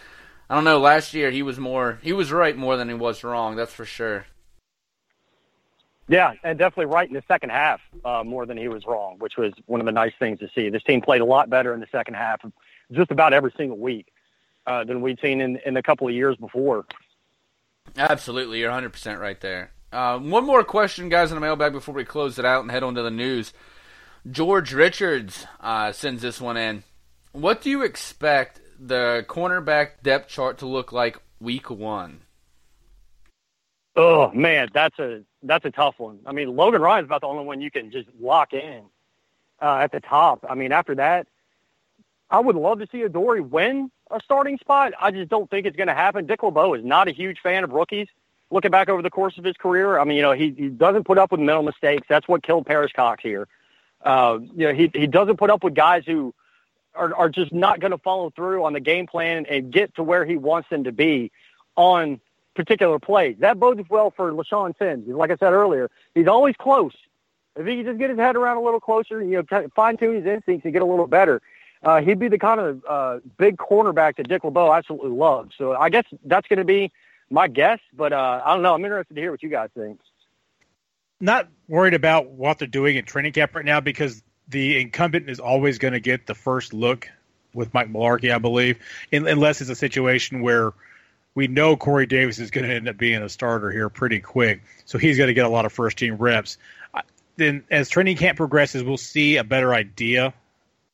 I 0.49 0.55
don't 0.55 0.65
know. 0.65 0.79
Last 0.79 1.15
year 1.15 1.31
he 1.31 1.43
was 1.43 1.59
more 1.59 1.99
he 2.03 2.13
was 2.13 2.31
right 2.31 2.57
more 2.57 2.77
than 2.77 2.89
he 2.89 2.95
was 2.95 3.25
wrong. 3.25 3.57
That's 3.57 3.73
for 3.73 3.85
sure. 3.85 4.27
Yeah, 6.07 6.35
and 6.43 6.59
definitely 6.59 6.93
right 6.93 7.09
in 7.09 7.15
the 7.15 7.25
second 7.27 7.51
half 7.51 7.81
uh, 8.05 8.23
more 8.25 8.45
than 8.45 8.59
he 8.59 8.69
was 8.69 8.85
wrong, 8.87 9.17
which 9.21 9.39
was 9.39 9.55
one 9.65 9.81
of 9.81 9.87
the 9.87 9.93
nice 9.93 10.13
things 10.19 10.39
to 10.41 10.51
see. 10.55 10.69
This 10.69 10.83
team 10.83 11.01
played 11.01 11.23
a 11.23 11.25
lot 11.25 11.49
better 11.49 11.73
in 11.73 11.81
the 11.81 11.87
second 11.91 12.15
half, 12.15 12.43
just 12.93 13.11
about 13.11 13.33
every 13.33 13.53
single 13.57 13.79
week 13.79 14.13
uh, 14.67 14.85
than 14.85 15.01
we'd 15.01 15.19
seen 15.21 15.41
in 15.41 15.57
in 15.65 15.77
a 15.77 15.83
couple 15.83 16.07
of 16.07 16.15
years 16.15 16.37
before. 16.37 16.85
Absolutely, 17.97 18.61
you're 18.61 18.71
100 18.71 18.93
percent 18.93 19.21
right 19.21 19.41
there. 19.41 19.73
Uh, 19.93 20.19
one 20.19 20.45
more 20.45 20.65
question, 20.65 21.09
guys, 21.09 21.31
in 21.31 21.37
the 21.37 21.41
mailbag 21.41 21.73
before 21.73 21.95
we 21.95 22.05
close 22.05 22.39
it 22.39 22.45
out 22.45 22.63
and 22.63 22.71
head 22.71 22.83
on 22.83 22.95
to 22.97 23.03
the 23.03 23.11
news. 23.11 23.53
George 24.29 24.73
Richards 24.73 25.47
uh, 25.61 25.93
sends 25.93 26.23
this 26.23 26.41
one 26.41 26.57
in. 26.57 26.83
What 27.33 27.61
do 27.63 27.71
you 27.71 27.83
expect 27.83 28.61
the 28.81 29.25
cornerback 29.29 30.03
depth 30.03 30.29
chart 30.29 30.59
to 30.59 30.67
look 30.67 30.93
like 30.93 31.19
week 31.41 31.71
one? 31.71 32.23
Oh 33.95 34.33
man, 34.33 34.71
that's 34.75 34.99
a 34.99 35.23
that's 35.45 35.65
a 35.65 35.71
tough 35.71 35.99
one. 35.99 36.19
I 36.27 36.33
mean, 36.33 36.57
Logan 36.57 36.83
Ryan's 36.83 37.07
about 37.07 37.21
the 37.21 37.29
only 37.29 37.45
one 37.45 37.61
you 37.61 37.71
can 37.71 37.93
just 37.93 38.09
lock 38.21 38.53
in 38.53 38.83
uh, 39.63 39.77
at 39.77 39.93
the 39.93 40.01
top. 40.01 40.45
I 40.49 40.57
mean, 40.57 40.73
after 40.73 40.97
that, 40.97 41.29
I 42.31 42.41
would 42.41 42.57
love 42.57 42.81
to 42.81 42.89
see 42.91 43.03
Adoree 43.03 43.41
win 43.41 43.93
a 44.11 44.21
starting 44.23 44.59
spot. 44.59 44.93
I 45.01 45.11
just 45.11 45.31
don't 45.31 45.49
think 45.51 45.67
it's 45.67 45.77
going 45.77 45.89
to 45.89 45.95
happen. 45.95 46.27
Dick 46.27 46.43
LeBeau 46.43 46.75
is 46.75 46.85
not 46.85 47.09
a 47.09 47.13
huge 47.13 47.41
fan 47.41 47.65
of 47.65 47.71
rookies. 47.71 48.09
Looking 48.51 48.71
back 48.71 48.89
over 48.89 49.03
the 49.03 49.11
course 49.11 49.37
of 49.39 49.45
his 49.45 49.57
career, 49.57 49.99
I 49.99 50.05
mean, 50.05 50.17
you 50.17 50.23
know, 50.23 50.33
he, 50.33 50.55
he 50.57 50.69
doesn't 50.69 51.05
put 51.05 51.19
up 51.19 51.33
with 51.33 51.41
mental 51.41 51.63
mistakes. 51.63 52.07
That's 52.09 52.29
what 52.29 52.43
killed 52.43 52.67
Perrish 52.67 52.93
Cox 52.93 53.23
here. 53.23 53.49
Uh, 54.03 54.39
you 54.55 54.67
know, 54.69 54.75
he 54.75 54.91
he 54.95 55.07
doesn't 55.07 55.39
put 55.39 55.51
up 55.51 55.65
with 55.65 55.75
guys 55.75 56.05
who 56.07 56.35
are, 56.95 57.15
are 57.15 57.29
just 57.29 57.53
not 57.53 57.81
going 57.81 57.91
to 57.91 57.99
follow 57.99 58.31
through 58.31 58.65
on 58.65 58.75
the 58.75 58.81
game 58.81 59.07
plan 59.07 59.47
and 59.47 59.73
get 59.73 59.95
to 59.97 60.03
where 60.03 60.25
he 60.25 60.37
wants 60.37 60.69
them 60.69 60.85
to 60.85 60.93
be 60.93 61.33
on 61.75 62.21
particular 62.55 62.99
plays. 62.99 63.37
That 63.41 63.59
bodes 63.59 63.83
well 63.89 64.11
for 64.11 64.31
LeShaun 64.31 64.77
Sims. 64.79 65.09
Like 65.09 65.31
I 65.31 65.37
said 65.37 65.53
earlier, 65.53 65.91
he's 66.15 66.29
always 66.29 66.55
close. 66.57 66.95
If 67.57 67.67
he 67.67 67.77
can 67.77 67.85
just 67.87 67.99
get 67.99 68.11
his 68.11 68.19
head 68.19 68.37
around 68.37 68.59
a 68.59 68.63
little 68.63 68.81
closer, 68.81 69.23
you 69.23 69.45
know, 69.51 69.69
fine 69.75 69.97
tune 69.97 70.17
his 70.17 70.27
instincts 70.27 70.65
and 70.65 70.73
get 70.73 70.83
a 70.83 70.87
little 70.87 71.07
better, 71.07 71.41
uh, 71.85 72.01
he'd 72.01 72.19
be 72.19 72.29
the 72.29 72.39
kind 72.39 72.61
of 72.61 72.85
uh, 72.89 73.19
big 73.37 73.57
cornerback 73.57 74.17
that 74.17 74.29
Dick 74.29 74.45
LeBeau 74.45 74.73
absolutely 74.73 75.11
loves. 75.11 75.55
So 75.57 75.75
I 75.75 75.91
guess 75.91 76.05
that's 76.25 76.49
going 76.49 76.59
to 76.59 76.65
be 76.65 76.93
my 77.31 77.49
guess, 77.49 77.81
but 77.93 78.13
uh, 78.13 78.43
I 78.45 78.55
don't 78.55 78.63
know. 78.63 78.75
I'm 78.75 78.85
interested 78.85 79.15
to 79.15 79.21
hear 79.21 79.31
what 79.31 79.43
you 79.43 79.49
guys 79.49 79.71
think. 79.77 80.01
Not 81.21 81.49
worried 81.69 81.95
about 81.95 82.31
what 82.31 82.59
they're 82.59 82.69
doing 82.69 82.97
in 82.97 83.05
training 83.05 83.33
camp 83.33 83.55
right 83.55 83.65
now 83.65 83.81
because 83.81 84.23
the 84.49 84.81
incumbent 84.81 85.31
is 85.31 85.41
always 85.41 85.79
going 85.79 85.95
to 85.95 86.01
get 86.01 86.27
the 86.27 86.35
first 86.35 86.75
look 86.75 87.09
with 87.55 87.73
Mike 87.73 87.91
Mularkey, 87.91 88.35
I 88.35 88.39
believe, 88.39 88.79
unless 89.13 89.61
it's 89.61 89.71
a 89.71 89.77
situation 89.77 90.43
where 90.43 90.73
we 91.35 91.47
know 91.47 91.77
Corey 91.77 92.07
Davis 92.07 92.39
is 92.39 92.51
going 92.51 92.67
to 92.67 92.75
end 92.75 92.89
up 92.89 92.97
being 92.97 93.23
a 93.23 93.29
starter 93.29 93.71
here 93.71 93.89
pretty 93.89 94.21
quick, 94.21 94.63
so 94.85 94.99
he's 94.99 95.17
going 95.17 95.29
to 95.29 95.35
get 95.35 95.47
a 95.47 95.49
lot 95.49 95.65
of 95.65 95.73
first 95.73 95.99
team 95.99 96.17
reps. 96.17 96.59
Then, 97.37 97.65
as 97.71 97.89
training 97.89 98.17
camp 98.17 98.37
progresses, 98.37 98.85
we'll 98.85 98.97
see 98.97 99.37
a 99.37 99.45
better 99.45 99.75
idea 99.75 100.35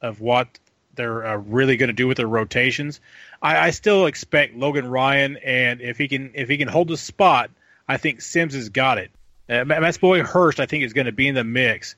of 0.00 0.20
what 0.20 0.58
they're 1.00 1.26
uh, 1.26 1.36
really 1.36 1.76
going 1.76 1.88
to 1.88 1.94
do 1.94 2.06
with 2.06 2.18
their 2.18 2.28
rotations. 2.28 3.00
I, 3.40 3.58
I, 3.58 3.70
still 3.70 4.06
expect 4.06 4.54
Logan 4.54 4.86
Ryan, 4.86 5.38
and 5.38 5.80
if 5.80 5.98
he 5.98 6.08
can 6.08 6.32
if 6.34 6.48
he 6.48 6.58
can 6.58 6.68
hold 6.68 6.88
the 6.88 6.96
spot, 6.96 7.50
I 7.88 7.96
think 7.96 8.20
Sims 8.20 8.54
has 8.54 8.68
got 8.68 8.98
it. 8.98 9.10
Uh, 9.48 9.64
Matt's 9.64 9.98
boy 9.98 10.22
Hurst, 10.22 10.60
I 10.60 10.66
think, 10.66 10.84
is 10.84 10.92
going 10.92 11.06
to 11.06 11.12
be 11.12 11.26
in 11.26 11.34
the 11.34 11.44
mix. 11.44 11.96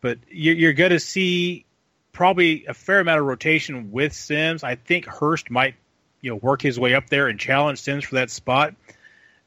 But 0.00 0.18
you're 0.28 0.74
going 0.74 0.90
to 0.90 1.00
see 1.00 1.64
probably 2.12 2.66
a 2.66 2.74
fair 2.74 3.00
amount 3.00 3.20
of 3.20 3.26
rotation 3.26 3.90
with 3.90 4.12
Sims. 4.12 4.62
I 4.62 4.74
think 4.74 5.06
Hurst 5.06 5.50
might, 5.50 5.74
you 6.20 6.30
know, 6.30 6.36
work 6.36 6.60
his 6.60 6.78
way 6.78 6.94
up 6.94 7.08
there 7.08 7.28
and 7.28 7.40
challenge 7.40 7.80
Sims 7.80 8.04
for 8.04 8.16
that 8.16 8.30
spot. 8.30 8.74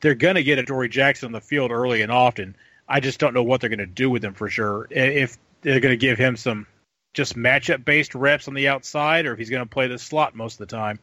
They're 0.02 0.16
going 0.16 0.36
to 0.36 0.44
get 0.44 0.58
Adoree 0.58 0.90
Jackson 0.90 1.28
on 1.28 1.32
the 1.32 1.42
field 1.42 1.72
early 1.72 2.02
and 2.02 2.12
often. 2.12 2.56
I 2.90 3.00
just 3.00 3.20
don't 3.20 3.34
know 3.34 3.44
what 3.44 3.62
they're 3.62 3.70
going 3.70 3.80
to 3.80 3.86
do 3.86 4.10
with 4.10 4.26
him 4.26 4.34
for 4.34 4.50
sure. 4.50 4.88
If 4.90 5.38
they're 5.62 5.80
going 5.80 5.94
to 5.94 5.98
give 5.98 6.18
him 6.18 6.36
some 6.36 6.66
just 7.18 7.36
matchup 7.36 7.84
based 7.84 8.14
reps 8.14 8.48
on 8.48 8.54
the 8.54 8.68
outside, 8.68 9.26
or 9.26 9.34
if 9.34 9.40
he's 9.40 9.50
going 9.50 9.64
to 9.64 9.70
play 9.70 9.88
the 9.88 9.98
slot 9.98 10.36
most 10.36 10.62
of 10.62 10.70
the 10.70 10.76
time. 10.76 11.00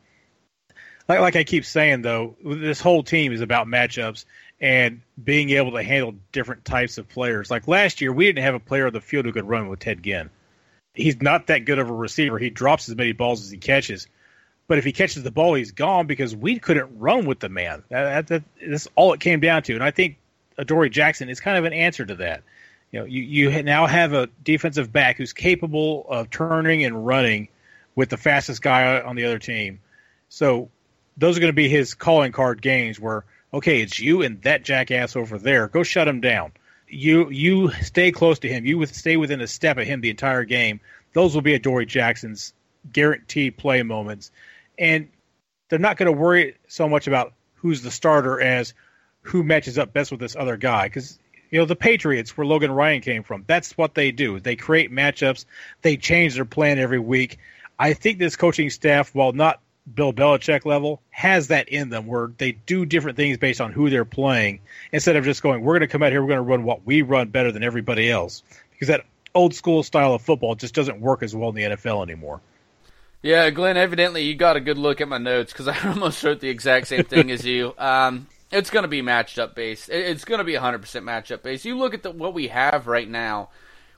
Like, 1.09 1.19
like 1.19 1.37
I 1.37 1.43
keep 1.43 1.65
saying 1.65 2.03
though, 2.03 2.37
this 2.43 2.81
whole 2.81 3.03
team 3.03 3.33
is 3.33 3.41
about 3.41 3.67
matchups, 3.67 4.25
and 4.61 5.01
being 5.23 5.51
able 5.51 5.73
to 5.73 5.83
handle 5.83 6.15
different 6.31 6.65
types 6.65 6.99
of 6.99 7.09
players. 7.09 7.51
Like 7.51 7.67
last 7.67 8.01
year, 8.01 8.13
we 8.13 8.27
didn't 8.27 8.45
have 8.45 8.55
a 8.55 8.61
player 8.61 8.87
on 8.87 8.93
the 8.93 9.01
field 9.01 9.27
who 9.27 9.33
could 9.33 9.49
run 9.49 9.67
with 9.67 9.81
Ted 9.81 10.05
Ginn. 10.05 10.31
He's 10.95 11.21
not 11.21 11.49
that 11.49 11.65
good 11.65 11.81
of 11.81 11.91
a 11.91 11.93
receiver. 11.93 12.39
He 12.39 12.51
drops 12.51 12.89
as 12.89 12.95
many 12.95 13.11
balls 13.11 13.43
as 13.43 13.51
he 13.51 13.59
catches. 13.59 14.07
But 14.69 14.79
if 14.79 14.85
he 14.85 14.93
catches 14.93 15.25
the 15.25 15.33
ball, 15.33 15.55
he's 15.55 15.73
gone 15.73 16.07
because 16.07 16.35
we 16.37 16.61
couldn't 16.61 17.01
run 17.01 17.27
with 17.27 17.41
the 17.41 17.49
man. 17.49 17.83
That, 17.91 18.05
that, 18.05 18.27
that, 18.29 18.71
that's 18.71 18.89
all 18.95 19.13
it 19.13 19.21
came 19.21 19.41
down 19.41 19.65
to. 19.65 19.75
And 19.75 19.83
I 19.83 19.91
think 19.91 20.17
Adoree 20.57 20.91
Jackson 20.91 21.29
is 21.29 21.41
kind 21.41 21.59
of 21.59 21.65
an 21.65 21.73
answer 21.73 22.07
to 22.07 22.15
that. 22.15 22.45
You 22.95 23.01
know, 23.01 23.07
you, 23.07 23.23
you 23.23 23.63
now 23.65 23.89
have 23.89 24.13
a 24.13 24.29
defensive 24.45 24.93
back 24.93 25.17
who's 25.17 25.33
capable 25.33 26.07
of 26.09 26.31
turning 26.31 26.85
and 26.85 27.05
running 27.05 27.49
with 27.97 28.09
the 28.09 28.17
fastest 28.17 28.63
guy 28.63 29.01
on 29.01 29.17
the 29.17 29.25
other 29.25 29.41
team. 29.41 29.81
So 30.29 30.71
those 31.17 31.37
are 31.37 31.41
going 31.41 31.53
to 31.53 31.57
be 31.57 31.69
his 31.69 31.95
calling 31.95 32.31
card 32.31 32.63
games 32.63 33.01
where 33.01 33.25
okay, 33.53 33.83
it's 33.83 33.99
you 33.99 34.23
and 34.23 34.41
that 34.43 34.63
jackass 34.63 35.17
over 35.17 35.39
there. 35.39 35.67
Go 35.67 35.83
shut 35.83 36.07
him 36.07 36.21
down. 36.21 36.53
You 36.87 37.31
you 37.31 37.73
stay 37.83 38.13
close 38.13 38.39
to 38.39 38.49
him. 38.49 38.65
You 38.65 38.87
stay 38.87 39.17
within 39.17 39.41
a 39.41 39.49
step 39.49 39.77
of 39.77 39.89
him 39.89 40.01
the 40.01 40.11
entire 40.11 40.45
game. 40.45 40.79
Those 41.15 41.35
will 41.35 41.43
be 41.43 41.55
Adoree 41.55 41.87
Jackson's 41.87 42.55
guaranteed 42.93 43.57
play 43.57 43.83
moments, 43.83 44.31
and 44.79 45.09
they're 45.69 45.81
not 45.81 45.97
going 45.97 46.13
to 46.13 46.17
worry 46.17 46.59
so 46.69 46.89
much 46.89 47.09
about 47.09 47.33
who's 47.55 47.83
the 47.83 47.91
starter 47.91 48.41
as 48.41 48.73
who 49.23 49.43
matches 49.43 49.79
up 49.79 49.93
best 49.93 50.13
with 50.13 50.21
this 50.21 50.37
other 50.37 50.57
guy 50.57 50.87
because 50.87 51.19
you 51.55 51.61
know 51.61 51.67
the 51.67 51.77
Patriots, 51.77 52.37
where 52.37 52.45
Logan 52.45 52.73
Ryan 52.73 53.01
came 53.01 53.23
from, 53.23 53.45
that's 53.47 53.79
what 53.79 53.95
they 53.95 54.11
do. 54.11 54.41
They 54.41 54.57
create 54.57 54.91
matchups. 54.91 55.45
They 55.83 55.97
change 55.97 56.35
their 56.35 56.45
plan 56.45 56.81
every 56.81 56.99
week. 56.99 57.39
I 57.79 57.93
think 57.93 58.19
this 58.19 58.35
coaching 58.35 58.71
staff, 58.71 59.15
while 59.15 59.31
not 59.31 59.61
Bill 59.95 60.13
Belichick 60.13 60.65
level 60.65 61.01
has 61.11 61.47
that 61.49 61.69
in 61.69 61.91
them 61.91 62.09
where 62.09 62.33
they 62.39 62.51
do 62.51 62.85
different 62.85 63.17
things 63.17 63.39
based 63.39 63.61
on 63.61 63.71
who 63.71 63.89
they're 63.89 64.05
playing 64.05 64.63
instead 64.91 65.15
of 65.15 65.23
just 65.23 65.45
going, 65.45 65.63
we're 65.63 65.75
going 65.75 65.83
to 65.83 65.93
come 65.93 66.03
out 66.03 66.11
here, 66.11 66.23
we're 66.23 66.27
going 66.27 66.39
to 66.39 66.43
run 66.43 66.65
what 66.65 66.85
we 66.85 67.03
run 67.03 67.29
better 67.29 67.53
than 67.53 67.63
everybody 67.63 68.11
else. 68.11 68.43
Because 68.73 68.89
that 68.89 69.05
old 69.33 69.55
school 69.55 69.85
style 69.85 70.13
of 70.13 70.23
football 70.23 70.57
just 70.57 70.75
doesn't 70.75 71.01
work 71.01 71.23
as 71.23 71.37
well 71.37 71.51
in 71.51 71.55
the 71.55 71.63
NFL 71.63 72.03
anymore. 72.03 72.41
Yeah, 73.23 73.49
Glenn, 73.51 73.77
evidently 73.77 74.25
you 74.25 74.35
got 74.35 74.57
a 74.57 74.61
good 74.61 74.77
look 74.77 75.01
at 75.01 75.07
my 75.07 75.19
notes 75.19 75.53
because 75.53 75.69
I 75.69 75.79
almost 75.89 76.21
wrote 76.25 76.41
the 76.41 76.49
exact 76.49 76.89
same 76.89 77.05
thing 77.05 77.31
as 77.31 77.47
you. 77.47 77.75
Um, 77.79 78.27
it's 78.55 78.71
going 78.71 78.85
to 78.85 78.89
be 78.89 79.03
matchup 79.03 79.55
based. 79.55 79.89
It's 79.89 80.25
going 80.25 80.39
to 80.39 80.45
be 80.45 80.55
100% 80.55 80.81
matchup 80.81 81.43
based. 81.43 81.65
You 81.65 81.77
look 81.77 81.93
at 81.93 82.03
the, 82.03 82.13
what 82.13 82.35
we 82.35 82.49
have 82.49 82.87
right 82.87 83.09
now. 83.09 83.51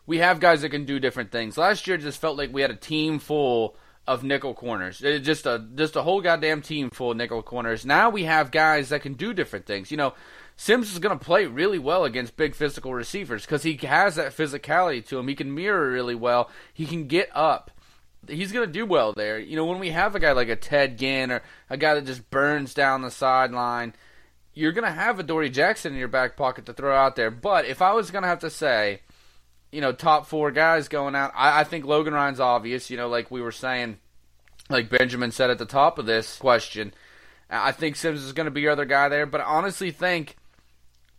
We 0.06 0.18
have 0.18 0.40
guys 0.40 0.62
that 0.62 0.70
can 0.70 0.84
do 0.84 0.98
different 0.98 1.30
things. 1.30 1.58
Last 1.58 1.86
year 1.86 1.98
just 1.98 2.20
felt 2.20 2.38
like 2.38 2.52
we 2.52 2.62
had 2.62 2.70
a 2.70 2.76
team 2.76 3.18
full 3.18 3.76
of 4.06 4.22
nickel 4.22 4.54
corners. 4.54 5.02
It's 5.02 5.26
just 5.26 5.46
a 5.46 5.66
just 5.74 5.96
a 5.96 6.02
whole 6.02 6.20
goddamn 6.20 6.62
team 6.62 6.90
full 6.90 7.10
of 7.10 7.16
nickel 7.16 7.42
corners. 7.42 7.84
Now 7.84 8.08
we 8.08 8.24
have 8.24 8.50
guys 8.50 8.90
that 8.90 9.02
can 9.02 9.14
do 9.14 9.34
different 9.34 9.66
things. 9.66 9.90
You 9.90 9.96
know, 9.96 10.14
Sims 10.56 10.92
is 10.92 11.00
going 11.00 11.18
to 11.18 11.24
play 11.24 11.46
really 11.46 11.78
well 11.78 12.04
against 12.04 12.36
big 12.36 12.54
physical 12.54 12.94
receivers 12.94 13.42
because 13.42 13.64
he 13.64 13.74
has 13.78 14.14
that 14.14 14.34
physicality 14.34 15.04
to 15.08 15.18
him. 15.18 15.28
He 15.28 15.34
can 15.34 15.54
mirror 15.54 15.90
really 15.90 16.14
well. 16.14 16.50
He 16.72 16.86
can 16.86 17.08
get 17.08 17.28
up. 17.34 17.72
he's 18.28 18.52
going 18.52 18.66
to 18.66 18.72
do 18.72 18.86
well 18.86 19.12
there. 19.12 19.38
You 19.38 19.56
know, 19.56 19.66
when 19.66 19.80
we 19.80 19.90
have 19.90 20.14
a 20.14 20.20
guy 20.20 20.32
like 20.32 20.48
a 20.48 20.56
Ted 20.56 20.98
Ginn 20.98 21.32
or 21.32 21.42
a 21.68 21.76
guy 21.76 21.94
that 21.94 22.06
just 22.06 22.30
burns 22.30 22.74
down 22.74 23.02
the 23.02 23.10
sideline, 23.10 23.92
you're 24.56 24.72
going 24.72 24.84
to 24.84 24.90
have 24.90 25.20
Adoree 25.20 25.50
Jackson 25.50 25.92
in 25.92 25.98
your 25.98 26.08
back 26.08 26.34
pocket 26.34 26.64
to 26.66 26.72
throw 26.72 26.96
out 26.96 27.14
there. 27.14 27.30
But 27.30 27.66
if 27.66 27.82
I 27.82 27.92
was 27.92 28.10
going 28.10 28.22
to 28.22 28.28
have 28.28 28.40
to 28.40 28.50
say, 28.50 29.02
you 29.70 29.82
know, 29.82 29.92
top 29.92 30.26
four 30.26 30.50
guys 30.50 30.88
going 30.88 31.14
out, 31.14 31.30
I, 31.36 31.60
I 31.60 31.64
think 31.64 31.84
Logan 31.84 32.14
Ryan's 32.14 32.40
obvious. 32.40 32.88
You 32.88 32.96
know, 32.96 33.08
like 33.08 33.30
we 33.30 33.42
were 33.42 33.52
saying, 33.52 33.98
like 34.70 34.88
Benjamin 34.88 35.30
said 35.30 35.50
at 35.50 35.58
the 35.58 35.66
top 35.66 35.98
of 35.98 36.06
this 36.06 36.38
question. 36.38 36.94
I 37.50 37.70
think 37.70 37.96
Sims 37.96 38.24
is 38.24 38.32
going 38.32 38.46
to 38.46 38.50
be 38.50 38.62
your 38.62 38.72
other 38.72 38.86
guy 38.86 39.08
there, 39.08 39.26
but 39.26 39.40
I 39.40 39.44
honestly 39.44 39.90
think 39.92 40.36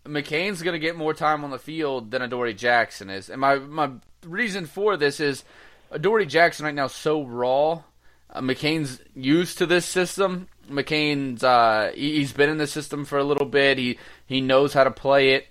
McCain's 0.04 0.64
going 0.64 0.74
to 0.74 0.80
get 0.80 0.98
more 0.98 1.14
time 1.14 1.44
on 1.44 1.52
the 1.52 1.60
field 1.60 2.12
than 2.12 2.24
Adoree 2.24 2.56
Jackson 2.56 3.10
is. 3.10 3.30
And 3.30 3.40
my 3.40 3.60
my 3.60 3.92
reason 4.26 4.66
for 4.66 4.98
this 4.98 5.20
is 5.20 5.44
Adoree 5.92 6.26
Jackson 6.26 6.66
right 6.66 6.76
now 6.76 6.86
is 6.86 6.92
so 6.92 7.24
raw. 7.24 7.84
Uh, 8.30 8.42
McCain's 8.42 9.00
used 9.16 9.60
to 9.60 9.68
this 9.68 9.86
system. 9.86 10.50
McCain's 10.70 11.44
uh, 11.44 11.92
he's 11.96 12.34
been 12.34 12.50
in 12.50 12.58
the 12.58 12.68
system 12.68 13.06
for 13.06 13.18
a 13.18 13.24
little 13.24 13.46
bit. 13.46 13.78
He 13.78 13.98
he 14.26 14.42
knows 14.42 14.74
how 14.74 14.84
to 14.84 14.92
play 14.92 15.32
it. 15.32 15.48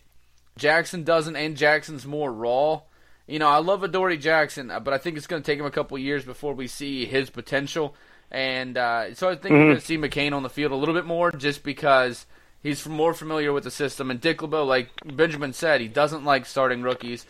Jackson 0.57 1.05
doesn't, 1.05 1.37
and 1.37 1.57
Jackson's 1.57 2.07
more 2.07 2.33
raw. 2.33 2.83
You 3.27 3.39
know, 3.39 3.49
I 3.49 3.59
love 3.59 3.83
Adoree 3.83 4.19
Jackson, 4.19 4.71
uh, 4.71 4.81
but 4.81 4.95
I 4.95 4.99
think 4.99 5.17
it's 5.17 5.27
going 5.27 5.43
to 5.43 5.47
take 5.47 5.59
him 5.59 5.67
a 5.67 5.71
couple 5.71 5.99
years 5.99 6.25
before 6.25 6.55
we 6.55 6.67
see 6.67 7.05
his 7.05 7.29
potential. 7.29 7.95
And 8.31 8.79
uh, 8.79 9.15
so 9.15 9.29
I 9.29 9.35
think 9.35 9.47
mm-hmm. 9.47 9.55
we're 9.55 9.65
going 9.65 9.77
to 9.77 9.85
see 9.85 9.99
McCain 9.99 10.33
on 10.33 10.43
the 10.43 10.49
field 10.49 10.73
a 10.73 10.77
little 10.77 10.95
bit 10.95 11.05
more, 11.05 11.31
just 11.33 11.63
because 11.63 12.27
he's 12.63 12.87
more 12.87 13.15
familiar 13.15 13.53
with 13.53 13.65
the 13.65 13.71
system. 13.71 14.11
And 14.11 14.21
Dick 14.21 14.43
LeBeau, 14.43 14.65
like 14.65 14.89
Benjamin 15.05 15.53
said, 15.53 15.81
he 15.81 15.89
doesn't 15.89 16.25
like 16.25 16.47
starting 16.47 16.83
rookies. 16.83 17.27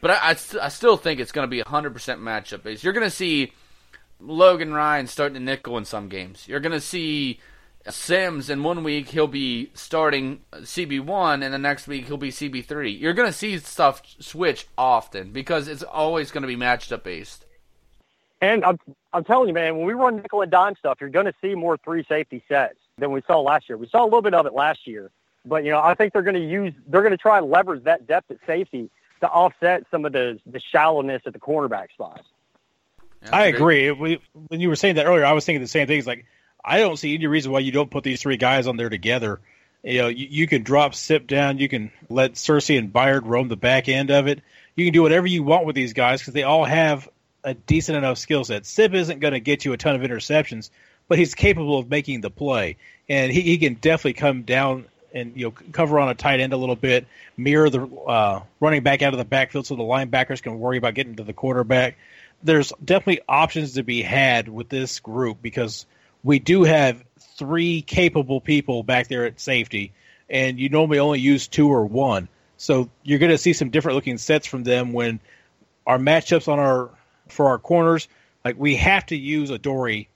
But 0.00 0.12
I, 0.12 0.30
I, 0.30 0.36
I 0.62 0.68
still 0.68 0.96
think 0.96 1.18
it's 1.20 1.32
going 1.32 1.46
to 1.46 1.50
be 1.50 1.60
a 1.60 1.64
100% 1.64 1.92
matchup 1.92 2.62
based. 2.62 2.84
You're 2.84 2.92
going 2.92 3.06
to 3.06 3.10
see 3.10 3.52
Logan 4.20 4.74
Ryan 4.74 5.06
starting 5.06 5.34
to 5.34 5.40
nickel 5.40 5.78
in 5.78 5.84
some 5.84 6.08
games. 6.08 6.46
You're 6.48 6.60
going 6.60 6.72
to 6.72 6.80
see 6.80 7.40
Sims 7.88 8.50
in 8.50 8.62
one 8.62 8.84
week 8.84 9.08
he'll 9.08 9.26
be 9.26 9.70
starting 9.74 10.40
CB1 10.52 11.44
and 11.44 11.54
the 11.54 11.58
next 11.58 11.86
week 11.86 12.06
he'll 12.06 12.16
be 12.16 12.30
CB3. 12.30 12.98
You're 12.98 13.14
going 13.14 13.28
to 13.28 13.32
see 13.32 13.58
stuff 13.58 14.02
switch 14.20 14.66
often 14.76 15.30
because 15.30 15.68
it's 15.68 15.82
always 15.82 16.30
going 16.30 16.42
to 16.42 16.48
be 16.48 16.56
matched 16.56 16.92
up 16.92 17.04
based. 17.04 17.44
And 18.40 18.64
I'm 18.64 18.78
I'm 19.12 19.24
telling 19.24 19.48
you, 19.48 19.54
man, 19.54 19.76
when 19.76 19.86
we 19.86 19.94
run 19.94 20.16
nickel 20.16 20.42
and 20.42 20.50
dime 20.50 20.76
stuff, 20.76 20.98
you're 21.00 21.10
going 21.10 21.26
to 21.26 21.34
see 21.40 21.54
more 21.54 21.76
three 21.78 22.04
safety 22.08 22.42
sets 22.48 22.78
than 22.98 23.10
we 23.10 23.22
saw 23.26 23.40
last 23.40 23.68
year. 23.68 23.76
We 23.76 23.88
saw 23.88 24.02
a 24.02 24.04
little 24.04 24.22
bit 24.22 24.34
of 24.34 24.46
it 24.46 24.52
last 24.52 24.86
year, 24.86 25.10
but 25.44 25.64
you 25.64 25.70
know 25.70 25.80
I 25.80 25.94
think 25.94 26.12
they're 26.12 26.22
going 26.22 26.34
to 26.34 26.46
use 26.46 26.72
they're 26.86 27.02
going 27.02 27.12
to 27.12 27.16
try 27.16 27.38
and 27.38 27.50
leverage 27.50 27.84
that 27.84 28.06
depth 28.06 28.30
at 28.30 28.38
safety 28.46 28.90
to 29.20 29.28
offset 29.28 29.84
some 29.90 30.04
of 30.04 30.12
the 30.12 30.38
the 30.46 30.60
shallowness 30.60 31.22
at 31.26 31.32
the 31.32 31.40
cornerback 31.40 31.88
I 33.30 33.46
agree. 33.46 33.90
We, 33.90 34.20
when 34.48 34.60
you 34.60 34.68
were 34.68 34.76
saying 34.76 34.96
that 34.96 35.06
earlier, 35.06 35.24
I 35.24 35.32
was 35.32 35.44
thinking 35.44 35.62
the 35.62 35.68
same 35.68 35.86
thing. 35.86 35.98
It's 35.98 36.06
Like 36.06 36.26
I 36.64 36.78
don't 36.78 36.96
see 36.96 37.14
any 37.14 37.26
reason 37.26 37.52
why 37.52 37.60
you 37.60 37.72
don't 37.72 37.90
put 37.90 38.04
these 38.04 38.20
three 38.20 38.36
guys 38.36 38.66
on 38.66 38.76
there 38.76 38.88
together. 38.88 39.40
You 39.82 40.02
know, 40.02 40.08
you, 40.08 40.26
you 40.30 40.46
can 40.46 40.62
drop 40.62 40.94
Sip 40.94 41.26
down. 41.26 41.58
You 41.58 41.68
can 41.68 41.90
let 42.08 42.34
Searcy 42.34 42.78
and 42.78 42.92
Byard 42.92 43.22
roam 43.24 43.48
the 43.48 43.56
back 43.56 43.88
end 43.88 44.10
of 44.10 44.26
it. 44.26 44.40
You 44.76 44.84
can 44.84 44.92
do 44.92 45.02
whatever 45.02 45.26
you 45.26 45.42
want 45.42 45.66
with 45.66 45.76
these 45.76 45.92
guys 45.92 46.20
because 46.20 46.34
they 46.34 46.42
all 46.42 46.64
have 46.64 47.08
a 47.44 47.54
decent 47.54 47.96
enough 47.96 48.18
skill 48.18 48.44
set. 48.44 48.66
Sip 48.66 48.92
isn't 48.92 49.20
going 49.20 49.34
to 49.34 49.40
get 49.40 49.64
you 49.64 49.72
a 49.72 49.76
ton 49.76 49.94
of 49.94 50.02
interceptions, 50.02 50.70
but 51.08 51.18
he's 51.18 51.34
capable 51.34 51.78
of 51.78 51.88
making 51.88 52.20
the 52.20 52.30
play, 52.30 52.76
and 53.08 53.32
he, 53.32 53.40
he 53.40 53.58
can 53.58 53.74
definitely 53.74 54.14
come 54.14 54.42
down 54.42 54.86
and 55.12 55.36
you 55.36 55.46
know 55.46 55.50
cover 55.72 55.98
on 55.98 56.08
a 56.08 56.14
tight 56.14 56.40
end 56.40 56.52
a 56.52 56.56
little 56.56 56.76
bit, 56.76 57.06
mirror 57.36 57.70
the 57.70 57.86
uh, 57.86 58.42
running 58.60 58.82
back 58.82 59.02
out 59.02 59.14
of 59.14 59.18
the 59.18 59.24
backfield 59.24 59.66
so 59.66 59.74
the 59.74 59.82
linebackers 59.82 60.42
can 60.42 60.58
worry 60.58 60.76
about 60.76 60.94
getting 60.94 61.16
to 61.16 61.24
the 61.24 61.32
quarterback. 61.32 61.96
There's 62.42 62.72
definitely 62.82 63.22
options 63.28 63.74
to 63.74 63.82
be 63.82 64.02
had 64.02 64.48
with 64.48 64.68
this 64.68 65.00
group 65.00 65.42
because 65.42 65.86
we 66.22 66.38
do 66.38 66.64
have 66.64 67.02
three 67.36 67.82
capable 67.82 68.40
people 68.40 68.82
back 68.82 69.08
there 69.08 69.24
at 69.24 69.40
safety, 69.40 69.92
and 70.28 70.58
you 70.58 70.68
normally 70.68 70.98
only 70.98 71.20
use 71.20 71.48
two 71.48 71.68
or 71.68 71.84
one. 71.84 72.28
So 72.56 72.90
you're 73.02 73.18
going 73.18 73.30
to 73.30 73.38
see 73.38 73.52
some 73.52 73.70
different 73.70 73.96
looking 73.96 74.18
sets 74.18 74.46
from 74.46 74.64
them 74.64 74.92
when 74.92 75.20
our 75.86 75.98
matchups 75.98 76.48
on 76.48 76.58
our 76.58 76.90
for 77.28 77.48
our 77.48 77.58
corners. 77.58 78.08
Like 78.44 78.56
we 78.58 78.76
have 78.76 79.06
to 79.06 79.16
use 79.16 79.50
Adoree 79.50 80.08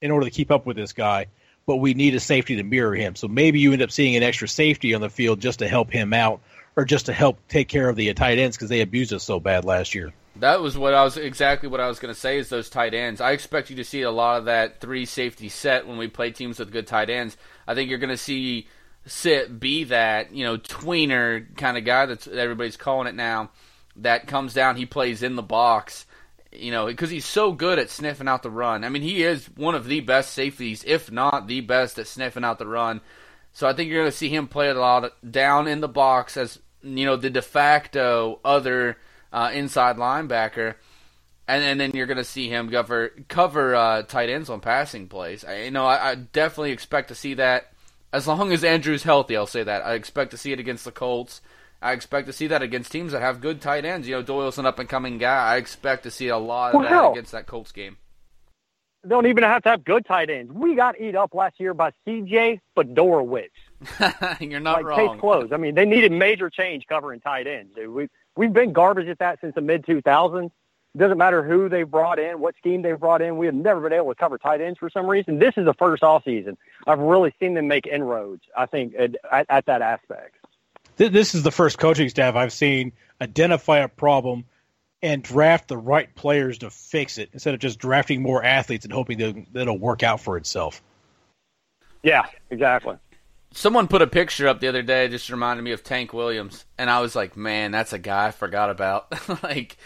in 0.00 0.10
order 0.10 0.26
to 0.26 0.30
keep 0.30 0.50
up 0.50 0.66
with 0.66 0.76
this 0.76 0.92
guy, 0.92 1.26
but 1.66 1.76
we 1.76 1.94
need 1.94 2.14
a 2.14 2.20
safety 2.20 2.56
to 2.56 2.62
mirror 2.62 2.94
him. 2.94 3.16
So 3.16 3.28
maybe 3.28 3.60
you 3.60 3.72
end 3.72 3.82
up 3.82 3.90
seeing 3.90 4.16
an 4.16 4.22
extra 4.22 4.48
safety 4.48 4.94
on 4.94 5.00
the 5.00 5.10
field 5.10 5.40
just 5.40 5.60
to 5.60 5.68
help 5.68 5.90
him 5.90 6.12
out, 6.12 6.40
or 6.76 6.84
just 6.84 7.06
to 7.06 7.12
help 7.12 7.38
take 7.48 7.68
care 7.68 7.88
of 7.88 7.96
the 7.96 8.12
tight 8.14 8.38
ends 8.38 8.56
because 8.56 8.68
they 8.68 8.80
abused 8.80 9.12
us 9.12 9.22
so 9.24 9.40
bad 9.40 9.64
last 9.64 9.94
year. 9.94 10.12
That 10.36 10.60
was 10.60 10.78
what 10.78 10.94
I 10.94 11.04
was 11.04 11.16
exactly 11.16 11.68
what 11.68 11.80
I 11.80 11.88
was 11.88 11.98
going 11.98 12.14
to 12.14 12.18
say 12.18 12.38
is 12.38 12.48
those 12.48 12.70
tight 12.70 12.94
ends. 12.94 13.20
I 13.20 13.32
expect 13.32 13.68
you 13.68 13.76
to 13.76 13.84
see 13.84 14.02
a 14.02 14.10
lot 14.10 14.38
of 14.38 14.44
that 14.46 14.80
three 14.80 15.04
safety 15.04 15.48
set 15.48 15.86
when 15.86 15.98
we 15.98 16.08
play 16.08 16.30
teams 16.30 16.58
with 16.58 16.72
good 16.72 16.86
tight 16.86 17.10
ends. 17.10 17.36
I 17.66 17.74
think 17.74 17.90
you're 17.90 17.98
going 17.98 18.10
to 18.10 18.16
see 18.16 18.68
Sip 19.06 19.58
be 19.58 19.84
that 19.84 20.32
you 20.32 20.44
know 20.44 20.56
tweener 20.56 21.56
kind 21.56 21.76
of 21.76 21.84
guy 21.84 22.06
that 22.06 22.28
everybody's 22.28 22.76
calling 22.76 23.08
it 23.08 23.14
now. 23.14 23.50
That 23.96 24.28
comes 24.28 24.54
down, 24.54 24.76
he 24.76 24.86
plays 24.86 25.22
in 25.22 25.36
the 25.36 25.42
box, 25.42 26.06
you 26.52 26.70
know, 26.70 26.86
because 26.86 27.10
he's 27.10 27.26
so 27.26 27.52
good 27.52 27.78
at 27.78 27.90
sniffing 27.90 28.28
out 28.28 28.42
the 28.42 28.50
run. 28.50 28.84
I 28.84 28.88
mean, 28.88 29.02
he 29.02 29.22
is 29.22 29.46
one 29.56 29.74
of 29.74 29.86
the 29.86 30.00
best 30.00 30.32
safeties, 30.32 30.84
if 30.86 31.10
not 31.10 31.48
the 31.48 31.60
best 31.60 31.98
at 31.98 32.06
sniffing 32.06 32.44
out 32.44 32.58
the 32.58 32.66
run. 32.66 33.00
So 33.52 33.66
I 33.66 33.72
think 33.72 33.90
you're 33.90 34.02
going 34.02 34.10
to 34.10 34.16
see 34.16 34.28
him 34.28 34.48
play 34.48 34.68
a 34.68 34.74
lot 34.74 35.12
down 35.28 35.68
in 35.68 35.80
the 35.80 35.88
box 35.88 36.36
as 36.36 36.58
you 36.82 37.04
know 37.04 37.16
the 37.16 37.30
de 37.30 37.42
facto 37.42 38.40
other 38.44 38.96
uh, 39.32 39.50
inside 39.52 39.96
linebacker, 39.96 40.74
and, 41.46 41.62
and 41.62 41.80
then 41.80 41.90
you're 41.94 42.06
going 42.06 42.16
to 42.16 42.24
see 42.24 42.48
him 42.48 42.70
cover 42.70 43.10
cover 43.28 43.74
uh, 43.74 44.02
tight 44.02 44.30
ends 44.30 44.50
on 44.50 44.60
passing 44.60 45.08
plays. 45.08 45.44
I, 45.44 45.64
you 45.64 45.70
know, 45.70 45.86
I, 45.86 46.10
I 46.10 46.14
definitely 46.14 46.72
expect 46.72 47.08
to 47.08 47.14
see 47.14 47.34
that 47.34 47.72
as 48.12 48.26
long 48.26 48.52
as 48.52 48.64
Andrew's 48.64 49.02
healthy. 49.02 49.36
I'll 49.36 49.46
say 49.46 49.62
that 49.62 49.84
I 49.84 49.94
expect 49.94 50.30
to 50.32 50.36
see 50.36 50.52
it 50.52 50.60
against 50.60 50.84
the 50.84 50.92
Colts. 50.92 51.40
I 51.82 51.92
expect 51.92 52.26
to 52.26 52.32
see 52.32 52.46
that 52.48 52.62
against 52.62 52.92
teams 52.92 53.12
that 53.12 53.22
have 53.22 53.40
good 53.40 53.60
tight 53.60 53.86
ends. 53.86 54.06
You 54.06 54.16
know, 54.16 54.22
Doyle's 54.22 54.58
an 54.58 54.66
up 54.66 54.78
and 54.78 54.88
coming 54.88 55.18
guy. 55.18 55.54
I 55.54 55.56
expect 55.56 56.02
to 56.02 56.10
see 56.10 56.28
a 56.28 56.36
lot 56.36 56.74
of 56.74 56.80
well, 56.80 56.90
that 56.90 57.10
against 57.12 57.32
that 57.32 57.46
Colts 57.46 57.72
game. 57.72 57.96
Don't 59.06 59.26
even 59.26 59.44
have 59.44 59.62
to 59.62 59.70
have 59.70 59.84
good 59.84 60.04
tight 60.04 60.28
ends. 60.28 60.52
We 60.52 60.74
got 60.74 61.00
eat 61.00 61.16
up 61.16 61.34
last 61.34 61.58
year 61.58 61.72
by 61.72 61.92
C.J. 62.04 62.60
Fiedorowicz. 62.76 63.48
You're 64.40 64.60
not 64.60 64.78
like, 64.78 64.84
wrong. 64.84 65.08
Case 65.08 65.20
closed. 65.20 65.52
I 65.52 65.56
mean, 65.56 65.74
they 65.74 65.86
needed 65.86 66.12
major 66.12 66.50
change 66.50 66.86
covering 66.86 67.20
tight 67.20 67.46
ends. 67.46 67.74
Dude. 67.74 67.88
We 67.90 68.08
we've 68.36 68.52
been 68.52 68.72
garbage 68.72 69.08
at 69.08 69.18
that 69.20 69.40
since 69.40 69.54
the 69.54 69.62
mid 69.62 69.86
2000s. 69.86 70.50
Doesn't 70.96 71.18
matter 71.18 71.44
who 71.44 71.68
they 71.68 71.84
brought 71.84 72.18
in, 72.18 72.40
what 72.40 72.56
scheme 72.56 72.82
they 72.82 72.92
brought 72.92 73.22
in. 73.22 73.36
We 73.36 73.46
have 73.46 73.54
never 73.54 73.80
been 73.80 73.92
able 73.92 74.08
to 74.08 74.14
cover 74.16 74.38
tight 74.38 74.60
ends 74.60 74.76
for 74.78 74.90
some 74.90 75.06
reason. 75.06 75.38
This 75.38 75.54
is 75.56 75.64
the 75.64 75.74
first 75.74 76.02
off 76.02 76.24
season 76.24 76.58
I've 76.86 76.98
really 76.98 77.32
seen 77.38 77.54
them 77.54 77.68
make 77.68 77.86
inroads. 77.86 78.42
I 78.56 78.66
think 78.66 78.94
at, 78.98 79.14
at, 79.30 79.46
at 79.48 79.66
that 79.66 79.82
aspect. 79.82 80.34
This 80.96 81.34
is 81.34 81.42
the 81.42 81.52
first 81.52 81.78
coaching 81.78 82.08
staff 82.08 82.34
I've 82.34 82.52
seen 82.52 82.92
identify 83.20 83.78
a 83.78 83.88
problem 83.88 84.44
and 85.02 85.22
draft 85.22 85.68
the 85.68 85.76
right 85.76 86.14
players 86.14 86.58
to 86.58 86.70
fix 86.70 87.18
it 87.18 87.30
instead 87.32 87.54
of 87.54 87.60
just 87.60 87.78
drafting 87.78 88.22
more 88.22 88.44
athletes 88.44 88.84
and 88.84 88.92
hoping 88.92 89.18
that 89.18 89.60
it'll 89.60 89.78
work 89.78 90.02
out 90.02 90.20
for 90.20 90.36
itself. 90.36 90.82
Yeah, 92.02 92.26
exactly. 92.50 92.96
Someone 93.52 93.88
put 93.88 94.02
a 94.02 94.06
picture 94.06 94.46
up 94.46 94.60
the 94.60 94.68
other 94.68 94.82
day, 94.82 95.08
just 95.08 95.28
reminded 95.30 95.62
me 95.62 95.72
of 95.72 95.82
Tank 95.82 96.12
Williams, 96.12 96.64
and 96.78 96.88
I 96.88 97.00
was 97.00 97.16
like, 97.16 97.36
"Man, 97.36 97.72
that's 97.72 97.92
a 97.92 97.98
guy 97.98 98.28
I 98.28 98.30
forgot 98.30 98.70
about." 98.70 99.12
like, 99.42 99.76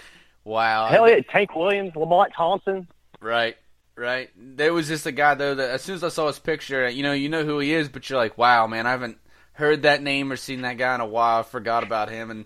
wow. 0.45 0.87
Hell 0.87 1.09
yeah, 1.09 1.21
Tank 1.21 1.55
Williams, 1.55 1.97
Lamont 1.97 2.33
Thompson. 2.37 2.89
Right, 3.21 3.57
right. 3.97 4.31
There 4.37 4.75
was 4.75 4.89
just 4.89 5.07
a 5.07 5.13
guy 5.13 5.35
though 5.35 5.55
that 5.55 5.71
as 5.71 5.83
soon 5.83 5.95
as 5.95 6.05
I 6.05 6.09
saw 6.09 6.27
his 6.27 6.39
picture, 6.39 6.89
you 6.89 7.03
know, 7.03 7.13
you 7.13 7.31
know 7.31 7.45
who 7.45 7.59
he 7.59 7.73
is, 7.73 7.89
but 7.89 8.09
you're 8.11 8.19
like, 8.19 8.37
"Wow, 8.37 8.67
man, 8.67 8.87
I 8.87 8.91
haven't 8.91 9.19
heard 9.55 9.83
that 9.83 10.03
name 10.03 10.31
or 10.31 10.37
seen 10.37 10.63
that 10.63 10.77
guy 10.77 10.95
in 10.95 11.01
a 11.01 11.07
while. 11.07 11.41
I 11.41 11.43
forgot 11.43 11.85
about 11.85 12.11
him." 12.11 12.31
And 12.31 12.45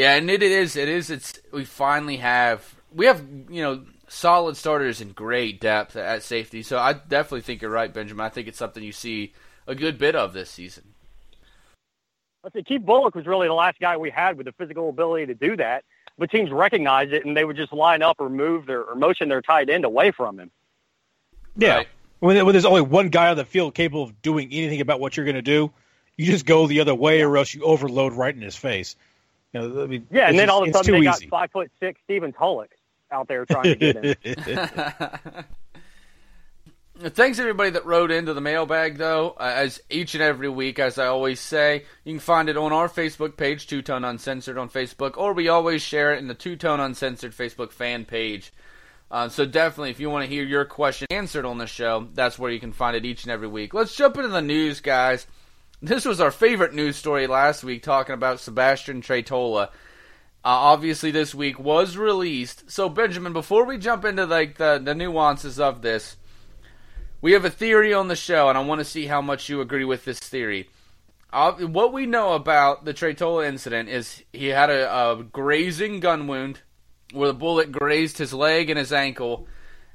yeah, 0.00 0.14
and 0.14 0.30
it, 0.30 0.42
it 0.42 0.50
is, 0.50 0.76
it 0.76 0.88
is. 0.88 1.10
It's 1.10 1.38
we 1.52 1.66
finally 1.66 2.16
have 2.16 2.74
we 2.90 3.04
have 3.04 3.22
you 3.50 3.62
know 3.62 3.84
solid 4.08 4.56
starters 4.56 5.02
and 5.02 5.14
great 5.14 5.60
depth 5.60 5.94
at 5.94 6.22
safety. 6.22 6.62
So 6.62 6.78
I 6.78 6.94
definitely 6.94 7.42
think 7.42 7.60
you're 7.60 7.70
right, 7.70 7.92
Benjamin. 7.92 8.24
I 8.24 8.30
think 8.30 8.48
it's 8.48 8.56
something 8.56 8.82
you 8.82 8.92
see 8.92 9.34
a 9.66 9.74
good 9.74 9.98
bit 9.98 10.16
of 10.16 10.32
this 10.32 10.48
season. 10.48 10.94
Let's 12.42 12.56
see, 12.56 12.62
Keith 12.62 12.80
Bulluck 12.80 13.14
was 13.14 13.26
really 13.26 13.48
the 13.48 13.52
last 13.52 13.78
guy 13.78 13.98
we 13.98 14.08
had 14.08 14.38
with 14.38 14.46
the 14.46 14.52
physical 14.52 14.88
ability 14.88 15.26
to 15.26 15.34
do 15.34 15.54
that. 15.58 15.84
But 16.16 16.30
teams 16.30 16.50
recognized 16.50 17.12
it 17.12 17.26
and 17.26 17.36
they 17.36 17.44
would 17.44 17.56
just 17.56 17.70
line 17.70 18.00
up 18.00 18.16
or 18.20 18.30
move 18.30 18.64
their 18.64 18.82
or 18.82 18.94
motion 18.94 19.28
their 19.28 19.42
tight 19.42 19.68
end 19.68 19.84
away 19.84 20.12
from 20.12 20.40
him. 20.40 20.50
Yeah. 21.58 21.76
Right. 21.76 21.88
When, 22.20 22.46
when 22.46 22.54
there's 22.54 22.64
only 22.64 22.80
one 22.80 23.10
guy 23.10 23.28
on 23.28 23.36
the 23.36 23.44
field 23.44 23.74
capable 23.74 24.04
of 24.04 24.22
doing 24.22 24.48
anything 24.50 24.80
about 24.80 24.98
what 24.98 25.18
you're 25.18 25.26
going 25.26 25.36
to 25.36 25.42
do, 25.42 25.70
you 26.16 26.24
just 26.24 26.46
go 26.46 26.66
the 26.66 26.80
other 26.80 26.94
way, 26.94 27.20
or 27.20 27.36
else 27.36 27.52
you 27.52 27.64
overload 27.64 28.14
right 28.14 28.34
in 28.34 28.40
his 28.40 28.56
face. 28.56 28.96
You 29.52 29.60
know, 29.60 29.82
I 29.82 29.86
mean, 29.86 30.06
yeah, 30.10 30.28
and 30.28 30.38
then 30.38 30.46
just, 30.46 30.54
all 30.54 30.62
of 30.62 30.68
a 30.68 30.72
sudden 30.72 30.92
they 30.92 31.08
easy. 31.08 31.26
got 31.26 31.40
five 31.40 31.50
foot 31.50 31.70
six 31.80 32.00
Stephen 32.04 32.32
Tulloch 32.32 32.70
out 33.10 33.28
there 33.28 33.44
trying 33.44 33.64
to 33.64 33.74
get 33.74 34.24
him. 34.24 35.44
Thanks 37.02 37.38
everybody 37.38 37.70
that 37.70 37.86
wrote 37.86 38.10
into 38.10 38.34
the 38.34 38.42
mailbag, 38.42 38.98
though. 38.98 39.30
Uh, 39.30 39.52
as 39.56 39.80
each 39.88 40.14
and 40.14 40.22
every 40.22 40.50
week, 40.50 40.78
as 40.78 40.98
I 40.98 41.06
always 41.06 41.40
say, 41.40 41.86
you 42.04 42.12
can 42.12 42.20
find 42.20 42.50
it 42.50 42.58
on 42.58 42.74
our 42.74 42.90
Facebook 42.90 43.38
page, 43.38 43.66
Two 43.66 43.80
Tone 43.80 44.04
Uncensored 44.04 44.58
on 44.58 44.68
Facebook, 44.68 45.16
or 45.16 45.32
we 45.32 45.48
always 45.48 45.80
share 45.80 46.12
it 46.12 46.18
in 46.18 46.28
the 46.28 46.34
Two 46.34 46.56
Tone 46.56 46.78
Uncensored 46.78 47.32
Facebook 47.32 47.72
fan 47.72 48.04
page. 48.04 48.52
Uh, 49.10 49.30
so 49.30 49.46
definitely, 49.46 49.90
if 49.90 49.98
you 49.98 50.10
want 50.10 50.24
to 50.24 50.30
hear 50.30 50.44
your 50.44 50.66
question 50.66 51.06
answered 51.10 51.46
on 51.46 51.56
the 51.56 51.66
show, 51.66 52.06
that's 52.12 52.38
where 52.38 52.50
you 52.50 52.60
can 52.60 52.72
find 52.72 52.94
it 52.94 53.06
each 53.06 53.24
and 53.24 53.32
every 53.32 53.48
week. 53.48 53.72
Let's 53.72 53.96
jump 53.96 54.16
into 54.16 54.28
the 54.28 54.42
news, 54.42 54.80
guys. 54.80 55.26
This 55.82 56.04
was 56.04 56.20
our 56.20 56.30
favorite 56.30 56.74
news 56.74 56.96
story 56.96 57.26
last 57.26 57.64
week, 57.64 57.82
talking 57.82 58.12
about 58.12 58.38
Sebastian 58.38 59.00
Tretola. 59.00 59.68
Uh, 59.68 59.70
obviously, 60.44 61.10
this 61.10 61.34
week 61.34 61.58
was 61.58 61.96
released. 61.96 62.70
So, 62.70 62.90
Benjamin, 62.90 63.32
before 63.32 63.64
we 63.64 63.78
jump 63.78 64.04
into 64.04 64.26
like 64.26 64.58
the, 64.58 64.78
the 64.82 64.94
nuances 64.94 65.58
of 65.58 65.80
this, 65.80 66.18
we 67.22 67.32
have 67.32 67.46
a 67.46 67.50
theory 67.50 67.94
on 67.94 68.08
the 68.08 68.16
show, 68.16 68.50
and 68.50 68.58
I 68.58 68.60
want 68.62 68.80
to 68.80 68.84
see 68.84 69.06
how 69.06 69.22
much 69.22 69.48
you 69.48 69.62
agree 69.62 69.84
with 69.86 70.04
this 70.04 70.18
theory. 70.18 70.68
Uh, 71.32 71.52
what 71.52 71.94
we 71.94 72.04
know 72.04 72.34
about 72.34 72.84
the 72.84 72.92
Tretola 72.92 73.46
incident 73.46 73.88
is 73.88 74.22
he 74.34 74.48
had 74.48 74.68
a, 74.68 75.12
a 75.12 75.22
grazing 75.22 76.00
gun 76.00 76.26
wound 76.26 76.60
where 77.14 77.28
the 77.28 77.34
bullet 77.34 77.72
grazed 77.72 78.18
his 78.18 78.34
leg 78.34 78.68
and 78.68 78.78
his 78.78 78.92
ankle, 78.92 79.46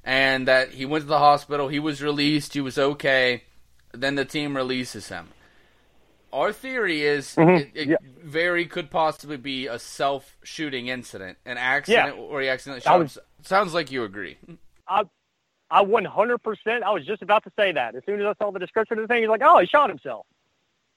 and 0.03 0.47
that 0.47 0.71
he 0.71 0.87
went 0.87 1.03
to 1.03 1.07
the 1.07 1.19
hospital. 1.19 1.67
He 1.67 1.79
was 1.79 2.01
released. 2.01 2.55
He 2.55 2.61
was 2.61 2.79
okay. 2.79 3.43
Then 3.93 4.15
the 4.15 4.25
team 4.25 4.55
releases 4.55 5.09
him. 5.09 5.27
Our 6.35 6.51
theory 6.51 7.01
is 7.03 7.33
Mhm. 7.35 7.61
it, 7.61 7.71
it 7.73 7.87
Yeah. 7.87 7.95
very 8.17 8.65
could 8.65 8.91
possibly 8.91 9.37
be 9.37 9.67
a 9.67 9.79
self-shooting 9.79 10.87
incident, 10.87 11.37
an 11.45 11.57
accident, 11.57 12.17
Yeah. 12.17 12.21
or 12.21 12.41
he 12.41 12.49
accidentally 12.49 12.81
shot. 12.81 12.99
was- 12.99 13.13
himself. 13.13 13.27
Sounds 13.43 13.73
like 13.73 13.89
you 13.89 14.03
agree. 14.03 14.37
I, 14.85 15.03
I 15.71 15.81
100%. 15.81 16.83
I 16.83 16.91
was 16.91 17.05
just 17.05 17.21
about 17.21 17.43
to 17.45 17.51
say 17.57 17.71
that. 17.71 17.95
As 17.95 18.03
soon 18.05 18.19
as 18.19 18.25
I 18.25 18.33
saw 18.43 18.51
the 18.51 18.59
description 18.59 18.97
of 18.99 19.03
the 19.03 19.07
thing, 19.07 19.21
he's 19.21 19.29
like, 19.29 19.41
oh, 19.45 19.59
he 19.59 19.65
shot 19.65 19.87
himself. 19.89 20.25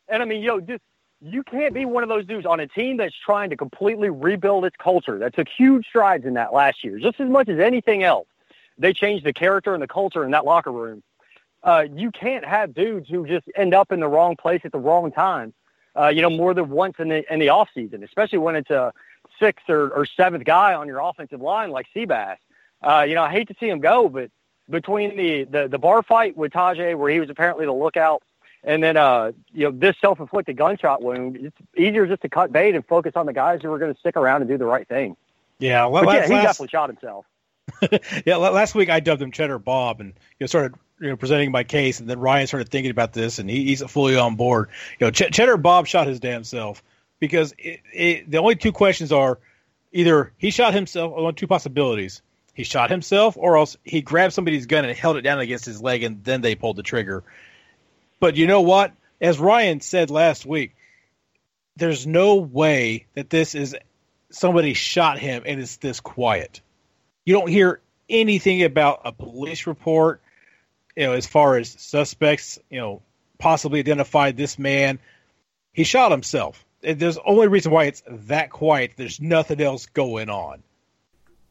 And 0.09 0.22
I 0.22 0.26
mean, 0.26 0.43
yo, 0.43 0.59
just 0.59 0.82
you 1.20 1.45
can't 1.45 1.72
be 1.72 1.84
one 1.84 2.03
of 2.03 2.09
those 2.09 2.26
dudes 2.26 2.45
on 2.47 2.59
a 2.59 2.66
team 2.66 2.97
that's 2.97 3.14
trying 3.14 3.51
to 3.51 3.57
completely 3.57 4.11
rebuild 4.11 4.64
its 4.64 4.76
culture. 4.76 5.18
That 5.18 5.34
took 5.34 5.49
huge 5.49 5.86
strides 5.86 6.24
in 6.24 6.34
that 6.34 6.53
last 6.53 6.82
year, 6.82 6.99
just 6.99 7.20
as 7.20 7.28
much 7.28 7.49
as 7.49 7.61
anything 7.61 8.03
else. 8.03 8.26
They 8.76 8.93
changed 8.93 9.24
the 9.24 9.32
character 9.32 9.72
and 9.72 9.82
the 9.82 9.89
culture 9.89 10.24
in 10.24 10.30
that 10.32 10.45
locker 10.45 10.72
room. 10.72 11.03
Uh, 11.62 11.84
you 11.92 12.11
can't 12.11 12.44
have 12.44 12.74
dudes 12.74 13.09
who 13.09 13.26
just 13.26 13.46
end 13.56 13.74
up 13.74 13.92
in 13.92 14.00
the 14.00 14.09
wrong 14.09 14.36
place 14.36 14.61
at 14.64 14.72
the 14.72 14.78
wrong 14.78 15.11
time. 15.11 15.52
Uh, 15.98 16.09
you 16.09 16.22
know, 16.22 16.30
more 16.30 16.54
than 16.54 16.70
once 16.70 16.94
in 16.98 17.09
the 17.09 17.32
in 17.32 17.40
the 17.40 17.48
off 17.48 17.68
season, 17.74 18.04
especially 18.04 18.38
when 18.38 18.54
it's 18.54 18.70
a 18.70 18.92
sixth 19.40 19.68
or, 19.68 19.88
or 19.90 20.06
seventh 20.06 20.44
guy 20.44 20.74
on 20.74 20.86
your 20.86 21.00
offensive 21.00 21.40
line 21.40 21.70
like 21.70 21.86
Seabass. 21.94 22.36
Uh, 22.82 23.04
you 23.09 23.14
know, 23.14 23.22
I 23.22 23.30
hate 23.30 23.48
to 23.48 23.54
see 23.59 23.68
him 23.68 23.80
go, 23.80 24.09
but 24.09 24.30
between 24.70 25.16
the, 25.16 25.44
the, 25.44 25.68
the 25.68 25.78
bar 25.78 26.02
fight 26.02 26.36
with 26.36 26.52
Tajae, 26.52 26.96
where 26.96 27.11
he 27.11 27.18
was 27.20 27.30
apparently 27.30 27.66
the 27.66 27.72
lookout, 27.72 28.22
and 28.62 28.82
then 28.82 28.96
uh, 28.96 29.32
you 29.52 29.64
know 29.64 29.70
this 29.72 29.96
self-inflicted 30.00 30.56
gunshot 30.56 31.02
wound, 31.02 31.36
it's 31.36 31.56
easier 31.76 32.06
just 32.06 32.22
to 32.22 32.28
cut 32.28 32.52
bait 32.52 32.74
and 32.74 32.86
focus 32.86 33.12
on 33.16 33.26
the 33.26 33.32
guys 33.32 33.61
who 33.62 33.72
are 33.72 33.78
going 33.78 33.92
to 33.92 33.98
stick 33.98 34.16
around 34.16 34.42
and 34.42 34.48
do 34.48 34.59
the 34.59 34.66
right 34.66 34.86
thing. 34.86 35.16
Yeah, 35.59 35.84
la- 35.84 36.04
But 36.04 36.14
yeah, 36.14 36.26
he 36.26 36.32
last, 36.34 36.44
definitely 36.44 36.68
shot 36.68 36.88
himself. 36.90 37.26
yeah, 38.26 38.36
last 38.36 38.74
week 38.74 38.90
I 38.90 39.00
dubbed 39.00 39.22
him 39.22 39.32
Cheddar 39.32 39.59
Bob, 39.59 40.00
and 40.00 40.11
you 40.11 40.44
know, 40.44 40.46
started 40.46 40.74
you 41.01 41.09
know 41.09 41.16
presenting 41.16 41.51
my 41.51 41.64
case, 41.64 42.01
and 42.01 42.09
then 42.09 42.18
Ryan 42.18 42.46
started 42.46 42.68
thinking 42.68 42.90
about 42.90 43.12
this, 43.12 43.38
and 43.38 43.49
he, 43.49 43.64
he's 43.64 43.82
fully 43.82 44.16
on 44.16 44.36
board. 44.36 44.68
You 44.99 45.07
know, 45.07 45.11
Ch- 45.11 45.30
Cheddar 45.30 45.57
Bob 45.57 45.86
shot 45.86 46.07
his 46.07 46.20
damn 46.20 46.44
self 46.44 46.82
because 47.20 47.55
it, 47.59 47.80
it, 47.92 48.30
the 48.30 48.38
only 48.38 48.57
two 48.57 48.72
questions 48.72 49.12
are 49.12 49.38
either 49.92 50.32
he 50.38 50.51
shot 50.51 50.74
himself, 50.74 51.12
or 51.14 51.32
two 51.32 51.46
possibilities: 51.46 52.22
he 52.55 52.64
shot 52.64 52.90
himself, 52.90 53.36
or 53.36 53.57
else 53.57 53.76
he 53.84 54.01
grabbed 54.01 54.34
somebody's 54.34 54.66
gun 54.66 54.84
and 54.84 54.96
held 54.96 55.16
it 55.16 55.22
down 55.22 55.38
against 55.38 55.64
his 55.64 55.82
leg, 55.82 56.03
and 56.03 56.24
then 56.24 56.40
they 56.40 56.55
pulled 56.55 56.76
the 56.76 56.82
trigger. 56.82 57.24
But 58.20 58.36
you 58.36 58.46
know 58.46 58.62
what? 58.62 58.92
As 59.20 59.38
Ryan 59.38 59.80
said 59.80 60.11
last 60.11 60.46
week, 60.46 60.74
there's 61.76 62.07
no 62.07 62.36
way 62.36 63.07
that 63.14 63.30
this 63.30 63.55
is 63.55 63.76
somebody 64.30 64.74
shot 64.74 65.18
him 65.18 65.42
and 65.46 65.61
it's 65.61 65.76
this 65.76 66.01
quiet. 66.01 66.61
You 67.24 67.34
don't 67.34 67.49
hear 67.49 67.80
anything 68.09 68.62
about 68.62 69.03
a 69.05 69.12
police 69.12 69.66
report, 69.66 70.20
you 70.99 71.07
know, 71.07 71.12
as 71.12 71.26
far 71.28 71.57
as 71.57 71.70
suspects, 71.78 72.59
you 72.70 72.80
know, 72.80 73.01
possibly 73.38 73.78
identified 73.78 74.36
this 74.36 74.59
man. 74.59 74.99
He 75.72 75.84
shot 75.84 76.11
himself. 76.11 76.64
There's 76.80 77.18
only 77.24 77.46
reason 77.46 77.70
why 77.70 77.84
it's 77.84 78.03
that 78.09 78.51
quiet. 78.51 78.92
There's 78.96 79.20
nothing 79.20 79.61
else 79.61 79.86
going 79.86 80.28
on. 80.28 80.62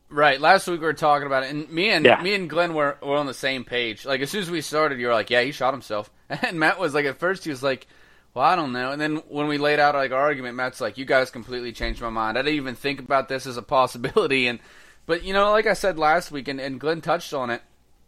Right. 0.10 0.40
Last 0.40 0.68
week 0.68 0.82
we 0.82 0.86
were 0.86 0.94
talking 0.94 1.28
about 1.28 1.44
it, 1.44 1.50
and 1.52 1.70
me 1.70 1.90
and 1.90 2.06
Yeah. 2.06 2.22
me 2.22 2.34
and 2.34 2.50
Glenn 2.50 2.74
were, 2.74 2.98
were 3.02 3.16
on 3.16 3.26
the 3.26 3.34
same 3.34 3.64
page. 3.64 4.06
Like 4.06 4.20
as 4.22 4.30
soon 4.30 4.42
as 4.42 4.52
we 4.52 4.60
started, 4.62 5.00
you 5.00 5.08
were 5.08 5.14
like, 5.14 5.30
"Yeah, 5.30 5.42
he 5.42 5.52
shot 5.52 5.74
himself," 5.74 6.10
and 6.30 6.60
Matt 6.60 6.80
was 6.80 6.94
like, 6.94 7.06
at 7.06 7.20
first 7.20 7.44
he 7.46 7.50
was 7.50 7.64
like, 7.64 7.88
"Well, 8.34 8.44
I 8.46 8.56
don't 8.58 8.72
know," 8.74 8.92
and 8.92 9.02
then 9.02 9.18
when 9.28 9.48
we 9.48 9.58
laid 9.58 9.80
out 9.80 9.96
like 9.96 10.12
our 10.12 10.20
argument, 10.20 10.56
Matt's 10.56 10.80
like, 10.82 10.98
"You 10.98 11.04
guys 11.06 11.30
completely 11.30 11.72
changed 11.74 12.02
my 12.02 12.10
mind. 12.10 12.38
I 12.38 12.42
didn't 12.42 12.56
even 12.56 12.76
think 12.76 13.00
about 13.00 13.28
this 13.30 13.46
as 13.46 13.58
a 13.58 13.62
possibility." 13.62 14.48
And 14.48 14.60
but 15.06 15.24
you 15.24 15.34
know, 15.34 15.52
like 15.52 15.68
I 15.68 15.74
said 15.74 15.98
last 15.98 16.32
week, 16.32 16.48
and, 16.48 16.60
and 16.60 16.80
Glenn 16.80 17.02
touched 17.02 17.34
on 17.34 17.50
it. 17.50 17.62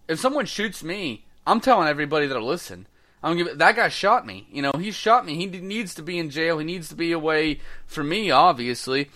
If 0.07 0.19
someone 0.19 0.45
shoots 0.45 0.81
me, 0.83 1.25
I'm 1.49 1.61
telling 1.61 1.87
everybody 1.87 2.27
that'll 2.27 2.45
listen. 2.45 2.87
I'm 3.21 3.37
gonna 3.37 3.55
that 3.55 3.75
guy 3.75 3.89
shot 3.89 4.25
me. 4.25 4.47
You 4.51 4.61
know, 4.61 4.71
he 4.77 4.91
shot 4.91 5.25
me. 5.25 5.35
He 5.35 5.45
needs 5.45 5.95
to 5.95 6.01
be 6.01 6.17
in 6.17 6.29
jail. 6.29 6.57
He 6.57 6.65
needs 6.65 6.89
to 6.89 6.95
be 6.95 7.11
away 7.11 7.59
from 7.85 8.09
me, 8.09 8.31
obviously 8.31 9.09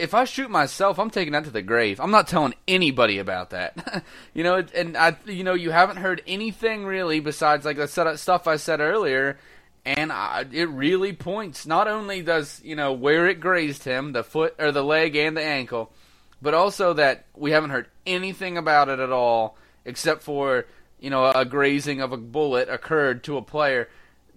if 0.00 0.14
I 0.14 0.24
shoot 0.24 0.50
myself, 0.50 0.98
I'm 0.98 1.10
taking 1.10 1.32
that 1.32 1.44
to 1.44 1.50
the 1.50 1.62
grave. 1.62 2.00
I'm 2.00 2.10
not 2.10 2.26
telling 2.26 2.54
anybody 2.66 3.18
about 3.18 3.50
that. 3.50 4.04
you 4.34 4.42
know, 4.42 4.64
and 4.74 4.96
I, 4.96 5.16
you 5.26 5.44
know, 5.44 5.54
you 5.54 5.70
haven't 5.70 5.98
heard 5.98 6.22
anything 6.26 6.84
really 6.84 7.20
besides 7.20 7.64
like 7.64 7.76
the 7.76 8.16
stuff 8.16 8.46
I 8.46 8.56
said 8.56 8.80
earlier, 8.80 9.38
and 9.84 10.10
I, 10.10 10.46
it 10.50 10.68
really 10.70 11.12
points. 11.12 11.66
Not 11.66 11.86
only 11.86 12.22
does 12.22 12.60
you 12.64 12.76
know 12.76 12.92
where 12.92 13.28
it 13.28 13.40
grazed 13.40 13.84
him, 13.84 14.12
the 14.12 14.24
foot 14.24 14.54
or 14.58 14.72
the 14.72 14.84
leg 14.84 15.16
and 15.16 15.36
the 15.36 15.44
ankle, 15.44 15.92
but 16.40 16.54
also 16.54 16.94
that 16.94 17.26
we 17.34 17.50
haven't 17.50 17.70
heard 17.70 17.88
anything 18.06 18.56
about 18.56 18.88
it 18.88 18.98
at 18.98 19.12
all, 19.12 19.56
except 19.84 20.22
for 20.22 20.66
you 21.00 21.10
know 21.10 21.30
a 21.30 21.44
grazing 21.44 22.00
of 22.00 22.12
a 22.12 22.16
bullet 22.16 22.68
occurred 22.68 23.24
to 23.24 23.36
a 23.36 23.42
player 23.42 23.88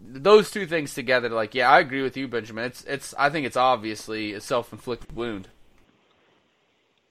those 0.06 0.52
two 0.52 0.66
things 0.66 0.94
together, 0.94 1.30
like, 1.30 1.56
yeah, 1.56 1.70
I 1.70 1.80
agree 1.80 2.02
with 2.02 2.18
you, 2.18 2.28
Benjamin. 2.28 2.66
It's, 2.66 2.84
it's, 2.84 3.14
I 3.18 3.30
think 3.30 3.46
it's 3.46 3.58
obviously 3.58 4.34
a 4.34 4.42
self-inflicted 4.42 5.16
wound. 5.16 5.48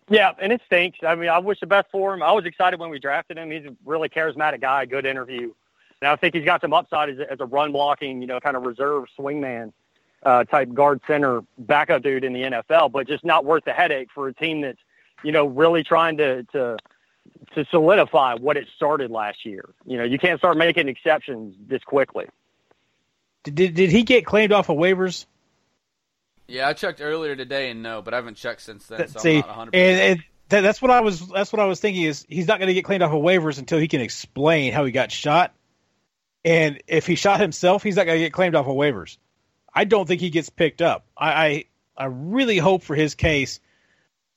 Yeah, 0.08 0.32
and 0.38 0.52
it 0.52 0.60
stinks. 0.66 0.98
I 1.02 1.14
mean, 1.14 1.28
I 1.28 1.38
wish 1.38 1.60
the 1.60 1.66
best 1.66 1.90
for 1.90 2.12
him. 2.12 2.22
I 2.22 2.32
was 2.32 2.44
excited 2.44 2.78
when 2.78 2.90
we 2.90 2.98
drafted 2.98 3.38
him. 3.38 3.50
He's 3.50 3.64
a 3.64 3.74
really 3.84 4.08
charismatic 4.08 4.60
guy, 4.60 4.84
good 4.84 5.06
interview. 5.06 5.52
And 6.00 6.10
I 6.10 6.16
think 6.16 6.34
he's 6.34 6.44
got 6.44 6.60
some 6.60 6.74
upside 6.74 7.10
as 7.10 7.18
a, 7.18 7.32
as 7.32 7.40
a 7.40 7.46
run 7.46 7.72
blocking, 7.72 8.20
you 8.20 8.26
know, 8.26 8.40
kind 8.40 8.56
of 8.56 8.64
reserve 8.64 9.04
swingman 9.18 9.72
uh, 10.24 10.44
type 10.44 10.74
guard 10.74 11.00
center 11.06 11.42
backup 11.58 12.02
dude 12.02 12.24
in 12.24 12.32
the 12.32 12.42
NFL, 12.42 12.92
but 12.92 13.06
just 13.06 13.24
not 13.24 13.44
worth 13.44 13.64
the 13.64 13.72
headache 13.72 14.08
for 14.12 14.28
a 14.28 14.34
team 14.34 14.60
that's, 14.60 14.78
you 15.22 15.32
know, 15.32 15.46
really 15.46 15.84
trying 15.84 16.16
to 16.16 16.42
to 16.44 16.76
to 17.54 17.64
solidify 17.70 18.34
what 18.34 18.56
it 18.56 18.66
started 18.76 19.10
last 19.10 19.44
year. 19.44 19.74
You 19.84 19.98
know, 19.98 20.04
you 20.04 20.18
can't 20.18 20.38
start 20.38 20.56
making 20.56 20.88
exceptions 20.88 21.54
this 21.68 21.82
quickly. 21.84 22.26
Did, 23.44 23.54
did, 23.54 23.74
did 23.74 23.90
he 23.90 24.02
get 24.02 24.24
claimed 24.24 24.52
off 24.52 24.68
of 24.68 24.76
waivers? 24.76 25.26
Yeah, 26.46 26.68
I 26.68 26.72
checked 26.72 27.00
earlier 27.00 27.34
today 27.36 27.70
and 27.70 27.82
no, 27.82 28.02
but 28.02 28.14
I 28.14 28.18
haven't 28.18 28.36
checked 28.36 28.62
since 28.62 28.86
then. 28.86 29.08
So 29.08 29.20
see, 29.20 29.36
I'm 29.36 29.46
not 29.46 29.68
100%. 29.68 29.70
and, 29.74 30.22
and 30.50 30.64
that's 30.64 30.82
what 30.82 30.90
I 30.90 31.00
was. 31.00 31.26
That's 31.28 31.52
what 31.52 31.60
I 31.60 31.64
was 31.64 31.80
thinking. 31.80 32.02
Is 32.02 32.26
he's 32.28 32.46
not 32.46 32.58
going 32.58 32.68
to 32.68 32.74
get 32.74 32.84
claimed 32.84 33.02
off 33.02 33.12
of 33.12 33.22
waivers 33.22 33.58
until 33.58 33.78
he 33.78 33.88
can 33.88 34.00
explain 34.00 34.72
how 34.72 34.84
he 34.84 34.92
got 34.92 35.10
shot. 35.10 35.54
And 36.44 36.82
if 36.88 37.06
he 37.06 37.14
shot 37.14 37.40
himself, 37.40 37.82
he's 37.82 37.96
not 37.96 38.04
going 38.04 38.18
to 38.18 38.24
get 38.24 38.32
claimed 38.32 38.54
off 38.54 38.66
of 38.66 38.74
waivers. 38.74 39.16
I 39.72 39.84
don't 39.84 40.06
think 40.06 40.20
he 40.20 40.28
gets 40.28 40.50
picked 40.50 40.82
up. 40.82 41.06
I, 41.16 41.30
I 41.32 41.64
I 41.96 42.04
really 42.06 42.58
hope 42.58 42.82
for 42.82 42.94
his 42.94 43.14
case 43.14 43.60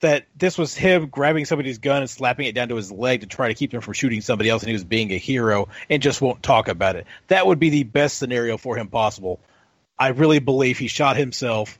that 0.00 0.26
this 0.36 0.58
was 0.58 0.74
him 0.74 1.06
grabbing 1.06 1.46
somebody's 1.46 1.78
gun 1.78 2.02
and 2.02 2.10
slapping 2.10 2.46
it 2.46 2.54
down 2.54 2.68
to 2.68 2.76
his 2.76 2.92
leg 2.92 3.22
to 3.22 3.26
try 3.26 3.48
to 3.48 3.54
keep 3.54 3.72
him 3.72 3.80
from 3.80 3.94
shooting 3.94 4.20
somebody 4.20 4.50
else, 4.50 4.62
and 4.62 4.68
he 4.68 4.74
was 4.74 4.84
being 4.84 5.10
a 5.10 5.16
hero 5.16 5.68
and 5.88 6.02
just 6.02 6.20
won't 6.20 6.42
talk 6.42 6.68
about 6.68 6.96
it. 6.96 7.06
That 7.28 7.46
would 7.46 7.58
be 7.58 7.70
the 7.70 7.84
best 7.84 8.18
scenario 8.18 8.58
for 8.58 8.76
him 8.76 8.88
possible. 8.88 9.40
I 9.98 10.08
really 10.08 10.38
believe 10.38 10.78
he 10.78 10.88
shot 10.88 11.16
himself, 11.16 11.78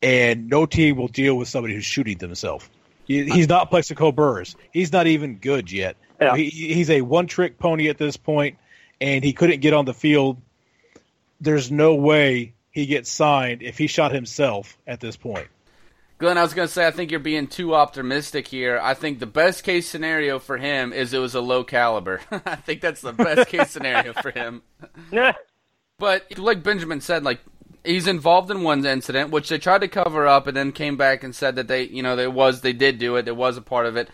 and 0.00 0.48
no 0.48 0.64
team 0.64 0.96
will 0.96 1.08
deal 1.08 1.36
with 1.36 1.48
somebody 1.48 1.74
who's 1.74 1.84
shooting 1.84 2.16
themselves. 2.16 2.68
He's 3.04 3.48
not 3.48 3.70
Plaxico 3.70 4.10
Burress. 4.10 4.56
He's 4.72 4.90
not 4.90 5.06
even 5.06 5.36
good 5.36 5.70
yet. 5.70 5.96
Yeah. 6.20 6.34
He, 6.34 6.48
he's 6.48 6.90
a 6.90 7.02
one-trick 7.02 7.58
pony 7.58 7.88
at 7.88 7.98
this 7.98 8.16
point, 8.16 8.58
and 9.00 9.22
he 9.22 9.32
couldn't 9.32 9.60
get 9.60 9.74
on 9.74 9.84
the 9.84 9.94
field. 9.94 10.38
There's 11.40 11.70
no 11.70 11.94
way 11.94 12.54
he 12.70 12.86
gets 12.86 13.10
signed 13.10 13.62
if 13.62 13.78
he 13.78 13.86
shot 13.86 14.10
himself 14.10 14.76
at 14.86 14.98
this 15.00 15.16
point. 15.16 15.46
Glenn, 16.18 16.38
I 16.38 16.42
was 16.42 16.54
going 16.54 16.66
to 16.66 16.72
say, 16.72 16.86
I 16.86 16.90
think 16.90 17.10
you're 17.10 17.20
being 17.20 17.46
too 17.46 17.74
optimistic 17.74 18.48
here. 18.48 18.80
I 18.82 18.94
think 18.94 19.18
the 19.18 19.26
best 19.26 19.64
case 19.64 19.86
scenario 19.86 20.38
for 20.38 20.56
him 20.56 20.94
is 20.94 21.12
it 21.12 21.18
was 21.18 21.34
a 21.34 21.42
low 21.42 21.62
caliber. 21.62 22.22
I 22.30 22.56
think 22.56 22.80
that's 22.80 23.02
the 23.02 23.12
best 23.12 23.48
case 23.50 23.70
scenario 23.70 24.14
for 24.14 24.30
him. 24.30 24.62
Yeah. 25.12 25.34
But 25.98 26.38
like 26.38 26.62
Benjamin 26.62 27.02
said, 27.02 27.22
like 27.22 27.40
he's 27.84 28.06
involved 28.06 28.50
in 28.50 28.62
one 28.62 28.84
incident, 28.84 29.30
which 29.30 29.50
they 29.50 29.58
tried 29.58 29.82
to 29.82 29.88
cover 29.88 30.26
up, 30.26 30.46
and 30.46 30.56
then 30.56 30.72
came 30.72 30.96
back 30.96 31.22
and 31.22 31.34
said 31.34 31.56
that 31.56 31.68
they, 31.68 31.84
you 31.84 32.02
know, 32.02 32.16
there 32.16 32.30
was 32.30 32.62
they 32.62 32.72
did 32.72 32.98
do 32.98 33.16
it, 33.16 33.24
there 33.24 33.34
was 33.34 33.56
a 33.58 33.62
part 33.62 33.86
of 33.86 33.96
it, 33.96 34.08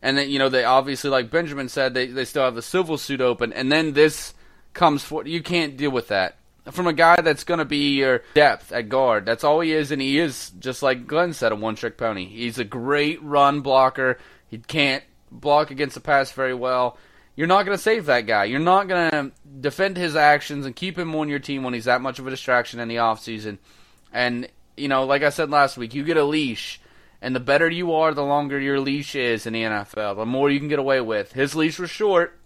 and 0.00 0.16
then 0.16 0.30
you 0.30 0.38
know 0.38 0.48
they 0.48 0.64
obviously, 0.64 1.10
like 1.10 1.30
Benjamin 1.30 1.68
said, 1.68 1.94
they 1.94 2.06
they 2.06 2.24
still 2.24 2.42
have 2.44 2.56
the 2.56 2.62
civil 2.62 2.98
suit 2.98 3.20
open, 3.20 3.52
and 3.52 3.70
then 3.70 3.92
this 3.92 4.34
comes 4.74 5.04
for 5.04 5.26
you 5.26 5.42
can't 5.42 5.76
deal 5.76 5.90
with 5.90 6.08
that 6.08 6.37
from 6.70 6.86
a 6.86 6.92
guy 6.92 7.20
that's 7.20 7.44
going 7.44 7.58
to 7.58 7.64
be 7.64 7.96
your 7.96 8.22
depth 8.34 8.72
at 8.72 8.88
guard. 8.88 9.26
That's 9.26 9.44
all 9.44 9.60
he 9.60 9.72
is, 9.72 9.90
and 9.90 10.00
he 10.02 10.18
is 10.18 10.50
just 10.58 10.82
like 10.82 11.06
Glenn 11.06 11.32
said, 11.32 11.52
a 11.52 11.56
one 11.56 11.74
trick 11.74 11.96
pony. 11.96 12.26
He's 12.26 12.58
a 12.58 12.64
great 12.64 13.22
run 13.22 13.60
blocker. 13.60 14.18
He 14.48 14.58
can't 14.58 15.04
block 15.30 15.70
against 15.70 15.94
the 15.94 16.00
pass 16.00 16.32
very 16.32 16.54
well, 16.54 16.98
you're 17.36 17.46
not 17.46 17.64
going 17.64 17.76
to 17.76 17.82
save 17.82 18.06
that 18.06 18.26
guy. 18.26 18.44
You're 18.44 18.58
not 18.58 18.88
going 18.88 19.10
to 19.10 19.32
defend 19.60 19.96
his 19.96 20.16
actions 20.16 20.66
and 20.66 20.74
keep 20.74 20.98
him 20.98 21.14
on 21.14 21.28
your 21.28 21.38
team 21.38 21.62
when 21.62 21.74
he's 21.74 21.84
that 21.84 22.00
much 22.00 22.18
of 22.18 22.26
a 22.26 22.30
distraction 22.30 22.80
in 22.80 22.88
the 22.88 22.96
offseason. 22.96 23.58
And, 24.12 24.48
you 24.76 24.88
know, 24.88 25.04
like 25.04 25.22
I 25.22 25.30
said 25.30 25.50
last 25.50 25.76
week, 25.76 25.94
you 25.94 26.02
get 26.02 26.16
a 26.16 26.24
leash, 26.24 26.80
and 27.22 27.36
the 27.36 27.40
better 27.40 27.70
you 27.70 27.94
are, 27.94 28.12
the 28.12 28.24
longer 28.24 28.58
your 28.58 28.80
leash 28.80 29.14
is 29.14 29.46
in 29.46 29.52
the 29.52 29.62
NFL, 29.62 30.16
the 30.16 30.26
more 30.26 30.50
you 30.50 30.58
can 30.58 30.68
get 30.68 30.78
away 30.78 31.00
with. 31.00 31.32
His 31.32 31.54
leash 31.54 31.78
was 31.78 31.90
short, 31.90 32.36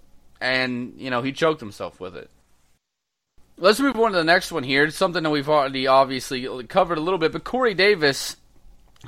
and, 0.41 0.95
you 0.99 1.09
know, 1.09 1.23
he 1.23 1.33
choked 1.33 1.61
himself 1.61 1.99
with 1.99 2.15
it. 2.17 2.31
Let's 3.59 3.81
move 3.81 3.97
on 3.97 4.13
to 4.13 4.19
the 4.19 4.25
next 4.25 4.51
one 4.51 4.65
here. 4.65 4.85
It's 4.85 4.97
something 4.97 5.23
that 5.23 5.31
we've 5.31 5.49
already 5.49 5.87
obviously 5.87 6.65
covered 6.65 6.99
a 6.99 7.03
little 7.03 7.19
bit, 7.19 7.33
but 7.33 7.45
Corey 7.45 7.75
Davis 7.75 8.37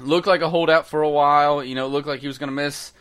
looked 0.00 0.26
like 0.26 0.42
a 0.42 0.48
holdout 0.48 0.86
for 0.86 1.02
a 1.02 1.10
while. 1.10 1.64
You 1.64 1.74
know, 1.74 1.88
looked 1.88 2.06
like 2.06 2.20
he 2.20 2.26
was 2.26 2.38
going 2.38 2.48
to 2.48 2.54
miss 2.54 2.92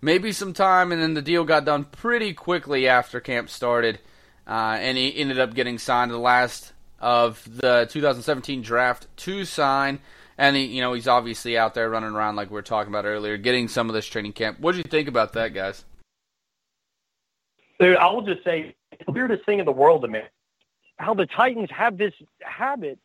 maybe 0.00 0.32
some 0.32 0.52
time, 0.52 0.92
and 0.92 1.02
then 1.02 1.14
the 1.14 1.22
deal 1.22 1.44
got 1.44 1.64
done 1.64 1.84
pretty 1.84 2.34
quickly 2.34 2.88
after 2.88 3.20
camp 3.20 3.50
started, 3.50 3.98
uh, 4.46 4.76
and 4.78 4.96
he 4.96 5.16
ended 5.16 5.38
up 5.38 5.54
getting 5.54 5.78
signed 5.78 6.10
the 6.10 6.18
last 6.18 6.72
of 7.00 7.42
the 7.48 7.86
2017 7.90 8.62
draft 8.62 9.06
to 9.16 9.44
sign. 9.44 9.98
And 10.38 10.56
he, 10.56 10.64
you 10.64 10.80
know, 10.80 10.92
he's 10.94 11.08
obviously 11.08 11.58
out 11.58 11.74
there 11.74 11.90
running 11.90 12.10
around 12.10 12.36
like 12.36 12.48
we 12.48 12.54
were 12.54 12.62
talking 12.62 12.92
about 12.92 13.04
earlier, 13.04 13.36
getting 13.36 13.68
some 13.68 13.90
of 13.90 13.94
this 13.94 14.06
training 14.06 14.32
camp. 14.32 14.60
What 14.60 14.72
do 14.72 14.78
you 14.78 14.84
think 14.84 15.08
about 15.08 15.34
that, 15.34 15.52
guys? 15.52 15.84
Dude, 17.78 17.96
I 17.96 18.10
will 18.10 18.22
just 18.22 18.42
say, 18.44 18.74
it's 18.92 19.04
the 19.04 19.12
weirdest 19.12 19.44
thing 19.44 19.58
in 19.58 19.66
the 19.66 19.72
world 19.72 20.02
to 20.02 20.08
me. 20.08 20.20
How 21.02 21.14
the 21.14 21.26
Titans 21.26 21.68
have 21.70 21.98
this 21.98 22.14
habit 22.40 22.98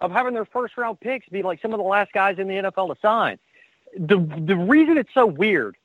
of 0.00 0.12
having 0.12 0.34
their 0.34 0.44
first 0.44 0.76
round 0.76 1.00
picks 1.00 1.28
be 1.28 1.42
like 1.42 1.60
some 1.62 1.72
of 1.72 1.78
the 1.78 1.84
last 1.84 2.12
guys 2.12 2.38
in 2.38 2.46
the 2.46 2.54
NFL 2.54 2.94
to 2.94 3.00
sign. 3.00 3.38
The 3.96 4.18
the 4.18 4.54
reason 4.56 4.98
it's 4.98 5.12
so 5.14 5.26
weird 5.26 5.76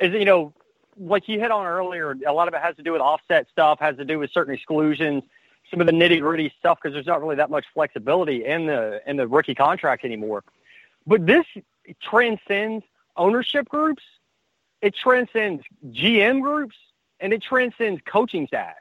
is 0.00 0.12
you 0.12 0.24
know, 0.24 0.54
like 0.98 1.28
you 1.28 1.38
hit 1.38 1.50
on 1.50 1.66
earlier, 1.66 2.16
a 2.26 2.32
lot 2.32 2.48
of 2.48 2.54
it 2.54 2.62
has 2.62 2.76
to 2.76 2.82
do 2.82 2.92
with 2.92 3.02
offset 3.02 3.46
stuff, 3.50 3.78
has 3.80 3.96
to 3.98 4.04
do 4.06 4.18
with 4.18 4.30
certain 4.32 4.54
exclusions, 4.54 5.22
some 5.70 5.80
of 5.80 5.86
the 5.86 5.92
nitty 5.92 6.20
gritty 6.20 6.52
stuff 6.58 6.78
because 6.80 6.94
there's 6.94 7.06
not 7.06 7.20
really 7.20 7.36
that 7.36 7.50
much 7.50 7.66
flexibility 7.74 8.44
in 8.44 8.66
the 8.66 9.02
in 9.06 9.16
the 9.16 9.28
rookie 9.28 9.54
contract 9.54 10.04
anymore. 10.04 10.42
But 11.06 11.26
this 11.26 11.44
transcends 12.00 12.84
ownership 13.16 13.68
groups, 13.68 14.02
it 14.80 14.94
transcends 14.94 15.62
GM 15.90 16.40
groups, 16.40 16.76
and 17.20 17.34
it 17.34 17.42
transcends 17.42 18.00
coaching 18.06 18.46
staff. 18.46 18.76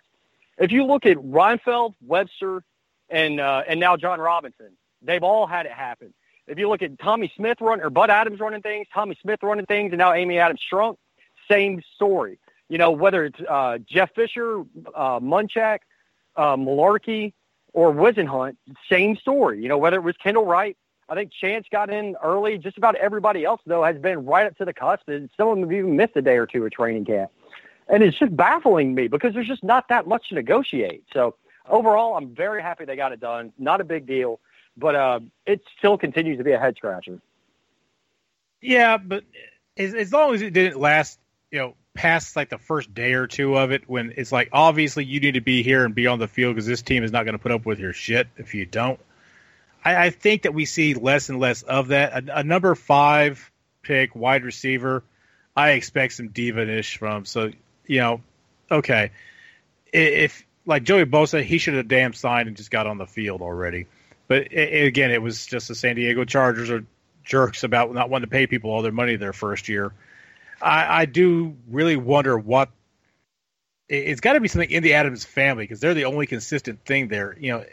If 0.57 0.71
you 0.71 0.85
look 0.85 1.05
at 1.05 1.17
Reinfeldt, 1.17 1.95
Webster, 2.05 2.63
and 3.09 3.39
uh, 3.39 3.63
and 3.67 3.79
now 3.79 3.97
Jon 3.97 4.19
Robinson, 4.19 4.71
they've 5.01 5.23
all 5.23 5.47
had 5.47 5.65
it 5.65 5.71
happen. 5.71 6.13
If 6.47 6.59
you 6.59 6.69
look 6.69 6.81
at 6.81 6.99
Tommy 6.99 7.31
Smith 7.35 7.59
running 7.61 7.85
or 7.85 7.89
Bud 7.89 8.09
Adams 8.09 8.39
running 8.39 8.61
things, 8.61 8.87
Tommy 8.93 9.17
Smith 9.21 9.39
running 9.43 9.65
things, 9.65 9.91
and 9.91 9.99
now 9.99 10.13
Amy 10.13 10.39
Adams 10.39 10.61
Strunk, 10.71 10.97
same 11.49 11.81
story. 11.95 12.39
You 12.69 12.77
know, 12.77 12.91
whether 12.91 13.25
it's 13.25 13.39
uh, 13.47 13.79
Jeff 13.79 14.13
Fisher, 14.15 14.61
uh, 14.95 15.19
Munchak, 15.19 15.79
uh, 16.35 16.55
Mularkey, 16.55 17.33
or 17.73 17.93
Whisenhunt, 17.93 18.55
same 18.89 19.15
story. 19.17 19.61
You 19.61 19.69
know, 19.69 19.77
whether 19.77 19.97
it 19.97 20.03
was 20.03 20.15
Kendall 20.17 20.45
Wright, 20.45 20.77
I 21.09 21.15
think 21.15 21.31
Chance 21.33 21.67
got 21.71 21.89
in 21.89 22.15
early. 22.23 22.57
Just 22.57 22.77
about 22.77 22.95
everybody 22.95 23.43
else, 23.43 23.61
though, 23.65 23.83
has 23.83 23.97
been 23.97 24.25
right 24.25 24.47
up 24.47 24.57
to 24.57 24.65
the 24.65 24.73
cusp. 24.73 25.09
And 25.09 25.29
some 25.35 25.49
of 25.49 25.55
them 25.55 25.63
have 25.63 25.73
even 25.73 25.97
missed 25.97 26.15
a 26.15 26.21
day 26.21 26.37
or 26.37 26.45
two 26.45 26.65
of 26.65 26.71
training 26.71 27.05
camp. 27.05 27.31
And 27.87 28.03
it's 28.03 28.17
just 28.17 28.35
baffling 28.35 28.95
me 28.95 29.07
because 29.07 29.33
there's 29.33 29.47
just 29.47 29.63
not 29.63 29.89
that 29.89 30.07
much 30.07 30.29
to 30.29 30.35
negotiate. 30.35 31.03
So 31.13 31.35
overall, 31.67 32.15
I'm 32.15 32.33
very 32.33 32.61
happy 32.61 32.85
they 32.85 32.95
got 32.95 33.11
it 33.11 33.19
done. 33.19 33.51
Not 33.57 33.81
a 33.81 33.83
big 33.83 34.05
deal, 34.05 34.39
but 34.77 34.95
uh, 34.95 35.19
it 35.45 35.61
still 35.77 35.97
continues 35.97 36.37
to 36.37 36.43
be 36.43 36.51
a 36.51 36.59
head 36.59 36.75
scratcher. 36.77 37.19
Yeah, 38.61 38.97
but 38.97 39.23
as, 39.75 39.93
as 39.93 40.13
long 40.13 40.33
as 40.33 40.41
it 40.41 40.53
didn't 40.53 40.79
last, 40.79 41.19
you 41.51 41.59
know, 41.59 41.75
past 41.93 42.35
like 42.35 42.49
the 42.49 42.57
first 42.57 42.93
day 42.93 43.13
or 43.13 43.27
two 43.27 43.57
of 43.57 43.71
it, 43.71 43.83
when 43.87 44.13
it's 44.15 44.31
like 44.31 44.49
obviously 44.53 45.03
you 45.03 45.19
need 45.19 45.33
to 45.33 45.41
be 45.41 45.63
here 45.63 45.83
and 45.83 45.93
be 45.93 46.07
on 46.07 46.19
the 46.19 46.27
field 46.27 46.55
because 46.55 46.65
this 46.65 46.81
team 46.81 47.03
is 47.03 47.11
not 47.11 47.25
going 47.25 47.33
to 47.33 47.39
put 47.39 47.51
up 47.51 47.65
with 47.65 47.79
your 47.79 47.93
shit 47.93 48.27
if 48.37 48.53
you 48.53 48.65
don't. 48.65 48.99
I, 49.83 50.05
I 50.05 50.09
think 50.11 50.43
that 50.43 50.53
we 50.53 50.65
see 50.65 50.93
less 50.93 51.29
and 51.29 51.39
less 51.39 51.63
of 51.63 51.89
that. 51.89 52.29
A, 52.29 52.39
a 52.39 52.43
number 52.43 52.73
five 52.75 53.51
pick 53.81 54.15
wide 54.15 54.43
receiver, 54.43 55.03
I 55.55 55.71
expect 55.71 56.13
some 56.13 56.29
diva-ish 56.29 56.97
from. 56.97 57.25
So 57.25 57.51
you 57.91 57.99
know, 57.99 58.21
okay, 58.71 59.11
if 59.91 60.45
like 60.65 60.83
Joey 60.83 61.03
Bosa, 61.03 61.43
he 61.43 61.57
should 61.57 61.73
have 61.73 61.89
damn 61.89 62.13
signed 62.13 62.47
and 62.47 62.55
just 62.55 62.71
got 62.71 62.87
on 62.87 62.97
the 62.97 63.05
field 63.05 63.41
already. 63.41 63.87
But 64.29 64.53
it, 64.53 64.85
again, 64.87 65.11
it 65.11 65.21
was 65.21 65.45
just 65.45 65.67
the 65.67 65.75
San 65.75 65.97
Diego 65.97 66.23
Chargers 66.23 66.69
are 66.69 66.85
jerks 67.25 67.65
about 67.65 67.93
not 67.93 68.09
wanting 68.09 68.29
to 68.29 68.31
pay 68.31 68.47
people 68.47 68.71
all 68.71 68.81
their 68.81 68.93
money 68.93 69.17
their 69.17 69.33
first 69.33 69.67
year. 69.67 69.91
I, 70.61 71.01
I 71.01 71.05
do 71.05 71.57
really 71.69 71.97
wonder 71.97 72.37
what 72.37 72.69
it's 73.89 74.21
got 74.21 74.33
to 74.33 74.39
be 74.39 74.47
something 74.47 74.71
in 74.71 74.83
the 74.83 74.93
Adams 74.93 75.25
family 75.25 75.65
because 75.65 75.81
they're 75.81 75.93
the 75.93 76.05
only 76.05 76.27
consistent 76.27 76.85
thing 76.85 77.09
there. 77.09 77.35
You 77.37 77.51
know, 77.51 77.65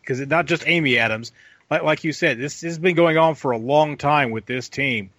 because 0.00 0.20
it's 0.20 0.30
not 0.30 0.46
just 0.46 0.62
Amy 0.68 0.98
Adams. 0.98 1.32
Like, 1.68 1.82
like 1.82 2.04
you 2.04 2.12
said, 2.12 2.38
this, 2.38 2.60
this 2.60 2.70
has 2.70 2.78
been 2.78 2.94
going 2.94 3.18
on 3.18 3.34
for 3.34 3.50
a 3.50 3.58
long 3.58 3.96
time 3.96 4.30
with 4.30 4.46
this 4.46 4.68
team. 4.68 5.10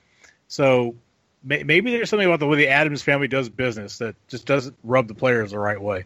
So 0.48 0.96
maybe 1.46 1.92
there's 1.92 2.10
something 2.10 2.28
about 2.28 2.40
the 2.40 2.48
way 2.48 2.58
the 2.58 2.68
Adams 2.68 3.02
family 3.02 3.28
does 3.28 3.50
business 3.50 4.00
that 4.00 4.16
just 4.28 4.46
doesn't 4.46 4.76
rub 4.84 5.08
the 5.08 5.14
players 5.14 5.52
the 5.52 5.60
right 5.60 5.80
way. 5.80 6.06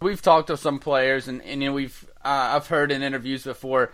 We've 0.00 0.22
talked 0.22 0.46
to 0.46 0.56
some 0.56 0.78
players, 0.78 1.26
and, 1.26 1.42
and 1.42 1.74
we've 1.74 2.08
uh, 2.24 2.54
I've 2.54 2.68
heard 2.68 2.92
in 2.92 3.02
interviews 3.02 3.44
before. 3.44 3.92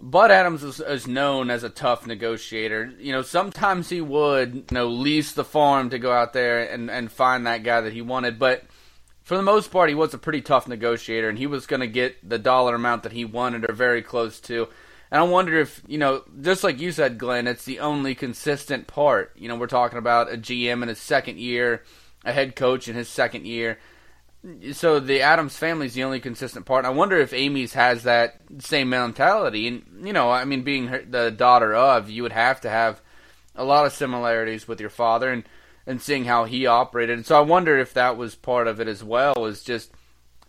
Bud 0.00 0.30
Adams 0.30 0.64
is, 0.64 0.80
is, 0.80 1.06
known 1.06 1.50
as 1.50 1.62
a 1.62 1.68
tough 1.68 2.06
negotiator. 2.06 2.92
You 2.98 3.12
know, 3.12 3.22
sometimes 3.22 3.88
he 3.90 4.00
would 4.00 4.54
you 4.54 4.64
know 4.72 4.88
lease 4.88 5.32
the 5.32 5.44
farm 5.44 5.90
to 5.90 5.98
go 5.98 6.10
out 6.12 6.32
there 6.32 6.64
and 6.64 6.90
and 6.90 7.12
find 7.12 7.46
that 7.46 7.62
guy 7.62 7.82
that 7.82 7.92
he 7.92 8.00
wanted, 8.00 8.38
but 8.38 8.64
for 9.22 9.36
the 9.36 9.42
most 9.42 9.70
part, 9.70 9.88
he 9.88 9.94
was 9.94 10.12
a 10.14 10.18
pretty 10.18 10.40
tough 10.40 10.66
negotiator, 10.66 11.28
and 11.28 11.38
he 11.38 11.46
was 11.46 11.66
going 11.66 11.80
to 11.80 11.86
get 11.86 12.28
the 12.28 12.38
dollar 12.38 12.74
amount 12.74 13.04
that 13.04 13.12
he 13.12 13.24
wanted 13.24 13.68
or 13.68 13.72
very 13.72 14.02
close 14.02 14.40
to. 14.40 14.68
And 15.12 15.20
I 15.20 15.24
wonder 15.24 15.60
if, 15.60 15.82
you 15.86 15.98
know, 15.98 16.24
just 16.40 16.64
like 16.64 16.80
you 16.80 16.90
said, 16.90 17.18
Glenn, 17.18 17.46
it's 17.46 17.66
the 17.66 17.80
only 17.80 18.14
consistent 18.14 18.86
part. 18.86 19.30
You 19.36 19.46
know, 19.46 19.56
we're 19.56 19.66
talking 19.66 19.98
about 19.98 20.32
a 20.32 20.38
GM 20.38 20.82
in 20.82 20.88
his 20.88 20.98
second 20.98 21.38
year, 21.38 21.82
a 22.24 22.32
head 22.32 22.56
coach 22.56 22.88
in 22.88 22.96
his 22.96 23.10
second 23.10 23.46
year. 23.46 23.78
So 24.72 25.00
the 25.00 25.20
Adams 25.20 25.54
family 25.54 25.84
is 25.84 25.92
the 25.92 26.04
only 26.04 26.18
consistent 26.18 26.64
part. 26.64 26.86
And 26.86 26.94
I 26.94 26.96
wonder 26.96 27.18
if 27.18 27.34
Amy's 27.34 27.74
has 27.74 28.04
that 28.04 28.40
same 28.60 28.88
mentality. 28.88 29.68
And, 29.68 29.84
you 30.02 30.14
know, 30.14 30.30
I 30.30 30.46
mean, 30.46 30.62
being 30.62 30.86
her, 30.86 31.02
the 31.02 31.30
daughter 31.30 31.74
of, 31.74 32.08
you 32.08 32.22
would 32.22 32.32
have 32.32 32.62
to 32.62 32.70
have 32.70 33.02
a 33.54 33.64
lot 33.64 33.84
of 33.84 33.92
similarities 33.92 34.66
with 34.66 34.80
your 34.80 34.88
father 34.88 35.30
and, 35.30 35.44
and 35.86 36.00
seeing 36.00 36.24
how 36.24 36.46
he 36.46 36.64
operated. 36.64 37.18
And 37.18 37.26
so 37.26 37.36
I 37.36 37.40
wonder 37.40 37.76
if 37.76 37.92
that 37.92 38.16
was 38.16 38.34
part 38.34 38.66
of 38.66 38.80
it 38.80 38.88
as 38.88 39.04
well, 39.04 39.44
is 39.44 39.62
just– 39.62 39.92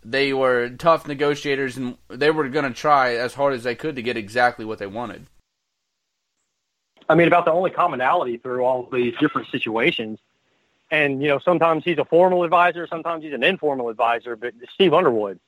they 0.04 0.32
were 0.32 0.68
tough 0.70 1.08
negotiators 1.08 1.76
and 1.76 1.96
they 2.08 2.30
were 2.30 2.48
going 2.48 2.66
to 2.66 2.78
try 2.78 3.14
as 3.14 3.34
hard 3.34 3.54
as 3.54 3.62
they 3.62 3.74
could 3.74 3.96
to 3.96 4.02
get 4.02 4.16
exactly 4.16 4.64
what 4.64 4.78
they 4.78 4.86
wanted. 4.86 5.26
I 7.08 7.14
mean, 7.14 7.26
about 7.26 7.44
the 7.44 7.52
only 7.52 7.70
commonality 7.70 8.36
through 8.38 8.64
all 8.64 8.88
these 8.90 9.14
different 9.18 9.48
situations. 9.48 10.18
And, 10.90 11.22
you 11.22 11.28
know, 11.28 11.38
sometimes 11.38 11.84
he's 11.84 11.98
a 11.98 12.04
formal 12.04 12.44
advisor, 12.44 12.86
sometimes 12.86 13.24
he's 13.24 13.32
an 13.32 13.42
informal 13.42 13.88
advisor, 13.88 14.36
but 14.36 14.54
Steve 14.72 14.94
Underwood, 14.94 15.40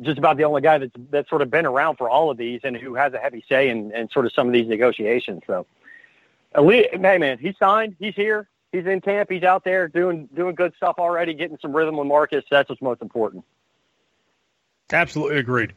just 0.00 0.18
about 0.18 0.36
the 0.36 0.44
only 0.44 0.60
guy 0.60 0.78
that's, 0.78 0.92
that's 1.10 1.28
sort 1.30 1.42
of 1.42 1.50
been 1.50 1.66
around 1.66 1.96
for 1.96 2.10
all 2.10 2.30
of 2.30 2.36
these 2.36 2.60
and 2.64 2.76
who 2.76 2.94
has 2.94 3.14
a 3.14 3.18
heavy 3.18 3.44
say 3.48 3.68
in, 3.68 3.92
in 3.92 4.10
sort 4.10 4.26
of 4.26 4.32
some 4.32 4.46
of 4.46 4.52
these 4.52 4.66
negotiations. 4.66 5.42
So, 5.46 5.66
hey, 6.54 6.88
man, 6.98 7.38
he's 7.38 7.56
signed, 7.58 7.96
he's 7.98 8.14
here, 8.14 8.48
he's 8.72 8.86
in 8.86 9.00
camp, 9.00 9.30
he's 9.30 9.44
out 9.44 9.64
there 9.64 9.88
doing, 9.88 10.28
doing 10.34 10.54
good 10.54 10.74
stuff 10.76 10.96
already, 10.98 11.32
getting 11.34 11.58
some 11.62 11.74
rhythm 11.74 11.96
with 11.96 12.08
Marcus. 12.08 12.44
That's 12.50 12.68
what's 12.68 12.82
most 12.82 13.00
important. 13.00 13.44
Absolutely 14.92 15.38
agreed. 15.38 15.72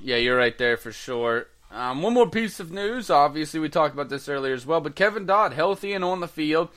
Yeah, 0.00 0.16
you're 0.16 0.36
right 0.36 0.56
there 0.56 0.76
for 0.76 0.92
sure. 0.92 1.46
Um, 1.70 2.00
one 2.02 2.14
more 2.14 2.30
piece 2.30 2.60
of 2.60 2.70
news. 2.70 3.10
Obviously, 3.10 3.60
we 3.60 3.68
talked 3.68 3.94
about 3.94 4.08
this 4.08 4.28
earlier 4.28 4.54
as 4.54 4.66
well, 4.66 4.80
but 4.80 4.94
Kevin 4.94 5.26
Dodd, 5.26 5.52
healthy 5.52 5.92
and 5.92 6.04
on 6.04 6.20
the 6.20 6.28
field. 6.28 6.68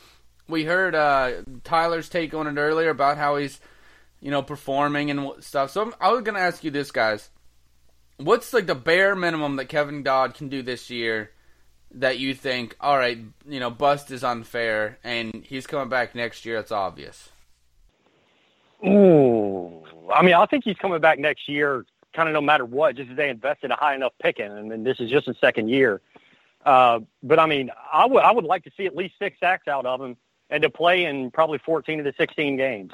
We 0.47 0.63
heard 0.63 0.95
uh, 0.95 1.43
Tyler's 1.63 2.09
take 2.09 2.33
on 2.33 2.47
it 2.47 2.59
earlier 2.59 2.89
about 2.89 3.17
how 3.17 3.37
he's, 3.37 3.59
you 4.19 4.31
know, 4.31 4.41
performing 4.41 5.11
and 5.11 5.31
stuff. 5.43 5.71
So 5.71 5.83
I'm, 5.83 5.93
I 6.01 6.11
was 6.11 6.23
going 6.23 6.35
to 6.35 6.41
ask 6.41 6.63
you 6.63 6.71
this, 6.71 6.91
guys. 6.91 7.29
What's 8.17 8.51
like 8.51 8.65
the 8.65 8.75
bare 8.75 9.15
minimum 9.15 9.57
that 9.57 9.65
Kevin 9.65 10.03
Dodd 10.03 10.33
can 10.33 10.49
do 10.49 10.61
this 10.63 10.89
year 10.89 11.31
that 11.91 12.19
you 12.19 12.33
think, 12.33 12.75
all 12.81 12.97
right, 12.97 13.19
you 13.47 13.59
know, 13.59 13.69
bust 13.69 14.11
is 14.11 14.23
unfair 14.23 14.97
and 15.03 15.45
he's 15.47 15.67
coming 15.67 15.89
back 15.89 16.15
next 16.15 16.45
year? 16.45 16.57
It's 16.57 16.71
obvious. 16.71 17.29
Ooh, 18.85 19.83
I 20.11 20.23
mean, 20.23 20.33
I 20.33 20.45
think 20.45 20.63
he's 20.63 20.77
coming 20.77 20.99
back 21.01 21.19
next 21.19 21.47
year, 21.47 21.85
kind 22.13 22.27
of 22.27 22.33
no 22.33 22.41
matter 22.41 22.65
what, 22.65 22.95
just 22.95 23.11
as 23.11 23.17
they 23.17 23.29
invested 23.29 23.71
a 23.71 23.75
high 23.75 23.95
enough 23.95 24.13
pick 24.21 24.39
in 24.39 24.51
and 24.51 24.85
this 24.85 24.99
is 24.99 25.09
just 25.09 25.27
his 25.27 25.37
second 25.39 25.69
year. 25.69 26.01
Uh, 26.65 26.99
but 27.23 27.39
I 27.39 27.45
mean, 27.45 27.71
I 27.91 28.05
would 28.05 28.23
I 28.23 28.31
would 28.31 28.43
like 28.43 28.63
to 28.65 28.71
see 28.75 28.85
at 28.85 28.95
least 28.95 29.15
six 29.17 29.39
sacks 29.39 29.67
out 29.67 29.85
of 29.85 30.01
him, 30.01 30.17
and 30.49 30.61
to 30.63 30.69
play 30.69 31.05
in 31.05 31.31
probably 31.31 31.57
14 31.59 31.99
of 31.99 32.05
the 32.05 32.13
16 32.17 32.57
games. 32.57 32.91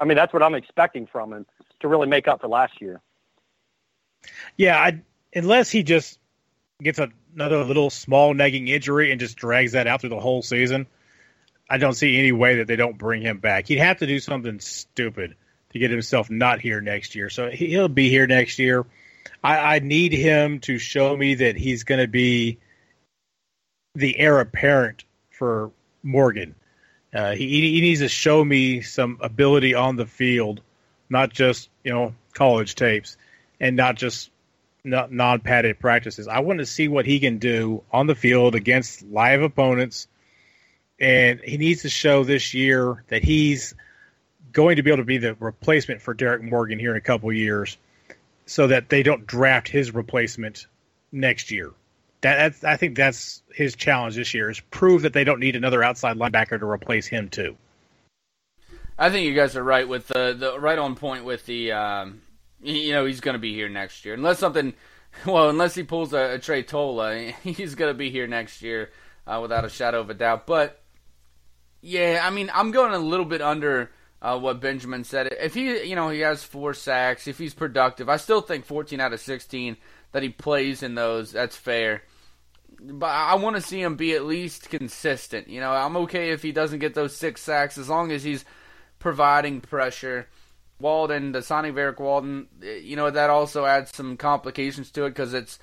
I 0.00 0.04
mean, 0.04 0.16
that's 0.16 0.32
what 0.32 0.42
I'm 0.42 0.54
expecting 0.54 1.06
from 1.06 1.32
him 1.32 1.46
to 1.80 1.88
really 1.88 2.06
make 2.06 2.28
up 2.28 2.40
for 2.40 2.48
last 2.48 2.80
year. 2.80 3.00
Yeah, 4.56 4.78
I, 4.78 5.00
unless 5.34 5.70
he 5.70 5.82
just 5.82 6.18
gets 6.82 6.98
a, 6.98 7.08
another 7.34 7.64
little 7.64 7.90
small 7.90 8.34
nagging 8.34 8.68
injury 8.68 9.10
and 9.10 9.20
just 9.20 9.36
drags 9.36 9.72
that 9.72 9.86
out 9.86 10.00
through 10.00 10.10
the 10.10 10.20
whole 10.20 10.42
season. 10.42 10.86
I 11.70 11.78
don't 11.78 11.94
see 11.94 12.18
any 12.18 12.32
way 12.32 12.56
that 12.56 12.66
they 12.66 12.76
don't 12.76 12.96
bring 12.96 13.20
him 13.22 13.38
back. 13.38 13.66
He'd 13.68 13.78
have 13.78 13.98
to 13.98 14.06
do 14.06 14.20
something 14.20 14.58
stupid 14.60 15.36
to 15.72 15.78
get 15.78 15.90
himself 15.90 16.30
not 16.30 16.60
here 16.60 16.80
next 16.80 17.14
year. 17.14 17.30
So 17.30 17.50
he'll 17.50 17.88
be 17.88 18.08
here 18.08 18.26
next 18.26 18.58
year. 18.58 18.86
I, 19.42 19.76
I 19.76 19.78
need 19.80 20.12
him 20.12 20.60
to 20.60 20.78
show 20.78 21.16
me 21.16 21.36
that 21.36 21.56
he's 21.56 21.84
going 21.84 22.00
to 22.00 22.08
be 22.08 22.58
the 23.94 24.18
heir 24.18 24.40
apparent 24.40 25.04
for 25.30 25.70
Morgan. 26.02 26.54
Uh, 27.12 27.32
he, 27.32 27.72
he 27.72 27.80
needs 27.80 28.00
to 28.00 28.08
show 28.08 28.44
me 28.44 28.80
some 28.82 29.18
ability 29.20 29.74
on 29.74 29.96
the 29.96 30.06
field, 30.06 30.60
not 31.08 31.32
just 31.32 31.70
you 31.82 31.92
know 31.92 32.14
college 32.34 32.74
tapes, 32.74 33.16
and 33.60 33.76
not 33.76 33.96
just 33.96 34.30
non 34.84 35.40
padded 35.40 35.78
practices. 35.78 36.28
I 36.28 36.40
want 36.40 36.58
to 36.58 36.66
see 36.66 36.88
what 36.88 37.06
he 37.06 37.20
can 37.20 37.38
do 37.38 37.82
on 37.90 38.06
the 38.06 38.14
field 38.14 38.54
against 38.54 39.02
live 39.02 39.42
opponents, 39.42 40.06
and 41.00 41.40
he 41.40 41.56
needs 41.56 41.82
to 41.82 41.88
show 41.88 42.24
this 42.24 42.52
year 42.54 43.04
that 43.08 43.24
he's 43.24 43.74
going 44.58 44.74
to 44.74 44.82
be 44.82 44.90
able 44.90 44.98
to 44.98 45.04
be 45.04 45.18
the 45.18 45.34
replacement 45.34 46.02
for 46.02 46.12
Derrick 46.14 46.42
Morgan 46.42 46.80
here 46.80 46.90
in 46.90 46.96
a 46.96 47.00
couple 47.00 47.32
years, 47.32 47.78
so 48.44 48.66
that 48.66 48.88
they 48.88 49.04
don't 49.04 49.24
draft 49.24 49.68
his 49.68 49.94
replacement 49.94 50.66
next 51.12 51.52
year. 51.52 51.70
That, 52.22 52.56
I 52.64 52.76
think 52.76 52.96
that's 52.96 53.40
his 53.54 53.76
challenge 53.76 54.16
this 54.16 54.34
year 54.34 54.50
is 54.50 54.58
prove 54.58 55.02
that 55.02 55.12
they 55.12 55.22
don't 55.22 55.38
need 55.38 55.54
another 55.54 55.84
outside 55.84 56.16
linebacker 56.16 56.58
to 56.58 56.68
replace 56.68 57.06
him 57.06 57.28
too. 57.28 57.56
I 58.98 59.10
think 59.10 59.26
you 59.26 59.34
guys 59.36 59.54
are 59.54 59.62
right 59.62 59.88
with 59.88 60.08
the, 60.08 60.34
the 60.36 60.58
right 60.58 60.76
on 60.76 60.96
point 60.96 61.24
with 61.24 61.46
the 61.46 61.70
um, 61.70 62.22
you 62.60 62.90
know 62.90 63.06
he's 63.06 63.20
going 63.20 63.34
to 63.34 63.38
be 63.38 63.54
here 63.54 63.68
next 63.68 64.04
year 64.04 64.14
unless 64.14 64.40
something 64.40 64.74
well 65.24 65.50
unless 65.50 65.76
he 65.76 65.84
pulls 65.84 66.12
a, 66.12 66.34
a 66.34 66.38
Tretola 66.40 67.32
he's 67.44 67.76
going 67.76 67.94
to 67.94 67.96
be 67.96 68.10
here 68.10 68.26
next 68.26 68.60
year 68.60 68.90
uh, 69.24 69.38
without 69.40 69.64
a 69.64 69.68
shadow 69.68 70.00
of 70.00 70.10
a 70.10 70.14
doubt. 70.14 70.48
But 70.48 70.82
yeah, 71.80 72.22
I 72.24 72.30
mean 72.30 72.50
I'm 72.52 72.72
going 72.72 72.92
a 72.92 72.98
little 72.98 73.24
bit 73.24 73.40
under 73.40 73.92
uh, 74.20 74.38
what 74.38 74.60
Benjamin 74.60 75.04
said. 75.04 75.34
If 75.40 75.54
he 75.54 75.84
you 75.84 75.96
know 75.96 76.10
he 76.10 76.20
has 76.20 76.42
four 76.42 76.74
sacks, 76.74 77.26
if 77.26 77.38
he's 77.38 77.54
productive, 77.54 78.08
I 78.08 78.16
still 78.16 78.40
think 78.40 78.64
14 78.64 79.00
out 79.00 79.12
of 79.12 79.20
16 79.20 79.76
that 80.12 80.22
he 80.22 80.28
plays 80.28 80.82
in 80.82 80.94
those 80.94 81.32
that's 81.32 81.56
fair. 81.56 82.02
But 82.80 83.06
I 83.06 83.34
want 83.36 83.56
to 83.56 83.62
see 83.62 83.80
him 83.80 83.96
be 83.96 84.14
at 84.14 84.24
least 84.24 84.70
consistent. 84.70 85.48
You 85.48 85.60
know, 85.60 85.72
I'm 85.72 85.96
okay 85.98 86.30
if 86.30 86.42
he 86.42 86.52
doesn't 86.52 86.78
get 86.78 86.94
those 86.94 87.16
six 87.16 87.40
sacks 87.40 87.76
as 87.76 87.88
long 87.88 88.12
as 88.12 88.22
he's 88.22 88.44
providing 88.98 89.60
pressure. 89.60 90.28
Walden, 90.80 91.32
the 91.32 91.42
signing 91.42 91.72
of 91.72 91.78
Erik 91.78 91.98
Walden, 91.98 92.46
you 92.62 92.94
know 92.94 93.10
that 93.10 93.30
also 93.30 93.64
adds 93.64 93.94
some 93.94 94.16
complications 94.16 94.92
to 94.92 95.06
it 95.06 95.10
because 95.10 95.34
it's 95.34 95.58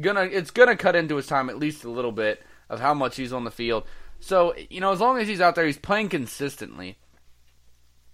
gonna 0.00 0.22
it's 0.22 0.52
gonna 0.52 0.76
cut 0.76 0.94
into 0.94 1.16
his 1.16 1.26
time 1.26 1.50
at 1.50 1.58
least 1.58 1.84
a 1.84 1.90
little 1.90 2.12
bit 2.12 2.42
of 2.68 2.78
how 2.78 2.94
much 2.94 3.16
he's 3.16 3.32
on 3.32 3.44
the 3.44 3.50
field. 3.50 3.84
So 4.20 4.54
you 4.70 4.80
know, 4.80 4.92
as 4.92 5.00
long 5.00 5.18
as 5.18 5.26
he's 5.26 5.40
out 5.40 5.56
there, 5.56 5.66
he's 5.66 5.78
playing 5.78 6.10
consistently. 6.10 6.96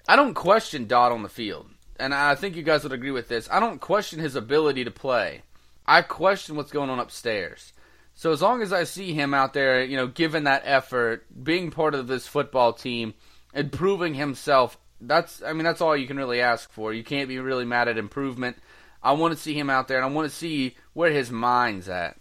I 0.08 0.16
don't 0.16 0.34
question 0.34 0.86
Dodd 0.86 1.12
on 1.12 1.22
the 1.22 1.28
field, 1.28 1.68
and 2.00 2.14
I 2.14 2.34
think 2.34 2.56
you 2.56 2.62
guys 2.62 2.82
would 2.82 2.92
agree 2.92 3.10
with 3.10 3.28
this. 3.28 3.48
I 3.52 3.60
don't 3.60 3.80
question 3.80 4.18
his 4.18 4.34
ability 4.34 4.84
to 4.84 4.90
play. 4.90 5.42
I 5.86 6.02
question 6.02 6.56
what's 6.56 6.72
going 6.72 6.90
on 6.90 6.98
upstairs. 6.98 7.72
So 8.14 8.32
as 8.32 8.42
long 8.42 8.62
as 8.62 8.72
I 8.72 8.84
see 8.84 9.12
him 9.12 9.34
out 9.34 9.52
there, 9.52 9.84
you 9.84 9.96
know, 9.96 10.06
giving 10.08 10.44
that 10.44 10.62
effort, 10.64 11.26
being 11.44 11.70
part 11.70 11.94
of 11.94 12.08
this 12.08 12.26
football 12.26 12.72
team, 12.72 13.14
and 13.54 13.70
proving 13.70 14.14
himself 14.14 14.78
that's 15.00 15.42
I 15.42 15.52
mean 15.52 15.64
that's 15.64 15.80
all 15.80 15.96
you 15.96 16.06
can 16.06 16.16
really 16.16 16.40
ask 16.40 16.70
for. 16.70 16.92
You 16.92 17.04
can't 17.04 17.28
be 17.28 17.38
really 17.38 17.64
mad 17.64 17.88
at 17.88 17.98
improvement. 17.98 18.56
I 19.02 19.12
want 19.12 19.34
to 19.34 19.40
see 19.40 19.54
him 19.54 19.70
out 19.70 19.88
there, 19.88 19.98
and 19.98 20.06
I 20.06 20.14
want 20.14 20.28
to 20.28 20.36
see 20.36 20.76
where 20.92 21.12
his 21.12 21.30
mind's 21.30 21.88
at. 21.88 22.16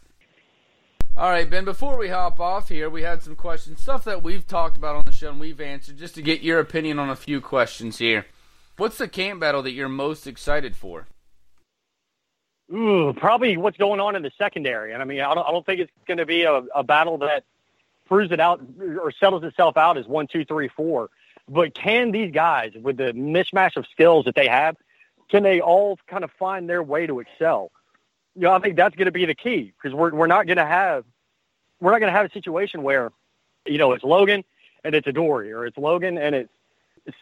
All 1.18 1.32
right, 1.32 1.50
Ben. 1.50 1.66
Before 1.66 1.98
we 1.98 2.10
hop 2.10 2.40
off 2.40 2.70
here, 2.70 2.92
we 2.92 3.02
had 3.02 3.24
some 3.24 3.36
questions, 3.36 3.82
stuff 3.82 4.04
that 4.04 4.22
we've 4.22 4.46
talked 4.46 4.78
about 4.78 4.98
on 4.98 5.02
the 5.04 5.12
show 5.12 5.32
and 5.32 5.40
we've 5.40 5.60
answered, 5.60 5.98
just 5.98 6.14
to 6.14 6.22
get 6.22 6.42
your 6.42 6.60
opinion 6.60 7.00
on 7.00 7.10
a 7.10 7.16
few 7.16 7.42
questions 7.42 7.98
here. 7.98 8.28
What's 8.78 9.00
the 9.00 9.08
camp 9.08 9.40
battle 9.40 9.64
that 9.64 9.72
you're 9.72 9.90
most 9.90 10.28
excited 10.28 10.76
for? 10.76 11.08
Ooh, 12.72 13.14
probably 13.18 13.58
what's 13.58 13.78
going 13.78 14.00
on 14.00 14.16
in 14.16 14.22
the 14.22 14.30
secondary. 14.38 14.94
And 14.94 15.02
I 15.02 15.06
mean, 15.06 15.22
I 15.22 15.34
don't, 15.34 15.48
I 15.48 15.50
don't 15.50 15.66
think 15.66 15.80
it's 15.80 15.92
going 16.06 16.20
to 16.20 16.28
be 16.28 16.44
a, 16.44 16.54
a 16.76 16.84
battle 16.84 17.18
that 17.18 17.46
proves 18.06 18.32
it 18.32 18.40
out 18.40 18.62
or 19.02 19.12
settles 19.12 19.44
itself 19.44 19.76
out 19.76 19.98
as 19.98 20.06
one, 20.06 20.28
two, 20.28 20.46
three, 20.46 20.68
four. 20.68 21.10
But 21.50 21.74
can 21.74 22.12
these 22.12 22.32
guys, 22.32 22.74
with 22.80 22.98
the 22.98 23.14
mismatch 23.14 23.76
of 23.76 23.88
skills 23.92 24.26
that 24.26 24.36
they 24.36 24.48
have, 24.48 24.78
can 25.30 25.42
they 25.42 25.62
all 25.62 25.98
kind 26.06 26.24
of 26.24 26.30
find 26.38 26.70
their 26.70 26.84
way 26.84 27.08
to 27.08 27.22
excel? 27.22 27.72
You 28.38 28.44
know, 28.44 28.54
I 28.54 28.60
think 28.60 28.76
that's 28.76 28.96
going 28.96 29.08
to 29.08 29.12
be 29.12 29.26
the 29.26 29.34
key 29.34 29.74
because 29.76 29.96
we're 29.96 30.14
we're 30.14 30.28
not 30.28 30.46
going 30.46 30.58
to 30.58 30.66
have 30.66 31.04
we're 31.82 31.92
not 31.92 32.00
going 32.00 32.14
to 32.14 32.18
have 32.18 32.28
a 32.28 32.32
situation 32.32 32.84
where, 32.84 33.12
you 33.66 33.80
know, 33.80 33.94
it's 33.94 34.04
Logan 34.04 34.44
and 34.84 34.94
it's 34.94 35.08
Adoree, 35.08 35.52
or 35.52 35.66
it's 35.66 35.78
Logan 35.78 36.18
and 36.18 36.36
it's 36.36 36.52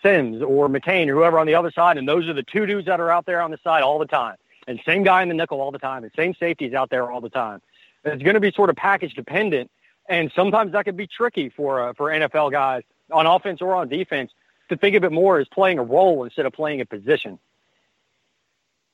Sims 0.03 0.41
or 0.41 0.67
McCain 0.67 1.07
or 1.07 1.13
whoever 1.13 1.39
on 1.39 1.47
the 1.47 1.55
other 1.55 1.71
side, 1.71 1.97
and 1.97 2.07
those 2.07 2.27
are 2.27 2.33
the 2.33 2.43
two 2.43 2.65
dudes 2.65 2.87
that 2.87 2.99
are 2.99 3.09
out 3.09 3.25
there 3.25 3.41
on 3.41 3.51
the 3.51 3.59
side 3.63 3.83
all 3.83 3.99
the 3.99 4.05
time, 4.05 4.35
and 4.67 4.79
same 4.85 5.03
guy 5.03 5.21
in 5.21 5.29
the 5.29 5.35
nickel 5.35 5.61
all 5.61 5.71
the 5.71 5.79
time, 5.79 6.03
and 6.03 6.11
same 6.15 6.33
safeties 6.39 6.73
out 6.73 6.89
there 6.89 7.09
all 7.09 7.21
the 7.21 7.29
time. 7.29 7.61
And 8.03 8.13
it's 8.13 8.23
going 8.23 8.33
to 8.33 8.39
be 8.39 8.51
sort 8.51 8.69
of 8.69 8.75
package 8.75 9.13
dependent, 9.13 9.71
and 10.09 10.31
sometimes 10.35 10.71
that 10.73 10.85
could 10.85 10.97
be 10.97 11.07
tricky 11.07 11.49
for 11.49 11.89
uh, 11.89 11.93
for 11.93 12.09
NFL 12.09 12.51
guys 12.51 12.83
on 13.11 13.25
offense 13.25 13.61
or 13.61 13.75
on 13.75 13.87
defense 13.87 14.31
to 14.69 14.77
think 14.77 14.95
of 14.95 15.03
it 15.03 15.11
more 15.11 15.39
as 15.39 15.47
playing 15.47 15.77
a 15.77 15.83
role 15.83 16.23
instead 16.23 16.45
of 16.45 16.53
playing 16.53 16.81
a 16.81 16.85
position. 16.85 17.39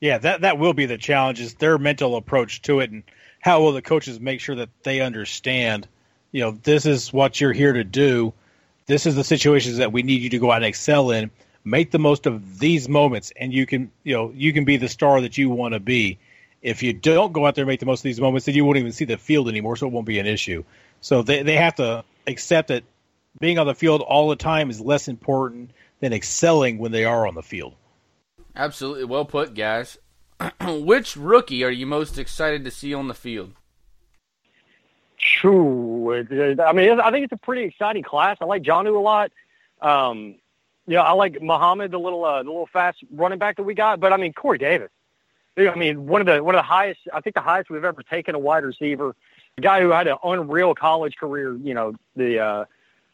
Yeah, 0.01 0.17
that 0.17 0.41
that 0.41 0.57
will 0.57 0.73
be 0.73 0.87
the 0.87 0.97
challenge 0.97 1.39
is 1.39 1.53
their 1.53 1.77
mental 1.77 2.15
approach 2.15 2.63
to 2.63 2.79
it 2.79 2.89
and 2.89 3.03
how 3.39 3.61
will 3.61 3.71
the 3.71 3.83
coaches 3.83 4.19
make 4.19 4.39
sure 4.39 4.55
that 4.55 4.69
they 4.83 4.99
understand, 4.99 5.87
you 6.31 6.41
know, 6.41 6.51
this 6.51 6.87
is 6.87 7.13
what 7.13 7.39
you're 7.39 7.53
here 7.53 7.73
to 7.73 7.83
do. 7.83 8.33
This 8.87 9.05
is 9.05 9.15
the 9.15 9.23
situations 9.23 9.77
that 9.77 9.91
we 9.91 10.01
need 10.01 10.21
you 10.21 10.29
to 10.31 10.39
go 10.39 10.51
out 10.51 10.57
and 10.57 10.65
excel 10.65 11.11
in. 11.11 11.29
Make 11.63 11.91
the 11.91 11.99
most 11.99 12.25
of 12.25 12.57
these 12.57 12.89
moments 12.89 13.31
and 13.39 13.53
you 13.53 13.67
can, 13.67 13.91
you 14.03 14.15
know, 14.15 14.31
you 14.35 14.53
can 14.53 14.65
be 14.65 14.77
the 14.77 14.89
star 14.89 15.21
that 15.21 15.37
you 15.37 15.51
want 15.51 15.75
to 15.75 15.79
be. 15.79 16.17
If 16.63 16.81
you 16.81 16.93
don't 16.93 17.31
go 17.31 17.45
out 17.45 17.53
there 17.53 17.63
and 17.63 17.67
make 17.67 17.79
the 17.79 17.85
most 17.85 17.99
of 17.99 18.03
these 18.03 18.21
moments, 18.21 18.47
then 18.47 18.55
you 18.55 18.65
won't 18.65 18.79
even 18.79 18.91
see 18.91 19.05
the 19.05 19.17
field 19.17 19.49
anymore, 19.49 19.75
so 19.75 19.87
it 19.87 19.93
won't 19.93 20.07
be 20.07 20.19
an 20.19 20.27
issue. 20.27 20.63
So 21.01 21.21
they, 21.21 21.43
they 21.43 21.55
have 21.55 21.75
to 21.75 22.03
accept 22.25 22.67
that 22.69 22.83
being 23.39 23.59
on 23.59 23.67
the 23.67 23.75
field 23.75 24.01
all 24.01 24.29
the 24.29 24.35
time 24.35 24.71
is 24.71 24.81
less 24.81 25.07
important 25.07 25.71
than 25.99 26.13
excelling 26.13 26.79
when 26.79 26.91
they 26.91 27.05
are 27.05 27.27
on 27.27 27.35
the 27.35 27.43
field. 27.43 27.75
Absolutely 28.55 29.05
well 29.05 29.25
put, 29.25 29.53
guys. 29.53 29.97
Which 30.61 31.15
rookie 31.15 31.63
are 31.63 31.71
you 31.71 31.85
most 31.85 32.17
excited 32.17 32.63
to 32.65 32.71
see 32.71 32.93
on 32.93 33.07
the 33.07 33.13
field? 33.13 33.53
True. 35.17 36.15
I 36.15 36.73
mean, 36.73 36.99
I 36.99 37.11
think 37.11 37.25
it's 37.25 37.33
a 37.33 37.37
pretty 37.37 37.63
exciting 37.63 38.03
class. 38.03 38.37
I 38.41 38.45
like 38.45 38.63
Jonnu 38.63 38.95
a 38.95 38.99
lot. 38.99 39.31
Um, 39.81 40.35
you 40.87 40.95
know, 40.95 41.01
I 41.01 41.11
like 41.11 41.41
Muhammad, 41.41 41.91
the 41.91 41.99
little 41.99 42.25
uh, 42.25 42.41
the 42.41 42.49
little 42.49 42.69
fast 42.71 43.03
running 43.11 43.37
back 43.37 43.57
that 43.57 43.63
we 43.63 43.75
got. 43.75 43.99
But 43.99 44.13
I 44.13 44.17
mean, 44.17 44.33
Corey 44.33 44.57
Davis. 44.57 44.89
I 45.57 45.75
mean, 45.75 46.07
one 46.07 46.21
of 46.21 46.27
the 46.27 46.43
one 46.43 46.55
of 46.55 46.59
the 46.59 46.63
highest. 46.63 47.01
I 47.13 47.21
think 47.21 47.35
the 47.35 47.41
highest 47.41 47.69
we've 47.69 47.83
ever 47.83 48.01
taken 48.03 48.33
a 48.33 48.39
wide 48.39 48.63
receiver. 48.63 49.15
A 49.57 49.61
guy 49.61 49.81
who 49.81 49.89
had 49.89 50.07
an 50.07 50.17
unreal 50.23 50.73
college 50.73 51.17
career. 51.17 51.55
You 51.55 51.73
know, 51.75 51.93
the 52.15 52.39
uh, 52.39 52.65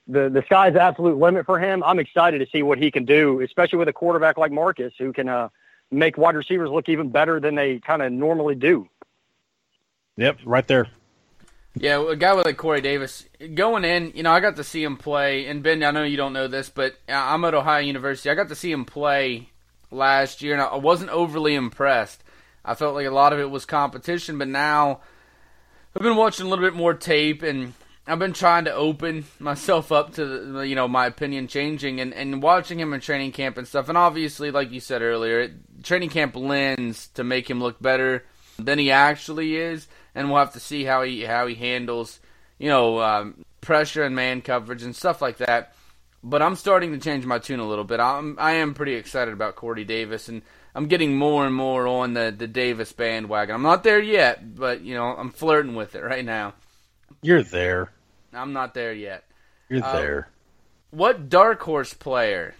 the 0.07 0.29
the 0.29 0.43
sky's 0.45 0.73
the 0.73 0.81
absolute 0.81 1.17
limit 1.17 1.45
for 1.45 1.59
him. 1.59 1.83
I'm 1.83 1.99
excited 1.99 2.39
to 2.39 2.47
see 2.51 2.63
what 2.63 2.77
he 2.77 2.91
can 2.91 3.05
do, 3.05 3.41
especially 3.41 3.79
with 3.79 3.87
a 3.87 3.93
quarterback 3.93 4.37
like 4.37 4.51
Marcus, 4.51 4.93
who 4.97 5.13
can 5.13 5.27
uh, 5.29 5.49
make 5.91 6.17
wide 6.17 6.35
receivers 6.35 6.69
look 6.69 6.89
even 6.89 7.09
better 7.09 7.39
than 7.39 7.55
they 7.55 7.79
kind 7.79 8.01
of 8.01 8.11
normally 8.11 8.55
do. 8.55 8.87
Yep, 10.17 10.39
right 10.45 10.67
there. 10.67 10.87
Yeah, 11.75 12.09
a 12.09 12.15
guy 12.15 12.31
like 12.31 12.57
Corey 12.57 12.81
Davis 12.81 13.25
going 13.53 13.85
in. 13.85 14.13
You 14.15 14.23
know, 14.23 14.31
I 14.31 14.39
got 14.39 14.55
to 14.55 14.63
see 14.63 14.83
him 14.83 14.97
play. 14.97 15.45
And 15.45 15.61
Ben, 15.61 15.83
I 15.83 15.91
know 15.91 16.03
you 16.03 16.17
don't 16.17 16.33
know 16.33 16.47
this, 16.47 16.69
but 16.69 16.95
I'm 17.07 17.45
at 17.45 17.53
Ohio 17.53 17.81
University. 17.81 18.31
I 18.31 18.35
got 18.35 18.49
to 18.49 18.55
see 18.55 18.71
him 18.71 18.83
play 18.83 19.49
last 19.91 20.41
year, 20.41 20.53
and 20.53 20.61
I 20.61 20.77
wasn't 20.77 21.11
overly 21.11 21.53
impressed. 21.53 22.23
I 22.65 22.73
felt 22.73 22.95
like 22.95 23.05
a 23.05 23.11
lot 23.11 23.31
of 23.31 23.39
it 23.39 23.51
was 23.51 23.65
competition, 23.65 24.39
but 24.39 24.47
now 24.47 25.01
I've 25.95 26.01
been 26.01 26.15
watching 26.15 26.47
a 26.47 26.49
little 26.49 26.65
bit 26.65 26.75
more 26.75 26.93
tape 26.93 27.43
and 27.43 27.73
I've 28.09 28.19
been 28.19 28.33
trying 28.33 28.65
to 28.65 28.73
open 28.73 29.25
myself 29.37 29.91
up 29.91 30.13
to 30.13 30.63
you 30.63 30.75
know 30.75 30.87
my 30.87 31.07
opinion 31.07 31.47
changing 31.47 31.99
and, 31.99 32.13
and 32.13 32.41
watching 32.41 32.79
him 32.79 32.93
in 32.93 33.01
training 33.01 33.33
camp 33.33 33.57
and 33.57 33.67
stuff. 33.67 33.89
And 33.89 33.97
obviously, 33.97 34.49
like 34.49 34.71
you 34.71 34.79
said 34.79 35.01
earlier, 35.01 35.51
training 35.83 36.09
camp 36.09 36.35
lends 36.37 37.09
to 37.09 37.25
make 37.25 37.49
him 37.49 37.59
look 37.59 37.81
better 37.81 38.23
than 38.57 38.79
he 38.79 38.91
actually 38.91 39.57
is. 39.57 39.87
And 40.15 40.29
we'll 40.29 40.39
have 40.39 40.53
to 40.53 40.61
see 40.61 40.85
how 40.85 41.03
he 41.03 41.23
how 41.23 41.47
he 41.47 41.55
handles 41.55 42.19
you 42.59 42.69
know 42.69 43.01
um, 43.01 43.43
pressure 43.59 44.03
and 44.03 44.15
man 44.15 44.41
coverage 44.41 44.83
and 44.83 44.95
stuff 44.95 45.21
like 45.21 45.37
that. 45.37 45.75
But 46.23 46.41
I'm 46.41 46.55
starting 46.55 46.93
to 46.93 46.99
change 46.99 47.25
my 47.25 47.39
tune 47.39 47.59
a 47.59 47.67
little 47.67 47.83
bit. 47.83 47.99
I'm 47.99 48.37
I 48.39 48.53
am 48.53 48.73
pretty 48.73 48.93
excited 48.93 49.33
about 49.33 49.55
Corey 49.55 49.83
Davis 49.83 50.29
and. 50.29 50.41
I'm 50.75 50.85
getting 50.85 51.17
more 51.17 51.43
and 51.43 51.55
more 51.55 51.87
on 51.87 52.13
the, 52.13 52.31
the 52.37 52.45
Davis 52.45 52.93
bandwagon. 52.93 53.55
I'm 53.55 53.63
not 53.63 53.83
there 53.83 53.99
yet, 53.99 54.53
but 54.53 54.81
you 54.81 54.93
know 54.93 55.05
I'm 55.07 55.31
flirting 55.31 55.73
with 55.73 55.95
it 55.95 56.03
right 56.03 56.23
now. 56.23 56.53
You're 57.23 57.41
there. 57.41 57.89
I'm 58.37 58.53
not 58.53 58.73
there 58.73 58.93
yet. 58.93 59.23
You're 59.69 59.83
uh, 59.83 59.93
there. 59.93 60.29
What 60.91 61.29
dark 61.29 61.61
horse 61.61 61.93
player 61.93 62.55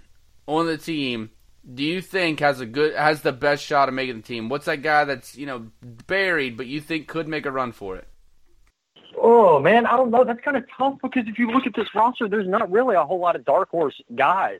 on 0.45 0.65
the 0.65 0.77
team 0.77 1.31
do 1.73 1.83
you 1.83 2.01
think 2.01 2.39
has 2.39 2.59
a 2.59 2.65
good 2.65 2.95
has 2.95 3.21
the 3.21 3.31
best 3.31 3.63
shot 3.63 3.87
of 3.87 3.95
making 3.95 4.17
the 4.17 4.21
team? 4.23 4.49
What's 4.49 4.65
that 4.65 4.81
guy 4.81 5.05
that's 5.05 5.37
you 5.37 5.45
know 5.45 5.67
buried, 5.81 6.57
but 6.57 6.67
you 6.67 6.81
think 6.81 7.07
could 7.07 7.27
make 7.27 7.45
a 7.45 7.51
run 7.51 7.71
for 7.71 7.95
it? 7.95 8.07
Oh 9.19 9.59
man, 9.59 9.85
I 9.85 9.97
don't 9.97 10.11
know. 10.11 10.23
That's 10.23 10.41
kind 10.41 10.57
of 10.57 10.65
tough 10.77 10.97
because 11.01 11.23
if 11.27 11.39
you 11.39 11.49
look 11.51 11.65
at 11.65 11.75
this 11.75 11.87
roster, 11.95 12.27
there's 12.27 12.47
not 12.47 12.71
really 12.71 12.95
a 12.95 13.03
whole 13.03 13.19
lot 13.19 13.35
of 13.35 13.45
dark 13.45 13.69
horse 13.69 13.99
guys. 14.15 14.59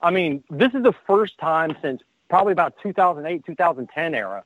I 0.00 0.10
mean, 0.10 0.44
this 0.50 0.74
is 0.74 0.82
the 0.82 0.94
first 1.06 1.38
time 1.38 1.76
since 1.80 2.02
probably 2.28 2.52
about 2.52 2.74
2008, 2.82 3.46
2010 3.46 4.14
era 4.14 4.44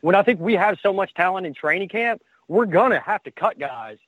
when 0.00 0.14
I 0.14 0.22
think 0.22 0.40
we 0.40 0.54
have 0.54 0.78
so 0.82 0.92
much 0.92 1.12
talent 1.14 1.46
in 1.46 1.54
training 1.54 1.88
camp, 1.88 2.22
we're 2.48 2.66
gonna 2.66 3.00
have 3.00 3.22
to 3.24 3.32
cut 3.32 3.58
guys 3.58 3.98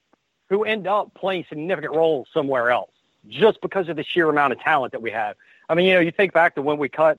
who 0.48 0.64
end 0.64 0.86
up 0.86 1.12
playing 1.14 1.44
significant 1.48 1.94
roles 1.94 2.28
somewhere 2.32 2.70
else 2.70 2.90
just 3.28 3.60
because 3.60 3.88
of 3.88 3.96
the 3.96 4.04
sheer 4.04 4.28
amount 4.28 4.52
of 4.52 4.60
talent 4.60 4.92
that 4.92 5.02
we 5.02 5.10
have. 5.10 5.36
I 5.68 5.74
mean, 5.74 5.86
you 5.86 5.94
know, 5.94 6.00
you 6.00 6.10
think 6.10 6.32
back 6.32 6.54
to 6.54 6.62
when 6.62 6.78
we 6.78 6.88
cut, 6.88 7.18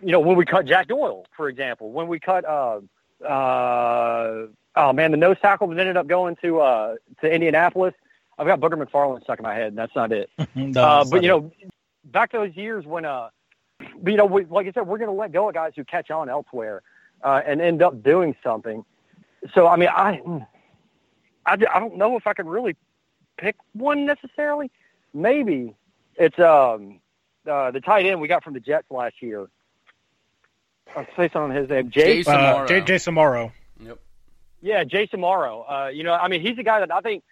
you 0.00 0.12
know, 0.12 0.20
when 0.20 0.36
we 0.36 0.44
cut 0.44 0.66
Jack 0.66 0.88
Doyle, 0.88 1.26
for 1.36 1.48
example, 1.48 1.90
when 1.90 2.06
we 2.06 2.20
cut, 2.20 2.44
uh, 2.44 2.80
uh, 3.24 4.46
oh 4.76 4.92
man, 4.92 5.10
the 5.10 5.16
nose 5.16 5.36
tackle 5.42 5.66
that 5.68 5.78
ended 5.78 5.96
up 5.96 6.06
going 6.06 6.36
to 6.42 6.60
uh, 6.60 6.94
to 7.20 7.32
Indianapolis. 7.32 7.94
I've 8.38 8.46
got 8.46 8.60
Booger 8.60 8.80
McFarland 8.80 9.24
stuck 9.24 9.40
in 9.40 9.42
my 9.42 9.54
head, 9.54 9.68
and 9.68 9.78
that's 9.78 9.96
not 9.96 10.12
it. 10.12 10.30
no, 10.54 10.80
uh, 10.80 11.04
but 11.04 11.24
you 11.24 11.28
know, 11.28 11.50
back 12.04 12.32
those 12.32 12.54
years 12.56 12.86
when, 12.86 13.04
uh, 13.04 13.30
you 14.04 14.16
know, 14.16 14.26
we, 14.26 14.44
like 14.44 14.66
I 14.66 14.72
said, 14.72 14.86
we're 14.86 14.98
going 14.98 15.10
to 15.10 15.16
let 15.16 15.32
go 15.32 15.48
of 15.48 15.54
guys 15.54 15.72
who 15.74 15.84
catch 15.84 16.10
on 16.10 16.28
elsewhere 16.28 16.82
uh, 17.22 17.42
and 17.44 17.60
end 17.60 17.82
up 17.82 18.02
doing 18.02 18.36
something. 18.42 18.84
So, 19.54 19.66
I 19.66 19.76
mean, 19.76 19.88
I, 19.88 20.20
I, 21.48 21.76
I 21.76 21.80
don't 21.80 21.96
know 21.96 22.16
if 22.16 22.26
I 22.26 22.34
could 22.34 22.46
really 22.46 22.76
pick 23.36 23.56
one 23.72 24.06
necessarily. 24.06 24.70
Maybe 25.14 25.74
it's 26.16 26.38
um, 26.38 27.00
uh, 27.48 27.70
the 27.70 27.80
tight 27.80 28.06
end 28.06 28.20
we 28.20 28.28
got 28.28 28.44
from 28.44 28.54
the 28.54 28.60
Jets 28.60 28.86
last 28.90 29.22
year. 29.22 29.48
I'll 30.96 31.06
say 31.16 31.28
something 31.32 31.42
on 31.42 31.50
his 31.50 31.68
name. 31.68 31.90
Jay, 31.90 32.18
Jason 32.18 32.34
uh, 32.34 32.38
Morrow. 32.38 32.68
Jace 32.68 33.08
Amaro. 33.08 33.52
Yep. 33.80 33.98
Yeah, 34.60 34.84
Jace 34.84 35.10
Amaro. 35.10 35.64
Uh, 35.68 35.88
you 35.88 36.02
know, 36.02 36.12
I 36.12 36.28
mean, 36.28 36.40
he's 36.40 36.58
a 36.58 36.62
guy 36.62 36.80
that 36.80 36.92
I 36.92 37.00
think 37.00 37.24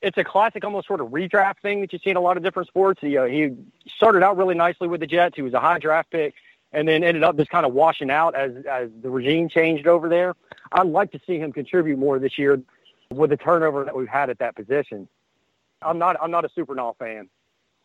it's 0.00 0.18
a 0.18 0.24
classic, 0.24 0.64
almost 0.64 0.86
sort 0.86 1.00
of 1.00 1.08
redraft 1.08 1.60
thing 1.62 1.80
that 1.80 1.92
you 1.92 1.98
see 2.02 2.10
in 2.10 2.16
a 2.16 2.20
lot 2.20 2.36
of 2.36 2.42
different 2.42 2.68
sports. 2.68 3.00
He, 3.00 3.16
uh, 3.16 3.24
he 3.24 3.50
started 3.96 4.22
out 4.22 4.36
really 4.36 4.54
nicely 4.54 4.88
with 4.88 5.00
the 5.00 5.06
Jets. 5.06 5.36
He 5.36 5.42
was 5.42 5.54
a 5.54 5.60
high 5.60 5.78
draft 5.78 6.10
pick 6.10 6.34
and 6.72 6.88
then 6.88 7.04
ended 7.04 7.22
up 7.22 7.36
just 7.36 7.50
kind 7.50 7.66
of 7.66 7.72
washing 7.72 8.10
out 8.10 8.34
as, 8.34 8.52
as 8.70 8.90
the 9.02 9.10
regime 9.10 9.48
changed 9.48 9.86
over 9.86 10.08
there. 10.08 10.34
I'd 10.70 10.86
like 10.86 11.12
to 11.12 11.20
see 11.26 11.38
him 11.38 11.52
contribute 11.52 11.98
more 11.98 12.18
this 12.18 12.38
year 12.38 12.60
with 13.12 13.30
the 13.30 13.36
turnover 13.36 13.84
that 13.84 13.96
we've 13.96 14.08
had 14.08 14.30
at 14.30 14.38
that 14.38 14.56
position. 14.56 15.08
I'm 15.80 15.98
not, 15.98 16.16
I'm 16.22 16.30
not 16.30 16.44
a 16.44 16.48
Super 16.54 16.74
fan. 16.98 17.28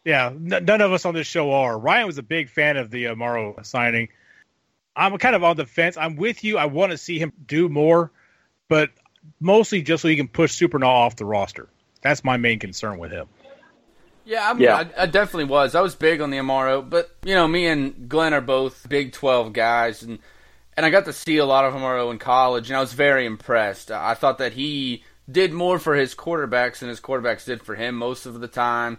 Yeah, 0.05 0.27
n- 0.27 0.65
none 0.65 0.81
of 0.81 0.93
us 0.93 1.05
on 1.05 1.13
this 1.13 1.27
show 1.27 1.51
are. 1.51 1.77
Ryan 1.77 2.07
was 2.07 2.17
a 2.17 2.23
big 2.23 2.49
fan 2.49 2.77
of 2.77 2.91
the 2.91 3.07
uh, 3.07 3.15
Morrow 3.15 3.55
signing. 3.63 4.09
I'm 4.95 5.17
kind 5.17 5.35
of 5.35 5.43
on 5.43 5.57
the 5.57 5.65
fence. 5.65 5.97
I'm 5.97 6.15
with 6.15 6.43
you. 6.43 6.57
I 6.57 6.65
want 6.65 6.91
to 6.91 6.97
see 6.97 7.19
him 7.19 7.33
do 7.45 7.69
more, 7.69 8.11
but 8.67 8.89
mostly 9.39 9.81
just 9.81 10.01
so 10.01 10.07
he 10.07 10.15
can 10.15 10.27
push 10.27 10.59
Supernaw 10.59 10.87
off 10.87 11.15
the 11.17 11.25
roster. 11.25 11.69
That's 12.01 12.23
my 12.23 12.37
main 12.37 12.59
concern 12.59 12.97
with 12.97 13.11
him. 13.11 13.27
Yeah, 14.25 14.49
I, 14.49 14.53
mean, 14.53 14.63
yeah. 14.63 14.75
I, 14.97 15.03
I, 15.03 15.05
definitely 15.05 15.45
was. 15.45 15.73
I 15.73 15.81
was 15.81 15.95
big 15.95 16.19
on 16.19 16.31
the 16.31 16.37
Amaro, 16.37 16.87
but 16.87 17.15
you 17.23 17.33
know, 17.33 17.47
me 17.47 17.67
and 17.67 18.09
Glenn 18.09 18.33
are 18.33 18.41
both 18.41 18.87
Big 18.89 19.13
Twelve 19.13 19.53
guys, 19.53 20.03
and 20.03 20.19
and 20.75 20.85
I 20.85 20.89
got 20.89 21.05
to 21.05 21.13
see 21.13 21.37
a 21.37 21.45
lot 21.45 21.63
of 21.63 21.73
Amaro 21.73 22.11
in 22.11 22.19
college, 22.19 22.69
and 22.69 22.75
I 22.75 22.81
was 22.81 22.91
very 22.91 23.25
impressed. 23.25 23.89
I 23.89 24.15
thought 24.15 24.37
that 24.39 24.53
he 24.53 25.03
did 25.29 25.53
more 25.53 25.79
for 25.79 25.95
his 25.95 26.15
quarterbacks 26.15 26.79
than 26.79 26.89
his 26.89 27.01
quarterbacks 27.01 27.45
did 27.45 27.63
for 27.63 27.75
him 27.75 27.95
most 27.95 28.25
of 28.25 28.39
the 28.39 28.47
time. 28.47 28.97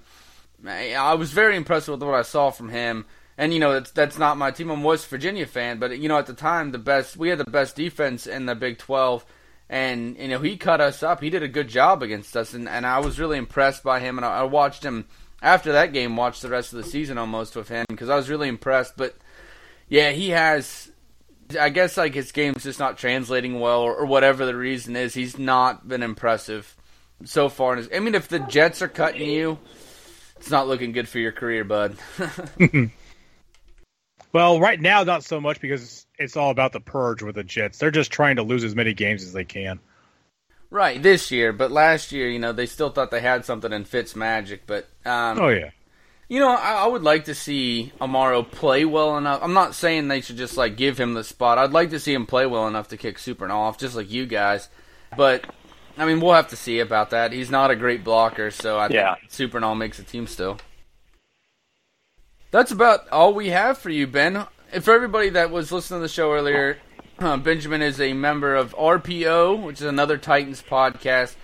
I 0.67 1.15
was 1.15 1.33
very 1.33 1.57
impressed 1.57 1.89
with 1.89 2.03
what 2.03 2.15
I 2.15 2.23
saw 2.23 2.51
from 2.51 2.69
him. 2.69 3.07
And 3.39 3.55
you 3.55 3.61
know 3.61 3.73
that's 3.75 3.93
that's 3.93 4.19
not 4.19 4.37
my 4.37 4.51
team. 4.51 4.69
I'm 4.69 4.83
a 4.83 4.85
West 4.85 5.07
Virginia 5.07 5.47
fan, 5.47 5.79
but 5.79 5.97
you 5.97 6.09
know 6.09 6.19
at 6.19 6.27
the 6.27 6.35
time 6.35 6.73
the 6.73 6.79
best 6.79 7.17
we 7.17 7.29
had 7.29 7.39
the 7.39 7.45
best 7.45 7.77
defense 7.77 8.27
in 8.27 8.47
the 8.47 8.57
Big 8.57 8.79
12, 8.79 9.25
and 9.71 10.17
you 10.17 10.27
know 10.27 10.41
he 10.41 10.57
cut 10.57 10.81
us 10.81 11.05
up. 11.05 11.23
He 11.23 11.31
did 11.31 11.45
a 11.45 11.49
good 11.49 11.69
job 11.69 12.03
against 12.03 12.37
us, 12.37 12.53
and, 12.53 12.69
and 12.69 12.85
I 12.85 12.99
was 12.99 13.21
really 13.21 13.39
impressed 13.39 13.85
by 13.85 14.01
him. 14.01 14.19
And 14.19 14.25
I, 14.25 14.41
I 14.41 14.43
watched 14.43 14.85
him 14.85 15.07
after 15.41 15.71
that 15.71 15.93
game. 15.93 16.17
Watched 16.17 16.43
the 16.43 16.49
rest 16.49 16.73
of 16.73 16.79
the 16.79 16.91
season 16.91 17.17
almost 17.17 17.55
with 17.55 17.69
him 17.69 17.87
because 17.89 18.09
I 18.09 18.17
was 18.17 18.29
really 18.29 18.49
impressed. 18.49 18.97
But 18.97 19.17
yeah, 19.89 20.11
he 20.11 20.31
has. 20.31 20.91
I 21.59 21.69
guess 21.69 21.97
like 21.97 22.15
his 22.15 22.33
game's 22.33 22.65
just 22.65 22.79
not 22.79 22.99
translating 22.99 23.61
well, 23.61 23.81
or, 23.81 23.95
or 23.95 24.07
whatever 24.07 24.45
the 24.47 24.57
reason 24.57 24.97
is. 24.97 25.15
He's 25.15 25.39
not 25.39 25.87
been 25.87 26.03
impressive 26.03 26.77
so 27.25 27.49
far. 27.49 27.77
His, 27.77 27.89
I 27.95 28.01
mean, 28.01 28.15
if 28.15 28.29
the 28.29 28.39
Jets 28.41 28.83
are 28.83 28.89
cutting 28.89 29.29
you, 29.29 29.59
it's 30.37 30.51
not 30.51 30.69
looking 30.69 30.93
good 30.93 31.09
for 31.09 31.19
your 31.19 31.33
career, 31.33 31.65
bud. 31.65 31.97
well, 34.33 34.61
right 34.61 34.81
now, 34.81 35.05
not 35.05 35.25
so 35.25 35.41
much 35.41 35.61
because 35.61 36.07
it's 36.19 36.37
all 36.37 36.51
about 36.51 36.73
the 36.73 36.81
purge 36.81 37.23
with 37.23 37.37
the 37.37 37.45
Jets. 37.45 37.79
They're 37.79 37.91
just 37.91 38.11
trying 38.11 38.37
to 38.37 38.43
lose 38.43 38.65
as 38.65 38.75
many 38.75 38.95
games 38.95 39.23
as 39.23 39.33
they 39.33 39.45
can. 39.45 39.81
Right, 40.71 41.03
this 41.03 41.31
year, 41.31 41.55
but 41.55 41.71
last 41.71 42.13
year, 42.13 42.29
you 42.29 42.39
know, 42.39 42.53
they 42.53 42.67
still 42.67 42.91
thought 42.91 43.11
they 43.11 43.23
had 43.23 43.47
something 43.47 43.73
in 43.73 43.85
Fitz 43.85 44.15
magic, 44.15 44.67
but 44.67 44.87
um, 45.07 45.41
Oh 45.41 45.49
yeah. 45.49 45.71
You 46.29 46.41
know, 46.41 46.51
I, 46.51 46.85
I, 46.85 46.87
would 46.87 47.03
like 47.03 47.25
to 47.25 47.35
see 47.35 47.91
Amaro 48.03 48.49
play 48.49 48.85
well 48.85 49.17
enough. 49.17 49.41
I'm 49.43 49.55
not 49.55 49.75
saying 49.75 50.09
they 50.09 50.21
should 50.21 50.37
just 50.37 50.59
like 50.59 50.77
give 50.77 51.01
him 51.01 51.15
the 51.15 51.25
spot. 51.25 51.57
I'd 51.57 51.73
like 51.73 51.89
to 51.91 52.01
see 52.01 52.13
him 52.13 52.27
play 52.27 52.45
well 52.45 52.69
enough 52.69 52.89
to 52.89 52.99
kick 52.99 53.19
Super 53.19 53.51
off, 53.51 53.79
just 53.79 53.97
like 53.97 54.11
you 54.11 54.27
guys. 54.27 54.69
But 55.17 55.47
I 55.97 56.05
mean, 56.05 56.21
we'll 56.21 56.35
have 56.35 56.49
to 56.49 56.57
see 56.57 56.81
about 56.81 57.11
that. 57.11 57.33
He's 57.33 57.51
not 57.51 57.71
a 57.71 57.77
great 57.77 58.05
blocker, 58.05 58.51
so 58.51 58.77
I 58.79 58.89
yeah. 58.89 59.15
think 59.15 59.31
Super 59.31 59.75
makes 59.75 59.99
a 59.99 60.05
team 60.05 60.27
still. 60.27 60.59
That's 62.51 62.73
about 62.73 63.09
all 63.09 63.33
we 63.33 63.49
have 63.49 63.79
for 63.79 63.91
you, 63.91 64.07
Ben. 64.07 64.47
For 64.81 64.95
everybody 64.95 65.31
that 65.31 65.51
was 65.51 65.73
listening 65.73 66.01
to 66.01 66.03
the 66.03 66.09
show 66.09 66.33
earlier, 66.33 66.79
uh, 67.19 67.37
Benjamin 67.39 67.81
is 67.81 68.01
a 68.01 68.13
member 68.13 68.55
of 68.55 68.77
RPO, 68.77 69.63
which 69.63 69.81
is 69.81 69.87
another 69.87 70.19
Titans 70.19 70.63
podcast. 70.63 71.37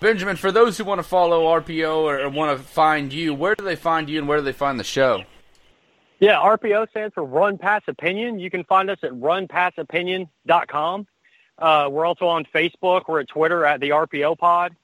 Benjamin, 0.00 0.36
for 0.36 0.50
those 0.50 0.78
who 0.78 0.84
want 0.84 0.98
to 0.98 1.02
follow 1.02 1.44
RPO 1.60 2.24
or, 2.24 2.28
want 2.30 2.56
to 2.56 2.64
find 2.64 3.12
you, 3.12 3.34
where 3.34 3.54
do 3.54 3.64
they 3.64 3.76
find 3.76 4.08
you 4.08 4.18
and 4.18 4.28
where 4.28 4.38
do 4.38 4.44
they 4.44 4.52
find 4.52 4.80
the 4.80 4.84
show? 4.84 5.24
Yeah, 6.18 6.34
RPO 6.34 6.90
stands 6.90 7.14
for 7.14 7.24
Run 7.24 7.58
Pass 7.58 7.82
Opinion. 7.86 8.38
You 8.38 8.50
can 8.50 8.64
find 8.64 8.90
us 8.90 8.98
at 9.02 9.12
runpassopinion.com. 9.12 11.06
Uh, 11.58 11.88
we're 11.90 12.06
also 12.06 12.26
on 12.26 12.46
Facebook. 12.54 13.02
We're 13.08 13.20
at 13.20 13.28
Twitter 13.28 13.64
at 13.64 13.80
the 13.80 13.90
RPO 13.90 14.38
Pod. 14.38 14.74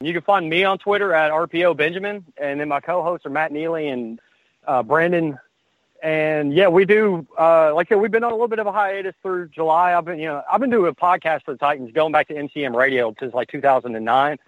You 0.00 0.12
can 0.12 0.22
find 0.22 0.48
me 0.48 0.64
on 0.64 0.78
Twitter 0.78 1.14
at 1.14 1.30
RPO 1.30 1.76
Benjamin, 1.76 2.24
and 2.36 2.60
then 2.60 2.68
my 2.68 2.80
co-hosts 2.80 3.26
are 3.26 3.30
Matt 3.30 3.52
Neely 3.52 3.88
and 3.88 4.20
uh, 4.66 4.82
Brandon 4.82 5.38
and 6.04 6.52
yeah, 6.52 6.68
we 6.68 6.84
do. 6.84 7.26
Uh, 7.38 7.74
like 7.74 7.86
I 7.86 7.94
said, 7.94 8.02
we've 8.02 8.10
been 8.10 8.24
on 8.24 8.30
a 8.30 8.34
little 8.34 8.46
bit 8.46 8.58
of 8.58 8.66
a 8.66 8.72
hiatus 8.72 9.14
through 9.22 9.48
July. 9.48 9.94
I've 9.94 10.04
been, 10.04 10.18
you 10.18 10.26
know, 10.26 10.42
I've 10.52 10.60
been 10.60 10.68
doing 10.68 10.86
a 10.86 10.94
podcast 10.94 11.44
for 11.44 11.52
the 11.52 11.58
Titans 11.58 11.92
going 11.92 12.12
back 12.12 12.28
to 12.28 12.34
MCM 12.34 12.76
Radio 12.76 13.14
since 13.18 13.32
like 13.32 13.48
2009, 13.48 14.38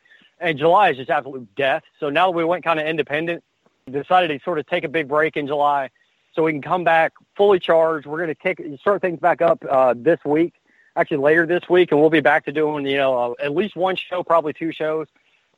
and 0.40 0.58
July 0.58 0.90
is 0.90 0.96
just 0.96 1.10
absolute 1.10 1.54
death. 1.54 1.82
So 2.00 2.10
now 2.10 2.26
that 2.26 2.36
we 2.36 2.44
went 2.44 2.64
kind 2.64 2.78
of 2.78 2.86
independent, 2.86 3.42
decided 3.90 4.28
to 4.28 4.44
sort 4.44 4.58
of 4.58 4.66
take 4.66 4.84
a 4.84 4.88
big 4.88 5.08
break 5.08 5.36
in 5.36 5.46
July, 5.46 5.90
so 6.34 6.42
we 6.42 6.52
can 6.52 6.62
come 6.62 6.84
back 6.84 7.12
fully 7.36 7.58
charged. 7.58 8.06
We're 8.06 8.24
going 8.24 8.34
to 8.34 8.34
take 8.34 8.80
start 8.80 9.00
things 9.00 9.20
back 9.20 9.40
up 9.40 9.64
uh, 9.68 9.94
this 9.96 10.18
week, 10.24 10.54
actually 10.94 11.18
later 11.18 11.46
this 11.46 11.68
week, 11.68 11.92
and 11.92 12.00
we'll 12.00 12.10
be 12.10 12.20
back 12.20 12.44
to 12.46 12.52
doing 12.52 12.86
you 12.86 12.96
know 12.96 13.18
uh, 13.18 13.44
at 13.44 13.54
least 13.54 13.76
one 13.76 13.96
show, 13.96 14.22
probably 14.22 14.52
two 14.52 14.72
shows 14.72 15.06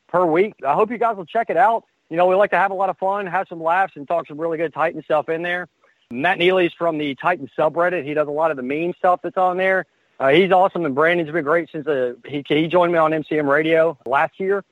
per 0.08 0.24
week. 0.24 0.54
I 0.66 0.74
hope 0.74 0.90
you 0.90 0.98
guys 0.98 1.16
will 1.16 1.26
check 1.26 1.50
it 1.50 1.56
out. 1.56 1.84
You 2.10 2.16
know, 2.16 2.26
we 2.26 2.34
like 2.36 2.50
to 2.50 2.56
have 2.56 2.70
a 2.70 2.74
lot 2.74 2.88
of 2.88 2.98
fun, 2.98 3.26
have 3.26 3.48
some 3.48 3.62
laughs, 3.62 3.94
and 3.96 4.06
talk 4.06 4.26
some 4.26 4.40
really 4.40 4.56
good 4.56 4.72
Titan 4.72 5.02
stuff 5.02 5.28
in 5.28 5.42
there. 5.42 5.68
Matt 6.10 6.38
Neely's 6.38 6.72
from 6.72 6.96
the 6.96 7.14
Titan 7.16 7.50
subreddit. 7.56 8.04
He 8.04 8.14
does 8.14 8.28
a 8.28 8.30
lot 8.30 8.50
of 8.50 8.56
the 8.56 8.62
meme 8.62 8.94
stuff 8.96 9.20
that's 9.22 9.36
on 9.36 9.58
there. 9.58 9.84
Uh, 10.18 10.28
he's 10.28 10.50
awesome, 10.50 10.84
and 10.84 10.94
Brandon's 10.94 11.30
been 11.30 11.44
great 11.44 11.70
since 11.70 11.86
uh, 11.86 12.14
he 12.26 12.44
he 12.46 12.66
joined 12.66 12.92
me 12.92 12.98
on 12.98 13.12
MCM 13.12 13.48
Radio 13.48 13.96
last 14.04 14.40
year. 14.40 14.64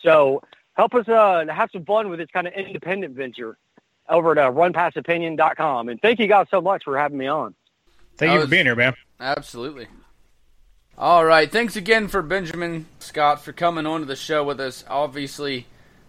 So 0.00 0.42
help 0.74 0.94
us 0.94 1.08
uh, 1.08 1.44
have 1.52 1.70
some 1.72 1.84
fun 1.84 2.08
with 2.08 2.18
this 2.18 2.30
kind 2.32 2.46
of 2.46 2.54
independent 2.54 3.14
venture 3.14 3.56
over 4.08 4.32
at 4.32 4.38
uh, 4.38 4.50
runpassopinion.com. 4.50 5.88
And 5.88 6.00
thank 6.00 6.18
you 6.18 6.26
guys 6.26 6.46
so 6.50 6.60
much 6.60 6.84
for 6.84 6.98
having 6.98 7.18
me 7.18 7.26
on. 7.26 7.54
Thank 8.16 8.32
you 8.32 8.40
for 8.40 8.46
being 8.46 8.66
here, 8.66 8.76
man. 8.76 8.94
Absolutely. 9.18 9.88
All 10.96 11.24
right. 11.24 11.50
Thanks 11.50 11.74
again 11.74 12.08
for 12.08 12.22
Benjamin 12.22 12.86
Scott 13.00 13.44
for 13.44 13.52
coming 13.52 13.86
on 13.86 14.00
to 14.00 14.06
the 14.06 14.16
show 14.16 14.44
with 14.44 14.60
us. 14.60 14.84
Obviously, 14.88 15.66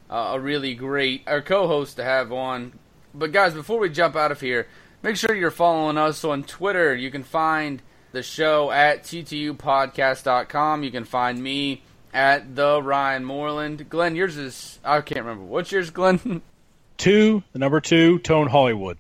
uh, 0.10 0.34
a 0.34 0.40
really 0.40 0.76
great 0.76 1.24
our 1.26 1.42
co-host 1.42 1.96
to 1.98 2.04
have 2.04 2.32
on. 2.32 2.74
But 3.14 3.32
guys, 3.32 3.54
before 3.54 3.80
we 3.80 3.90
jump 3.90 4.16
out 4.16 4.32
of 4.32 4.42
here, 4.42 4.68
make 5.02 5.16
sure 5.16 5.34
you're 5.34 5.50
following 5.52 5.98
us 5.98 6.24
on 6.24 6.44
Twitter. 6.44 6.94
You 6.94 7.10
can 7.10 7.24
find 7.24 7.82
the 8.16 8.24
show 8.24 8.72
at 8.72 9.04
ttupodcast.com. 9.04 10.84
You 10.84 10.90
can 10.92 11.04
find 11.04 11.38
me 11.38 11.84
at 12.14 12.56
the 12.56 12.82
Ryan 12.82 13.26
Moreland. 13.26 13.90
Glenn, 13.90 14.16
yours 14.16 14.38
is 14.38 14.80
I 14.84 15.02
can't 15.02 15.20
remember. 15.22 15.44
What's 15.44 15.72
yours, 15.72 15.92
Glenn? 15.92 16.42
two, 16.98 17.44
the 17.52 17.60
number 17.60 17.82
two, 17.82 18.18
Tone 18.20 18.48
Hollywood. 18.48 18.98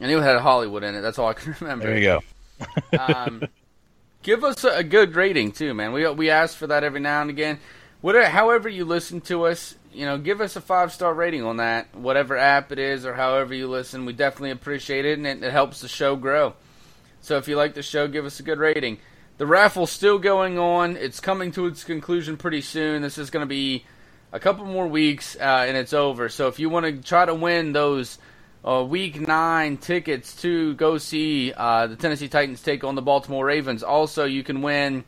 I 0.00 0.06
knew 0.06 0.18
it 0.18 0.22
had 0.22 0.38
Hollywood 0.38 0.84
in 0.84 0.94
it. 0.94 1.00
That's 1.00 1.18
all 1.18 1.28
I 1.28 1.32
can 1.32 1.56
remember. 1.60 1.86
There 1.86 1.98
you 1.98 2.20
go. 2.92 2.98
um, 2.98 3.42
give 4.22 4.44
us 4.44 4.62
a, 4.64 4.78
a, 4.78 4.84
good 4.84 5.16
rating 5.16 5.52
too, 5.52 5.72
man. 5.72 5.92
We 5.92 6.08
we 6.10 6.30
ask 6.30 6.56
for 6.56 6.66
that 6.66 6.84
every 6.84 7.00
now 7.00 7.22
and 7.22 7.30
again. 7.30 7.58
Whatever, 8.00 8.28
however 8.28 8.68
you 8.68 8.84
listen 8.84 9.22
to 9.22 9.46
us, 9.46 9.74
you 9.92 10.04
know, 10.04 10.18
give 10.18 10.40
us 10.40 10.56
a 10.56 10.60
five 10.60 10.92
star 10.92 11.14
rating 11.14 11.42
on 11.42 11.56
that, 11.56 11.94
whatever 11.94 12.36
app 12.36 12.70
it 12.70 12.78
is 12.78 13.06
or 13.06 13.14
however 13.14 13.54
you 13.54 13.66
listen. 13.66 14.04
We 14.04 14.12
definitely 14.12 14.50
appreciate 14.50 15.06
it, 15.06 15.16
and 15.16 15.26
it, 15.26 15.42
it 15.42 15.52
helps 15.52 15.80
the 15.80 15.88
show 15.88 16.16
grow. 16.16 16.54
So 17.20 17.36
if 17.36 17.48
you 17.48 17.56
like 17.56 17.74
the 17.74 17.82
show, 17.82 18.08
give 18.08 18.24
us 18.24 18.40
a 18.40 18.42
good 18.42 18.58
rating. 18.58 18.98
the 19.38 19.46
raffle's 19.46 19.90
still 19.90 20.18
going 20.18 20.58
on. 20.58 20.96
It's 20.96 21.20
coming 21.20 21.52
to 21.52 21.66
its 21.66 21.84
conclusion 21.84 22.36
pretty 22.36 22.60
soon. 22.60 23.02
This 23.02 23.18
is 23.18 23.30
going 23.30 23.42
to 23.42 23.48
be 23.48 23.84
a 24.32 24.40
couple 24.40 24.64
more 24.64 24.86
weeks 24.86 25.36
uh, 25.36 25.64
and 25.66 25.76
it's 25.76 25.92
over. 25.92 26.28
So 26.28 26.48
if 26.48 26.58
you 26.58 26.68
want 26.68 26.86
to 26.86 27.08
try 27.08 27.24
to 27.24 27.34
win 27.34 27.72
those 27.72 28.18
uh, 28.64 28.84
week 28.84 29.20
nine 29.20 29.76
tickets 29.76 30.40
to 30.42 30.74
go 30.74 30.98
see 30.98 31.52
uh, 31.56 31.86
the 31.86 31.96
Tennessee 31.96 32.28
Titans 32.28 32.62
take 32.62 32.84
on 32.84 32.94
the 32.94 33.02
Baltimore 33.02 33.44
Ravens, 33.44 33.82
also 33.82 34.24
you 34.24 34.42
can 34.42 34.62
win 34.62 35.04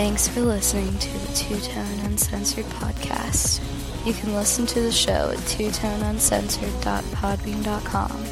Thanks 0.00 0.24
for 0.26 0.40
listening 0.40 0.96
to 0.96 1.12
the 1.12 1.34
Two 1.34 1.60
Tone 1.60 2.00
Uncensored 2.06 2.64
podcast. 2.64 3.60
You 4.06 4.14
can 4.14 4.34
listen 4.34 4.64
to 4.64 4.80
the 4.80 4.90
show 4.90 5.28
at 5.30 5.36
twotoneuncensored.podbean.com 5.40 8.24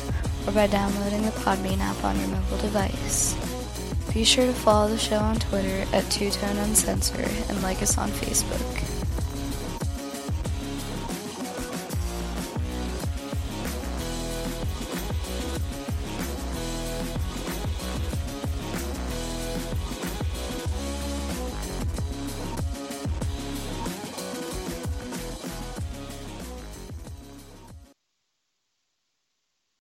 or 0.47 0.53
by 0.53 0.67
downloading 0.67 1.27
the 1.27 1.31
Podbean 1.33 1.81
app 1.81 2.03
on 2.03 2.19
your 2.19 2.29
mobile 2.29 2.57
device. 2.57 3.35
Be 4.15 4.25
sure 4.25 4.47
to 4.47 4.55
follow 4.55 4.89
the 4.89 4.97
show 4.97 5.19
on 5.19 5.39
Twitter 5.41 5.85
at 5.93 6.11
Two 6.11 6.31
Tone 6.31 6.57
Uncensored 6.57 7.29
and 7.51 7.63
like 7.63 7.83
us 7.83 7.99
on 7.99 8.09
Facebook. 8.13 8.83